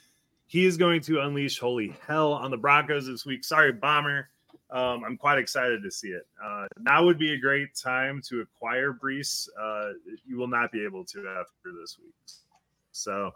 He 0.46 0.64
is 0.64 0.76
going 0.76 1.00
to 1.02 1.22
unleash 1.22 1.58
holy 1.58 1.92
hell 2.06 2.32
on 2.32 2.52
the 2.52 2.56
Broncos 2.56 3.06
this 3.06 3.26
week. 3.26 3.42
Sorry, 3.42 3.72
Bomber. 3.72 4.28
Um, 4.72 5.02
I'm 5.04 5.16
quite 5.16 5.38
excited 5.38 5.82
to 5.82 5.90
see 5.90 6.08
it. 6.08 6.22
Uh, 6.44 6.66
now 6.80 7.04
would 7.04 7.18
be 7.18 7.34
a 7.34 7.38
great 7.38 7.74
time 7.74 8.22
to 8.28 8.40
acquire 8.40 8.92
Breece. 8.92 9.48
Uh, 9.60 9.92
you 10.26 10.36
will 10.36 10.48
not 10.48 10.70
be 10.70 10.84
able 10.84 11.04
to 11.06 11.18
after 11.20 11.72
this 11.80 11.98
week. 11.98 12.14
So 12.92 13.32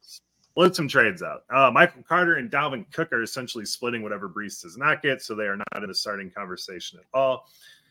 split 0.00 0.76
some 0.76 0.88
trades 0.88 1.22
out. 1.22 1.44
Uh, 1.54 1.70
Michael 1.70 2.02
Carter 2.02 2.36
and 2.36 2.50
Dalvin 2.50 2.90
Cook 2.92 3.12
are 3.12 3.22
essentially 3.22 3.64
splitting 3.64 4.02
whatever 4.02 4.28
Breece 4.28 4.62
does 4.62 4.78
not 4.78 5.02
get, 5.02 5.22
so 5.22 5.34
they 5.34 5.44
are 5.44 5.56
not 5.56 5.82
in 5.82 5.88
the 5.88 5.94
starting 5.94 6.30
conversation 6.30 6.98
at 6.98 7.06
all. 7.12 7.46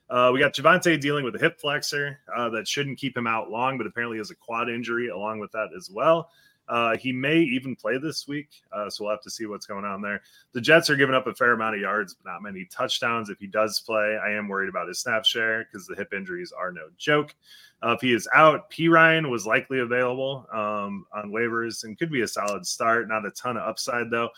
Uh, 0.09 0.29
we 0.33 0.39
got 0.39 0.53
Javonte 0.53 0.99
dealing 0.99 1.25
with 1.25 1.35
a 1.35 1.39
hip 1.39 1.59
flexor 1.59 2.19
uh, 2.35 2.49
that 2.49 2.67
shouldn't 2.67 2.97
keep 2.97 3.17
him 3.17 3.27
out 3.27 3.49
long, 3.49 3.77
but 3.77 3.87
apparently 3.87 4.17
has 4.17 4.31
a 4.31 4.35
quad 4.35 4.69
injury 4.69 5.09
along 5.09 5.39
with 5.39 5.51
that 5.51 5.69
as 5.75 5.89
well. 5.89 6.29
Uh, 6.67 6.97
he 6.97 7.11
may 7.11 7.37
even 7.39 7.75
play 7.75 7.97
this 7.97 8.27
week, 8.27 8.49
uh, 8.71 8.89
so 8.89 9.03
we'll 9.03 9.13
have 9.13 9.21
to 9.21 9.29
see 9.29 9.45
what's 9.45 9.65
going 9.67 9.85
on 9.85 10.01
there. 10.01 10.21
The 10.53 10.61
Jets 10.61 10.89
are 10.89 10.95
giving 10.95 11.13
up 11.13 11.27
a 11.27 11.33
fair 11.35 11.53
amount 11.53 11.75
of 11.75 11.81
yards, 11.81 12.15
but 12.15 12.29
not 12.29 12.41
many 12.41 12.65
touchdowns. 12.65 13.29
If 13.29 13.39
he 13.39 13.47
does 13.47 13.79
play, 13.81 14.17
I 14.23 14.31
am 14.31 14.47
worried 14.47 14.69
about 14.69 14.87
his 14.87 14.99
snap 14.99 15.25
share 15.25 15.63
because 15.65 15.85
the 15.85 15.95
hip 15.95 16.13
injuries 16.13 16.51
are 16.51 16.71
no 16.71 16.87
joke. 16.97 17.35
Uh, 17.83 17.91
if 17.91 18.01
he 18.01 18.13
is 18.13 18.27
out, 18.33 18.71
Perine 18.71 19.29
was 19.29 19.45
likely 19.45 19.79
available 19.79 20.47
um, 20.51 21.05
on 21.13 21.29
waivers 21.31 21.83
and 21.83 21.99
could 21.99 22.11
be 22.11 22.21
a 22.21 22.27
solid 22.27 22.65
start. 22.65 23.07
Not 23.07 23.25
a 23.25 23.31
ton 23.31 23.57
of 23.57 23.63
upside 23.63 24.09
though. 24.09 24.29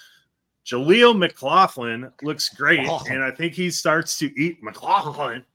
Jaleel 0.66 1.18
McLaughlin 1.18 2.12
looks 2.24 2.50
great, 2.50 2.82
Oh. 2.90 3.02
and 3.10 3.24
I 3.24 3.32
think 3.32 3.54
he 3.54 3.70
starts 3.72 4.18
to 4.20 4.38
eat 4.38 4.62
McLaughlin 4.62 5.46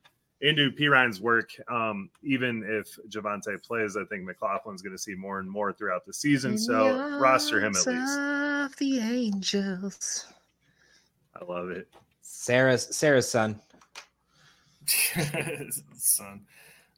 into 0.43 0.71
Perine's 0.73 1.21
work. 1.21 1.51
Um, 1.69 2.11
even 2.23 2.65
if 2.67 2.99
Javonte 3.09 3.63
plays, 3.63 3.97
I 3.97 4.05
think 4.05 4.29
McLaughlin's 4.29 4.83
going 4.83 4.95
to 4.95 5.03
see 5.03 5.15
more 5.15 5.39
and 5.39 5.49
more 5.49 5.73
throughout 5.73 6.05
the 6.05 6.13
season. 6.13 6.59
So 6.59 7.19
roster 7.19 7.61
him 7.61 7.75
at 7.77 7.87
least. 7.87 8.19
Of 8.19 8.77
the 8.77 8.99
angels. 8.99 10.27
I 11.41 11.45
love 11.45 11.71
it. 11.71 11.89
Sarah's 12.21 12.95
Sarah's 12.95 13.31
son. 13.31 13.61
Son. 15.95 16.41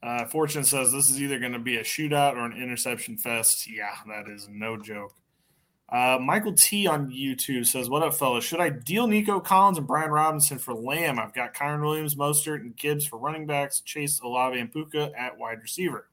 Uh, 0.02 0.24
Fortune 0.26 0.64
says 0.64 0.90
this 0.90 1.10
is 1.10 1.20
either 1.20 1.38
going 1.38 1.52
to 1.52 1.58
be 1.58 1.76
a 1.76 1.82
shootout 1.82 2.34
or 2.34 2.46
an 2.46 2.52
interception 2.52 3.16
fest. 3.16 3.70
Yeah, 3.70 3.94
that 4.06 4.28
is 4.28 4.48
no 4.50 4.76
joke. 4.76 5.14
Uh, 5.88 6.18
Michael 6.20 6.54
T 6.54 6.86
on 6.86 7.10
YouTube 7.10 7.66
says, 7.66 7.88
"What 7.90 8.02
up, 8.02 8.14
fellas? 8.14 8.42
Should 8.44 8.60
I 8.60 8.70
deal 8.70 9.06
Nico 9.06 9.38
Collins 9.38 9.78
and 9.78 9.86
Brian 9.86 10.10
Robinson 10.10 10.58
for 10.58 10.74
Lamb? 10.74 11.18
I've 11.18 11.34
got 11.34 11.54
Kyren 11.54 11.82
Williams, 11.82 12.14
Mostert, 12.14 12.60
and 12.62 12.74
Gibbs 12.74 13.06
for 13.06 13.18
running 13.18 13.46
backs. 13.46 13.80
Chase 13.80 14.18
Olave 14.20 14.58
and 14.58 14.72
Puka 14.72 15.12
at 15.16 15.36
wide 15.38 15.60
receiver. 15.60 16.08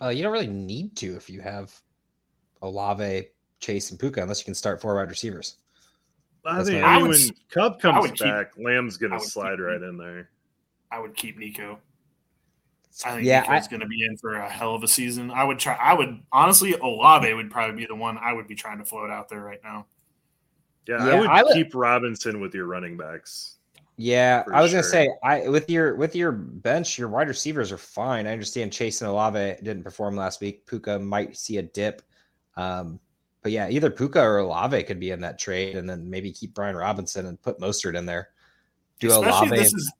Uh, 0.00 0.08
you 0.08 0.22
don't 0.22 0.32
really 0.32 0.46
need 0.46 0.94
to 0.96 1.16
if 1.16 1.28
you 1.28 1.40
have 1.40 1.74
Olave, 2.62 3.26
Chase, 3.60 3.90
and 3.90 3.98
Puka, 3.98 4.22
unless 4.22 4.40
you 4.40 4.44
can 4.44 4.54
start 4.54 4.80
four 4.80 4.94
wide 4.94 5.10
receivers. 5.10 5.56
I 6.44 6.58
That's 6.58 6.68
think 6.68 6.84
I 6.84 6.94
I 6.94 7.02
would 7.02 7.08
when 7.10 7.18
s- 7.18 7.32
Kupp 7.50 7.76
I 7.76 7.80
comes 7.80 8.00
would 8.02 8.10
keep- 8.12 8.20
back, 8.20 8.52
Lamb's 8.56 8.96
going 8.96 9.12
to 9.12 9.20
slide 9.20 9.56
keep- 9.56 9.60
right 9.66 9.82
in 9.82 9.96
there. 9.98 10.30
I 10.92 11.00
would 11.00 11.16
keep 11.16 11.36
Nico. 11.36 11.80
I 13.04 13.12
think 13.14 13.26
Yeah, 13.26 13.40
Nico's 13.42 13.68
going 13.68 13.80
to 13.80 13.86
be 13.86 14.04
in 14.04 14.16
for 14.16 14.34
a 14.36 14.48
hell 14.48 14.74
of 14.74 14.82
a 14.82 14.88
season. 14.88 15.30
I 15.30 15.44
would 15.44 15.58
try. 15.58 15.74
I 15.74 15.92
would 15.94 16.20
honestly, 16.32 16.72
Olave 16.74 17.32
would 17.34 17.50
probably 17.50 17.76
be 17.76 17.86
the 17.86 17.94
one 17.94 18.16
I 18.18 18.32
would 18.32 18.46
be 18.46 18.54
trying 18.54 18.78
to 18.78 18.84
float 18.84 19.10
out 19.10 19.28
there 19.28 19.42
right 19.42 19.60
now. 19.62 19.86
Yeah, 20.88 21.04
Yeah, 21.04 21.12
I 21.12 21.20
would 21.20 21.28
I 21.28 21.42
would- 21.42 21.52
keep 21.54 21.74
Robinson 21.74 22.40
with 22.40 22.54
your 22.54 22.66
running 22.66 22.96
backs. 22.96 23.52
Yeah, 23.98 24.44
I 24.52 24.60
was 24.60 24.72
gonna 24.72 24.82
say, 24.82 25.08
I 25.24 25.48
with 25.48 25.70
your 25.70 25.94
with 25.96 26.14
your 26.14 26.30
bench, 26.30 26.98
your 26.98 27.08
wide 27.08 27.28
receivers 27.28 27.72
are 27.72 27.78
fine. 27.78 28.26
I 28.26 28.32
understand 28.32 28.70
Chase 28.70 29.00
and 29.00 29.08
Olave 29.10 29.56
didn't 29.62 29.84
perform 29.84 30.16
last 30.16 30.42
week. 30.42 30.66
Puka 30.66 30.98
might 30.98 31.34
see 31.34 31.56
a 31.56 31.62
dip, 31.62 32.02
um, 32.58 33.00
but 33.42 33.52
yeah, 33.52 33.70
either 33.70 33.88
Puka 33.90 34.20
or 34.20 34.38
Olave 34.38 34.82
could 34.84 35.00
be 35.00 35.12
in 35.12 35.20
that 35.22 35.38
trade, 35.38 35.76
and 35.76 35.88
then 35.88 36.10
maybe 36.10 36.30
keep 36.30 36.52
Brian 36.52 36.76
Robinson 36.76 37.24
and 37.24 37.40
put 37.40 37.58
Mostert 37.58 37.96
in 37.96 38.04
there. 38.04 38.28
Do 39.00 39.08
especially 39.08 39.48
Olave? 39.48 39.56
this 39.56 39.72
is 39.72 39.90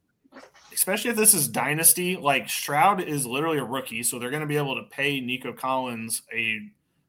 especially 0.77 1.09
if 1.09 1.17
this 1.17 1.33
is 1.33 1.47
dynasty 1.49 2.15
like 2.15 2.47
stroud 2.47 3.01
is 3.01 3.25
literally 3.25 3.57
a 3.57 3.63
rookie 3.63 4.03
so 4.03 4.17
they're 4.17 4.29
going 4.29 4.41
to 4.41 4.47
be 4.47 4.55
able 4.57 4.75
to 4.75 4.83
pay 4.89 5.19
nico 5.19 5.51
collins 5.51 6.21
a 6.33 6.59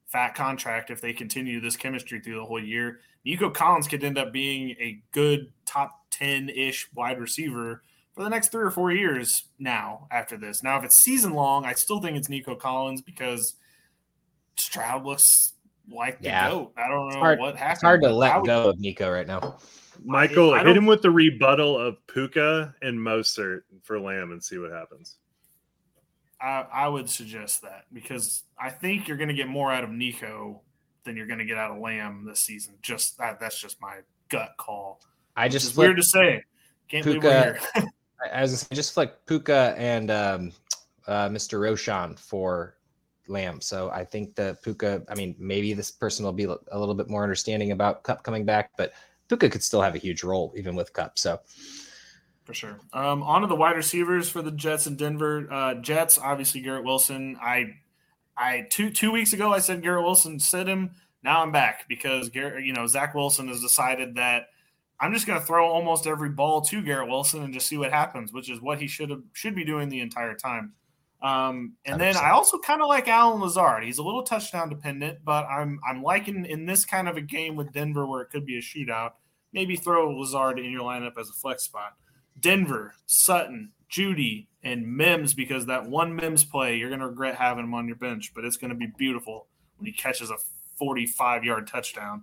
fat 0.06 0.34
contract 0.34 0.90
if 0.90 1.00
they 1.00 1.12
continue 1.12 1.60
this 1.60 1.76
chemistry 1.76 2.18
through 2.18 2.34
the 2.36 2.44
whole 2.44 2.62
year 2.62 3.00
nico 3.24 3.50
collins 3.50 3.86
could 3.86 4.02
end 4.02 4.16
up 4.18 4.32
being 4.32 4.70
a 4.80 5.00
good 5.12 5.52
top 5.66 6.00
10-ish 6.10 6.88
wide 6.94 7.20
receiver 7.20 7.82
for 8.14 8.24
the 8.24 8.30
next 8.30 8.50
three 8.50 8.64
or 8.64 8.70
four 8.72 8.90
years 8.90 9.44
now 9.60 10.08
after 10.10 10.36
this. 10.36 10.64
Now, 10.64 10.76
if 10.78 10.82
it's 10.84 11.04
season 11.04 11.34
long, 11.34 11.64
I 11.64 11.74
still 11.74 12.00
think 12.00 12.16
it's 12.16 12.28
Nico 12.28 12.56
Collins 12.56 13.00
because 13.00 13.54
Stroud 14.56 15.04
looks 15.04 15.52
like 15.88 16.18
the 16.18 16.24
Yeah. 16.24 16.50
goat. 16.50 16.72
I 16.76 16.88
don't 16.88 17.10
know 17.10 17.18
hard- 17.20 17.38
what 17.38 17.54
happened. 17.56 17.72
It's 17.74 17.82
hard 17.82 18.02
to 18.02 18.10
let 18.12 18.36
would- 18.38 18.46
go 18.46 18.70
of 18.70 18.80
Nico 18.80 19.08
right 19.08 19.26
now. 19.26 19.58
Michael, 20.04 20.54
I 20.54 20.64
hit 20.64 20.76
him 20.76 20.86
with 20.86 21.02
the 21.02 21.10
rebuttal 21.10 21.78
of 21.78 21.96
Puka 22.06 22.74
and 22.82 22.98
Mostert 22.98 23.62
for 23.82 24.00
Lamb 24.00 24.32
and 24.32 24.42
see 24.42 24.58
what 24.58 24.70
happens. 24.70 25.16
I, 26.40 26.64
I 26.72 26.88
would 26.88 27.10
suggest 27.10 27.62
that 27.62 27.86
because 27.92 28.44
I 28.60 28.70
think 28.70 29.08
you're 29.08 29.16
going 29.16 29.28
to 29.28 29.34
get 29.34 29.48
more 29.48 29.72
out 29.72 29.84
of 29.84 29.90
Nico 29.90 30.60
than 31.04 31.16
you're 31.16 31.26
going 31.26 31.40
to 31.40 31.44
get 31.44 31.58
out 31.58 31.72
of 31.72 31.78
Lamb 31.78 32.24
this 32.26 32.40
season. 32.40 32.74
Just 32.82 33.18
that, 33.18 33.40
that's 33.40 33.60
just 33.60 33.80
my 33.80 33.98
gut 34.28 34.54
call. 34.56 35.00
I 35.36 35.48
just 35.48 35.66
is 35.66 35.76
weird 35.76 35.96
to 35.96 36.02
say. 36.02 36.42
Can't 36.88 37.04
believe 37.04 37.22
we're 37.22 37.42
here. 37.42 37.60
I 38.32 38.42
was 38.42 38.66
I 38.70 38.74
just 38.74 38.94
flicked 38.94 39.26
Puka 39.26 39.74
and 39.76 40.10
um, 40.10 40.52
uh, 41.06 41.28
Mr. 41.28 41.60
Roschon 41.60 42.18
for 42.18 42.74
Lamb. 43.28 43.60
So 43.60 43.90
I 43.90 44.04
think 44.04 44.34
that 44.36 44.62
Puka, 44.62 45.02
I 45.08 45.14
mean, 45.14 45.34
maybe 45.38 45.72
this 45.72 45.90
person 45.90 46.24
will 46.24 46.32
be 46.32 46.44
a 46.44 46.78
little 46.78 46.94
bit 46.94 47.08
more 47.08 47.22
understanding 47.22 47.72
about 47.72 48.02
Kupp 48.02 48.22
coming 48.22 48.44
back, 48.44 48.70
but 48.76 48.92
Puka 49.28 49.50
could 49.50 49.62
still 49.62 49.82
have 49.82 49.94
a 49.94 49.98
huge 49.98 50.24
role 50.24 50.52
even 50.56 50.74
with 50.74 50.92
Kupp. 50.92 51.18
So 51.18 51.40
For 52.44 52.54
sure. 52.54 52.80
Um, 52.92 53.22
on 53.22 53.42
to 53.42 53.46
the 53.46 53.54
wide 53.54 53.76
receivers 53.76 54.28
for 54.28 54.42
the 54.42 54.50
Jets 54.50 54.86
in 54.86 54.96
Denver. 54.96 55.46
Uh, 55.50 55.74
Jets, 55.74 56.18
obviously 56.18 56.60
Garrett 56.60 56.84
Wilson. 56.84 57.36
I, 57.40 57.74
I 58.36 58.66
two 58.70 58.90
two 58.90 59.10
weeks 59.10 59.32
ago 59.32 59.52
I 59.52 59.58
said 59.58 59.82
Garrett 59.82 60.04
Wilson 60.04 60.40
sit 60.40 60.66
him. 60.66 60.92
Now 61.22 61.42
I'm 61.42 61.52
back 61.52 61.88
because 61.88 62.28
Garrett, 62.28 62.64
you 62.64 62.72
know, 62.72 62.86
Zach 62.86 63.14
Wilson 63.14 63.48
has 63.48 63.60
decided 63.60 64.14
that 64.14 64.46
I'm 65.00 65.12
just 65.12 65.26
going 65.26 65.38
to 65.38 65.46
throw 65.46 65.68
almost 65.68 66.06
every 66.06 66.30
ball 66.30 66.60
to 66.62 66.82
Garrett 66.82 67.08
Wilson 67.08 67.42
and 67.42 67.54
just 67.54 67.68
see 67.68 67.76
what 67.78 67.92
happens, 67.92 68.32
which 68.32 68.50
is 68.50 68.60
what 68.60 68.80
he 68.80 68.88
should 68.88 69.10
have 69.10 69.22
should 69.32 69.54
be 69.54 69.64
doing 69.64 69.88
the 69.88 70.00
entire 70.00 70.34
time. 70.34 70.72
Um, 71.20 71.74
and 71.84 72.00
then 72.00 72.14
100%. 72.14 72.22
I 72.22 72.30
also 72.30 72.58
kind 72.58 72.80
of 72.80 72.88
like 72.88 73.08
Allen 73.08 73.40
Lazard. 73.40 73.84
He's 73.84 73.98
a 73.98 74.02
little 74.02 74.22
touchdown 74.22 74.68
dependent, 74.68 75.18
but 75.24 75.46
I'm 75.46 75.80
I'm 75.88 76.02
liking 76.02 76.46
in 76.46 76.66
this 76.66 76.84
kind 76.84 77.08
of 77.08 77.16
a 77.16 77.20
game 77.20 77.56
with 77.56 77.72
Denver 77.72 78.06
where 78.06 78.22
it 78.22 78.30
could 78.30 78.46
be 78.46 78.56
a 78.56 78.62
shootout. 78.62 79.12
Maybe 79.52 79.76
throw 79.76 80.10
Lazard 80.10 80.58
in 80.58 80.70
your 80.70 80.82
lineup 80.82 81.18
as 81.18 81.28
a 81.28 81.32
flex 81.32 81.64
spot. 81.64 81.94
Denver, 82.38 82.94
Sutton, 83.06 83.72
Jeudy, 83.90 84.46
and 84.62 84.96
Mims 84.96 85.34
because 85.34 85.66
that 85.66 85.88
one 85.88 86.14
Mims 86.14 86.44
play 86.44 86.76
you're 86.76 86.90
going 86.90 87.00
to 87.00 87.08
regret 87.08 87.34
having 87.34 87.64
him 87.64 87.74
on 87.74 87.86
your 87.86 87.96
bench, 87.96 88.32
but 88.34 88.44
it's 88.44 88.56
going 88.56 88.70
to 88.70 88.76
be 88.76 88.88
beautiful 88.98 89.48
when 89.76 89.86
he 89.86 89.92
catches 89.92 90.30
a 90.30 90.36
45 90.78 91.44
yard 91.44 91.66
touchdown. 91.66 92.22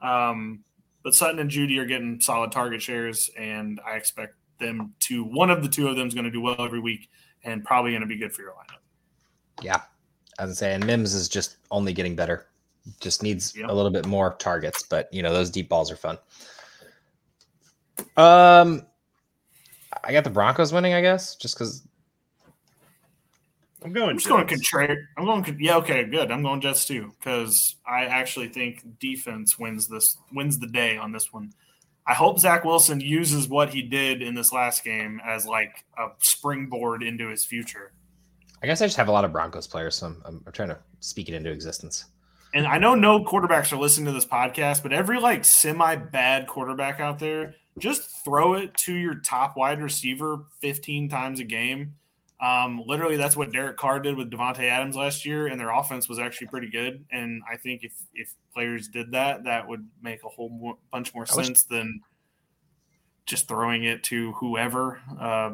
Um, 0.00 0.64
but 1.04 1.14
Sutton 1.14 1.38
and 1.38 1.50
Jeudy 1.50 1.78
are 1.78 1.86
getting 1.86 2.20
solid 2.20 2.52
target 2.52 2.82
shares, 2.82 3.30
and 3.38 3.80
I 3.86 3.96
expect 3.96 4.34
them 4.58 4.94
to. 5.00 5.24
One 5.24 5.50
of 5.50 5.62
the 5.62 5.68
two 5.68 5.88
of 5.88 5.96
them 5.96 6.06
is 6.06 6.14
going 6.14 6.24
to 6.24 6.30
do 6.30 6.40
well 6.40 6.56
every 6.60 6.80
week, 6.80 7.08
and 7.44 7.64
probably 7.64 7.90
going 7.92 8.02
to 8.02 8.06
be 8.06 8.16
good 8.16 8.32
for 8.32 8.42
your 8.42 8.52
lineup. 8.52 8.80
yeah, 9.62 9.82
as 10.38 10.44
I 10.44 10.44
was 10.46 10.58
saying 10.58 10.86
Mims 10.86 11.14
is 11.14 11.28
just 11.28 11.56
only 11.70 11.92
getting 11.92 12.16
better. 12.16 12.46
Just 13.00 13.22
needs 13.22 13.54
Yep. 13.56 13.68
a 13.68 13.72
little 13.72 13.90
bit 13.92 14.06
more 14.06 14.34
targets, 14.38 14.82
but 14.88 15.12
you 15.12 15.22
know 15.22 15.32
those 15.32 15.50
deep 15.50 15.68
balls 15.68 15.90
are 15.90 15.96
fun. 15.96 16.18
Um, 18.16 18.84
I 20.04 20.12
got 20.12 20.24
the 20.24 20.30
Broncos 20.30 20.72
winning, 20.72 20.94
I 20.94 21.00
guess, 21.00 21.36
just 21.36 21.54
because. 21.54 21.86
I'm 23.84 23.92
going. 23.92 24.10
I'm 24.10 24.16
just 24.16 24.28
going 24.28 24.46
Jets. 24.46 24.68
contrary. 24.70 24.98
I'm 25.16 25.24
going. 25.24 25.56
Yeah, 25.60 25.76
okay, 25.78 26.04
good. 26.04 26.30
I'm 26.30 26.42
going 26.42 26.60
Jets 26.60 26.84
too 26.86 27.12
because 27.18 27.76
I 27.86 28.04
actually 28.06 28.48
think 28.48 28.84
defense 29.00 29.58
wins 29.58 29.88
this 29.88 30.16
wins 30.32 30.58
the 30.58 30.68
day 30.68 30.96
on 30.96 31.12
this 31.12 31.32
one. 31.32 31.52
I 32.06 32.14
hope 32.14 32.38
Zach 32.38 32.64
Wilson 32.64 33.00
uses 33.00 33.48
what 33.48 33.70
he 33.70 33.82
did 33.82 34.22
in 34.22 34.34
this 34.34 34.52
last 34.52 34.82
game 34.82 35.20
as 35.24 35.46
like 35.46 35.84
a 35.96 36.08
springboard 36.18 37.02
into 37.02 37.28
his 37.28 37.44
future. 37.44 37.92
I 38.62 38.66
guess 38.66 38.80
I 38.80 38.86
just 38.86 38.96
have 38.96 39.08
a 39.08 39.12
lot 39.12 39.24
of 39.24 39.32
Broncos 39.32 39.66
players, 39.66 39.96
so 39.96 40.06
I'm, 40.06 40.42
I'm 40.46 40.52
trying 40.52 40.68
to 40.68 40.78
speak 41.00 41.28
it 41.28 41.34
into 41.34 41.50
existence. 41.50 42.06
And 42.54 42.66
I 42.66 42.78
know 42.78 42.94
no 42.94 43.24
quarterbacks 43.24 43.72
are 43.72 43.78
listening 43.78 44.06
to 44.06 44.12
this 44.12 44.26
podcast, 44.26 44.82
but 44.82 44.92
every 44.92 45.18
like 45.18 45.44
semi 45.44 45.96
bad 45.96 46.46
quarterback 46.46 47.00
out 47.00 47.18
there, 47.18 47.54
just 47.78 48.24
throw 48.24 48.54
it 48.54 48.74
to 48.78 48.94
your 48.94 49.14
top 49.14 49.56
wide 49.56 49.80
receiver 49.80 50.44
15 50.60 51.08
times 51.08 51.40
a 51.40 51.44
game. 51.44 51.94
Um, 52.42 52.82
literally, 52.86 53.16
that's 53.16 53.36
what 53.36 53.52
Derek 53.52 53.76
Carr 53.76 54.00
did 54.00 54.16
with 54.16 54.30
Davante 54.30 54.68
Adams 54.68 54.96
last 54.96 55.24
year, 55.24 55.46
and 55.46 55.60
their 55.60 55.70
offense 55.70 56.08
was 56.08 56.18
actually 56.18 56.48
pretty 56.48 56.68
good. 56.68 57.04
And 57.12 57.40
I 57.50 57.56
think 57.56 57.84
if 57.84 57.92
if 58.14 58.34
players 58.52 58.88
did 58.88 59.12
that, 59.12 59.44
that 59.44 59.66
would 59.68 59.88
make 60.02 60.24
a 60.24 60.28
whole 60.28 60.76
bunch 60.90 61.14
more 61.14 61.24
sense 61.24 61.62
than 61.62 62.00
just 63.26 63.46
throwing 63.46 63.84
it 63.84 64.02
to 64.04 64.32
whoever 64.32 65.00
uh, 65.20 65.52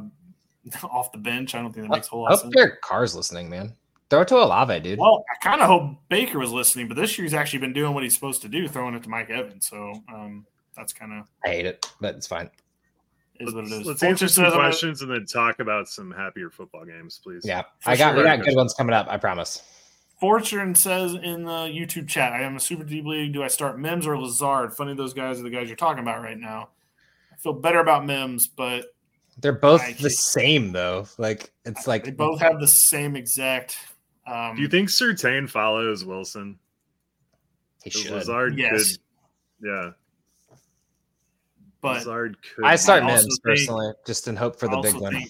off 0.85 1.13
the 1.13 1.19
bench. 1.19 1.55
I 1.55 1.61
don't 1.61 1.75
think 1.75 1.89
that 1.89 1.95
makes 1.95 2.07
a 2.07 2.11
whole 2.11 2.23
lot 2.23 2.33
of 2.33 2.39
hope 2.39 2.45
sense. 2.45 2.55
Derek 2.55 2.81
Carr's 2.81 3.15
listening, 3.15 3.51
man. 3.51 3.75
Throw 4.09 4.23
it 4.23 4.29
to 4.29 4.37
Olave, 4.37 4.81
dude. 4.81 4.99
Well, 4.99 5.23
I 5.31 5.45
kind 5.45 5.61
of 5.61 5.67
hope 5.67 5.99
Baker 6.09 6.39
was 6.39 6.51
listening, 6.51 6.89
but 6.89 6.97
this 6.97 7.19
year 7.19 7.25
he's 7.27 7.35
actually 7.35 7.59
been 7.59 7.75
doing 7.75 7.93
what 7.93 8.03
he's 8.03 8.15
supposed 8.15 8.41
to 8.41 8.49
do, 8.49 8.67
throwing 8.67 8.95
it 8.95 9.03
to 9.03 9.11
Mike 9.11 9.29
Evans. 9.29 9.69
So 9.69 9.93
um, 10.09 10.47
that's 10.75 10.95
kind 10.95 11.13
of 11.13 11.27
I 11.45 11.51
hate 11.51 11.67
it, 11.67 11.87
but 12.01 12.15
it's 12.15 12.27
fine. 12.27 12.49
Is 13.41 13.55
what 13.55 13.65
it 13.65 13.73
is. 13.73 13.87
Let's 13.87 14.03
answer 14.03 14.27
some 14.29 14.45
says 14.45 14.53
I'm 14.53 14.59
gonna- 14.59 14.69
questions 14.71 15.03
and 15.03 15.11
then 15.11 15.25
talk 15.27 15.61
about 15.61 15.89
some 15.89 16.11
happier 16.11 16.51
football 16.51 16.85
games, 16.85 17.21
please. 17.23 17.43
Yeah, 17.45 17.63
For 17.81 17.91
I 17.91 17.97
got 17.97 18.17
we 18.17 18.23
got 18.25 18.43
good 18.43 18.57
ones 18.57 18.75
coming 18.75 18.95
up. 18.95 19.07
I 19.09 19.17
promise. 19.17 19.63
Fortune 20.21 20.75
says 20.75 21.15
in 21.15 21.45
the 21.45 21.69
YouTube 21.69 22.09
chat, 22.09 22.33
I 22.33 22.43
am 22.43 22.57
a 22.57 22.61
super 22.61 22.83
deep 22.83 23.05
league. 23.07 23.33
Do 23.33 23.45
I 23.45 23.49
start 23.49 23.79
Mims 23.79 24.05
or 24.07 24.19
Lazard? 24.19 24.75
Funny, 24.75 24.95
those 24.95 25.15
guys 25.15 25.39
are 25.39 25.45
the 25.45 25.51
guys 25.51 25.69
you're 25.69 25.77
talking 25.77 26.03
about 26.03 26.21
right 26.23 26.37
now. 26.39 26.71
I 27.33 27.37
feel 27.37 27.53
better 27.53 27.79
about 27.79 28.05
Mims, 28.05 28.49
but 28.49 28.87
They're 29.41 29.53
both 29.53 29.81
I 29.81 29.93
the 29.93 30.11
same 30.11 30.73
though. 30.73 31.07
Like 31.19 31.53
it's 31.65 31.87
like 31.87 32.03
they 32.05 32.11
both 32.11 32.41
have 32.41 32.59
the 32.59 32.67
same 32.67 33.15
exact. 33.15 33.77
Um, 34.27 34.57
Do 34.57 34.63
you 34.63 34.69
think 34.69 34.89
Surtain 34.89 35.49
follows 35.49 36.05
Wilson? 36.05 36.59
he 37.85 37.91
'Cause 37.91 38.03
should. 38.03 38.11
Lazard 38.11 38.59
Yes. 38.59 38.97
could. 39.61 39.69
Yeah, 39.69 39.91
But 41.81 41.99
Lazard 41.99 42.37
could. 42.43 42.65
I 42.65 42.77
start 42.77 43.05
Mims 43.05 43.23
think- 43.23 43.43
personally, 43.43 43.93
just 44.07 44.27
in 44.29 44.37
hope 44.37 44.59
for 44.59 44.69
the 44.69 44.79
big 44.81 44.95
one. 44.97 45.23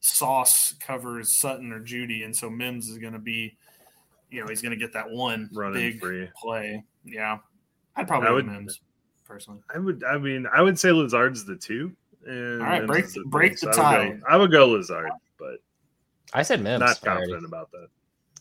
Sauce 0.00 0.74
covers 0.80 1.36
Sutton 1.36 1.72
or 1.72 1.80
Jeudy, 1.80 2.24
and 2.24 2.34
so 2.34 2.48
Mims 2.48 2.88
is 2.88 2.98
going 2.98 3.12
to 3.12 3.18
be, 3.18 3.56
you 4.30 4.40
know, 4.40 4.46
he's 4.48 4.62
going 4.62 4.70
to 4.70 4.76
get 4.78 4.92
that 4.92 5.10
one 5.10 5.50
Running 5.52 5.92
big 5.92 6.00
free. 6.00 6.28
play. 6.40 6.84
Yeah, 7.04 7.38
I'd 7.96 8.06
probably 8.06 8.28
I 8.28 8.32
would- 8.32 8.46
Mims 8.46 8.80
personally. 9.24 9.60
I 9.74 9.78
would. 9.78 10.04
I 10.04 10.16
mean, 10.18 10.46
I 10.52 10.62
would 10.62 10.78
say 10.78 10.92
Lazard's 10.92 11.44
the 11.44 11.56
two. 11.56 11.92
And 12.24 12.60
All 12.62 12.68
right, 12.68 12.80
Mims 12.84 12.86
break 12.88 13.12
the- 13.12 13.24
break 13.26 13.52
the 13.60 13.72
so 13.74 13.82
I 13.82 13.98
would 13.98 14.04
tie. 14.04 14.08
go- 14.16 14.20
I 14.28 14.36
would 14.36 14.50
go 14.52 14.68
Lazard, 14.68 15.10
but 15.38 15.58
I 16.32 16.42
said 16.42 16.62
Mims. 16.62 16.80
not 16.80 17.02
already. 17.04 17.20
confident 17.26 17.44
about 17.46 17.70
that. 17.72 17.88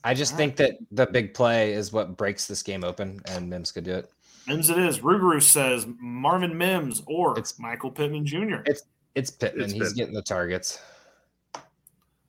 I 0.03 0.13
just 0.13 0.35
think 0.37 0.55
that 0.57 0.77
the 0.91 1.07
big 1.07 1.33
play 1.33 1.73
is 1.73 1.91
what 1.91 2.15
breaks 2.15 2.45
this 2.45 2.61
game 2.61 2.83
open, 2.83 3.21
and 3.27 3.49
Mims 3.49 3.71
could 3.71 3.85
do 3.85 3.93
it. 3.95 4.11
Mims 4.47 4.69
it 4.69 4.77
is. 4.77 4.99
Rugaroo 4.99 5.41
says 5.41 5.87
Marvin 5.99 6.57
Mims 6.57 7.01
or 7.07 7.31
It's- 7.31 7.57
Michael 7.59 7.91
Pittman 7.91 8.25
Jr. 8.25 8.57
It's 8.65 8.83
It's 9.15 9.31
Pittman. 9.31 9.63
It's 9.65 9.73
He's 9.73 9.81
Pittman. 9.81 9.97
getting 9.97 10.13
the 10.13 10.21
targets. 10.21 10.79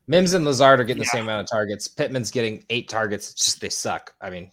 Mims 0.06 0.34
and 0.34 0.44
Lazard 0.44 0.78
are 0.80 0.84
getting 0.84 1.02
the 1.02 1.06
same 1.08 1.24
amount 1.24 1.42
of 1.42 1.50
targets. 1.50 1.88
Pittman's 1.88 2.30
getting 2.30 2.64
eight 2.70 2.88
targets. 2.88 3.32
It's 3.32 3.44
just 3.44 3.60
they 3.60 3.68
suck. 3.68 4.14
I 4.20 4.30
mean, 4.30 4.50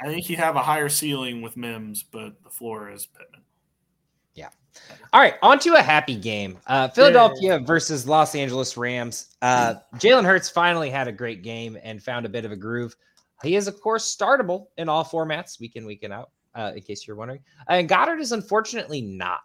I 0.00 0.06
think 0.08 0.28
you 0.28 0.36
have 0.36 0.56
a 0.56 0.62
higher 0.62 0.88
ceiling 0.88 1.40
with 1.40 1.56
Mims, 1.56 2.02
but 2.02 2.42
the 2.42 2.50
floor 2.50 2.90
is 2.90 3.06
Pittman. 3.06 3.42
Yeah. 4.34 4.48
All 5.12 5.20
right, 5.20 5.34
on 5.42 5.58
to 5.60 5.74
a 5.74 5.82
happy 5.82 6.16
game. 6.16 6.58
Uh, 6.66 6.88
Philadelphia 6.88 7.58
versus 7.60 8.06
Los 8.08 8.34
Angeles 8.34 8.76
Rams. 8.76 9.36
Uh, 9.40 9.76
Jalen 9.96 10.24
Hurts 10.24 10.50
finally 10.50 10.90
had 10.90 11.06
a 11.08 11.12
great 11.12 11.42
game 11.42 11.78
and 11.82 12.02
found 12.02 12.26
a 12.26 12.28
bit 12.28 12.44
of 12.44 12.52
a 12.52 12.56
groove. 12.56 12.94
He 13.42 13.54
is, 13.56 13.68
of 13.68 13.80
course, 13.80 14.14
startable 14.16 14.66
in 14.76 14.88
all 14.88 15.04
formats, 15.04 15.60
week 15.60 15.76
in, 15.76 15.86
week 15.86 16.02
in 16.02 16.10
out, 16.12 16.30
uh, 16.58 16.72
in 16.74 16.82
case 16.82 17.06
you're 17.06 17.16
wondering. 17.16 17.40
And 17.68 17.88
Goedert 17.88 18.20
is 18.20 18.32
unfortunately 18.32 19.00
not. 19.00 19.40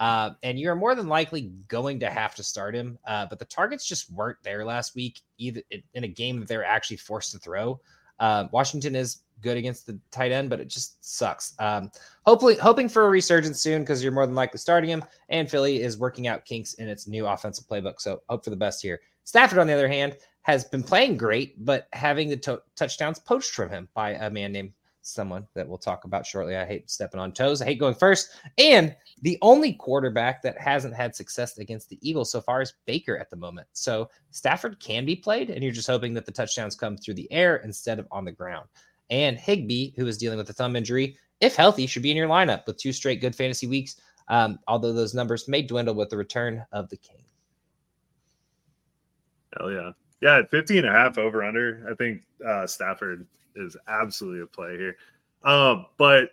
Uh, 0.00 0.30
and 0.42 0.58
you're 0.58 0.74
more 0.74 0.94
than 0.94 1.06
likely 1.06 1.52
going 1.68 2.00
to 2.00 2.08
have 2.08 2.34
to 2.34 2.42
start 2.42 2.74
him. 2.74 2.98
Uh, 3.06 3.26
but 3.26 3.38
the 3.38 3.44
targets 3.44 3.86
just 3.86 4.10
weren't 4.10 4.38
there 4.42 4.64
last 4.64 4.94
week, 4.94 5.20
either 5.38 5.60
in 5.94 6.04
a 6.04 6.08
game 6.08 6.40
that 6.40 6.48
they 6.48 6.56
were 6.56 6.64
actually 6.64 6.96
forced 6.96 7.32
to 7.32 7.38
throw. 7.38 7.78
Uh, 8.18 8.46
Washington 8.52 8.96
is 8.96 9.18
good 9.42 9.56
against 9.56 9.86
the 9.86 9.98
tight 10.10 10.32
end, 10.32 10.48
but 10.48 10.60
it 10.60 10.68
just 10.68 11.04
sucks. 11.04 11.54
Um, 11.58 11.90
hopefully, 12.24 12.56
hoping 12.56 12.88
for 12.88 13.06
a 13.06 13.10
resurgence 13.10 13.60
soon 13.60 13.82
because 13.82 14.02
you're 14.02 14.12
more 14.12 14.26
than 14.26 14.34
likely 14.34 14.58
starting 14.58 14.90
him. 14.90 15.04
And 15.28 15.50
Philly 15.50 15.82
is 15.82 15.98
working 15.98 16.26
out 16.26 16.44
kinks 16.44 16.74
in 16.74 16.88
its 16.88 17.06
new 17.06 17.26
offensive 17.26 17.66
playbook. 17.66 18.00
So 18.00 18.22
hope 18.28 18.44
for 18.44 18.50
the 18.50 18.56
best 18.56 18.80
here. 18.82 19.00
Stafford, 19.24 19.58
on 19.58 19.66
the 19.66 19.72
other 19.72 19.88
hand, 19.88 20.16
has 20.42 20.64
been 20.64 20.82
playing 20.82 21.16
great, 21.16 21.64
but 21.64 21.86
having 21.92 22.28
the 22.28 22.36
to- 22.38 22.62
touchdowns 22.76 23.18
poached 23.18 23.52
from 23.52 23.68
him 23.68 23.88
by 23.94 24.10
a 24.10 24.30
man 24.30 24.52
named 24.52 24.72
someone 25.02 25.46
that 25.54 25.68
we'll 25.68 25.78
talk 25.78 26.04
about 26.04 26.24
shortly. 26.24 26.56
I 26.56 26.64
hate 26.64 26.90
stepping 26.90 27.20
on 27.20 27.32
toes. 27.32 27.60
I 27.60 27.66
hate 27.66 27.78
going 27.78 27.94
first. 27.94 28.30
And 28.58 28.94
the 29.20 29.36
only 29.42 29.74
quarterback 29.74 30.42
that 30.42 30.58
hasn't 30.58 30.94
had 30.94 31.14
success 31.14 31.58
against 31.58 31.88
the 31.88 31.98
Eagles 32.00 32.30
so 32.30 32.40
far 32.40 32.62
is 32.62 32.74
Baker 32.86 33.18
at 33.18 33.28
the 33.28 33.36
moment. 33.36 33.66
So 33.72 34.08
Stafford 34.30 34.80
can 34.80 35.04
be 35.04 35.16
played, 35.16 35.50
and 35.50 35.62
you're 35.62 35.72
just 35.72 35.88
hoping 35.88 36.14
that 36.14 36.24
the 36.24 36.32
touchdowns 36.32 36.76
come 36.76 36.96
through 36.96 37.14
the 37.14 37.30
air 37.32 37.56
instead 37.56 37.98
of 37.98 38.06
on 38.10 38.24
the 38.24 38.32
ground. 38.32 38.68
And 39.10 39.36
Higbee, 39.36 39.92
who 39.96 40.06
is 40.06 40.16
dealing 40.16 40.38
with 40.38 40.48
a 40.50 40.54
thumb 40.54 40.76
injury, 40.76 41.16
if 41.40 41.56
healthy, 41.56 41.86
should 41.86 42.02
be 42.02 42.10
in 42.10 42.16
your 42.16 42.28
lineup 42.28 42.66
with 42.66 42.78
two 42.78 42.92
straight 42.92 43.20
good 43.20 43.34
fantasy 43.34 43.66
weeks. 43.66 44.00
Um, 44.28 44.58
although 44.68 44.92
those 44.92 45.14
numbers 45.14 45.48
may 45.48 45.62
dwindle 45.62 45.94
with 45.94 46.08
the 46.08 46.16
return 46.16 46.64
of 46.72 46.88
the 46.88 46.96
King. 46.96 47.24
Hell 49.58 49.70
yeah. 49.70 49.90
Yeah, 50.20 50.38
at 50.38 50.50
15 50.50 50.78
and 50.78 50.86
a 50.86 50.92
half 50.92 51.18
over 51.18 51.42
under. 51.42 51.84
I 51.90 51.94
think 51.94 52.22
uh, 52.46 52.66
Stafford 52.66 53.26
is 53.56 53.76
absolutely 53.88 54.42
a 54.42 54.46
play 54.46 54.76
here. 54.76 54.96
Um, 55.44 55.86
but 55.98 56.30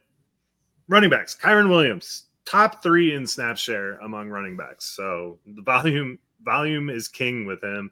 running 0.87 1.09
backs, 1.09 1.35
Kyren 1.35 1.69
Williams, 1.69 2.25
top 2.45 2.81
three 2.81 3.13
in 3.13 3.25
snap 3.25 3.57
share 3.57 3.97
among 3.99 4.29
running 4.29 4.57
backs. 4.57 4.85
So 4.85 5.39
the 5.45 5.61
volume 5.61 6.19
volume 6.43 6.89
is 6.89 7.07
king 7.07 7.45
with 7.45 7.63
him, 7.63 7.91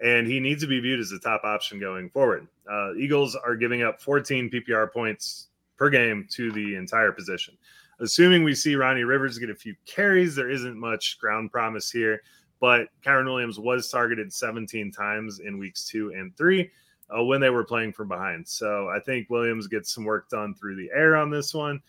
and 0.00 0.26
he 0.26 0.40
needs 0.40 0.62
to 0.62 0.68
be 0.68 0.80
viewed 0.80 1.00
as 1.00 1.12
a 1.12 1.18
top 1.18 1.42
option 1.44 1.80
going 1.80 2.10
forward. 2.10 2.46
Uh, 2.70 2.94
Eagles 2.94 3.34
are 3.34 3.56
giving 3.56 3.82
up 3.82 4.00
14 4.00 4.50
PPR 4.50 4.92
points 4.92 5.48
per 5.76 5.90
game 5.90 6.26
to 6.32 6.52
the 6.52 6.76
entire 6.76 7.12
position. 7.12 7.56
Assuming 8.00 8.44
we 8.44 8.54
see 8.54 8.76
Ronnie 8.76 9.04
Rivers 9.04 9.38
get 9.38 9.50
a 9.50 9.54
few 9.54 9.74
carries, 9.84 10.36
there 10.36 10.50
isn't 10.50 10.78
much 10.78 11.18
ground 11.18 11.50
promise 11.50 11.90
here. 11.90 12.22
But 12.60 12.88
Kyren 13.04 13.26
Williams 13.26 13.58
was 13.58 13.88
targeted 13.88 14.32
17 14.32 14.90
times 14.90 15.40
in 15.40 15.58
weeks 15.58 15.86
two 15.86 16.12
and 16.12 16.36
three 16.36 16.70
uh, 17.16 17.24
when 17.24 17.40
they 17.40 17.50
were 17.50 17.64
playing 17.64 17.92
from 17.92 18.08
behind. 18.08 18.46
So 18.46 18.88
I 18.88 19.00
think 19.00 19.30
Williams 19.30 19.66
gets 19.66 19.94
some 19.94 20.04
work 20.04 20.28
done 20.28 20.54
through 20.54 20.76
the 20.76 20.90
air 20.94 21.16
on 21.16 21.30
this 21.30 21.54
one. 21.54 21.80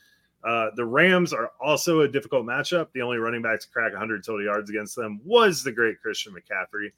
Uh, 0.44 0.70
the 0.76 0.86
Rams 0.86 1.34
are 1.34 1.52
also 1.60 2.02
a 2.02 2.08
difficult 2.08 2.46
matchup. 2.46 2.88
The 2.94 3.02
only 3.02 3.18
running 3.18 3.42
back 3.42 3.60
to 3.60 3.68
crack 3.68 3.92
100 3.92 4.24
total 4.24 4.44
yards 4.44 4.70
against 4.70 4.96
them 4.96 5.20
was 5.26 5.64
the 5.64 5.72
great 5.72 6.02
Christian 6.02 6.34
McCaffrey. 6.34 6.92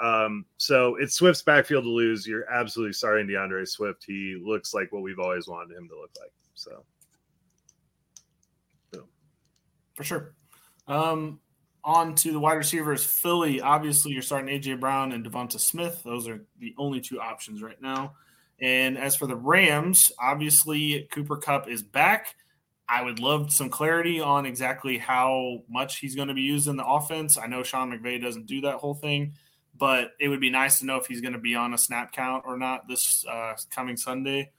Um, 0.00 0.44
so 0.58 0.96
it's 0.96 1.14
Swift's 1.14 1.42
backfield 1.42 1.84
to 1.84 1.90
lose. 1.90 2.26
You're 2.26 2.50
absolutely 2.50 2.92
sorry, 2.92 3.26
D'Andre 3.26 3.64
Swift. 3.64 4.04
He 4.04 4.40
looks 4.42 4.74
like 4.74 4.92
what 4.92 5.02
we've 5.02 5.18
always 5.18 5.46
wanted 5.48 5.76
him 5.76 5.88
to 5.88 5.94
look 5.94 6.10
like. 6.20 6.32
So, 6.54 6.84
so. 8.92 9.04
for 9.94 10.04
sure. 10.04 10.34
Um, 10.88 11.40
on 11.84 12.14
to 12.16 12.32
the 12.32 12.40
wide 12.40 12.54
receivers. 12.54 13.04
Philly, 13.04 13.60
obviously, 13.60 14.12
you're 14.12 14.22
starting 14.22 14.48
AJ 14.48 14.80
Brown 14.80 15.12
and 15.12 15.24
Devonta 15.24 15.60
Smith. 15.60 16.02
Those 16.04 16.28
are 16.28 16.44
the 16.58 16.74
only 16.78 17.00
two 17.00 17.20
options 17.20 17.62
right 17.62 17.80
now. 17.80 18.14
And 18.60 18.98
as 18.98 19.16
for 19.16 19.26
the 19.26 19.36
Rams, 19.36 20.10
obviously 20.18 21.08
Cooper 21.12 21.36
Kupp 21.36 21.68
is 21.68 21.82
back. 21.82 22.34
I 22.88 23.02
would 23.02 23.20
love 23.20 23.52
some 23.52 23.68
clarity 23.68 24.20
on 24.20 24.46
exactly 24.46 24.98
how 24.98 25.62
much 25.68 25.98
he's 25.98 26.14
going 26.14 26.28
to 26.28 26.34
be 26.34 26.42
used 26.42 26.68
in 26.68 26.76
the 26.76 26.86
offense. 26.86 27.36
I 27.36 27.46
know 27.46 27.62
Sean 27.62 27.92
McVay 27.92 28.20
doesn't 28.20 28.46
do 28.46 28.62
that 28.62 28.76
whole 28.76 28.94
thing, 28.94 29.34
but 29.76 30.12
it 30.18 30.28
would 30.28 30.40
be 30.40 30.50
nice 30.50 30.78
to 30.78 30.86
know 30.86 30.96
if 30.96 31.06
he's 31.06 31.20
going 31.20 31.34
to 31.34 31.38
be 31.38 31.54
on 31.54 31.74
a 31.74 31.78
snap 31.78 32.12
count 32.12 32.44
or 32.46 32.56
not 32.56 32.88
this 32.88 33.24
uh, 33.30 33.54
coming 33.70 33.96
Sunday. 33.96 34.50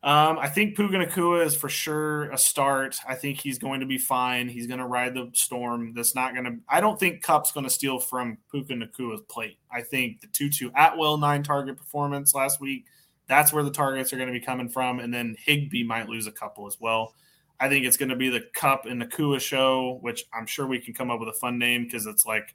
Um, 0.00 0.38
I 0.38 0.48
think 0.48 0.76
Puka 0.76 0.96
Nacua 0.96 1.44
is 1.44 1.56
for 1.56 1.68
sure 1.68 2.30
a 2.30 2.38
start. 2.38 2.96
I 3.08 3.16
think 3.16 3.40
he's 3.40 3.58
going 3.58 3.80
to 3.80 3.86
be 3.86 3.98
fine. 3.98 4.48
He's 4.48 4.68
going 4.68 4.78
to 4.78 4.86
ride 4.86 5.14
the 5.14 5.28
storm. 5.34 5.92
That's 5.92 6.14
not 6.14 6.34
going 6.34 6.44
to. 6.44 6.52
I 6.68 6.80
don't 6.80 7.00
think 7.00 7.22
Kupp's 7.22 7.50
going 7.50 7.64
to 7.64 7.70
steal 7.70 7.98
from 7.98 8.38
Puka 8.52 8.74
Nacua's 8.74 9.22
plate. 9.28 9.58
I 9.72 9.82
think 9.82 10.20
the 10.20 10.28
Tutu 10.28 10.70
Atwell 10.76 11.16
nine 11.16 11.42
target 11.42 11.76
performance 11.76 12.32
last 12.32 12.60
week. 12.60 12.84
That's 13.26 13.52
where 13.52 13.64
the 13.64 13.72
targets 13.72 14.12
are 14.12 14.16
going 14.16 14.32
to 14.32 14.38
be 14.38 14.44
coming 14.44 14.68
from, 14.68 15.00
and 15.00 15.12
then 15.12 15.36
Higbee 15.38 15.84
might 15.84 16.08
lose 16.08 16.26
a 16.26 16.32
couple 16.32 16.66
as 16.66 16.78
well. 16.80 17.14
I 17.60 17.68
think 17.68 17.84
it's 17.84 17.96
going 17.96 18.08
to 18.08 18.16
be 18.16 18.28
the 18.28 18.44
Kupp 18.54 18.86
and 18.86 19.02
Nacua 19.02 19.40
show, 19.40 19.98
which 20.00 20.24
I'm 20.32 20.46
sure 20.46 20.66
we 20.66 20.78
can 20.78 20.94
come 20.94 21.10
up 21.10 21.18
with 21.18 21.28
a 21.28 21.34
fun 21.34 21.58
name 21.58 21.84
because 21.84 22.06
it's 22.06 22.24
like, 22.24 22.54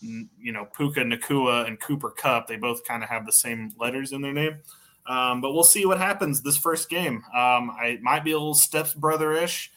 you 0.00 0.52
know, 0.52 0.66
Puka 0.76 1.00
Nacua 1.00 1.66
and 1.66 1.80
Cooper 1.80 2.10
Kupp. 2.10 2.48
They 2.48 2.56
both 2.56 2.84
kind 2.84 3.02
of 3.02 3.08
have 3.08 3.24
the 3.24 3.32
same 3.32 3.72
letters 3.78 4.12
in 4.12 4.20
their 4.20 4.34
name. 4.34 4.58
Um, 5.06 5.40
but 5.40 5.52
we'll 5.52 5.64
see 5.64 5.84
what 5.84 5.98
happens 5.98 6.42
this 6.42 6.56
first 6.56 6.88
game. 6.88 7.22
Um, 7.34 7.70
I 7.70 7.98
might 8.02 8.24
be 8.24 8.32
a 8.32 8.38
little 8.38 8.54
steps 8.54 8.94
brother 8.94 9.32
ish, 9.32 9.70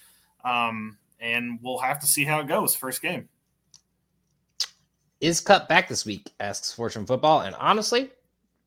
um, 0.43 0.97
and 1.19 1.60
we'll 1.64 1.80
have 1.80 1.99
to 2.02 2.07
see 2.07 2.26
how 2.26 2.39
it 2.39 2.47
goes. 2.47 2.76
First 2.76 3.02
game. 3.02 3.30
Is 5.22 5.41
Kupp 5.41 5.68
back 5.68 5.88
this 5.88 6.06
week? 6.06 6.31
Asks 6.39 6.72
Fortune 6.72 7.06
Football, 7.06 7.41
and 7.41 7.56
honestly, 7.56 8.11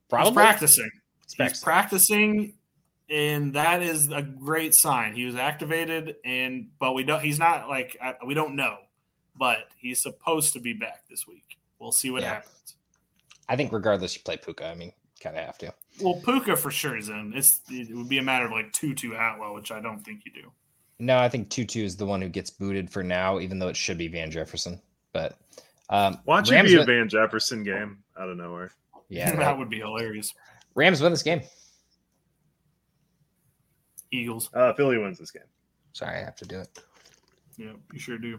probably 0.08 0.30
He's 0.30 0.36
practicing. 0.36 0.90
He's 1.36 1.60
practicing, 1.62 2.54
and 3.08 3.52
that 3.52 3.82
is 3.82 4.10
a 4.10 4.22
great 4.22 4.74
sign. 4.74 5.14
He 5.14 5.24
was 5.24 5.36
activated, 5.36 6.16
and 6.24 6.70
but 6.80 6.94
we 6.94 7.04
don't. 7.04 7.22
He's 7.22 7.38
not 7.38 7.68
like 7.68 7.96
we 8.26 8.34
don't 8.34 8.56
know, 8.56 8.78
but 9.36 9.68
he's 9.76 10.02
supposed 10.02 10.54
to 10.54 10.60
be 10.60 10.72
back 10.72 11.04
this 11.08 11.28
week. 11.28 11.58
We'll 11.78 11.92
see 11.92 12.10
what 12.10 12.22
yeah. 12.22 12.34
happens. 12.34 12.74
I 13.48 13.56
think 13.56 13.72
regardless, 13.72 14.16
you 14.16 14.22
play 14.24 14.36
Puka. 14.36 14.66
I 14.66 14.74
mean, 14.74 14.92
kind 15.20 15.36
of 15.36 15.44
have 15.44 15.58
to. 15.58 15.72
Well, 16.00 16.20
Puka 16.24 16.56
for 16.56 16.70
sure 16.70 16.96
is 16.96 17.08
in. 17.08 17.32
It's 17.34 17.60
it 17.70 17.94
would 17.94 18.08
be 18.08 18.18
a 18.18 18.22
matter 18.22 18.46
of 18.46 18.52
like 18.52 18.72
Tutu 18.72 19.12
Atwell, 19.12 19.54
which 19.54 19.72
I 19.72 19.80
don't 19.80 20.00
think 20.00 20.22
you 20.24 20.32
do. 20.32 20.52
No, 20.98 21.18
I 21.18 21.28
think 21.28 21.48
Tutu 21.48 21.84
is 21.84 21.96
the 21.96 22.06
one 22.06 22.20
who 22.20 22.28
gets 22.28 22.50
booted 22.50 22.90
for 22.90 23.02
now, 23.02 23.38
even 23.38 23.58
though 23.58 23.68
it 23.68 23.76
should 23.76 23.98
be 23.98 24.08
Van 24.08 24.30
Jefferson. 24.30 24.80
But 25.12 25.38
um, 25.90 26.18
watch 26.24 26.50
it 26.50 26.64
be 26.64 26.74
a 26.74 26.84
Van 26.84 27.08
Jefferson 27.08 27.62
game 27.62 27.98
out 28.18 28.28
of 28.28 28.36
nowhere. 28.36 28.72
Yeah, 29.08 29.30
that, 29.30 29.38
that 29.38 29.58
would 29.58 29.70
be 29.70 29.78
hilarious. 29.78 30.34
Rams 30.74 31.00
win 31.00 31.12
this 31.12 31.22
game. 31.22 31.42
Eagles. 34.10 34.50
Uh, 34.54 34.72
Philly 34.72 34.98
wins 34.98 35.18
this 35.18 35.30
game. 35.30 35.42
Sorry, 35.92 36.16
I 36.16 36.24
have 36.24 36.36
to 36.36 36.46
do 36.46 36.60
it. 36.60 36.78
Yeah, 37.56 37.72
you 37.92 37.98
sure 37.98 38.18
do. 38.18 38.38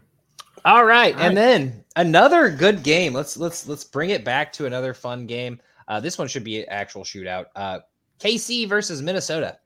All 0.64 0.84
right, 0.84 1.14
All 1.14 1.20
and 1.20 1.36
right. 1.36 1.42
then 1.42 1.84
another 1.96 2.50
good 2.50 2.82
game. 2.82 3.12
Let's 3.12 3.36
let's 3.36 3.66
let's 3.68 3.84
bring 3.84 4.10
it 4.10 4.24
back 4.24 4.52
to 4.54 4.66
another 4.66 4.94
fun 4.94 5.26
game. 5.26 5.60
Uh, 5.90 5.98
this 5.98 6.16
one 6.16 6.28
should 6.28 6.44
be 6.44 6.60
an 6.60 6.66
actual 6.68 7.02
shootout. 7.02 7.46
Uh, 7.56 7.80
KC 8.20 8.68
versus 8.68 9.02
Minnesota, 9.02 9.58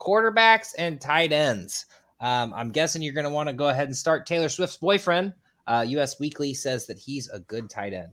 quarterbacks 0.00 0.74
and 0.76 1.00
tight 1.00 1.30
ends. 1.30 1.86
Um, 2.20 2.52
I'm 2.54 2.72
guessing 2.72 3.02
you're 3.02 3.14
going 3.14 3.24
to 3.24 3.30
want 3.30 3.48
to 3.48 3.52
go 3.52 3.68
ahead 3.68 3.86
and 3.86 3.96
start 3.96 4.26
Taylor 4.26 4.48
Swift's 4.48 4.78
boyfriend. 4.78 5.32
Uh, 5.68 5.84
US 5.86 6.18
Weekly 6.18 6.54
says 6.54 6.88
that 6.88 6.98
he's 6.98 7.28
a 7.28 7.38
good 7.38 7.70
tight 7.70 7.92
end. 7.92 8.08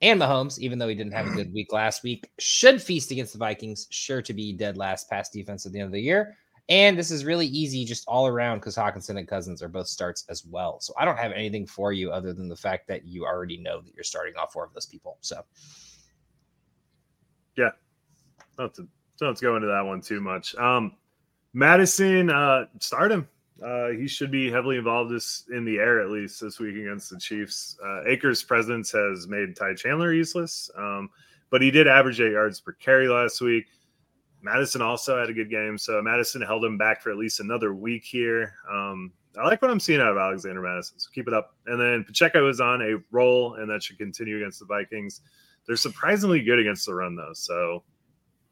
And 0.00 0.18
Mahomes, 0.18 0.58
even 0.60 0.78
though 0.78 0.88
he 0.88 0.94
didn't 0.94 1.12
have 1.12 1.26
a 1.26 1.34
good 1.34 1.52
week 1.52 1.74
last 1.74 2.02
week, 2.02 2.30
should 2.38 2.80
feast 2.80 3.10
against 3.10 3.34
the 3.34 3.38
Vikings, 3.38 3.86
sure 3.90 4.22
to 4.22 4.32
be 4.32 4.54
dead 4.54 4.78
last 4.78 5.10
pass 5.10 5.28
defense 5.28 5.66
at 5.66 5.72
the 5.72 5.80
end 5.80 5.86
of 5.86 5.92
the 5.92 6.00
year. 6.00 6.36
And 6.70 6.96
this 6.96 7.10
is 7.10 7.24
really 7.24 7.48
easy 7.48 7.84
just 7.84 8.08
all 8.08 8.26
around 8.26 8.58
because 8.58 8.76
Hockenson 8.76 9.18
and 9.18 9.28
Cousins 9.28 9.62
are 9.62 9.68
both 9.68 9.88
starts 9.88 10.24
as 10.30 10.46
well. 10.46 10.80
So 10.80 10.94
I 10.98 11.04
don't 11.04 11.18
have 11.18 11.32
anything 11.32 11.66
for 11.66 11.92
you 11.92 12.12
other 12.12 12.32
than 12.32 12.48
the 12.48 12.56
fact 12.56 12.88
that 12.88 13.04
you 13.04 13.26
already 13.26 13.58
know 13.58 13.82
that 13.82 13.94
you're 13.94 14.04
starting 14.04 14.36
off 14.36 14.54
four 14.54 14.64
of 14.64 14.72
those 14.72 14.86
people. 14.86 15.18
So 15.20 15.42
yeah, 17.58 17.70
not 18.56 18.72
to 18.74 18.86
don't 19.18 19.40
go 19.40 19.56
into 19.56 19.66
that 19.66 19.84
one 19.84 20.00
too 20.00 20.20
much. 20.20 20.54
Um, 20.54 20.92
Mattison, 21.52 22.30
uh, 22.30 22.66
start 22.78 23.10
him. 23.10 23.28
Uh, 23.60 23.88
he 23.88 24.06
should 24.06 24.30
be 24.30 24.48
heavily 24.48 24.76
involved 24.76 25.10
this 25.10 25.44
in 25.52 25.64
the 25.64 25.78
air 25.78 26.00
at 26.00 26.10
least 26.10 26.40
this 26.40 26.60
week 26.60 26.76
against 26.76 27.10
the 27.10 27.18
Chiefs. 27.18 27.76
Uh, 27.84 28.04
Akers' 28.06 28.44
presence 28.44 28.92
has 28.92 29.26
made 29.26 29.56
Ty 29.56 29.74
Chandler 29.74 30.12
useless, 30.12 30.70
um, 30.78 31.10
but 31.50 31.60
he 31.60 31.72
did 31.72 31.88
average 31.88 32.20
eight 32.20 32.32
yards 32.32 32.60
per 32.60 32.72
carry 32.72 33.08
last 33.08 33.40
week. 33.40 33.66
Mattison 34.40 34.80
also 34.80 35.18
had 35.18 35.28
a 35.28 35.32
good 35.32 35.50
game, 35.50 35.76
so 35.76 36.00
Mattison 36.00 36.40
held 36.40 36.64
him 36.64 36.78
back 36.78 37.02
for 37.02 37.10
at 37.10 37.16
least 37.16 37.40
another 37.40 37.74
week 37.74 38.04
here. 38.04 38.54
Um, 38.70 39.12
I 39.36 39.44
like 39.44 39.60
what 39.60 39.72
I'm 39.72 39.80
seeing 39.80 40.00
out 40.00 40.12
of 40.12 40.16
Alexander 40.16 40.62
Mattison, 40.62 41.00
so 41.00 41.10
keep 41.12 41.26
it 41.26 41.34
up. 41.34 41.56
And 41.66 41.80
then 41.80 42.04
Pacheco 42.04 42.48
is 42.48 42.60
on 42.60 42.80
a 42.82 43.02
roll, 43.10 43.54
and 43.54 43.68
that 43.68 43.82
should 43.82 43.98
continue 43.98 44.36
against 44.36 44.60
the 44.60 44.66
Vikings. 44.66 45.22
They're 45.68 45.76
surprisingly 45.76 46.42
good 46.42 46.58
against 46.58 46.86
the 46.86 46.94
run, 46.94 47.14
though. 47.14 47.34
So 47.34 47.84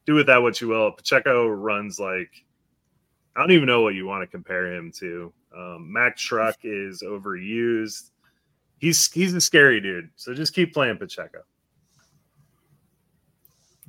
do 0.06 0.14
with 0.14 0.26
that 0.26 0.42
what 0.42 0.60
you 0.60 0.68
will. 0.68 0.92
Pacheco 0.92 1.48
runs 1.48 1.98
like 1.98 2.30
I 3.34 3.40
don't 3.40 3.50
even 3.50 3.66
know 3.66 3.82
what 3.82 3.94
you 3.94 4.06
want 4.06 4.22
to 4.22 4.26
compare 4.26 4.72
him 4.72 4.90
to. 4.98 5.32
Um, 5.54 5.92
Mac 5.92 6.16
Truck 6.16 6.56
is 6.62 7.02
overused. 7.02 8.10
He's 8.78 9.10
he's 9.12 9.34
a 9.34 9.40
scary 9.40 9.80
dude. 9.80 10.10
So 10.16 10.32
just 10.32 10.54
keep 10.54 10.72
playing 10.72 10.98
Pacheco. 10.98 11.40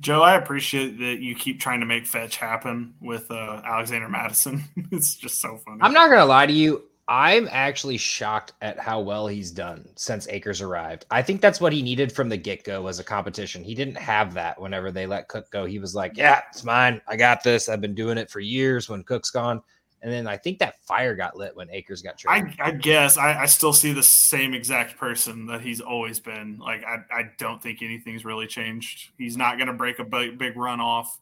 Joe, 0.00 0.22
I 0.22 0.36
appreciate 0.36 0.98
that 0.98 1.20
you 1.20 1.34
keep 1.34 1.60
trying 1.60 1.80
to 1.80 1.86
make 1.86 2.06
fetch 2.06 2.36
happen 2.36 2.94
with 3.00 3.30
uh, 3.30 3.60
Alexander 3.64 4.08
Mattison. 4.08 4.64
it's 4.92 5.16
just 5.16 5.40
so 5.40 5.56
funny. 5.58 5.78
I'm 5.80 5.92
not 5.92 6.10
gonna 6.10 6.26
lie 6.26 6.46
to 6.46 6.52
you. 6.52 6.87
I'm 7.08 7.48
actually 7.50 7.96
shocked 7.96 8.52
at 8.60 8.78
how 8.78 9.00
well 9.00 9.26
he's 9.26 9.50
done 9.50 9.88
since 9.96 10.28
Akers 10.28 10.60
arrived. 10.60 11.06
I 11.10 11.22
think 11.22 11.40
that's 11.40 11.58
what 11.58 11.72
he 11.72 11.80
needed 11.80 12.12
from 12.12 12.28
the 12.28 12.36
get 12.36 12.64
go 12.64 12.86
as 12.86 12.98
a 12.98 13.04
competition. 13.04 13.64
He 13.64 13.74
didn't 13.74 13.96
have 13.96 14.34
that 14.34 14.60
whenever 14.60 14.90
they 14.90 15.06
let 15.06 15.28
Cook 15.28 15.50
go. 15.50 15.64
He 15.64 15.78
was 15.78 15.94
like, 15.94 16.18
"Yeah, 16.18 16.42
it's 16.50 16.64
mine. 16.64 17.00
I 17.08 17.16
got 17.16 17.42
this. 17.42 17.70
I've 17.70 17.80
been 17.80 17.94
doing 17.94 18.18
it 18.18 18.30
for 18.30 18.40
years." 18.40 18.90
When 18.90 19.02
Cook's 19.04 19.30
gone, 19.30 19.62
and 20.02 20.12
then 20.12 20.26
I 20.26 20.36
think 20.36 20.58
that 20.58 20.82
fire 20.84 21.16
got 21.16 21.36
lit 21.36 21.56
when 21.56 21.70
Akers 21.70 22.02
got 22.02 22.18
traded. 22.18 22.54
I, 22.60 22.68
I 22.68 22.70
guess 22.72 23.16
I, 23.16 23.42
I, 23.42 23.46
still 23.46 23.72
see 23.72 23.92
the 23.92 24.02
same 24.02 24.54
exact 24.54 24.96
person 24.96 25.46
that 25.46 25.60
he's 25.60 25.80
always 25.80 26.20
been. 26.20 26.58
Like 26.58 26.84
I, 26.84 26.98
I 27.10 27.22
don't 27.38 27.60
think 27.60 27.82
anything's 27.82 28.24
really 28.24 28.46
changed. 28.46 29.10
He's 29.18 29.36
not 29.36 29.56
going 29.56 29.66
to 29.66 29.72
break 29.72 29.98
a 29.98 30.04
big, 30.04 30.38
big 30.38 30.56
run 30.56 30.80
off. 30.80 31.18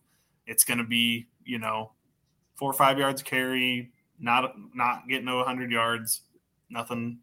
It's 0.47 0.65
going 0.65 0.79
to 0.79 0.85
be 0.85 1.27
you 1.45 1.59
know 1.59 1.93
four 2.57 2.71
or 2.71 2.75
five 2.75 2.99
yards 2.99 3.23
carry, 3.23 3.93
not 4.19 4.55
not 4.75 5.09
getting 5.09 5.27
to 5.27 5.37
100 5.37 5.71
yards. 5.71 6.23
Nothing. 6.71 7.19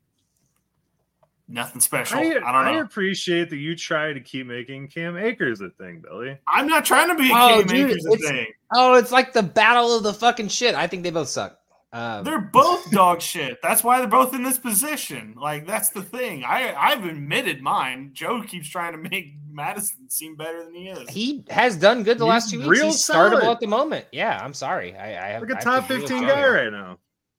Nothing 1.47 1.81
special. 1.81 2.17
I, 2.17 2.21
I 2.21 2.51
don't 2.51 2.65
know. 2.65 2.79
I 2.79 2.81
appreciate 2.81 3.49
that 3.49 3.57
you 3.57 3.75
try 3.75 4.13
to 4.13 4.19
keep 4.21 4.47
making 4.47 4.87
Cam 4.87 5.17
Akers 5.17 5.59
a 5.59 5.69
thing, 5.71 6.01
Billy. 6.01 6.37
I'm 6.47 6.67
not 6.67 6.85
trying 6.85 7.09
to 7.09 7.15
be 7.15 7.29
oh, 7.33 7.59
Cam 7.59 7.67
dude, 7.67 7.91
Akers 7.91 8.05
a 8.05 8.17
thing. 8.17 8.47
Oh, 8.73 8.93
it's 8.93 9.11
like 9.11 9.33
the 9.33 9.43
battle 9.43 9.95
of 9.95 10.03
the 10.03 10.13
fucking 10.13 10.47
shit. 10.47 10.73
I 10.73 10.87
think 10.87 11.03
they 11.03 11.11
both 11.11 11.27
suck. 11.27 11.59
Um, 11.91 12.23
they're 12.23 12.39
both 12.39 12.89
dog 12.89 13.21
shit. 13.21 13.59
That's 13.61 13.83
why 13.83 13.99
they're 13.99 14.07
both 14.07 14.33
in 14.33 14.41
this 14.41 14.57
position. 14.57 15.35
Like 15.39 15.67
that's 15.67 15.89
the 15.89 16.01
thing. 16.01 16.43
I 16.43 16.73
I've 16.73 17.05
admitted 17.05 17.61
mine. 17.61 18.11
Joe 18.13 18.41
keeps 18.41 18.67
trying 18.67 18.93
to 18.93 19.09
make 19.09 19.35
Mattison 19.53 20.09
seem 20.09 20.35
better 20.35 20.63
than 20.65 20.73
he 20.73 20.87
is. 20.89 21.09
He 21.09 21.45
has 21.49 21.75
done 21.77 22.03
good 22.03 22.17
the 22.17 22.25
He's 22.25 22.29
last 22.29 22.49
two 22.51 22.59
weeks. 22.59 22.69
real 22.69 22.85
He's 22.87 23.07
startable 23.07 23.43
at 23.51 23.59
the 23.59 23.67
moment. 23.67 24.05
Yeah, 24.11 24.39
I'm 24.43 24.53
sorry. 24.53 24.95
I, 24.97 25.27
I 25.27 25.29
have 25.31 25.41
Like 25.43 25.51
a 25.51 25.53
I 25.53 25.55
have 25.57 25.63
top 25.63 25.87
to 25.87 25.99
15 25.99 26.21
guy 26.27 26.47
right 26.47 26.71
now. 26.71 26.97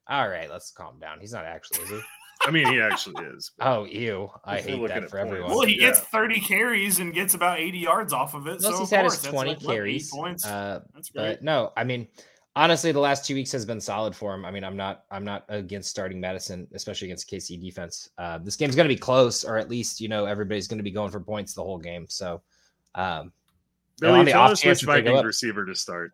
All 0.09 0.29
right, 0.29 0.51
let's 0.51 0.71
calm 0.71 0.99
down. 0.99 1.19
He's 1.21 1.33
not 1.33 1.45
actually, 1.45 1.83
is 1.85 1.91
he? 1.91 2.01
I 2.47 2.51
mean, 2.51 2.67
he 2.67 2.81
actually 2.81 3.25
is. 3.27 3.53
Oh, 3.61 3.85
ew. 3.85 4.31
I 4.45 4.61
hate 4.61 4.79
looking 4.79 5.01
that 5.01 5.09
for 5.11 5.17
points. 5.19 5.31
everyone. 5.31 5.51
well, 5.51 5.63
he 5.67 5.77
gets 5.77 6.01
30 6.01 6.41
carries 6.41 6.99
and 6.99 7.15
gets 7.15 7.33
about 7.33 7.59
80 7.59 7.79
yards 7.79 8.13
off 8.13 8.35
of 8.35 8.47
it. 8.47 8.61
Most 8.61 8.63
so 8.65 8.71
he's 8.73 8.81
of 8.81 8.91
had 8.91 9.01
course, 9.03 9.23
his 9.23 9.31
20 9.33 9.51
like, 9.51 9.61
carries. 9.61 10.11
points. 10.11 10.45
Uh, 10.45 10.81
that's 10.95 11.09
great. 11.09 11.23
but 11.37 11.43
no, 11.43 11.73
I 11.75 11.85
mean, 11.85 12.07
honestly, 12.57 12.93
the 12.93 13.01
last 13.01 13.25
two 13.25 13.35
weeks 13.35 13.51
has 13.53 13.65
been 13.65 13.81
solid 13.81 14.15
for 14.15 14.35
him. 14.35 14.45
I 14.45 14.51
mean, 14.51 14.65
I'm 14.65 14.77
not, 14.77 15.05
I'm 15.11 15.25
not 15.25 15.45
against 15.49 15.91
starting 15.91 16.21
Mattison, 16.21 16.67
especially 16.75 17.09
against 17.09 17.31
KC 17.31 17.61
defense. 17.61 18.09
Uh, 18.19 18.39
this 18.39 18.57
game's 18.57 18.77
going 18.77 18.89
to 18.89 18.95
be 18.95 18.99
close, 18.99 19.45
or 19.45 19.57
at 19.59 19.69
least 19.69 20.01
you 20.01 20.09
know 20.09 20.25
everybody's 20.25 20.69
going 20.69 20.79
to 20.79 20.85
be 20.85 20.91
going 20.91 21.11
for 21.11 21.21
points 21.21 21.55
the 21.55 21.63
whole 21.63 21.79
game. 21.79 22.07
So, 22.09 22.43
um, 22.95 23.33
And 24.03 24.11
on 24.11 24.25
the 24.25 24.33
tell 24.33 24.43
off 24.43 24.51
us 24.53 24.61
chance 24.61 24.83
which 24.83 24.87
that 24.87 25.03
Vikings 25.05 25.19
up- 25.21 25.25
receiver 25.25 25.65
to 25.67 25.75
start. 25.75 26.13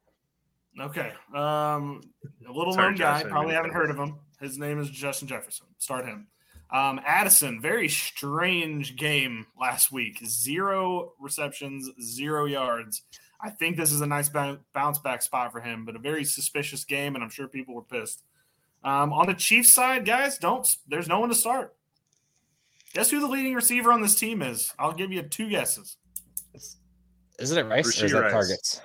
Okay. 0.81 1.13
Um, 1.35 2.01
a 2.49 2.53
little 2.53 2.73
Sorry, 2.73 2.87
known 2.91 2.97
Josh, 2.97 3.05
guy. 3.07 3.19
didn't 3.19 3.33
Probably 3.33 3.55
haven't 3.55 3.73
heard 3.73 3.91
of 3.91 3.97
him. 3.99 4.15
His 4.41 4.57
name 4.57 4.81
is 4.81 4.89
Justin 4.89 5.27
Jefferson. 5.29 5.67
Start 5.79 6.07
him. 6.07 6.29
Um, 6.73 7.01
Addison, 7.05 7.61
very 7.61 7.89
strange 7.89 8.95
game 8.97 9.47
last 9.61 9.91
week. 9.91 10.21
Zero 10.25 11.13
receptions, 11.19 11.91
zero 12.01 12.45
yards. 12.45 13.03
I 13.43 13.51
think 13.51 13.77
this 13.77 13.93
is 13.93 14.01
a 14.01 14.07
nice 14.07 14.31
bounce 14.75 14.99
back 14.99 15.23
spot 15.23 15.53
for 15.53 15.61
him, 15.61 15.85
but 15.85 15.97
a 15.97 15.99
very 15.99 16.25
suspicious 16.25 16.85
game, 16.85 17.15
and 17.15 17.25
I'm 17.25 17.31
sure 17.31 17.49
people 17.49 17.75
were 17.75 17.83
pissed. 17.83 18.23
Um, 18.85 19.13
on 19.13 19.27
the 19.27 19.35
Chiefs 19.35 19.73
side, 19.73 20.05
guys, 20.05 20.39
don't. 20.39 20.67
There's 20.89 21.09
no 21.09 21.21
one 21.21 21.29
to 21.29 21.35
start. 21.35 21.75
Guess 22.95 23.11
who 23.11 23.21
the 23.21 23.27
leading 23.27 23.55
receiver 23.55 23.93
on 23.93 24.01
this 24.01 24.15
team 24.15 24.43
is? 24.43 24.73
I'll 24.79 24.93
give 24.93 25.13
you 25.13 25.23
two 25.23 25.49
guesses. 25.49 25.97
isn't 27.39 27.59
it 27.59 27.69
Rice 27.69 28.03
or 28.03 28.07
is 28.07 28.13
that 28.13 28.21
Rice. 28.23 28.33
targets? 28.33 28.81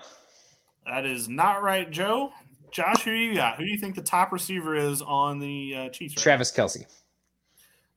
That 0.86 1.06
is 1.06 1.28
not 1.28 1.64
right, 1.64 1.90
Joe. 1.90 2.32
Josh, 2.72 3.04
who 3.04 3.12
do 3.12 3.18
you 3.18 3.36
got? 3.36 3.58
Who 3.58 3.66
do 3.66 3.72
you 3.72 3.78
think 3.78 3.96
the 3.96 4.02
top 4.02 4.32
receiver 4.32 4.76
is 4.76 5.02
on 5.02 5.40
the 5.40 5.76
uh, 5.76 5.90
Chiefs? 5.90 6.16
right 6.18 6.24
Travis 6.24 6.52
Kelce. 6.52 6.86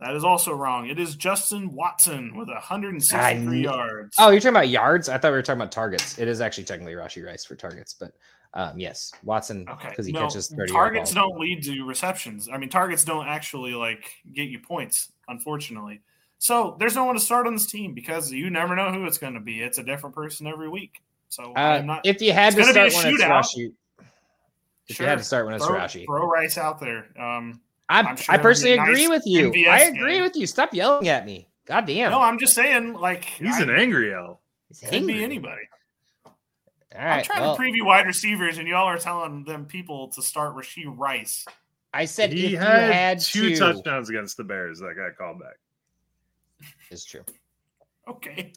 That 0.01 0.15
is 0.15 0.23
also 0.23 0.53
wrong. 0.53 0.89
It 0.89 0.99
is 1.01 1.17
Justin 1.17 1.73
Watson 1.73 2.37
with 2.37 2.49
163 2.49 3.67
I 3.67 3.73
yards. 3.73 4.15
Oh, 4.19 4.31
you're 4.31 4.39
talking 4.39 4.51
about 4.51 4.69
yards? 4.69 5.09
I 5.09 5.19
thought 5.19 5.33
we 5.33 5.39
were 5.39 5.43
talking 5.43 5.61
about 5.61 5.73
targets. 5.73 6.19
It 6.19 6.29
is 6.29 6.41
actually 6.41 6.65
technically 6.65 6.95
Rashee 6.95 7.27
Rice 7.27 7.45
for 7.45 7.57
targets, 7.57 7.95
but 7.95 8.13
um, 8.55 8.79
yes, 8.79 9.13
Watson 9.25 9.67
okay. 9.69 9.89
because 9.91 10.07
he 10.07 10.13
No, 10.13 10.21
catches 10.21 10.49
30 10.49 10.73
targets 10.73 11.13
don't 11.13 11.39
lead 11.39 11.65
to 11.65 11.83
receptions. 11.85 12.49
I 12.53 12.59
mean, 12.59 12.69
targets 12.71 13.03
don't 13.03 13.27
actually 13.27 13.75
like 13.75 14.13
get 14.33 14.49
you 14.49 14.61
points, 14.61 15.11
unfortunately. 15.27 16.01
So 16.39 16.77
there's 16.79 16.95
no 16.95 17.05
one 17.05 17.17
to 17.17 17.21
start 17.21 17.49
on 17.49 17.55
this 17.55 17.67
team 17.67 17.93
because 17.93 18.31
you 18.31 18.49
never 18.51 18.77
know 18.77 18.93
who 18.93 19.05
it's 19.05 19.19
going 19.19 19.35
to 19.35 19.41
be. 19.41 19.61
It's 19.61 19.79
a 19.79 19.83
different 19.83 20.15
person 20.15 20.47
every 20.47 20.69
week. 20.69 21.03
So 21.29 21.53
Uh, 21.57 21.59
I'm 21.59 21.87
not. 21.87 22.07
if 22.07 22.23
you 22.23 22.33
had 22.33 22.57
it's 22.57 22.67
to 22.69 22.73
start 22.73 22.93
when 22.95 23.15
it's 23.15 23.23
shootout. 23.23 23.43
Rashee, 23.43 23.73
if 24.87 24.97
Sure. 24.97 25.05
you 25.05 25.11
had 25.11 25.19
to 25.19 25.25
start 25.25 25.45
when 25.47 25.55
it's 25.57 25.67
throw, 25.67 25.75
Rashee, 25.77 26.07
throw 26.07 26.27
Rice 26.29 26.57
out 26.57 26.79
there. 26.79 27.09
Um, 27.21 27.61
I, 27.89 28.01
I'm 28.03 28.17
sure 28.17 28.35
I 28.35 28.39
personally 28.39 28.75
agree 28.79 29.07
nice 29.07 29.09
with 29.09 29.23
you. 29.27 29.51
MVS 29.51 29.69
I 29.69 29.81
agree 29.85 30.15
game. 30.15 30.23
with 30.23 30.37
you. 30.37 30.47
Stop 30.47 30.75
yelling 30.75 31.09
at 31.09 31.25
me. 31.25 31.49
God 31.67 31.87
damn. 31.87 32.11
no, 32.11 32.21
I'm 32.21 32.39
just 32.39 32.55
saying, 32.55 32.95
like 32.95 33.25
He's 33.25 33.57
I- 33.57 33.63
an 33.63 33.71
angry 33.71 34.15
L. 34.15 34.41
He's 34.69 34.81
Could 34.81 34.95
angry. 34.95 35.15
be 35.15 35.25
anybody. 35.25 35.63
All 36.27 36.33
I'm 36.95 37.23
trying 37.25 37.43
well, 37.43 37.57
to 37.57 37.63
preview 37.63 37.85
wide 37.85 38.07
receivers, 38.07 38.59
and 38.59 38.67
y'all 38.67 38.87
are 38.87 38.99
telling 38.99 39.45
them 39.45 39.67
people 39.67 40.09
to 40.09 40.23
start 40.23 40.55
Rasheed 40.57 40.93
Rice. 40.97 41.45
I 41.95 42.05
said 42.07 42.33
if 42.33 42.39
He 42.39 42.49
you 42.49 42.59
had, 42.59 42.93
had 42.93 43.21
two 43.21 43.51
to, 43.51 43.57
touchdowns 43.57 44.11
against 44.11 44.37
the 44.37 44.45
Bears 44.45 44.79
that 44.81 44.95
got 44.97 45.17
called 45.17 45.39
back. 45.41 45.57
Is 46.91 47.05
true. 47.05 47.25
Okay, 48.09 48.53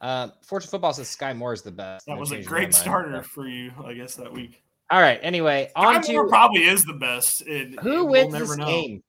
Uh, 0.00 0.28
Fortune 0.42 0.70
Football 0.70 0.92
says 0.92 1.08
Skyy 1.08 1.36
Moore 1.36 1.52
is 1.52 1.62
the 1.62 1.70
best. 1.72 2.06
that 2.06 2.16
was 2.16 2.30
a 2.32 2.40
great 2.42 2.72
starter 2.72 3.22
for 3.22 3.46
you, 3.48 3.72
I 3.84 3.92
guess, 3.94 4.14
that 4.14 4.32
week. 4.32 4.62
All 4.92 5.00
right. 5.00 5.18
Anyway, 5.22 5.70
on 5.74 6.02
Skyy 6.02 6.12
Moore 6.12 6.24
to 6.24 6.28
probably 6.28 6.64
is 6.64 6.84
the 6.84 6.92
best. 6.92 7.40
It, 7.46 7.80
who 7.80 8.04
we'll 8.04 8.08
wins 8.08 8.32
never 8.34 8.44
this 8.46 8.56
know. 8.58 8.66
game. 8.66 9.02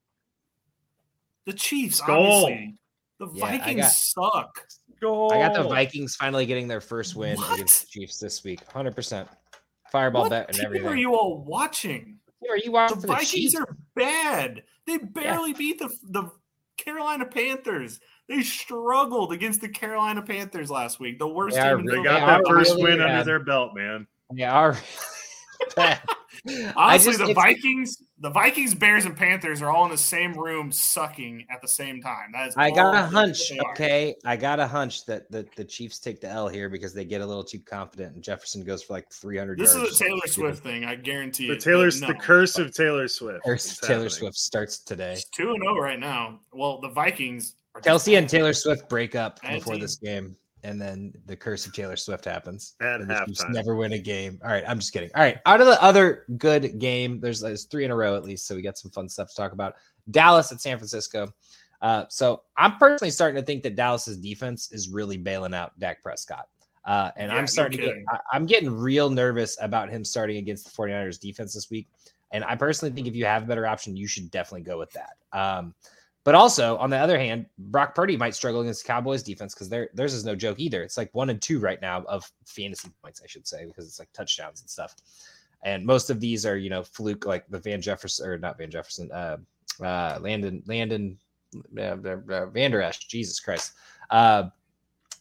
The 1.46 1.54
Chiefs, 1.54 1.98
Skull. 1.98 2.46
obviously. 2.46 2.76
The 3.20 3.28
Yeah, 3.34 3.46
Vikings 3.58 3.82
got- 3.82 3.92
suck. 3.92 4.68
Go. 5.02 5.30
I 5.30 5.40
got 5.40 5.54
the 5.54 5.68
Vikings 5.68 6.16
finally 6.16 6.46
getting 6.46 6.68
their 6.70 6.80
first 6.80 7.16
win 7.18 7.36
What? 7.38 7.56
against 7.56 7.82
the 7.82 7.88
Chiefs 7.88 8.18
this 8.20 8.44
week. 8.46 8.62
100%. 8.74 9.28
Fireball 9.92 10.22
What 10.24 10.30
bet 10.32 10.48
and 10.48 10.56
team 10.56 10.66
everything. 10.68 10.88
are 10.88 10.96
you 10.96 11.14
all 11.14 11.44
watching? 11.44 12.18
Who 12.40 12.50
are 12.50 12.58
you 12.58 12.72
watching 12.72 12.96
The 12.96 13.02
for 13.02 13.08
the 13.08 13.14
Vikings 13.14 13.32
Chiefs? 13.32 13.56
are 13.56 13.78
bad. 13.96 14.64
They 14.88 14.98
barely 14.98 15.54
beat 15.54 15.80
the 15.80 15.90
the 16.04 16.32
Carolina 16.78 17.26
Panthers. 17.26 18.00
They 18.30 18.42
struggled 18.42 19.34
against 19.34 19.60
the 19.62 19.70
Carolina 19.70 20.22
Panthers 20.22 20.72
last 20.72 21.00
week. 21.02 21.20
The 21.20 21.28
worst 21.28 21.56
They 21.58 21.62
are 21.62 21.78
team 21.78 21.82
in 21.82 21.86
They 21.88 21.98
They 21.98 22.04
got 22.04 22.22
are 22.24 22.42
that 22.42 22.48
first 22.50 22.72
really 22.72 22.84
win 22.84 23.02
under 23.02 23.24
their 23.26 23.40
belt, 23.44 23.76
man. 23.76 24.08
They 24.34 24.44
are 24.44 24.72
bad. 24.72 24.82
I 24.82 25.23
Honestly, 26.76 27.14
just 27.14 27.26
the 27.26 27.34
Vikings, 27.34 27.98
the 28.20 28.30
Vikings, 28.30 28.76
Bears, 28.76 29.06
and 29.06 29.16
Panthers 29.16 29.62
are 29.62 29.70
all 29.70 29.86
in 29.86 29.92
the 29.92 29.98
same 29.98 30.34
room, 30.34 30.72
sucking 30.72 31.46
at 31.50 31.62
the 31.62 31.68
same 31.68 32.02
time. 32.02 32.32
That 32.34 32.50
is. 32.50 32.54
I 32.58 32.70
got 32.72 32.96
a 32.96 33.04
hunch. 33.06 33.52
Okay, 33.72 34.16
I 34.26 34.36
got 34.36 34.60
a 34.60 34.68
hunch 34.68 35.06
that 35.06 35.32
the, 35.32 35.46
the 35.56 35.64
Chiefs 35.64 36.00
take 36.00 36.20
the 36.20 36.28
L 36.30 36.48
here 36.50 36.70
because 36.70 36.94
they 36.94 37.06
get 37.06 37.22
a 37.22 37.26
little 37.26 37.44
too 37.44 37.60
confident, 37.60 38.16
and 38.16 38.24
Jefferson 38.24 38.64
goes 38.64 38.84
for 38.84 38.94
like 38.94 39.10
300 39.12 39.58
This 39.58 39.74
yards. 39.74 39.92
is 39.92 40.02
a 40.02 40.04
Taylor 40.04 40.28
Swift 40.28 40.64
thing. 40.64 40.84
I 40.86 40.96
guarantee 40.96 41.48
The 41.48 41.54
it. 41.54 41.62
Taylor's 41.62 42.00
but 42.02 42.08
the 42.08 42.14
curse 42.16 42.58
of 42.58 42.74
Taylor 42.74 43.08
Swift. 43.08 43.44
Taylor, 43.46 43.58
Taylor 43.58 43.94
happening. 43.94 44.10
Swift 44.10 44.38
starts 44.38 44.80
today. 44.80 45.14
It's 45.14 45.26
two 45.30 45.52
and 45.52 45.62
zero 45.62 45.80
right 45.80 46.00
now. 46.00 46.40
Well, 46.52 46.82
the 46.82 46.90
Vikings. 46.90 47.56
Are 47.76 47.82
Kelce 47.82 48.18
and. 48.18 48.30
Taylor 48.30 48.54
Swift 48.54 48.90
break 48.90 49.16
up 49.16 49.42
before 49.42 49.74
team. 49.76 49.82
this 49.82 49.96
game, 49.96 50.36
and 50.64 50.82
then 50.82 51.14
the 51.26 51.36
curse 51.36 51.66
of 51.66 51.74
Taylor 51.74 51.96
Swift 51.96 52.26
happens. 52.26 52.76
At 52.82 53.02
and 53.02 53.10
the 53.10 53.24
Chiefs 53.26 53.44
halftime. 53.44 53.54
never 53.54 53.76
win 53.76 53.94
a 53.94 54.00
game. 54.00 54.40
All 54.44 54.50
right, 54.50 54.64
I'm 54.68 54.80
just 54.80 54.94
kidding. 54.94 55.10
All 55.16 55.22
right, 55.22 55.38
out 55.46 55.62
of 55.62 55.68
the 55.68 55.82
other 55.84 56.26
good 56.38 56.80
game, 56.80 57.20
there's, 57.20 57.42
there's 57.42 57.66
three 57.66 57.86
in 57.86 57.92
a 57.92 57.96
row 57.96 58.16
at 58.16 58.24
least, 58.24 58.48
so 58.48 58.56
we 58.56 58.62
got 58.62 58.78
some 58.78 58.92
fun 58.92 59.10
stuff 59.10 59.30
to 59.30 59.36
talk 59.36 59.52
about. 59.52 59.76
Dallas 60.12 60.52
at 60.52 60.62
San 60.62 60.78
Francisco. 60.78 61.28
Uh, 61.82 62.06
so 62.10 62.44
I'm 62.58 62.78
personally 62.78 63.12
starting 63.12 63.42
to 63.42 63.46
think 63.46 63.62
that 63.64 63.76
Dallas's 63.76 64.18
defense 64.18 64.72
is 64.72 64.90
really 64.90 65.18
bailing 65.18 65.54
out 65.54 65.78
Dak 65.80 66.02
Prescott. 66.02 66.48
Uh, 66.86 67.12
and 67.18 67.32
Yeah, 67.32 67.38
I'm 67.38 67.48
starting 67.48 67.80
to 67.80 67.86
get. 67.86 67.96
I, 68.10 68.20
I'm 68.32 68.46
getting 68.46 68.70
real 68.70 69.10
nervous 69.10 69.58
about 69.62 69.90
him 69.90 70.06
starting 70.06 70.38
against 70.38 70.66
the 70.66 70.72
49ers 70.72 71.20
defense 71.20 71.54
this 71.54 71.70
week. 71.70 71.88
And 72.32 72.44
I 72.46 72.56
personally 72.56 72.94
think 72.94 73.08
if 73.08 73.16
you 73.16 73.26
have 73.26 73.44
a 73.44 73.46
better 73.46 73.68
option, 73.68 73.96
you 73.96 74.08
should 74.08 74.32
definitely 74.32 74.64
go 74.64 74.80
with 74.80 74.92
that. 74.94 75.18
Um, 75.38 75.76
but 76.24 76.36
also, 76.36 76.78
on 76.78 76.90
the 76.90 76.98
other 76.98 77.20
hand, 77.20 77.48
Brock 77.58 77.96
Purdy 77.96 78.16
might 78.16 78.36
struggle 78.36 78.62
against 78.62 78.84
the 78.84 78.88
Cowboys 78.88 79.24
defense 79.24 79.54
because 79.54 79.70
theirs 79.70 80.14
is 80.14 80.24
no 80.24 80.36
joke 80.36 80.60
either. 80.60 80.82
It's 80.82 80.98
like 80.98 81.14
one 81.14 81.30
and 81.30 81.42
two 81.42 81.60
right 81.60 81.82
now 81.82 82.04
of 82.04 82.30
fantasy 82.46 82.90
points, 83.02 83.22
I 83.22 83.28
should 83.28 83.46
say, 83.46 83.66
because 83.66 83.86
it's 83.86 84.00
like 84.00 84.12
touchdowns 84.14 84.62
and 84.62 84.70
stuff. 84.70 84.96
And 85.64 85.86
most 85.86 86.10
of 86.10 86.20
these 86.20 86.46
are, 86.46 86.58
you 86.58 86.70
know, 86.70 86.84
fluke 86.84 87.26
like 87.26 87.46
the 87.50 87.60
Van 87.60 87.82
Jefferson 87.82 88.28
or 88.28 88.38
not 88.38 88.58
Van 88.58 88.72
Jefferson, 88.72 89.12
uh, 89.12 89.38
uh, 89.82 90.20
Landon, 90.22 90.64
Landon, 90.66 91.18
uh, 91.78 91.82
uh, 91.82 92.18
uh, 92.30 92.50
Esch, 92.56 93.08
Jesus 93.08 93.40
Christ. 93.40 93.74
Uh, 94.10 94.44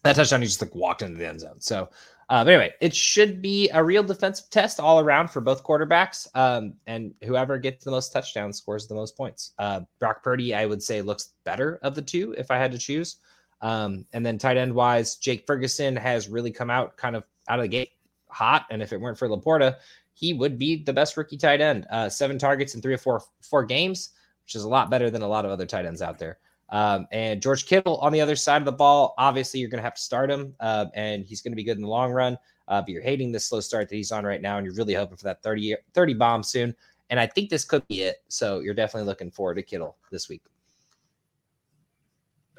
that 0.04 0.16
touchdown, 0.16 0.40
he 0.40 0.46
just 0.46 0.62
like 0.62 0.74
walked 0.74 1.02
into 1.02 1.18
the 1.18 1.28
end 1.28 1.40
zone. 1.40 1.60
So, 1.60 1.88
uh, 2.32 2.42
but 2.42 2.54
anyway, 2.54 2.72
it 2.80 2.96
should 2.96 3.42
be 3.42 3.68
a 3.74 3.84
real 3.84 4.02
defensive 4.02 4.48
test 4.48 4.80
all 4.80 4.98
around 4.98 5.28
for 5.28 5.42
both 5.42 5.62
quarterbacks. 5.62 6.26
Um, 6.34 6.72
and 6.86 7.12
whoever 7.22 7.58
gets 7.58 7.84
the 7.84 7.90
most 7.90 8.10
touchdowns 8.10 8.56
scores 8.56 8.86
the 8.86 8.94
most 8.94 9.18
points. 9.18 9.52
Uh, 9.58 9.82
Brock 10.00 10.22
Purdy, 10.22 10.54
I 10.54 10.64
would 10.64 10.82
say, 10.82 11.02
looks 11.02 11.34
better 11.44 11.78
of 11.82 11.94
the 11.94 12.00
two 12.00 12.34
if 12.38 12.50
I 12.50 12.56
had 12.56 12.72
to 12.72 12.78
choose. 12.78 13.16
Um, 13.60 14.06
and 14.14 14.24
then 14.24 14.38
tight 14.38 14.56
end 14.56 14.72
wise, 14.72 15.16
Jake 15.16 15.44
Ferguson 15.46 15.94
has 15.94 16.30
really 16.30 16.50
come 16.50 16.70
out 16.70 16.96
kind 16.96 17.16
of 17.16 17.24
out 17.50 17.58
of 17.58 17.64
the 17.64 17.68
gate 17.68 17.90
hot. 18.28 18.64
And 18.70 18.80
if 18.80 18.94
it 18.94 19.00
weren't 19.02 19.18
for 19.18 19.28
Laporta, 19.28 19.76
he 20.14 20.32
would 20.32 20.58
be 20.58 20.82
the 20.82 20.94
best 20.94 21.18
rookie 21.18 21.36
tight 21.36 21.60
end. 21.60 21.86
Uh, 21.90 22.08
seven 22.08 22.38
targets 22.38 22.74
in 22.74 22.80
three 22.80 22.94
or 22.94 22.98
four 22.98 23.20
four 23.42 23.62
games, 23.62 24.08
which 24.46 24.54
is 24.54 24.64
a 24.64 24.68
lot 24.70 24.88
better 24.88 25.10
than 25.10 25.20
a 25.20 25.28
lot 25.28 25.44
of 25.44 25.50
other 25.50 25.66
tight 25.66 25.84
ends 25.84 26.00
out 26.00 26.18
there. 26.18 26.38
Um, 26.72 27.06
and 27.12 27.42
George 27.42 27.66
Kittle 27.66 27.98
on 27.98 28.12
the 28.12 28.20
other 28.20 28.34
side 28.34 28.62
of 28.62 28.64
the 28.64 28.72
ball, 28.72 29.14
obviously 29.18 29.60
you're 29.60 29.68
going 29.68 29.78
to 29.78 29.84
have 29.84 29.94
to 29.94 30.00
start 30.00 30.30
him, 30.30 30.54
uh, 30.58 30.86
and 30.94 31.24
he's 31.24 31.42
going 31.42 31.52
to 31.52 31.56
be 31.56 31.62
good 31.62 31.76
in 31.76 31.82
the 31.82 31.88
long 31.88 32.10
run. 32.10 32.36
Uh, 32.66 32.80
but 32.80 32.88
you're 32.88 33.02
hating 33.02 33.30
this 33.30 33.46
slow 33.46 33.60
start 33.60 33.90
that 33.90 33.94
he's 33.94 34.10
on 34.10 34.24
right 34.24 34.40
now, 34.40 34.56
and 34.56 34.64
you're 34.64 34.74
really 34.74 34.94
hoping 34.94 35.16
for 35.16 35.24
that 35.24 35.42
30, 35.42 35.76
30 35.92 36.14
bomb 36.14 36.42
soon. 36.42 36.74
And 37.10 37.20
I 37.20 37.26
think 37.26 37.50
this 37.50 37.64
could 37.64 37.86
be 37.88 38.02
it. 38.02 38.22
So 38.28 38.60
you're 38.60 38.72
definitely 38.72 39.06
looking 39.06 39.30
forward 39.30 39.56
to 39.56 39.62
Kittle 39.62 39.98
this 40.10 40.30
week. 40.30 40.40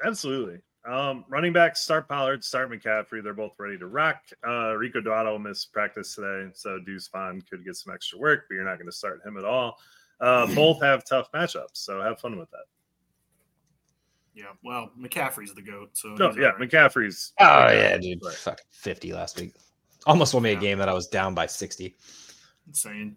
Absolutely. 0.04 0.60
Um, 0.84 1.24
running 1.28 1.52
back, 1.52 1.76
start 1.76 2.08
Pollard, 2.08 2.44
start 2.44 2.70
McCaffrey. 2.70 3.22
They're 3.22 3.34
both 3.34 3.54
ready 3.58 3.78
to 3.78 3.86
rock. 3.86 4.22
Uh, 4.46 4.74
Rico 4.76 5.00
Dowdle 5.00 5.42
missed 5.42 5.72
practice 5.72 6.14
today, 6.14 6.50
so 6.52 6.78
Deuce 6.78 7.08
Vaughn 7.08 7.42
could 7.50 7.64
get 7.64 7.74
some 7.74 7.92
extra 7.92 8.18
work, 8.18 8.44
but 8.48 8.54
you're 8.54 8.64
not 8.64 8.78
going 8.78 8.86
to 8.86 8.92
start 8.92 9.22
him 9.24 9.38
at 9.38 9.44
all. 9.44 9.78
Uh, 10.20 10.46
both 10.54 10.80
have 10.82 11.04
tough 11.04 11.32
matchups, 11.32 11.70
so 11.72 12.00
have 12.00 12.20
fun 12.20 12.38
with 12.38 12.50
that. 12.50 12.66
Yeah, 14.34 14.46
well, 14.64 14.90
McCaffrey's 15.00 15.54
the 15.54 15.62
goat. 15.62 15.90
So 15.92 16.10
No, 16.14 16.32
yeah, 16.32 16.50
all 16.50 16.58
right. 16.58 16.70
McCaffrey's. 16.70 17.32
Oh, 17.38 17.68
yeah, 17.68 17.96
dude. 17.96 18.20
Right. 18.24 18.34
Fucking 18.34 18.64
50 18.70 19.12
last 19.12 19.40
week. 19.40 19.54
Almost 20.06 20.34
won 20.34 20.42
me 20.42 20.52
a 20.52 20.56
game 20.56 20.78
that 20.78 20.88
I 20.88 20.92
was 20.92 21.06
down 21.06 21.34
by 21.34 21.46
60. 21.46 21.94
insane. 22.66 23.16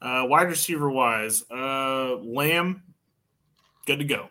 Uh, 0.00 0.24
wide 0.26 0.48
receiver 0.48 0.90
wise, 0.90 1.44
uh, 1.50 2.16
Lamb, 2.16 2.82
good 3.86 3.98
to 4.00 4.04
go. 4.04 4.28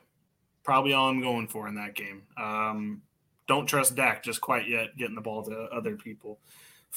Probably 0.63 0.93
all 0.93 1.09
I'm 1.09 1.21
going 1.21 1.47
for 1.47 1.67
in 1.67 1.75
that 1.75 1.95
game. 1.95 2.23
Um, 2.37 3.01
don't 3.47 3.65
trust 3.65 3.95
Dak 3.95 4.23
just 4.23 4.41
quite 4.41 4.67
yet 4.67 4.97
getting 4.97 5.15
the 5.15 5.21
ball 5.21 5.43
to 5.43 5.55
other 5.73 5.95
people. 5.95 6.39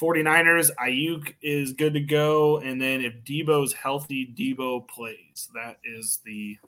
49ers, 0.01 0.71
Aiyuk 0.77 1.35
is 1.41 1.73
good 1.73 1.95
to 1.95 2.01
go. 2.01 2.59
And 2.59 2.81
then 2.81 3.01
if 3.01 3.15
Deebo's 3.25 3.73
healthy, 3.73 4.35
Deebo 4.37 4.89
plays. 4.89 5.49
That 5.55 5.79
is 5.85 6.21
the 6.25 6.59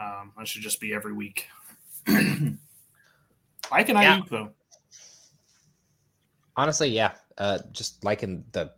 um, 0.00 0.32
that 0.38 0.46
should 0.48 0.62
just 0.62 0.80
be 0.80 0.92
every 0.94 1.12
week. 1.12 1.46
I 2.08 3.82
can 3.84 3.96
Yeah. 3.96 4.18
Aiyuk 4.18 4.28
though. 4.28 4.50
Honestly, 6.56 6.88
yeah. 6.88 7.12
Uh, 7.38 7.58
just 7.72 8.04
liking 8.04 8.44
the 8.52 8.72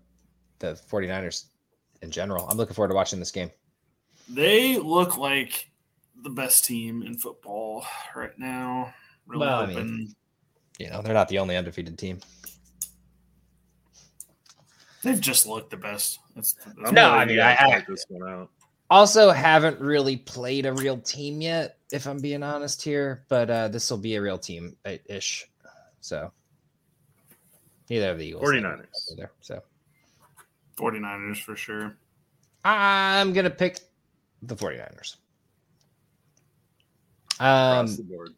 the 0.60 0.78
49ers 0.90 1.46
in 2.02 2.10
general. 2.10 2.48
I'm 2.48 2.56
looking 2.56 2.74
forward 2.74 2.88
to 2.88 2.94
watching 2.94 3.18
this 3.18 3.32
game. 3.32 3.50
They 4.28 4.78
look 4.78 5.16
like 5.18 5.70
the 6.22 6.30
best 6.30 6.64
team 6.64 7.02
in 7.02 7.18
football 7.18 7.84
right 8.14 8.38
now. 8.38 8.94
Really 9.26 9.40
Well, 9.46 9.60
I 9.62 9.66
mean- 9.66 10.14
You 10.78 10.90
know, 10.90 11.02
they're 11.02 11.12
not 11.14 11.28
the 11.28 11.38
only 11.38 11.56
undefeated 11.56 11.98
team. 11.98 12.20
They've 15.02 15.20
just 15.20 15.46
looked 15.46 15.70
the 15.70 15.76
best. 15.76 16.18
That's, 16.34 16.54
that's 16.54 16.88
I'm 16.88 16.94
No, 16.94 17.10
I 17.10 17.24
mean, 17.24 17.34
you 17.34 17.40
guys 17.42 17.58
I- 17.60 17.66
I- 17.76 17.84
this 17.86 18.06
one 18.08 18.28
out. 18.28 18.50
Also, 18.94 19.30
haven't 19.30 19.80
really 19.80 20.16
played 20.16 20.66
a 20.66 20.72
real 20.72 20.96
team 20.98 21.40
yet, 21.40 21.78
if 21.90 22.06
I'm 22.06 22.20
being 22.20 22.44
honest 22.44 22.80
here. 22.80 23.24
But 23.28 23.50
uh, 23.50 23.66
this 23.66 23.90
will 23.90 23.98
be 23.98 24.14
a 24.14 24.22
real 24.22 24.38
team 24.38 24.76
ish. 24.84 25.50
So 26.00 26.30
neither 27.90 28.12
of 28.12 28.18
the 28.18 28.26
Eagles. 28.26 28.48
49ers. 28.48 29.12
Either, 29.12 29.32
so 29.40 29.60
49ers 30.76 31.42
for 31.42 31.56
sure. 31.56 31.96
I'm 32.64 33.32
gonna 33.32 33.50
pick 33.50 33.80
the 34.42 34.54
49ers. 34.54 35.16
across 37.40 37.40
Um, 37.40 37.96
the 37.96 38.02
board. 38.04 38.34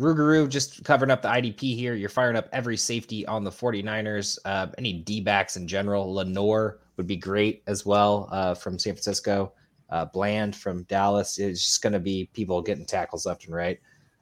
Rougarou 0.00 0.48
just 0.48 0.82
covering 0.84 1.10
up 1.10 1.20
the 1.20 1.28
IDP 1.28 1.76
here. 1.76 1.94
You're 1.94 2.08
firing 2.08 2.36
up 2.36 2.48
every 2.54 2.78
safety 2.78 3.26
on 3.26 3.44
the 3.44 3.50
49ers. 3.50 4.38
Uh, 4.46 4.68
any 4.78 4.94
D 4.94 5.20
backs 5.20 5.58
in 5.58 5.68
general. 5.68 6.14
Lenoir 6.14 6.78
would 6.96 7.06
be 7.06 7.16
great 7.16 7.62
as 7.66 7.84
well 7.84 8.30
uh, 8.32 8.54
from 8.54 8.78
San 8.78 8.94
Francisco. 8.94 9.52
Uh, 9.92 10.06
Bland 10.06 10.56
from 10.56 10.84
Dallas 10.84 11.38
is 11.38 11.62
just 11.62 11.82
going 11.82 11.92
to 11.92 12.00
be 12.00 12.30
people 12.32 12.62
getting 12.62 12.86
tackles 12.86 13.26
left 13.26 13.44
and 13.44 13.54
right. 13.54 13.78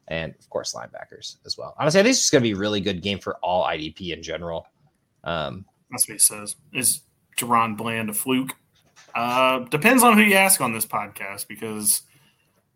And 0.08 0.34
of 0.36 0.50
course, 0.50 0.74
linebackers 0.74 1.36
as 1.46 1.56
well. 1.56 1.76
Honestly, 1.78 2.00
I 2.00 2.02
think 2.02 2.10
it's 2.10 2.18
just 2.18 2.32
going 2.32 2.42
to 2.42 2.48
be 2.48 2.56
a 2.56 2.58
really 2.58 2.80
good 2.80 3.02
game 3.02 3.20
for 3.20 3.36
all 3.36 3.64
IDP 3.64 4.12
in 4.12 4.20
general. 4.20 4.66
Um, 5.22 5.64
That's 5.92 6.08
what 6.08 6.14
he 6.14 6.18
says. 6.18 6.56
Is 6.72 7.02
DaRon 7.38 7.76
Bland 7.76 8.10
a 8.10 8.14
fluke? 8.14 8.56
Uh, 9.14 9.60
depends 9.60 10.02
on 10.02 10.18
who 10.18 10.24
you 10.24 10.34
ask 10.34 10.60
on 10.60 10.72
this 10.72 10.86
podcast 10.86 11.46
because 11.46 12.02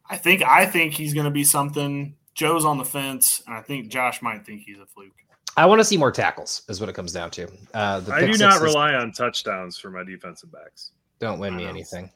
I 0.09 0.17
think 0.17 0.43
I 0.43 0.65
think 0.65 0.95
he's 0.95 1.15
going 1.15 1.25
to 1.25 1.33
be 1.33 1.43
something. 1.43 2.15
Joe's 2.35 2.65
on 2.65 2.79
the 2.79 2.85
fence, 2.85 3.43
and 3.45 3.57
I 3.57 3.61
think 3.61 3.89
Josh 3.89 4.23
might 4.23 4.47
think 4.47 4.63
he's 4.63 4.79
a 4.79 4.87
fluke. 4.87 5.13
I 5.57 5.67
want 5.67 5.81
to 5.81 5.85
see 5.85 5.97
more 5.97 6.13
tackles, 6.13 6.63
is 6.69 6.79
what 6.79 6.89
it 6.89 6.95
comes 6.95 7.13
down 7.13 7.33
to. 7.33 7.49
Uh, 7.75 8.01
the 8.01 8.13
I 8.13 8.21
do 8.21 8.27
not 8.39 8.55
sixes 8.55 8.63
rely 8.63 8.95
on 8.95 9.11
touchdowns 9.11 9.79
for 9.79 9.91
my 9.91 10.05
defensive 10.05 10.53
backs. 10.53 10.93
Don't 11.19 11.41
win 11.41 11.55
I 11.55 11.57
me 11.57 11.65
know. 11.65 11.71
anything. 11.71 12.11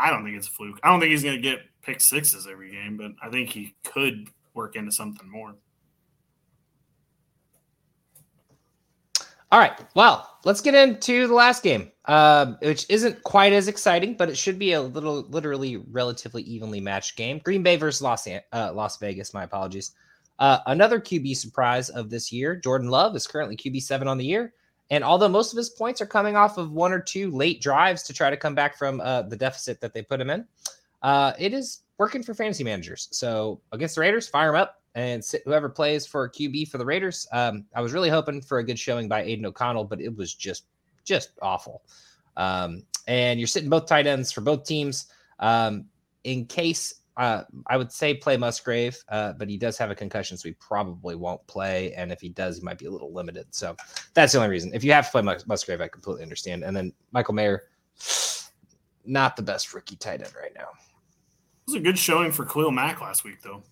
I 0.00 0.10
don't 0.10 0.24
think 0.24 0.36
it's 0.36 0.48
a 0.48 0.50
fluke. 0.50 0.80
I 0.82 0.90
don't 0.90 1.00
think 1.00 1.10
he's 1.10 1.22
going 1.22 1.36
to 1.36 1.42
get 1.42 1.60
pick 1.82 2.00
sixes 2.00 2.46
every 2.50 2.70
game, 2.70 2.96
but 2.96 3.12
I 3.22 3.30
think 3.30 3.50
he 3.50 3.74
could 3.84 4.28
work 4.54 4.76
into 4.76 4.92
something 4.92 5.28
more. 5.28 5.54
All 9.52 9.58
right. 9.58 9.72
Well, 9.96 10.38
let's 10.44 10.60
get 10.60 10.76
into 10.76 11.26
the 11.26 11.34
last 11.34 11.64
game, 11.64 11.90
um, 12.04 12.56
which 12.62 12.86
isn't 12.88 13.20
quite 13.24 13.52
as 13.52 13.66
exciting, 13.66 14.14
but 14.14 14.28
it 14.28 14.36
should 14.36 14.60
be 14.60 14.74
a 14.74 14.80
little, 14.80 15.22
literally, 15.28 15.78
relatively 15.90 16.42
evenly 16.42 16.80
matched 16.80 17.16
game. 17.16 17.40
Green 17.42 17.62
Bay 17.62 17.76
versus 17.76 18.00
Los 18.00 18.28
uh, 18.28 18.40
Las 18.52 18.98
Vegas. 18.98 19.34
My 19.34 19.42
apologies. 19.42 19.92
Uh, 20.38 20.58
another 20.66 21.00
QB 21.00 21.36
surprise 21.36 21.88
of 21.90 22.10
this 22.10 22.30
year. 22.30 22.54
Jordan 22.54 22.88
Love 22.88 23.16
is 23.16 23.26
currently 23.26 23.56
QB 23.56 23.82
seven 23.82 24.06
on 24.06 24.18
the 24.18 24.24
year, 24.24 24.54
and 24.90 25.04
although 25.04 25.28
most 25.28 25.52
of 25.52 25.56
his 25.56 25.70
points 25.70 26.00
are 26.00 26.06
coming 26.06 26.36
off 26.36 26.58
of 26.58 26.72
one 26.72 26.92
or 26.92 27.00
two 27.00 27.30
late 27.30 27.60
drives 27.60 28.02
to 28.04 28.12
try 28.12 28.30
to 28.30 28.36
come 28.36 28.54
back 28.54 28.76
from 28.76 29.00
uh, 29.00 29.22
the 29.22 29.36
deficit 29.36 29.80
that 29.80 29.94
they 29.94 30.02
put 30.02 30.20
him 30.20 30.30
in, 30.30 30.44
uh, 31.02 31.32
it 31.38 31.54
is 31.54 31.82
working 31.98 32.22
for 32.22 32.34
fantasy 32.34 32.64
managers. 32.64 33.08
So 33.12 33.60
against 33.72 33.94
the 33.94 34.00
Raiders, 34.00 34.28
fire 34.28 34.50
him 34.50 34.56
up 34.56 34.82
and 34.94 35.24
sit 35.24 35.42
whoever 35.44 35.68
plays 35.68 36.06
for 36.06 36.28
QB 36.28 36.68
for 36.68 36.78
the 36.78 36.84
Raiders. 36.84 37.26
Um, 37.32 37.64
I 37.74 37.80
was 37.80 37.92
really 37.92 38.10
hoping 38.10 38.40
for 38.40 38.58
a 38.58 38.64
good 38.64 38.78
showing 38.78 39.08
by 39.08 39.22
Aidan 39.22 39.46
O'Connell, 39.46 39.84
but 39.84 40.00
it 40.00 40.14
was 40.16 40.34
just 40.34 40.64
just 41.04 41.30
awful. 41.40 41.82
Um, 42.36 42.82
and 43.06 43.40
you're 43.40 43.46
sitting 43.46 43.70
both 43.70 43.86
tight 43.86 44.06
ends 44.06 44.32
for 44.32 44.40
both 44.40 44.64
teams. 44.64 45.06
Um, 45.38 45.86
in 46.24 46.44
case 46.46 46.99
uh, 47.20 47.44
I 47.66 47.76
would 47.76 47.92
say 47.92 48.14
play 48.14 48.38
Musgrave, 48.38 48.96
uh, 49.10 49.34
but 49.34 49.46
he 49.46 49.58
does 49.58 49.76
have 49.76 49.90
a 49.90 49.94
concussion, 49.94 50.38
so 50.38 50.48
he 50.48 50.54
probably 50.54 51.16
won't 51.16 51.46
play. 51.46 51.92
And 51.92 52.10
if 52.10 52.18
he 52.18 52.30
does, 52.30 52.56
he 52.56 52.62
might 52.64 52.78
be 52.78 52.86
a 52.86 52.90
little 52.90 53.12
limited. 53.12 53.44
So 53.50 53.76
that's 54.14 54.32
the 54.32 54.38
only 54.38 54.48
reason. 54.48 54.72
If 54.72 54.82
you 54.82 54.92
have 54.92 55.04
to 55.04 55.10
play 55.12 55.20
Mus- 55.20 55.46
Musgrave, 55.46 55.82
I 55.82 55.88
completely 55.88 56.22
understand. 56.22 56.64
And 56.64 56.74
then 56.74 56.94
Michael 57.12 57.34
Mayer, 57.34 57.64
not 59.04 59.36
the 59.36 59.42
best 59.42 59.74
rookie 59.74 59.96
tight 59.96 60.22
end 60.22 60.32
right 60.40 60.54
now. 60.56 60.68
It 60.70 61.66
was 61.66 61.74
a 61.74 61.80
good 61.80 61.98
showing 61.98 62.32
for 62.32 62.46
Khalil 62.46 62.70
Mack 62.70 63.02
last 63.02 63.22
week, 63.22 63.42
though. 63.42 63.62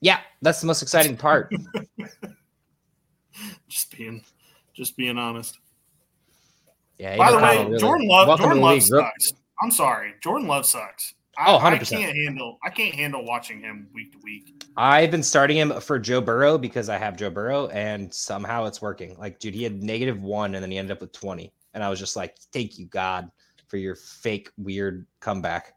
Yeah, 0.00 0.20
that's 0.40 0.60
the 0.60 0.68
most 0.68 0.80
exciting 0.80 1.16
part. 1.16 1.52
Just 3.68 3.96
being, 3.96 4.24
just 4.74 4.96
being 4.96 5.18
honest. 5.18 5.58
Yeah. 6.98 7.16
By 7.16 7.32
the 7.32 7.38
way, 7.38 7.64
really- 7.64 7.78
Jordan 7.78 8.08
Love, 8.08 8.38
Jordan 8.38 8.60
Love 8.60 8.82
sucks. 8.82 9.32
I'm 9.60 9.70
sorry, 9.72 10.14
Jordan 10.22 10.46
Love 10.46 10.66
sucks. 10.66 11.14
I, 11.38 11.52
Oh, 11.52 11.58
I 11.58 11.78
100%. 11.78 11.92
I 11.92 12.00
can't 12.00 12.16
handle. 12.16 12.58
I 12.64 12.70
can't 12.70 12.94
handle 12.94 13.24
watching 13.24 13.60
him 13.60 13.88
week 13.94 14.12
to 14.12 14.18
week. 14.24 14.64
I've 14.76 15.10
been 15.10 15.22
starting 15.22 15.56
him 15.56 15.80
for 15.80 15.98
Joe 15.98 16.20
Burrow 16.20 16.58
because 16.58 16.88
I 16.88 16.98
have 16.98 17.16
Joe 17.16 17.30
Burrow, 17.30 17.68
and 17.68 18.12
somehow 18.12 18.66
it's 18.66 18.82
working. 18.82 19.16
Like, 19.18 19.38
dude, 19.38 19.54
he 19.54 19.62
had 19.62 19.82
negative 19.82 20.20
one, 20.20 20.54
and 20.54 20.62
then 20.62 20.70
he 20.70 20.78
ended 20.78 20.92
up 20.92 21.00
with 21.00 21.12
twenty, 21.12 21.52
and 21.74 21.84
I 21.84 21.88
was 21.90 21.98
just 22.00 22.16
like, 22.16 22.36
"Thank 22.52 22.78
you, 22.78 22.86
God, 22.86 23.30
for 23.68 23.76
your 23.76 23.94
fake 23.94 24.50
weird 24.56 25.06
comeback." 25.20 25.74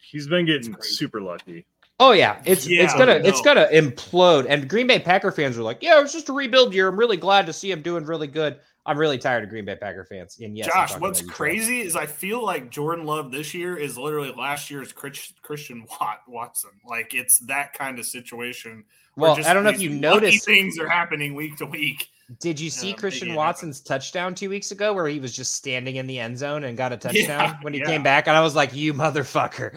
He's 0.00 0.26
been 0.26 0.46
getting 0.46 0.74
super 0.80 1.20
lucky. 1.20 1.66
Oh 2.00 2.12
yeah, 2.12 2.40
it's 2.44 2.66
it's 2.66 2.94
gonna 2.94 3.12
I 3.12 3.16
it's 3.16 3.40
gonna 3.42 3.68
implode. 3.72 4.46
And 4.48 4.68
Green 4.68 4.86
Bay 4.86 4.98
Packer 4.98 5.30
fans 5.30 5.56
are 5.58 5.62
like, 5.62 5.82
"Yeah, 5.82 6.00
it's 6.00 6.12
just 6.12 6.28
a 6.28 6.32
rebuild 6.32 6.74
year. 6.74 6.88
I'm 6.88 6.98
really 6.98 7.16
glad 7.16 7.46
to 7.46 7.52
see 7.52 7.70
him 7.70 7.82
doing 7.82 8.04
really 8.04 8.26
good." 8.26 8.58
I'm 8.84 8.98
really 8.98 9.18
tired 9.18 9.44
of 9.44 9.50
Green 9.50 9.64
Bay 9.64 9.76
Packer 9.76 10.04
fans. 10.04 10.36
And 10.40 10.56
yes, 10.56 10.66
Josh, 10.66 10.98
what's 10.98 11.20
about 11.20 11.20
you, 11.20 11.28
Joe. 11.28 11.34
crazy 11.34 11.80
is 11.82 11.94
I 11.94 12.06
feel 12.06 12.44
like 12.44 12.68
Jordan 12.70 13.04
Love 13.06 13.30
this 13.30 13.54
year 13.54 13.76
is 13.76 13.96
literally 13.96 14.32
last 14.36 14.70
year's 14.70 14.92
Christian 14.92 15.86
Watt 16.00 16.22
Watson. 16.26 16.70
Like 16.84 17.14
it's 17.14 17.38
that 17.46 17.74
kind 17.74 17.98
of 17.98 18.06
situation. 18.06 18.84
where 19.14 19.28
Well, 19.28 19.36
just 19.36 19.48
I 19.48 19.54
don't 19.54 19.62
know 19.64 19.70
if 19.70 19.80
you 19.80 19.90
lucky 19.90 20.00
noticed. 20.00 20.44
things 20.44 20.78
are 20.78 20.88
happening 20.88 21.34
week 21.34 21.56
to 21.58 21.66
week. 21.66 22.08
Did 22.40 22.58
you 22.58 22.70
see 22.70 22.90
Yeah, 22.90 22.94
Christian 22.94 23.28
making 23.28 23.34
it 23.34 23.38
happen. 23.40 23.46
Watson's 23.46 23.80
touchdown 23.82 24.34
two 24.34 24.48
weeks 24.48 24.70
ago 24.72 24.92
where 24.94 25.06
he 25.06 25.20
was 25.20 25.36
just 25.36 25.54
standing 25.54 25.96
in 25.96 26.06
the 26.06 26.18
end 26.18 26.38
zone 26.38 26.64
and 26.64 26.76
got 26.76 26.92
a 26.92 26.96
touchdown 26.96 27.40
Yeah, 27.40 27.56
when 27.62 27.74
he 27.74 27.80
yeah. 27.80 27.86
came 27.86 28.02
back? 28.02 28.26
And 28.26 28.36
I 28.36 28.40
was 28.40 28.54
like, 28.56 28.74
you 28.74 28.94
motherfucker. 28.94 29.76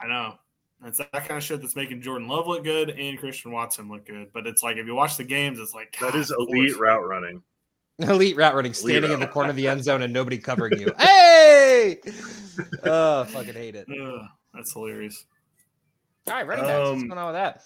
I 0.00 0.06
know. 0.06 0.34
That's 0.80 0.98
that 0.98 1.10
kind 1.12 1.32
of 1.38 1.42
shit 1.42 1.60
that's 1.60 1.74
making 1.74 2.02
Jordan 2.02 2.28
Love 2.28 2.46
look 2.46 2.62
good 2.62 2.90
and 2.90 3.18
Christian 3.18 3.50
Watson 3.50 3.88
look 3.88 4.06
good. 4.06 4.28
But 4.32 4.46
it's 4.46 4.62
like 4.62 4.76
if 4.76 4.86
you 4.86 4.94
watch 4.94 5.16
the 5.16 5.24
games, 5.24 5.58
it's 5.58 5.74
like 5.74 5.96
That 6.00 6.12
God, 6.12 6.20
is 6.20 6.30
of 6.30 6.36
elite 6.48 6.78
route 6.78 7.04
running. 7.04 7.42
Elite 8.08 8.36
route 8.36 8.54
running, 8.54 8.74
standing 8.74 9.10
in 9.10 9.18
the 9.20 9.26
corner 9.26 9.50
of 9.50 9.56
the 9.56 9.66
end 9.66 9.82
zone 9.82 10.02
and 10.02 10.12
nobody 10.12 10.38
covering 10.38 10.78
you. 10.78 10.92
hey! 10.98 11.98
Oh, 12.84 13.24
fucking 13.24 13.54
hate 13.54 13.74
it. 13.74 13.86
Ugh, 13.90 14.26
that's 14.54 14.72
hilarious. 14.72 15.24
All 16.28 16.34
right, 16.34 16.46
running 16.46 16.64
backs. 16.64 16.78
What's 16.78 17.02
Um, 17.02 17.08
going 17.08 17.18
on 17.18 17.26
with 17.26 17.34
that? 17.34 17.62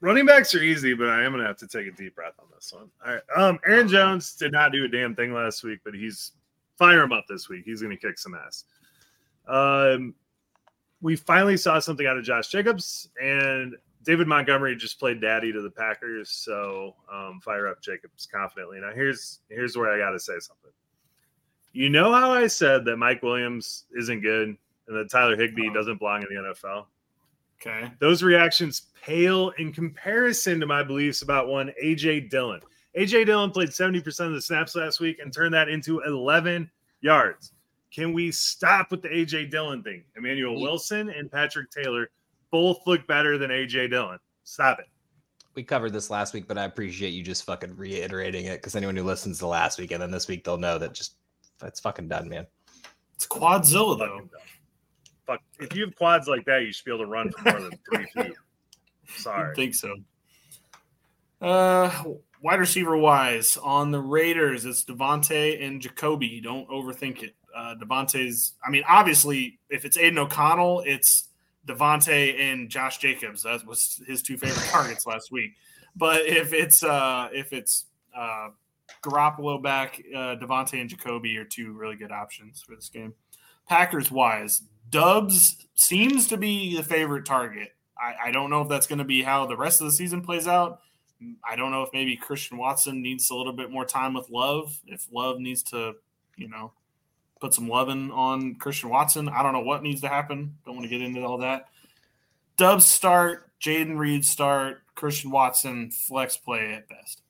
Running 0.00 0.26
backs 0.26 0.54
are 0.54 0.62
easy, 0.62 0.94
but 0.94 1.08
I 1.08 1.24
am 1.24 1.32
gonna 1.32 1.46
have 1.46 1.56
to 1.58 1.66
take 1.66 1.86
a 1.86 1.90
deep 1.92 2.14
breath 2.14 2.34
on 2.38 2.46
this 2.54 2.72
one. 2.72 2.90
All 3.04 3.14
right. 3.14 3.22
Um, 3.36 3.58
Aaron 3.66 3.88
Jones 3.88 4.34
did 4.34 4.52
not 4.52 4.70
do 4.70 4.84
a 4.84 4.88
damn 4.88 5.14
thing 5.14 5.32
last 5.32 5.64
week, 5.64 5.80
but 5.84 5.94
he's 5.94 6.32
fire 6.76 7.02
him 7.02 7.12
up 7.12 7.24
this 7.28 7.48
week. 7.48 7.62
He's 7.64 7.82
gonna 7.82 7.96
kick 7.96 8.18
some 8.18 8.34
ass. 8.34 8.64
Um, 9.48 10.14
we 11.00 11.16
finally 11.16 11.56
saw 11.56 11.78
something 11.78 12.06
out 12.06 12.18
of 12.18 12.24
Josh 12.24 12.48
Jacobs, 12.48 13.08
and 13.20 13.74
David 14.08 14.26
Montgomery 14.26 14.74
just 14.74 14.98
played 14.98 15.20
daddy 15.20 15.52
to 15.52 15.60
the 15.60 15.68
Packers. 15.68 16.30
So 16.30 16.94
um, 17.12 17.40
fire 17.44 17.68
up 17.68 17.82
Jacobs 17.82 18.24
confidently. 18.24 18.80
Now 18.80 18.90
here's 18.94 19.40
here's 19.50 19.76
where 19.76 19.92
I 19.92 19.98
gotta 19.98 20.18
say 20.18 20.38
something. 20.38 20.70
You 21.74 21.90
know 21.90 22.10
how 22.10 22.30
I 22.32 22.46
said 22.46 22.86
that 22.86 22.96
Mike 22.96 23.22
Williams 23.22 23.84
isn't 23.94 24.22
good 24.22 24.48
and 24.88 24.96
that 24.96 25.10
Tyler 25.10 25.36
Higbee 25.36 25.68
Oh. 25.68 25.74
doesn't 25.74 25.98
belong 25.98 26.22
in 26.22 26.28
the 26.34 26.40
NFL? 26.54 26.86
Okay. 27.60 27.90
those 27.98 28.22
reactions 28.22 28.86
pale 29.04 29.50
in 29.58 29.74
comparison 29.74 30.58
to 30.60 30.64
my 30.66 30.82
beliefs 30.82 31.20
about 31.20 31.48
one 31.48 31.70
AJ 31.84 32.30
Dillon. 32.30 32.60
AJ 32.96 33.26
Dillon 33.26 33.50
played 33.50 33.68
70% 33.68 34.26
of 34.26 34.32
the 34.32 34.40
snaps 34.40 34.74
last 34.74 35.00
week 35.00 35.18
and 35.18 35.30
turned 35.34 35.52
that 35.52 35.68
into 35.68 36.00
11 36.00 36.70
yards. 37.02 37.52
Can 37.92 38.14
we 38.14 38.30
stop 38.32 38.90
with 38.90 39.02
the 39.02 39.08
AJ 39.08 39.50
Dillon 39.50 39.82
thing? 39.82 40.02
Emmanuel 40.16 40.58
Wilson 40.62 41.10
and 41.10 41.30
Patrick 41.30 41.70
Taylor 41.70 42.08
both 42.50 42.78
look 42.86 43.06
better 43.06 43.38
than 43.38 43.50
AJ 43.50 43.90
Dillon. 43.90 44.18
Stop 44.44 44.80
it. 44.80 44.86
We 45.54 45.62
covered 45.62 45.92
this 45.92 46.10
last 46.10 46.34
week, 46.34 46.46
but 46.46 46.56
I 46.56 46.64
appreciate 46.64 47.10
you 47.10 47.22
just 47.22 47.44
fucking 47.44 47.76
reiterating 47.76 48.46
it 48.46 48.58
because 48.58 48.76
anyone 48.76 48.96
who 48.96 49.02
listens 49.02 49.38
to 49.40 49.46
last 49.46 49.78
week 49.78 49.90
and 49.90 50.00
then 50.00 50.10
this 50.10 50.28
week, 50.28 50.44
they'll 50.44 50.56
know 50.56 50.78
that 50.78 50.92
just 50.94 51.14
it's 51.62 51.80
fucking 51.80 52.08
done, 52.08 52.28
man. 52.28 52.46
It's 53.16 53.26
Quadzilla 53.26 53.98
though. 53.98 54.28
Fuck. 55.26 55.40
If 55.58 55.74
you 55.74 55.84
have 55.84 55.96
quads 55.96 56.28
like 56.28 56.44
that, 56.46 56.62
you 56.62 56.72
should 56.72 56.84
be 56.84 56.92
able 56.92 57.04
to 57.04 57.10
run 57.10 57.30
for 57.32 57.50
more 57.50 57.60
than 57.60 57.70
three 57.92 58.06
feet. 58.22 58.34
Sorry. 59.16 59.50
I 59.50 59.54
think 59.54 59.74
so. 59.74 59.96
Uh, 61.40 62.04
wide 62.42 62.60
receiver 62.60 62.96
wise 62.96 63.56
on 63.56 63.90
the 63.90 64.00
Raiders, 64.00 64.64
it's 64.64 64.84
Davante 64.84 65.64
and 65.64 65.80
Jacoby. 65.80 66.40
Don't 66.40 66.68
overthink 66.68 67.22
it. 67.22 67.34
Uh, 67.54 67.74
Davante's. 67.80 68.54
I 68.64 68.70
mean, 68.70 68.84
obviously, 68.88 69.58
if 69.70 69.84
it's 69.84 69.96
Aidan 69.96 70.18
O'Connell, 70.18 70.82
it's 70.86 71.27
Davante 71.68 72.38
and 72.40 72.68
Josh 72.68 72.98
Jacobs. 72.98 73.42
That 73.42 73.66
was 73.66 74.00
his 74.06 74.22
two 74.22 74.36
favorite 74.36 74.66
targets 74.70 75.06
last 75.06 75.30
week. 75.30 75.52
But 75.94 76.26
if 76.26 76.52
it's 76.52 76.82
uh, 76.82 77.28
if 77.32 77.52
it's 77.52 77.86
uh, 78.16 78.48
Garoppolo 79.02 79.62
back, 79.62 80.02
uh, 80.14 80.36
Davante 80.36 80.80
and 80.80 80.88
Jacoby 80.88 81.36
are 81.36 81.44
two 81.44 81.72
really 81.72 81.96
good 81.96 82.12
options 82.12 82.62
for 82.62 82.74
this 82.74 82.88
game. 82.88 83.14
Packers 83.68 84.10
wise, 84.10 84.62
Doubs 84.88 85.66
seems 85.74 86.28
to 86.28 86.36
be 86.36 86.76
the 86.76 86.82
favorite 86.82 87.26
target. 87.26 87.74
I, 87.98 88.28
I 88.28 88.30
don't 88.30 88.50
know 88.50 88.62
if 88.62 88.68
that's 88.68 88.86
going 88.86 89.00
to 89.00 89.04
be 89.04 89.22
how 89.22 89.46
the 89.46 89.56
rest 89.56 89.80
of 89.80 89.86
the 89.86 89.92
season 89.92 90.22
plays 90.22 90.46
out. 90.46 90.80
I 91.48 91.56
don't 91.56 91.72
know 91.72 91.82
if 91.82 91.90
maybe 91.92 92.16
Christian 92.16 92.58
Watson 92.58 93.02
needs 93.02 93.28
a 93.30 93.34
little 93.34 93.52
bit 93.52 93.70
more 93.70 93.84
time 93.84 94.14
with 94.14 94.30
Love. 94.30 94.78
If 94.86 95.08
Love 95.12 95.40
needs 95.40 95.62
to, 95.64 95.94
you 96.36 96.48
know, 96.48 96.72
put 97.40 97.54
some 97.54 97.68
loving 97.68 98.10
on 98.10 98.56
Christian 98.56 98.90
Watson, 98.90 99.28
I 99.28 99.42
don't 99.42 99.52
know 99.52 99.60
what 99.60 99.82
needs 99.82 100.00
to 100.02 100.08
happen. 100.08 100.56
Don't 100.64 100.76
want 100.76 100.84
to 100.84 100.90
get 100.90 101.02
into 101.02 101.24
all 101.24 101.38
that. 101.38 101.68
Doubs 102.56 102.86
start, 102.86 103.50
Jayden 103.60 103.98
Reed 103.98 104.24
start, 104.24 104.82
Christian 104.94 105.30
Watson 105.30 105.90
flex 105.90 106.36
play 106.36 106.74
at 106.74 106.88
best. 106.88 107.22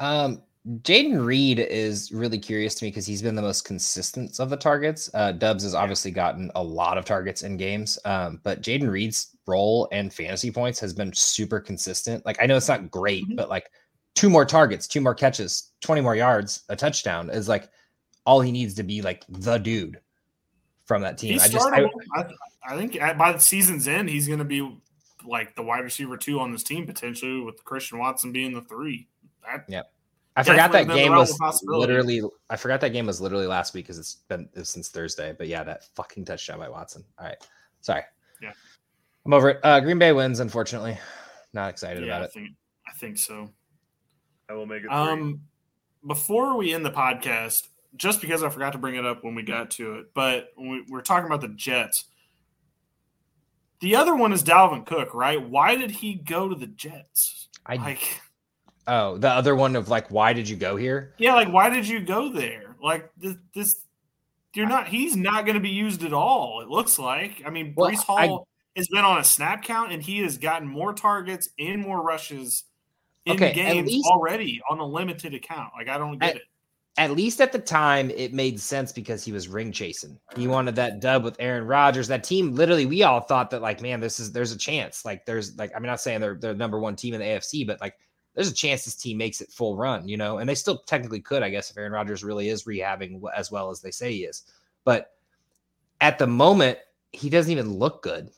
Um, 0.00 0.42
Jayden 0.82 1.24
Reed 1.24 1.58
is 1.58 2.12
really 2.12 2.38
curious 2.38 2.74
to 2.76 2.84
me 2.84 2.90
because 2.90 3.06
he's 3.06 3.22
been 3.22 3.34
the 3.34 3.42
most 3.42 3.64
consistent 3.64 4.38
of 4.38 4.48
the 4.48 4.56
targets. 4.56 5.10
Uh, 5.12 5.32
Doubs 5.32 5.64
has 5.64 5.74
obviously 5.74 6.12
gotten 6.12 6.50
a 6.54 6.62
lot 6.62 6.98
of 6.98 7.04
targets 7.04 7.42
in 7.42 7.56
games, 7.56 7.98
um, 8.04 8.40
but 8.44 8.62
Jayden 8.62 8.90
Reed's 8.90 9.36
role 9.46 9.88
and 9.90 10.12
fantasy 10.12 10.52
points 10.52 10.78
has 10.78 10.92
been 10.92 11.12
super 11.12 11.58
consistent. 11.58 12.24
Like 12.24 12.40
I 12.40 12.46
know 12.46 12.56
it's 12.56 12.68
not 12.68 12.90
great, 12.90 13.24
mm-hmm. 13.24 13.34
but 13.34 13.48
like 13.48 13.70
two 14.14 14.30
more 14.30 14.44
targets, 14.44 14.86
two 14.86 15.00
more 15.00 15.14
catches, 15.14 15.72
20 15.80 16.00
more 16.00 16.14
yards, 16.14 16.62
a 16.68 16.76
touchdown 16.76 17.28
is 17.30 17.48
like 17.48 17.68
all 18.24 18.40
he 18.40 18.52
needs 18.52 18.74
to 18.74 18.82
be 18.82 19.02
like 19.02 19.24
the 19.28 19.58
dude 19.58 20.00
from 20.84 21.02
that 21.02 21.18
team. 21.18 21.32
He's 21.32 21.42
I 21.42 21.48
just 21.48 21.68
I, 21.68 21.84
I, 22.14 22.24
I, 22.68 22.76
think 22.76 22.98
by 23.18 23.32
the 23.32 23.38
season's 23.38 23.88
end, 23.88 24.08
he's 24.08 24.26
going 24.26 24.38
to 24.38 24.44
be 24.44 24.78
like 25.26 25.54
the 25.54 25.62
wide 25.62 25.84
receiver 25.84 26.16
two 26.16 26.40
on 26.40 26.52
this 26.52 26.62
team 26.62 26.86
potentially, 26.86 27.40
with 27.40 27.64
Christian 27.64 27.98
Watson 27.98 28.32
being 28.32 28.52
the 28.52 28.62
three. 28.62 29.08
That, 29.44 29.64
yeah. 29.68 29.82
I 30.34 30.42
forgot 30.42 30.72
that 30.72 30.88
game 30.88 31.12
was 31.12 31.38
literally. 31.64 32.22
I 32.48 32.56
forgot 32.56 32.80
that 32.80 32.90
game 32.90 33.06
was 33.06 33.20
literally 33.20 33.46
last 33.46 33.74
week 33.74 33.84
because 33.84 33.98
it's 33.98 34.14
been 34.28 34.48
since 34.62 34.88
Thursday. 34.88 35.34
But 35.36 35.48
yeah, 35.48 35.62
that 35.62 35.84
fucking 35.94 36.24
touchdown 36.24 36.58
by 36.58 36.70
Watson. 36.70 37.04
All 37.18 37.26
right, 37.26 37.36
sorry. 37.82 38.02
Yeah, 38.40 38.52
I'm 39.26 39.34
over 39.34 39.50
it. 39.50 39.60
Uh, 39.62 39.80
Green 39.80 39.98
Bay 39.98 40.12
wins. 40.12 40.40
Unfortunately, 40.40 40.96
not 41.52 41.68
excited 41.68 42.02
yeah, 42.02 42.16
about 42.16 42.22
I 42.22 42.24
it. 42.24 42.32
Think, 42.32 42.48
I 42.88 42.92
think 42.92 43.18
so. 43.18 43.50
I 44.48 44.54
will 44.54 44.64
make 44.64 44.84
it. 44.84 44.90
Um, 44.90 45.42
before 46.06 46.56
we 46.56 46.72
end 46.72 46.86
the 46.86 46.90
podcast, 46.90 47.68
just 47.96 48.20
because 48.20 48.42
I 48.42 48.48
forgot 48.48 48.72
to 48.72 48.78
bring 48.78 48.96
it 48.96 49.04
up 49.04 49.22
when 49.22 49.34
we 49.34 49.42
got 49.42 49.70
to 49.72 49.94
it, 49.96 50.06
but 50.14 50.48
we, 50.58 50.84
we're 50.88 51.02
talking 51.02 51.26
about 51.26 51.40
the 51.40 51.48
Jets. 51.48 52.04
The 53.80 53.96
other 53.96 54.14
one 54.14 54.32
is 54.32 54.42
Dalvin 54.42 54.86
Cook, 54.86 55.12
right? 55.14 55.42
Why 55.42 55.74
did 55.74 55.90
he 55.90 56.14
go 56.14 56.48
to 56.48 56.54
the 56.54 56.68
Jets? 56.68 57.48
I 57.66 57.76
like. 57.76 58.20
Oh, 58.86 59.18
the 59.18 59.28
other 59.28 59.54
one 59.54 59.76
of 59.76 59.88
like, 59.88 60.10
why 60.10 60.32
did 60.32 60.48
you 60.48 60.56
go 60.56 60.76
here? 60.76 61.14
Yeah, 61.18 61.34
like 61.34 61.52
why 61.52 61.70
did 61.70 61.86
you 61.86 62.00
go 62.00 62.32
there? 62.32 62.76
Like 62.82 63.10
this, 63.16 63.36
this 63.54 63.84
you're 64.54 64.68
not. 64.68 64.88
He's 64.88 65.16
not 65.16 65.44
going 65.44 65.54
to 65.54 65.60
be 65.60 65.70
used 65.70 66.04
at 66.04 66.12
all. 66.12 66.60
It 66.62 66.68
looks 66.68 66.98
like. 66.98 67.42
I 67.44 67.50
mean, 67.50 67.74
well, 67.76 67.90
Breece 67.90 68.02
Hall 68.04 68.46
I, 68.76 68.78
has 68.78 68.88
been 68.88 69.04
on 69.04 69.18
a 69.18 69.24
snap 69.24 69.64
count, 69.64 69.92
and 69.92 70.02
he 70.02 70.20
has 70.20 70.38
gotten 70.38 70.66
more 70.66 70.92
targets 70.92 71.48
and 71.58 71.80
more 71.80 72.02
rushes 72.02 72.64
in 73.24 73.34
okay, 73.34 73.52
games 73.52 73.88
least, 73.88 74.06
already 74.08 74.60
on 74.68 74.78
a 74.78 74.86
limited 74.86 75.34
account. 75.34 75.72
Like 75.76 75.88
I 75.88 75.98
don't 75.98 76.18
get 76.18 76.30
at, 76.30 76.36
it 76.36 76.42
at 76.98 77.12
least 77.12 77.40
at 77.40 77.52
the 77.52 77.58
time, 77.58 78.10
it 78.10 78.34
made 78.34 78.60
sense 78.60 78.92
because 78.92 79.24
he 79.24 79.32
was 79.32 79.48
ring 79.48 79.72
chasing. 79.72 80.18
He 80.36 80.46
wanted 80.46 80.76
that 80.76 81.00
dub 81.00 81.24
with 81.24 81.36
Aaron 81.38 81.66
Rodgers. 81.66 82.08
That 82.08 82.22
team, 82.22 82.54
literally, 82.54 82.84
we 82.84 83.02
all 83.02 83.20
thought 83.20 83.50
that, 83.50 83.62
like, 83.62 83.80
man, 83.80 84.00
this 84.00 84.20
is 84.20 84.30
there's 84.30 84.52
a 84.52 84.58
chance. 84.58 85.04
Like, 85.04 85.24
there's 85.24 85.56
like, 85.56 85.72
I'm 85.74 85.82
not 85.82 86.00
saying 86.00 86.20
they're 86.20 86.36
they're 86.38 86.54
number 86.54 86.78
one 86.78 86.96
team 86.96 87.14
in 87.14 87.20
the 87.20 87.26
AFC, 87.26 87.66
but 87.66 87.80
like, 87.80 87.94
there's 88.34 88.50
a 88.50 88.54
chance 88.54 88.84
this 88.84 88.94
team 88.94 89.16
makes 89.16 89.40
it 89.40 89.50
full 89.50 89.76
run, 89.76 90.06
you 90.06 90.18
know. 90.18 90.38
And 90.38 90.48
they 90.48 90.54
still 90.54 90.78
technically 90.78 91.20
could, 91.20 91.42
I 91.42 91.50
guess, 91.50 91.70
if 91.70 91.78
Aaron 91.78 91.92
Rodgers 91.92 92.24
really 92.24 92.48
is 92.48 92.64
rehabbing 92.64 93.22
as 93.34 93.50
well 93.50 93.70
as 93.70 93.80
they 93.80 93.90
say 93.90 94.12
he 94.12 94.24
is. 94.24 94.42
But 94.84 95.12
at 96.02 96.18
the 96.18 96.26
moment, 96.26 96.78
he 97.12 97.30
doesn't 97.30 97.52
even 97.52 97.74
look 97.74 98.02
good. 98.02 98.30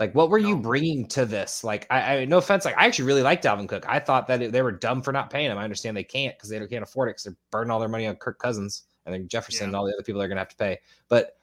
Like, 0.00 0.14
what 0.14 0.30
were 0.30 0.38
you 0.38 0.56
bringing 0.56 1.06
to 1.08 1.26
this? 1.26 1.62
Like, 1.62 1.86
I, 1.90 2.16
I, 2.16 2.24
no 2.24 2.38
offense, 2.38 2.64
like 2.64 2.76
I 2.78 2.86
actually 2.86 3.04
really 3.04 3.22
like 3.22 3.42
Dalvin 3.42 3.68
Cook. 3.68 3.84
I 3.86 3.98
thought 3.98 4.26
that 4.28 4.40
it, 4.40 4.50
they 4.50 4.62
were 4.62 4.72
dumb 4.72 5.02
for 5.02 5.12
not 5.12 5.28
paying 5.28 5.50
him. 5.50 5.58
I 5.58 5.62
understand 5.62 5.94
they 5.94 6.04
can't 6.04 6.34
because 6.34 6.48
they 6.48 6.66
can't 6.66 6.82
afford 6.82 7.10
it 7.10 7.12
because 7.12 7.24
they're 7.24 7.36
burning 7.50 7.70
all 7.70 7.78
their 7.78 7.88
money 7.90 8.06
on 8.06 8.16
Kirk 8.16 8.38
Cousins 8.38 8.84
and 9.04 9.12
then 9.12 9.28
Jefferson 9.28 9.64
yeah. 9.64 9.66
and 9.68 9.76
all 9.76 9.84
the 9.84 9.92
other 9.92 10.02
people 10.02 10.18
they're 10.18 10.28
gonna 10.28 10.40
have 10.40 10.48
to 10.48 10.56
pay. 10.56 10.78
But 11.08 11.36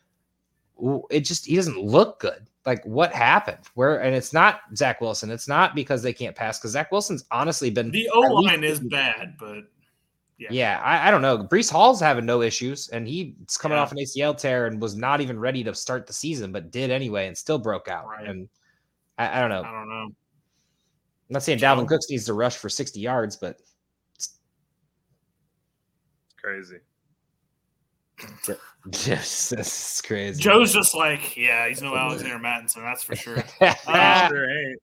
it 1.11 1.19
just 1.21 1.45
he 1.45 1.55
doesn't 1.55 1.79
look 1.79 2.19
good. 2.19 2.47
Like, 2.65 2.83
what 2.83 3.13
happened? 3.13 3.59
Where 3.75 4.01
and 4.01 4.15
it's 4.15 4.33
not 4.33 4.61
Zach 4.75 5.01
Wilson. 5.01 5.29
It's 5.29 5.47
not 5.47 5.75
because 5.75 6.01
they 6.01 6.13
can't 6.13 6.35
pass 6.35 6.57
because 6.57 6.71
Zach 6.71 6.91
Wilson's 6.91 7.25
honestly 7.29 7.69
been 7.69 7.91
the 7.91 8.09
O 8.11 8.21
line 8.21 8.63
is 8.63 8.79
bad, 8.89 9.35
but 9.39 9.65
yeah, 10.37 10.47
yeah 10.51 10.81
I, 10.83 11.07
I, 11.07 11.11
don't 11.11 11.21
know. 11.21 11.39
Breece 11.39 11.71
Hall's 11.71 11.99
having 11.99 12.25
no 12.25 12.41
issues, 12.41 12.89
and 12.89 13.07
he's 13.07 13.57
coming 13.57 13.77
yeah. 13.77 13.81
off 13.81 13.91
an 13.91 13.97
ACL 13.97 14.37
tear 14.37 14.67
and 14.67 14.81
was 14.81 14.95
not 14.95 15.21
even 15.21 15.39
ready 15.39 15.63
to 15.63 15.73
start 15.73 16.05
the 16.05 16.13
season, 16.13 16.51
but 16.51 16.71
did 16.71 16.91
anyway 16.91 17.27
and 17.27 17.37
still 17.37 17.57
broke 17.57 17.87
out. 17.87 18.07
Right. 18.07 18.27
And 18.27 18.47
I, 19.17 19.37
I, 19.37 19.41
don't 19.41 19.49
know. 19.49 19.63
I 19.63 19.71
don't 19.71 19.89
know. 19.89 20.05
I'm 20.05 20.15
not 21.29 21.43
saying 21.43 21.59
Dalvin 21.59 21.87
Cooks 21.87 22.09
needs 22.09 22.25
to 22.25 22.33
rush 22.33 22.55
for 22.55 22.69
60 22.69 22.99
yards, 22.99 23.35
but 23.35 23.57
it's 24.15 24.37
crazy. 26.39 26.77
Is 28.93 30.01
crazy. 30.05 30.41
Joe's 30.41 30.73
just 30.73 30.95
like, 30.95 31.35
yeah, 31.35 31.67
he's 31.67 31.81
no 31.81 31.95
Alexander 31.97 32.39
Mattison, 32.39 32.83
that's 32.83 33.03
for 33.03 33.15
sure. 33.15 33.43
uh, 33.61 34.27
sure 34.29 34.75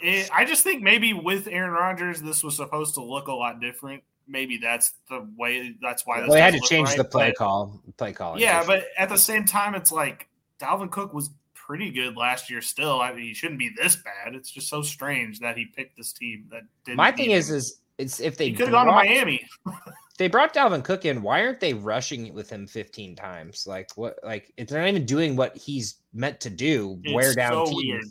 it, 0.00 0.30
I 0.32 0.44
just 0.44 0.62
think 0.62 0.82
maybe 0.82 1.12
with 1.12 1.48
Aaron 1.48 1.72
Rodgers, 1.72 2.22
this 2.22 2.44
was 2.44 2.56
supposed 2.56 2.94
to 2.94 3.02
look 3.02 3.28
a 3.28 3.32
lot 3.32 3.60
different 3.60 4.02
maybe 4.28 4.58
that's 4.58 4.92
the 5.08 5.26
way. 5.36 5.74
That's 5.80 6.06
why. 6.06 6.20
Well, 6.20 6.30
they 6.30 6.40
had 6.40 6.54
to 6.54 6.60
change 6.60 6.88
right, 6.88 6.98
the 6.98 7.04
play 7.04 7.30
but, 7.30 7.36
call. 7.36 7.82
Play 7.96 8.12
call. 8.12 8.38
Yeah, 8.38 8.64
but 8.66 8.84
at 8.96 9.08
the 9.08 9.18
same 9.18 9.44
time, 9.44 9.74
it's 9.74 9.90
like 9.90 10.28
Dalvin 10.60 10.90
Cook 10.90 11.14
was 11.14 11.30
pretty 11.54 11.90
good 11.90 12.16
last 12.16 12.50
year. 12.50 12.60
Still, 12.60 13.00
I 13.00 13.12
mean, 13.12 13.24
he 13.24 13.34
shouldn't 13.34 13.58
be 13.58 13.70
this 13.76 13.96
bad. 13.96 14.34
It's 14.34 14.50
just 14.50 14.68
so 14.68 14.82
strange 14.82 15.40
that 15.40 15.56
he 15.56 15.66
picked 15.66 15.96
this 15.96 16.12
team 16.12 16.46
that 16.50 16.62
didn't. 16.84 16.96
My 16.96 17.12
thing 17.12 17.30
is, 17.30 17.50
is 17.50 17.80
it's 17.98 18.20
if 18.20 18.36
they 18.36 18.52
could 18.52 18.68
have 18.68 18.70
gone 18.70 18.86
to 18.86 18.92
Miami. 18.92 19.46
they 20.18 20.28
brought 20.28 20.54
Dalvin 20.54 20.84
Cook 20.84 21.04
in. 21.04 21.22
Why 21.22 21.42
aren't 21.42 21.60
they 21.60 21.74
rushing 21.74 22.26
it 22.26 22.34
with 22.34 22.48
him 22.48 22.66
15 22.66 23.16
times? 23.16 23.66
Like 23.66 23.90
what? 23.96 24.18
Like 24.24 24.52
if 24.56 24.68
they're 24.68 24.80
not 24.80 24.88
even 24.88 25.04
doing 25.04 25.36
what 25.36 25.56
he's 25.56 25.96
meant 26.12 26.40
to 26.40 26.50
do, 26.50 27.00
it's 27.04 27.14
wear 27.14 27.34
down 27.34 27.66
so 27.66 27.72
teams. 27.72 27.82
Weird. 27.84 28.04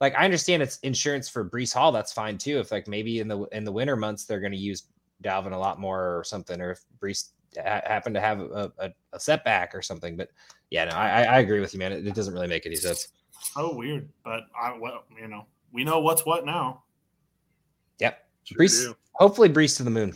Like 0.00 0.16
I 0.16 0.24
understand 0.24 0.62
it's 0.62 0.78
insurance 0.80 1.28
for 1.28 1.48
Breece 1.48 1.72
Hall. 1.72 1.92
That's 1.92 2.12
fine 2.12 2.36
too. 2.36 2.58
If 2.58 2.72
like 2.72 2.88
maybe 2.88 3.20
in 3.20 3.28
the 3.28 3.44
in 3.52 3.64
the 3.64 3.72
winter 3.72 3.96
months 3.96 4.24
they're 4.24 4.40
going 4.40 4.52
to 4.52 4.58
use 4.58 4.84
Dalvin 5.22 5.52
a 5.52 5.58
lot 5.58 5.80
more 5.80 6.18
or 6.18 6.24
something, 6.24 6.60
or 6.60 6.72
if 6.72 6.80
Breece 7.00 7.30
ha- 7.56 7.82
happened 7.84 8.14
to 8.14 8.20
have 8.20 8.40
a, 8.40 8.72
a, 8.78 8.90
a, 9.12 9.20
setback 9.20 9.74
or 9.74 9.82
something. 9.82 10.16
But 10.16 10.28
yeah, 10.70 10.84
no, 10.84 10.92
I, 10.92 11.22
I 11.22 11.38
agree 11.40 11.60
with 11.60 11.72
you, 11.72 11.78
man. 11.78 11.92
It, 11.92 12.06
it 12.06 12.14
doesn't 12.14 12.34
really 12.34 12.48
make 12.48 12.66
any 12.66 12.76
sense. 12.76 13.08
So 13.54 13.74
weird, 13.74 14.08
but 14.24 14.44
I 14.60 14.76
well, 14.78 15.04
you 15.20 15.28
know, 15.28 15.46
we 15.72 15.84
know 15.84 16.00
what's 16.00 16.24
what 16.24 16.46
now. 16.46 16.84
Yep, 17.98 18.24
sure 18.44 18.58
Breece. 18.58 18.84
Do. 18.84 18.96
Hopefully, 19.14 19.48
Breece 19.48 19.76
to 19.78 19.82
the 19.82 19.90
moon. 19.90 20.14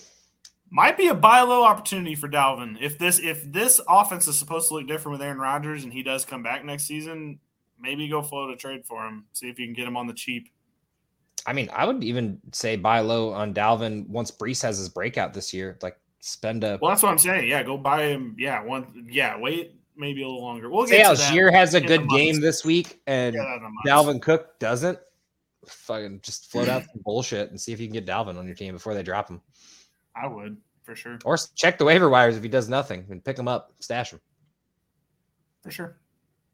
Might 0.70 0.96
be 0.96 1.08
a 1.08 1.14
buy 1.14 1.42
low 1.42 1.62
opportunity 1.62 2.14
for 2.14 2.28
Dalvin 2.28 2.76
if 2.80 2.98
this 2.98 3.18
if 3.20 3.50
this 3.52 3.80
offense 3.88 4.26
is 4.26 4.38
supposed 4.38 4.68
to 4.68 4.74
look 4.74 4.88
different 4.88 5.18
with 5.18 5.22
Aaron 5.22 5.38
Rodgers 5.38 5.84
and 5.84 5.92
he 5.92 6.02
does 6.02 6.24
come 6.24 6.42
back 6.42 6.64
next 6.64 6.84
season. 6.84 7.38
Maybe 7.78 8.08
go 8.08 8.22
float 8.22 8.50
a 8.50 8.56
trade 8.56 8.86
for 8.86 9.06
him. 9.06 9.26
See 9.32 9.48
if 9.48 9.58
you 9.58 9.66
can 9.66 9.74
get 9.74 9.86
him 9.86 9.96
on 9.96 10.06
the 10.06 10.14
cheap. 10.14 10.50
I 11.46 11.52
mean, 11.52 11.70
I 11.72 11.84
would 11.84 12.02
even 12.02 12.40
say 12.52 12.76
buy 12.76 13.00
low 13.00 13.32
on 13.32 13.54
Dalvin 13.54 14.08
once 14.08 14.30
Breece 14.30 14.62
has 14.62 14.78
his 14.78 14.88
breakout 14.88 15.32
this 15.32 15.54
year. 15.54 15.78
Like 15.82 15.98
spend 16.20 16.64
a. 16.64 16.78
Well, 16.82 16.90
that's 16.90 17.02
what 17.02 17.12
I'm 17.12 17.18
saying. 17.18 17.48
Yeah, 17.48 17.62
go 17.62 17.76
buy 17.78 18.06
him. 18.06 18.34
Yeah, 18.38 18.62
one. 18.62 19.06
Yeah, 19.10 19.38
wait 19.38 19.76
maybe 19.96 20.22
a 20.22 20.26
little 20.26 20.42
longer. 20.42 20.70
We'll 20.70 20.86
say 20.86 21.02
Allgeier 21.02 21.52
has 21.52 21.74
a 21.74 21.80
good 21.80 22.08
game 22.08 22.40
this 22.40 22.64
week 22.64 23.00
and 23.06 23.36
Dalvin 23.86 24.20
Cook 24.20 24.58
doesn't. 24.58 24.98
Fucking 25.66 26.20
just 26.22 26.50
float 26.52 26.68
out 26.68 26.82
some 26.82 27.02
bullshit 27.04 27.50
and 27.50 27.60
see 27.60 27.72
if 27.72 27.80
you 27.80 27.88
can 27.88 27.94
get 27.94 28.06
Dalvin 28.06 28.38
on 28.38 28.46
your 28.46 28.54
team 28.54 28.74
before 28.74 28.94
they 28.94 29.02
drop 29.02 29.28
him. 29.28 29.40
I 30.14 30.28
would 30.28 30.56
for 30.84 30.94
sure. 30.94 31.18
Or 31.24 31.36
check 31.56 31.78
the 31.78 31.84
waiver 31.84 32.08
wires 32.08 32.36
if 32.36 32.42
he 32.42 32.48
does 32.48 32.68
nothing 32.68 33.04
and 33.10 33.24
pick 33.24 33.36
him 33.36 33.48
up, 33.48 33.72
stash 33.80 34.12
him. 34.12 34.20
For 35.62 35.72
sure. 35.72 35.96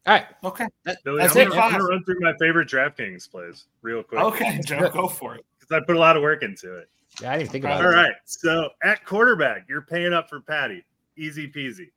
All 0.07 0.15
right. 0.15 0.27
Okay. 0.43 0.67
That, 0.85 0.99
Billy, 1.05 1.19
that's 1.19 1.37
I'm, 1.37 1.53
it. 1.53 1.55
I'm 1.55 1.73
gonna 1.73 1.85
run 1.85 2.05
through 2.05 2.21
my 2.21 2.35
favorite 2.39 2.69
DraftKings 2.69 3.31
plays 3.31 3.67
real 3.83 4.03
quick. 4.03 4.21
Okay, 4.21 4.61
Joe, 4.67 4.91
go 4.91 5.07
for 5.07 5.37
it. 5.37 5.45
Because 5.59 5.81
I 5.81 5.85
put 5.87 5.97
a 5.97 5.99
lot 5.99 6.17
of 6.17 6.23
work 6.23 6.43
into 6.43 6.77
it. 6.77 6.89
Yeah, 7.21 7.33
I 7.33 7.39
didn't 7.39 7.51
think 7.51 7.65
about 7.65 7.85
All 7.85 7.91
it. 7.91 7.95
All 7.95 8.03
right. 8.03 8.15
So 8.25 8.71
at 8.83 9.05
quarterback, 9.05 9.67
you're 9.69 9.83
paying 9.83 10.13
up 10.13 10.29
for 10.29 10.41
Patty. 10.41 10.85
Easy 11.17 11.49
peasy. 11.49 11.91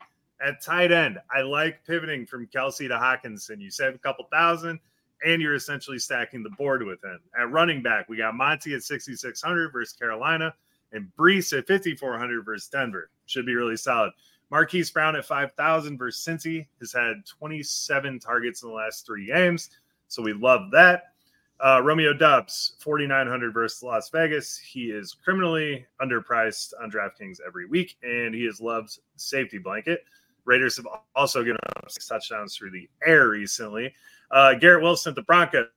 At 0.46 0.62
tight 0.62 0.92
end, 0.92 1.18
I 1.36 1.42
like 1.42 1.84
pivoting 1.86 2.26
from 2.26 2.48
Kelce 2.48 2.88
to 2.88 2.96
Hockenson. 2.96 3.60
You 3.60 3.72
save 3.72 3.96
a 3.96 3.98
couple 3.98 4.26
thousand, 4.32 4.80
and 5.26 5.42
you're 5.42 5.56
essentially 5.56 5.98
stacking 5.98 6.44
the 6.44 6.50
board 6.52 6.84
with 6.84 7.04
him. 7.04 7.20
At 7.40 7.50
running 7.52 7.82
back, 7.82 8.10
we 8.10 8.18
got 8.18 8.36
Monty 8.36 8.76
at 8.76 8.84
6,600 8.84 9.72
versus 9.72 9.94
Carolina 9.98 10.54
and 10.92 11.10
Breece 11.18 11.58
at 11.58 11.68
5,400 11.68 12.44
versus 12.44 12.68
Denver. 12.68 13.10
Should 13.26 13.46
be 13.46 13.56
really 13.56 13.78
solid. 13.78 14.12
Marquise 14.56 14.90
Brown 14.90 15.18
at 15.18 15.26
5,000 15.26 15.98
versus 15.98 16.26
Cincy 16.26 16.66
has 16.80 16.94
had 16.94 17.26
27 17.26 18.20
targets 18.20 18.64
in 18.64 18.70
the 18.70 18.74
last 18.74 19.06
three 19.06 19.26
games. 19.26 19.70
So 20.08 20.24
we 20.24 20.32
love 20.32 20.72
that. 20.72 21.12
Uh, 21.60 21.82
Romeo 21.84 22.14
Doubs, 22.14 22.78
4,900 22.80 23.54
versus 23.54 23.84
Las 23.84 24.10
Vegas. 24.12 24.58
He 24.58 24.92
is 24.92 25.14
criminally 25.14 25.86
underpriced 26.02 26.72
on 26.82 26.90
DraftKings 26.90 27.40
every 27.46 27.66
week, 27.66 27.98
and 28.02 28.34
he 28.34 28.46
is 28.46 28.62
Love's 28.62 29.02
safety 29.18 29.58
blanket. 29.58 30.06
Raiders 30.46 30.78
have 30.78 30.88
also 31.18 31.44
given 31.44 31.58
up 31.76 31.92
six 31.92 32.08
touchdowns 32.08 32.56
through 32.56 32.72
the 32.72 32.88
air 33.06 33.28
recently. 33.28 33.94
Uh, 34.32 34.54
Garrett 34.54 34.84
Wilson 34.84 35.10
at 35.10 35.16
the 35.18 35.24
Broncos. 35.24 35.68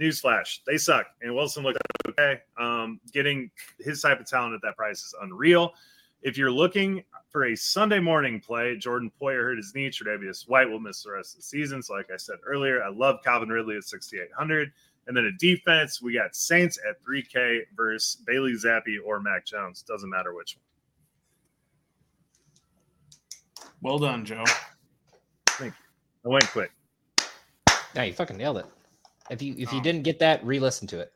Newsflash: 0.00 0.60
they 0.66 0.78
suck, 0.78 1.04
and 1.20 1.34
Wilson 1.34 1.64
looked 1.64 1.80
okay. 2.08 2.40
Um, 2.58 2.98
getting 3.12 3.50
his 3.78 4.00
type 4.00 4.20
of 4.20 4.26
talent 4.26 4.54
at 4.54 4.62
that 4.62 4.78
price 4.78 5.00
is 5.00 5.14
unreal. 5.20 5.74
If 6.22 6.38
you're 6.38 6.50
looking 6.50 7.04
for 7.32 7.46
a 7.46 7.56
Sunday 7.56 7.98
morning 7.98 8.40
play, 8.40 8.76
Jordan 8.76 9.10
Poyer 9.20 9.42
hurt 9.42 9.56
his 9.56 9.74
knee. 9.74 9.88
Tre'Davious 9.88 10.46
White 10.46 10.68
will 10.68 10.78
miss 10.78 11.02
the 11.02 11.12
rest 11.12 11.32
of 11.32 11.38
the 11.38 11.42
season. 11.44 11.82
So, 11.82 11.94
like 11.94 12.10
I 12.12 12.18
said 12.18 12.36
earlier, 12.46 12.84
I 12.84 12.90
love 12.90 13.20
Calvin 13.24 13.48
Ridley 13.48 13.76
at 13.76 13.84
6,800. 13.84 14.70
And 15.06 15.16
then 15.16 15.24
a 15.24 15.32
defense, 15.32 16.00
we 16.00 16.14
got 16.14 16.36
Saints 16.36 16.78
at 16.88 17.02
3K 17.02 17.62
versus 17.74 18.22
Bailey 18.26 18.52
Zappe 18.52 18.98
or 19.04 19.18
Mac 19.20 19.46
Jones. 19.46 19.82
Doesn't 19.82 20.08
matter 20.08 20.34
which 20.34 20.56
one. 20.56 20.62
Well 23.80 23.98
done, 23.98 24.24
Joe. 24.24 24.44
Thank 25.48 25.74
you. 25.74 26.30
I 26.30 26.32
went 26.32 26.46
quick. 26.48 26.70
Yeah, 27.96 28.04
you 28.04 28.12
fucking 28.12 28.36
nailed 28.36 28.58
it. 28.58 28.66
If 29.30 29.42
you 29.42 29.54
if 29.58 29.72
you 29.72 29.80
oh. 29.80 29.82
didn't 29.82 30.02
get 30.02 30.20
that, 30.20 30.44
re-listen 30.44 30.86
to 30.88 31.00
it. 31.00 31.12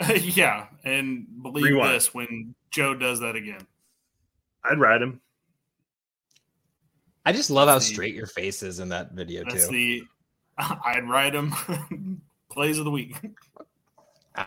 yeah, 0.36 0.66
and 0.84 1.26
believe 1.42 1.64
Rewind. 1.64 1.94
this 1.94 2.12
when 2.14 2.54
Joe 2.70 2.94
does 2.94 3.20
that 3.20 3.36
again. 3.36 3.66
I'd 4.64 4.78
ride 4.78 5.02
him. 5.02 5.20
I 7.24 7.32
just 7.32 7.50
love 7.50 7.66
that's 7.66 7.84
how 7.84 7.88
the, 7.88 7.94
straight 7.94 8.14
your 8.14 8.26
face 8.26 8.62
is 8.62 8.80
in 8.80 8.88
that 8.88 9.12
video 9.12 9.44
that's 9.44 9.66
too. 9.66 9.72
The 9.72 10.02
I'd 10.58 11.08
ride 11.08 11.34
him 11.34 11.54
plays 12.50 12.78
of 12.78 12.84
the 12.84 12.90
week. 12.90 13.16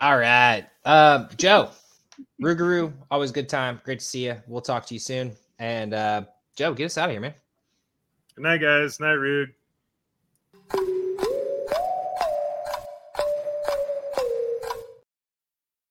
All 0.00 0.16
right, 0.16 0.66
uh, 0.84 1.28
Joe, 1.36 1.70
Rougarou, 2.40 2.92
always 3.10 3.30
good 3.30 3.48
time. 3.48 3.80
Great 3.84 4.00
to 4.00 4.04
see 4.04 4.26
you. 4.26 4.36
We'll 4.46 4.62
talk 4.62 4.86
to 4.86 4.94
you 4.94 5.00
soon. 5.00 5.32
And 5.58 5.94
uh, 5.94 6.24
Joe, 6.56 6.74
get 6.74 6.86
us 6.86 6.98
out 6.98 7.08
of 7.08 7.12
here, 7.12 7.20
man. 7.20 7.34
Good 8.34 8.42
night, 8.42 8.60
guys. 8.60 8.98
Night, 8.98 9.14
Rug. 9.14 9.48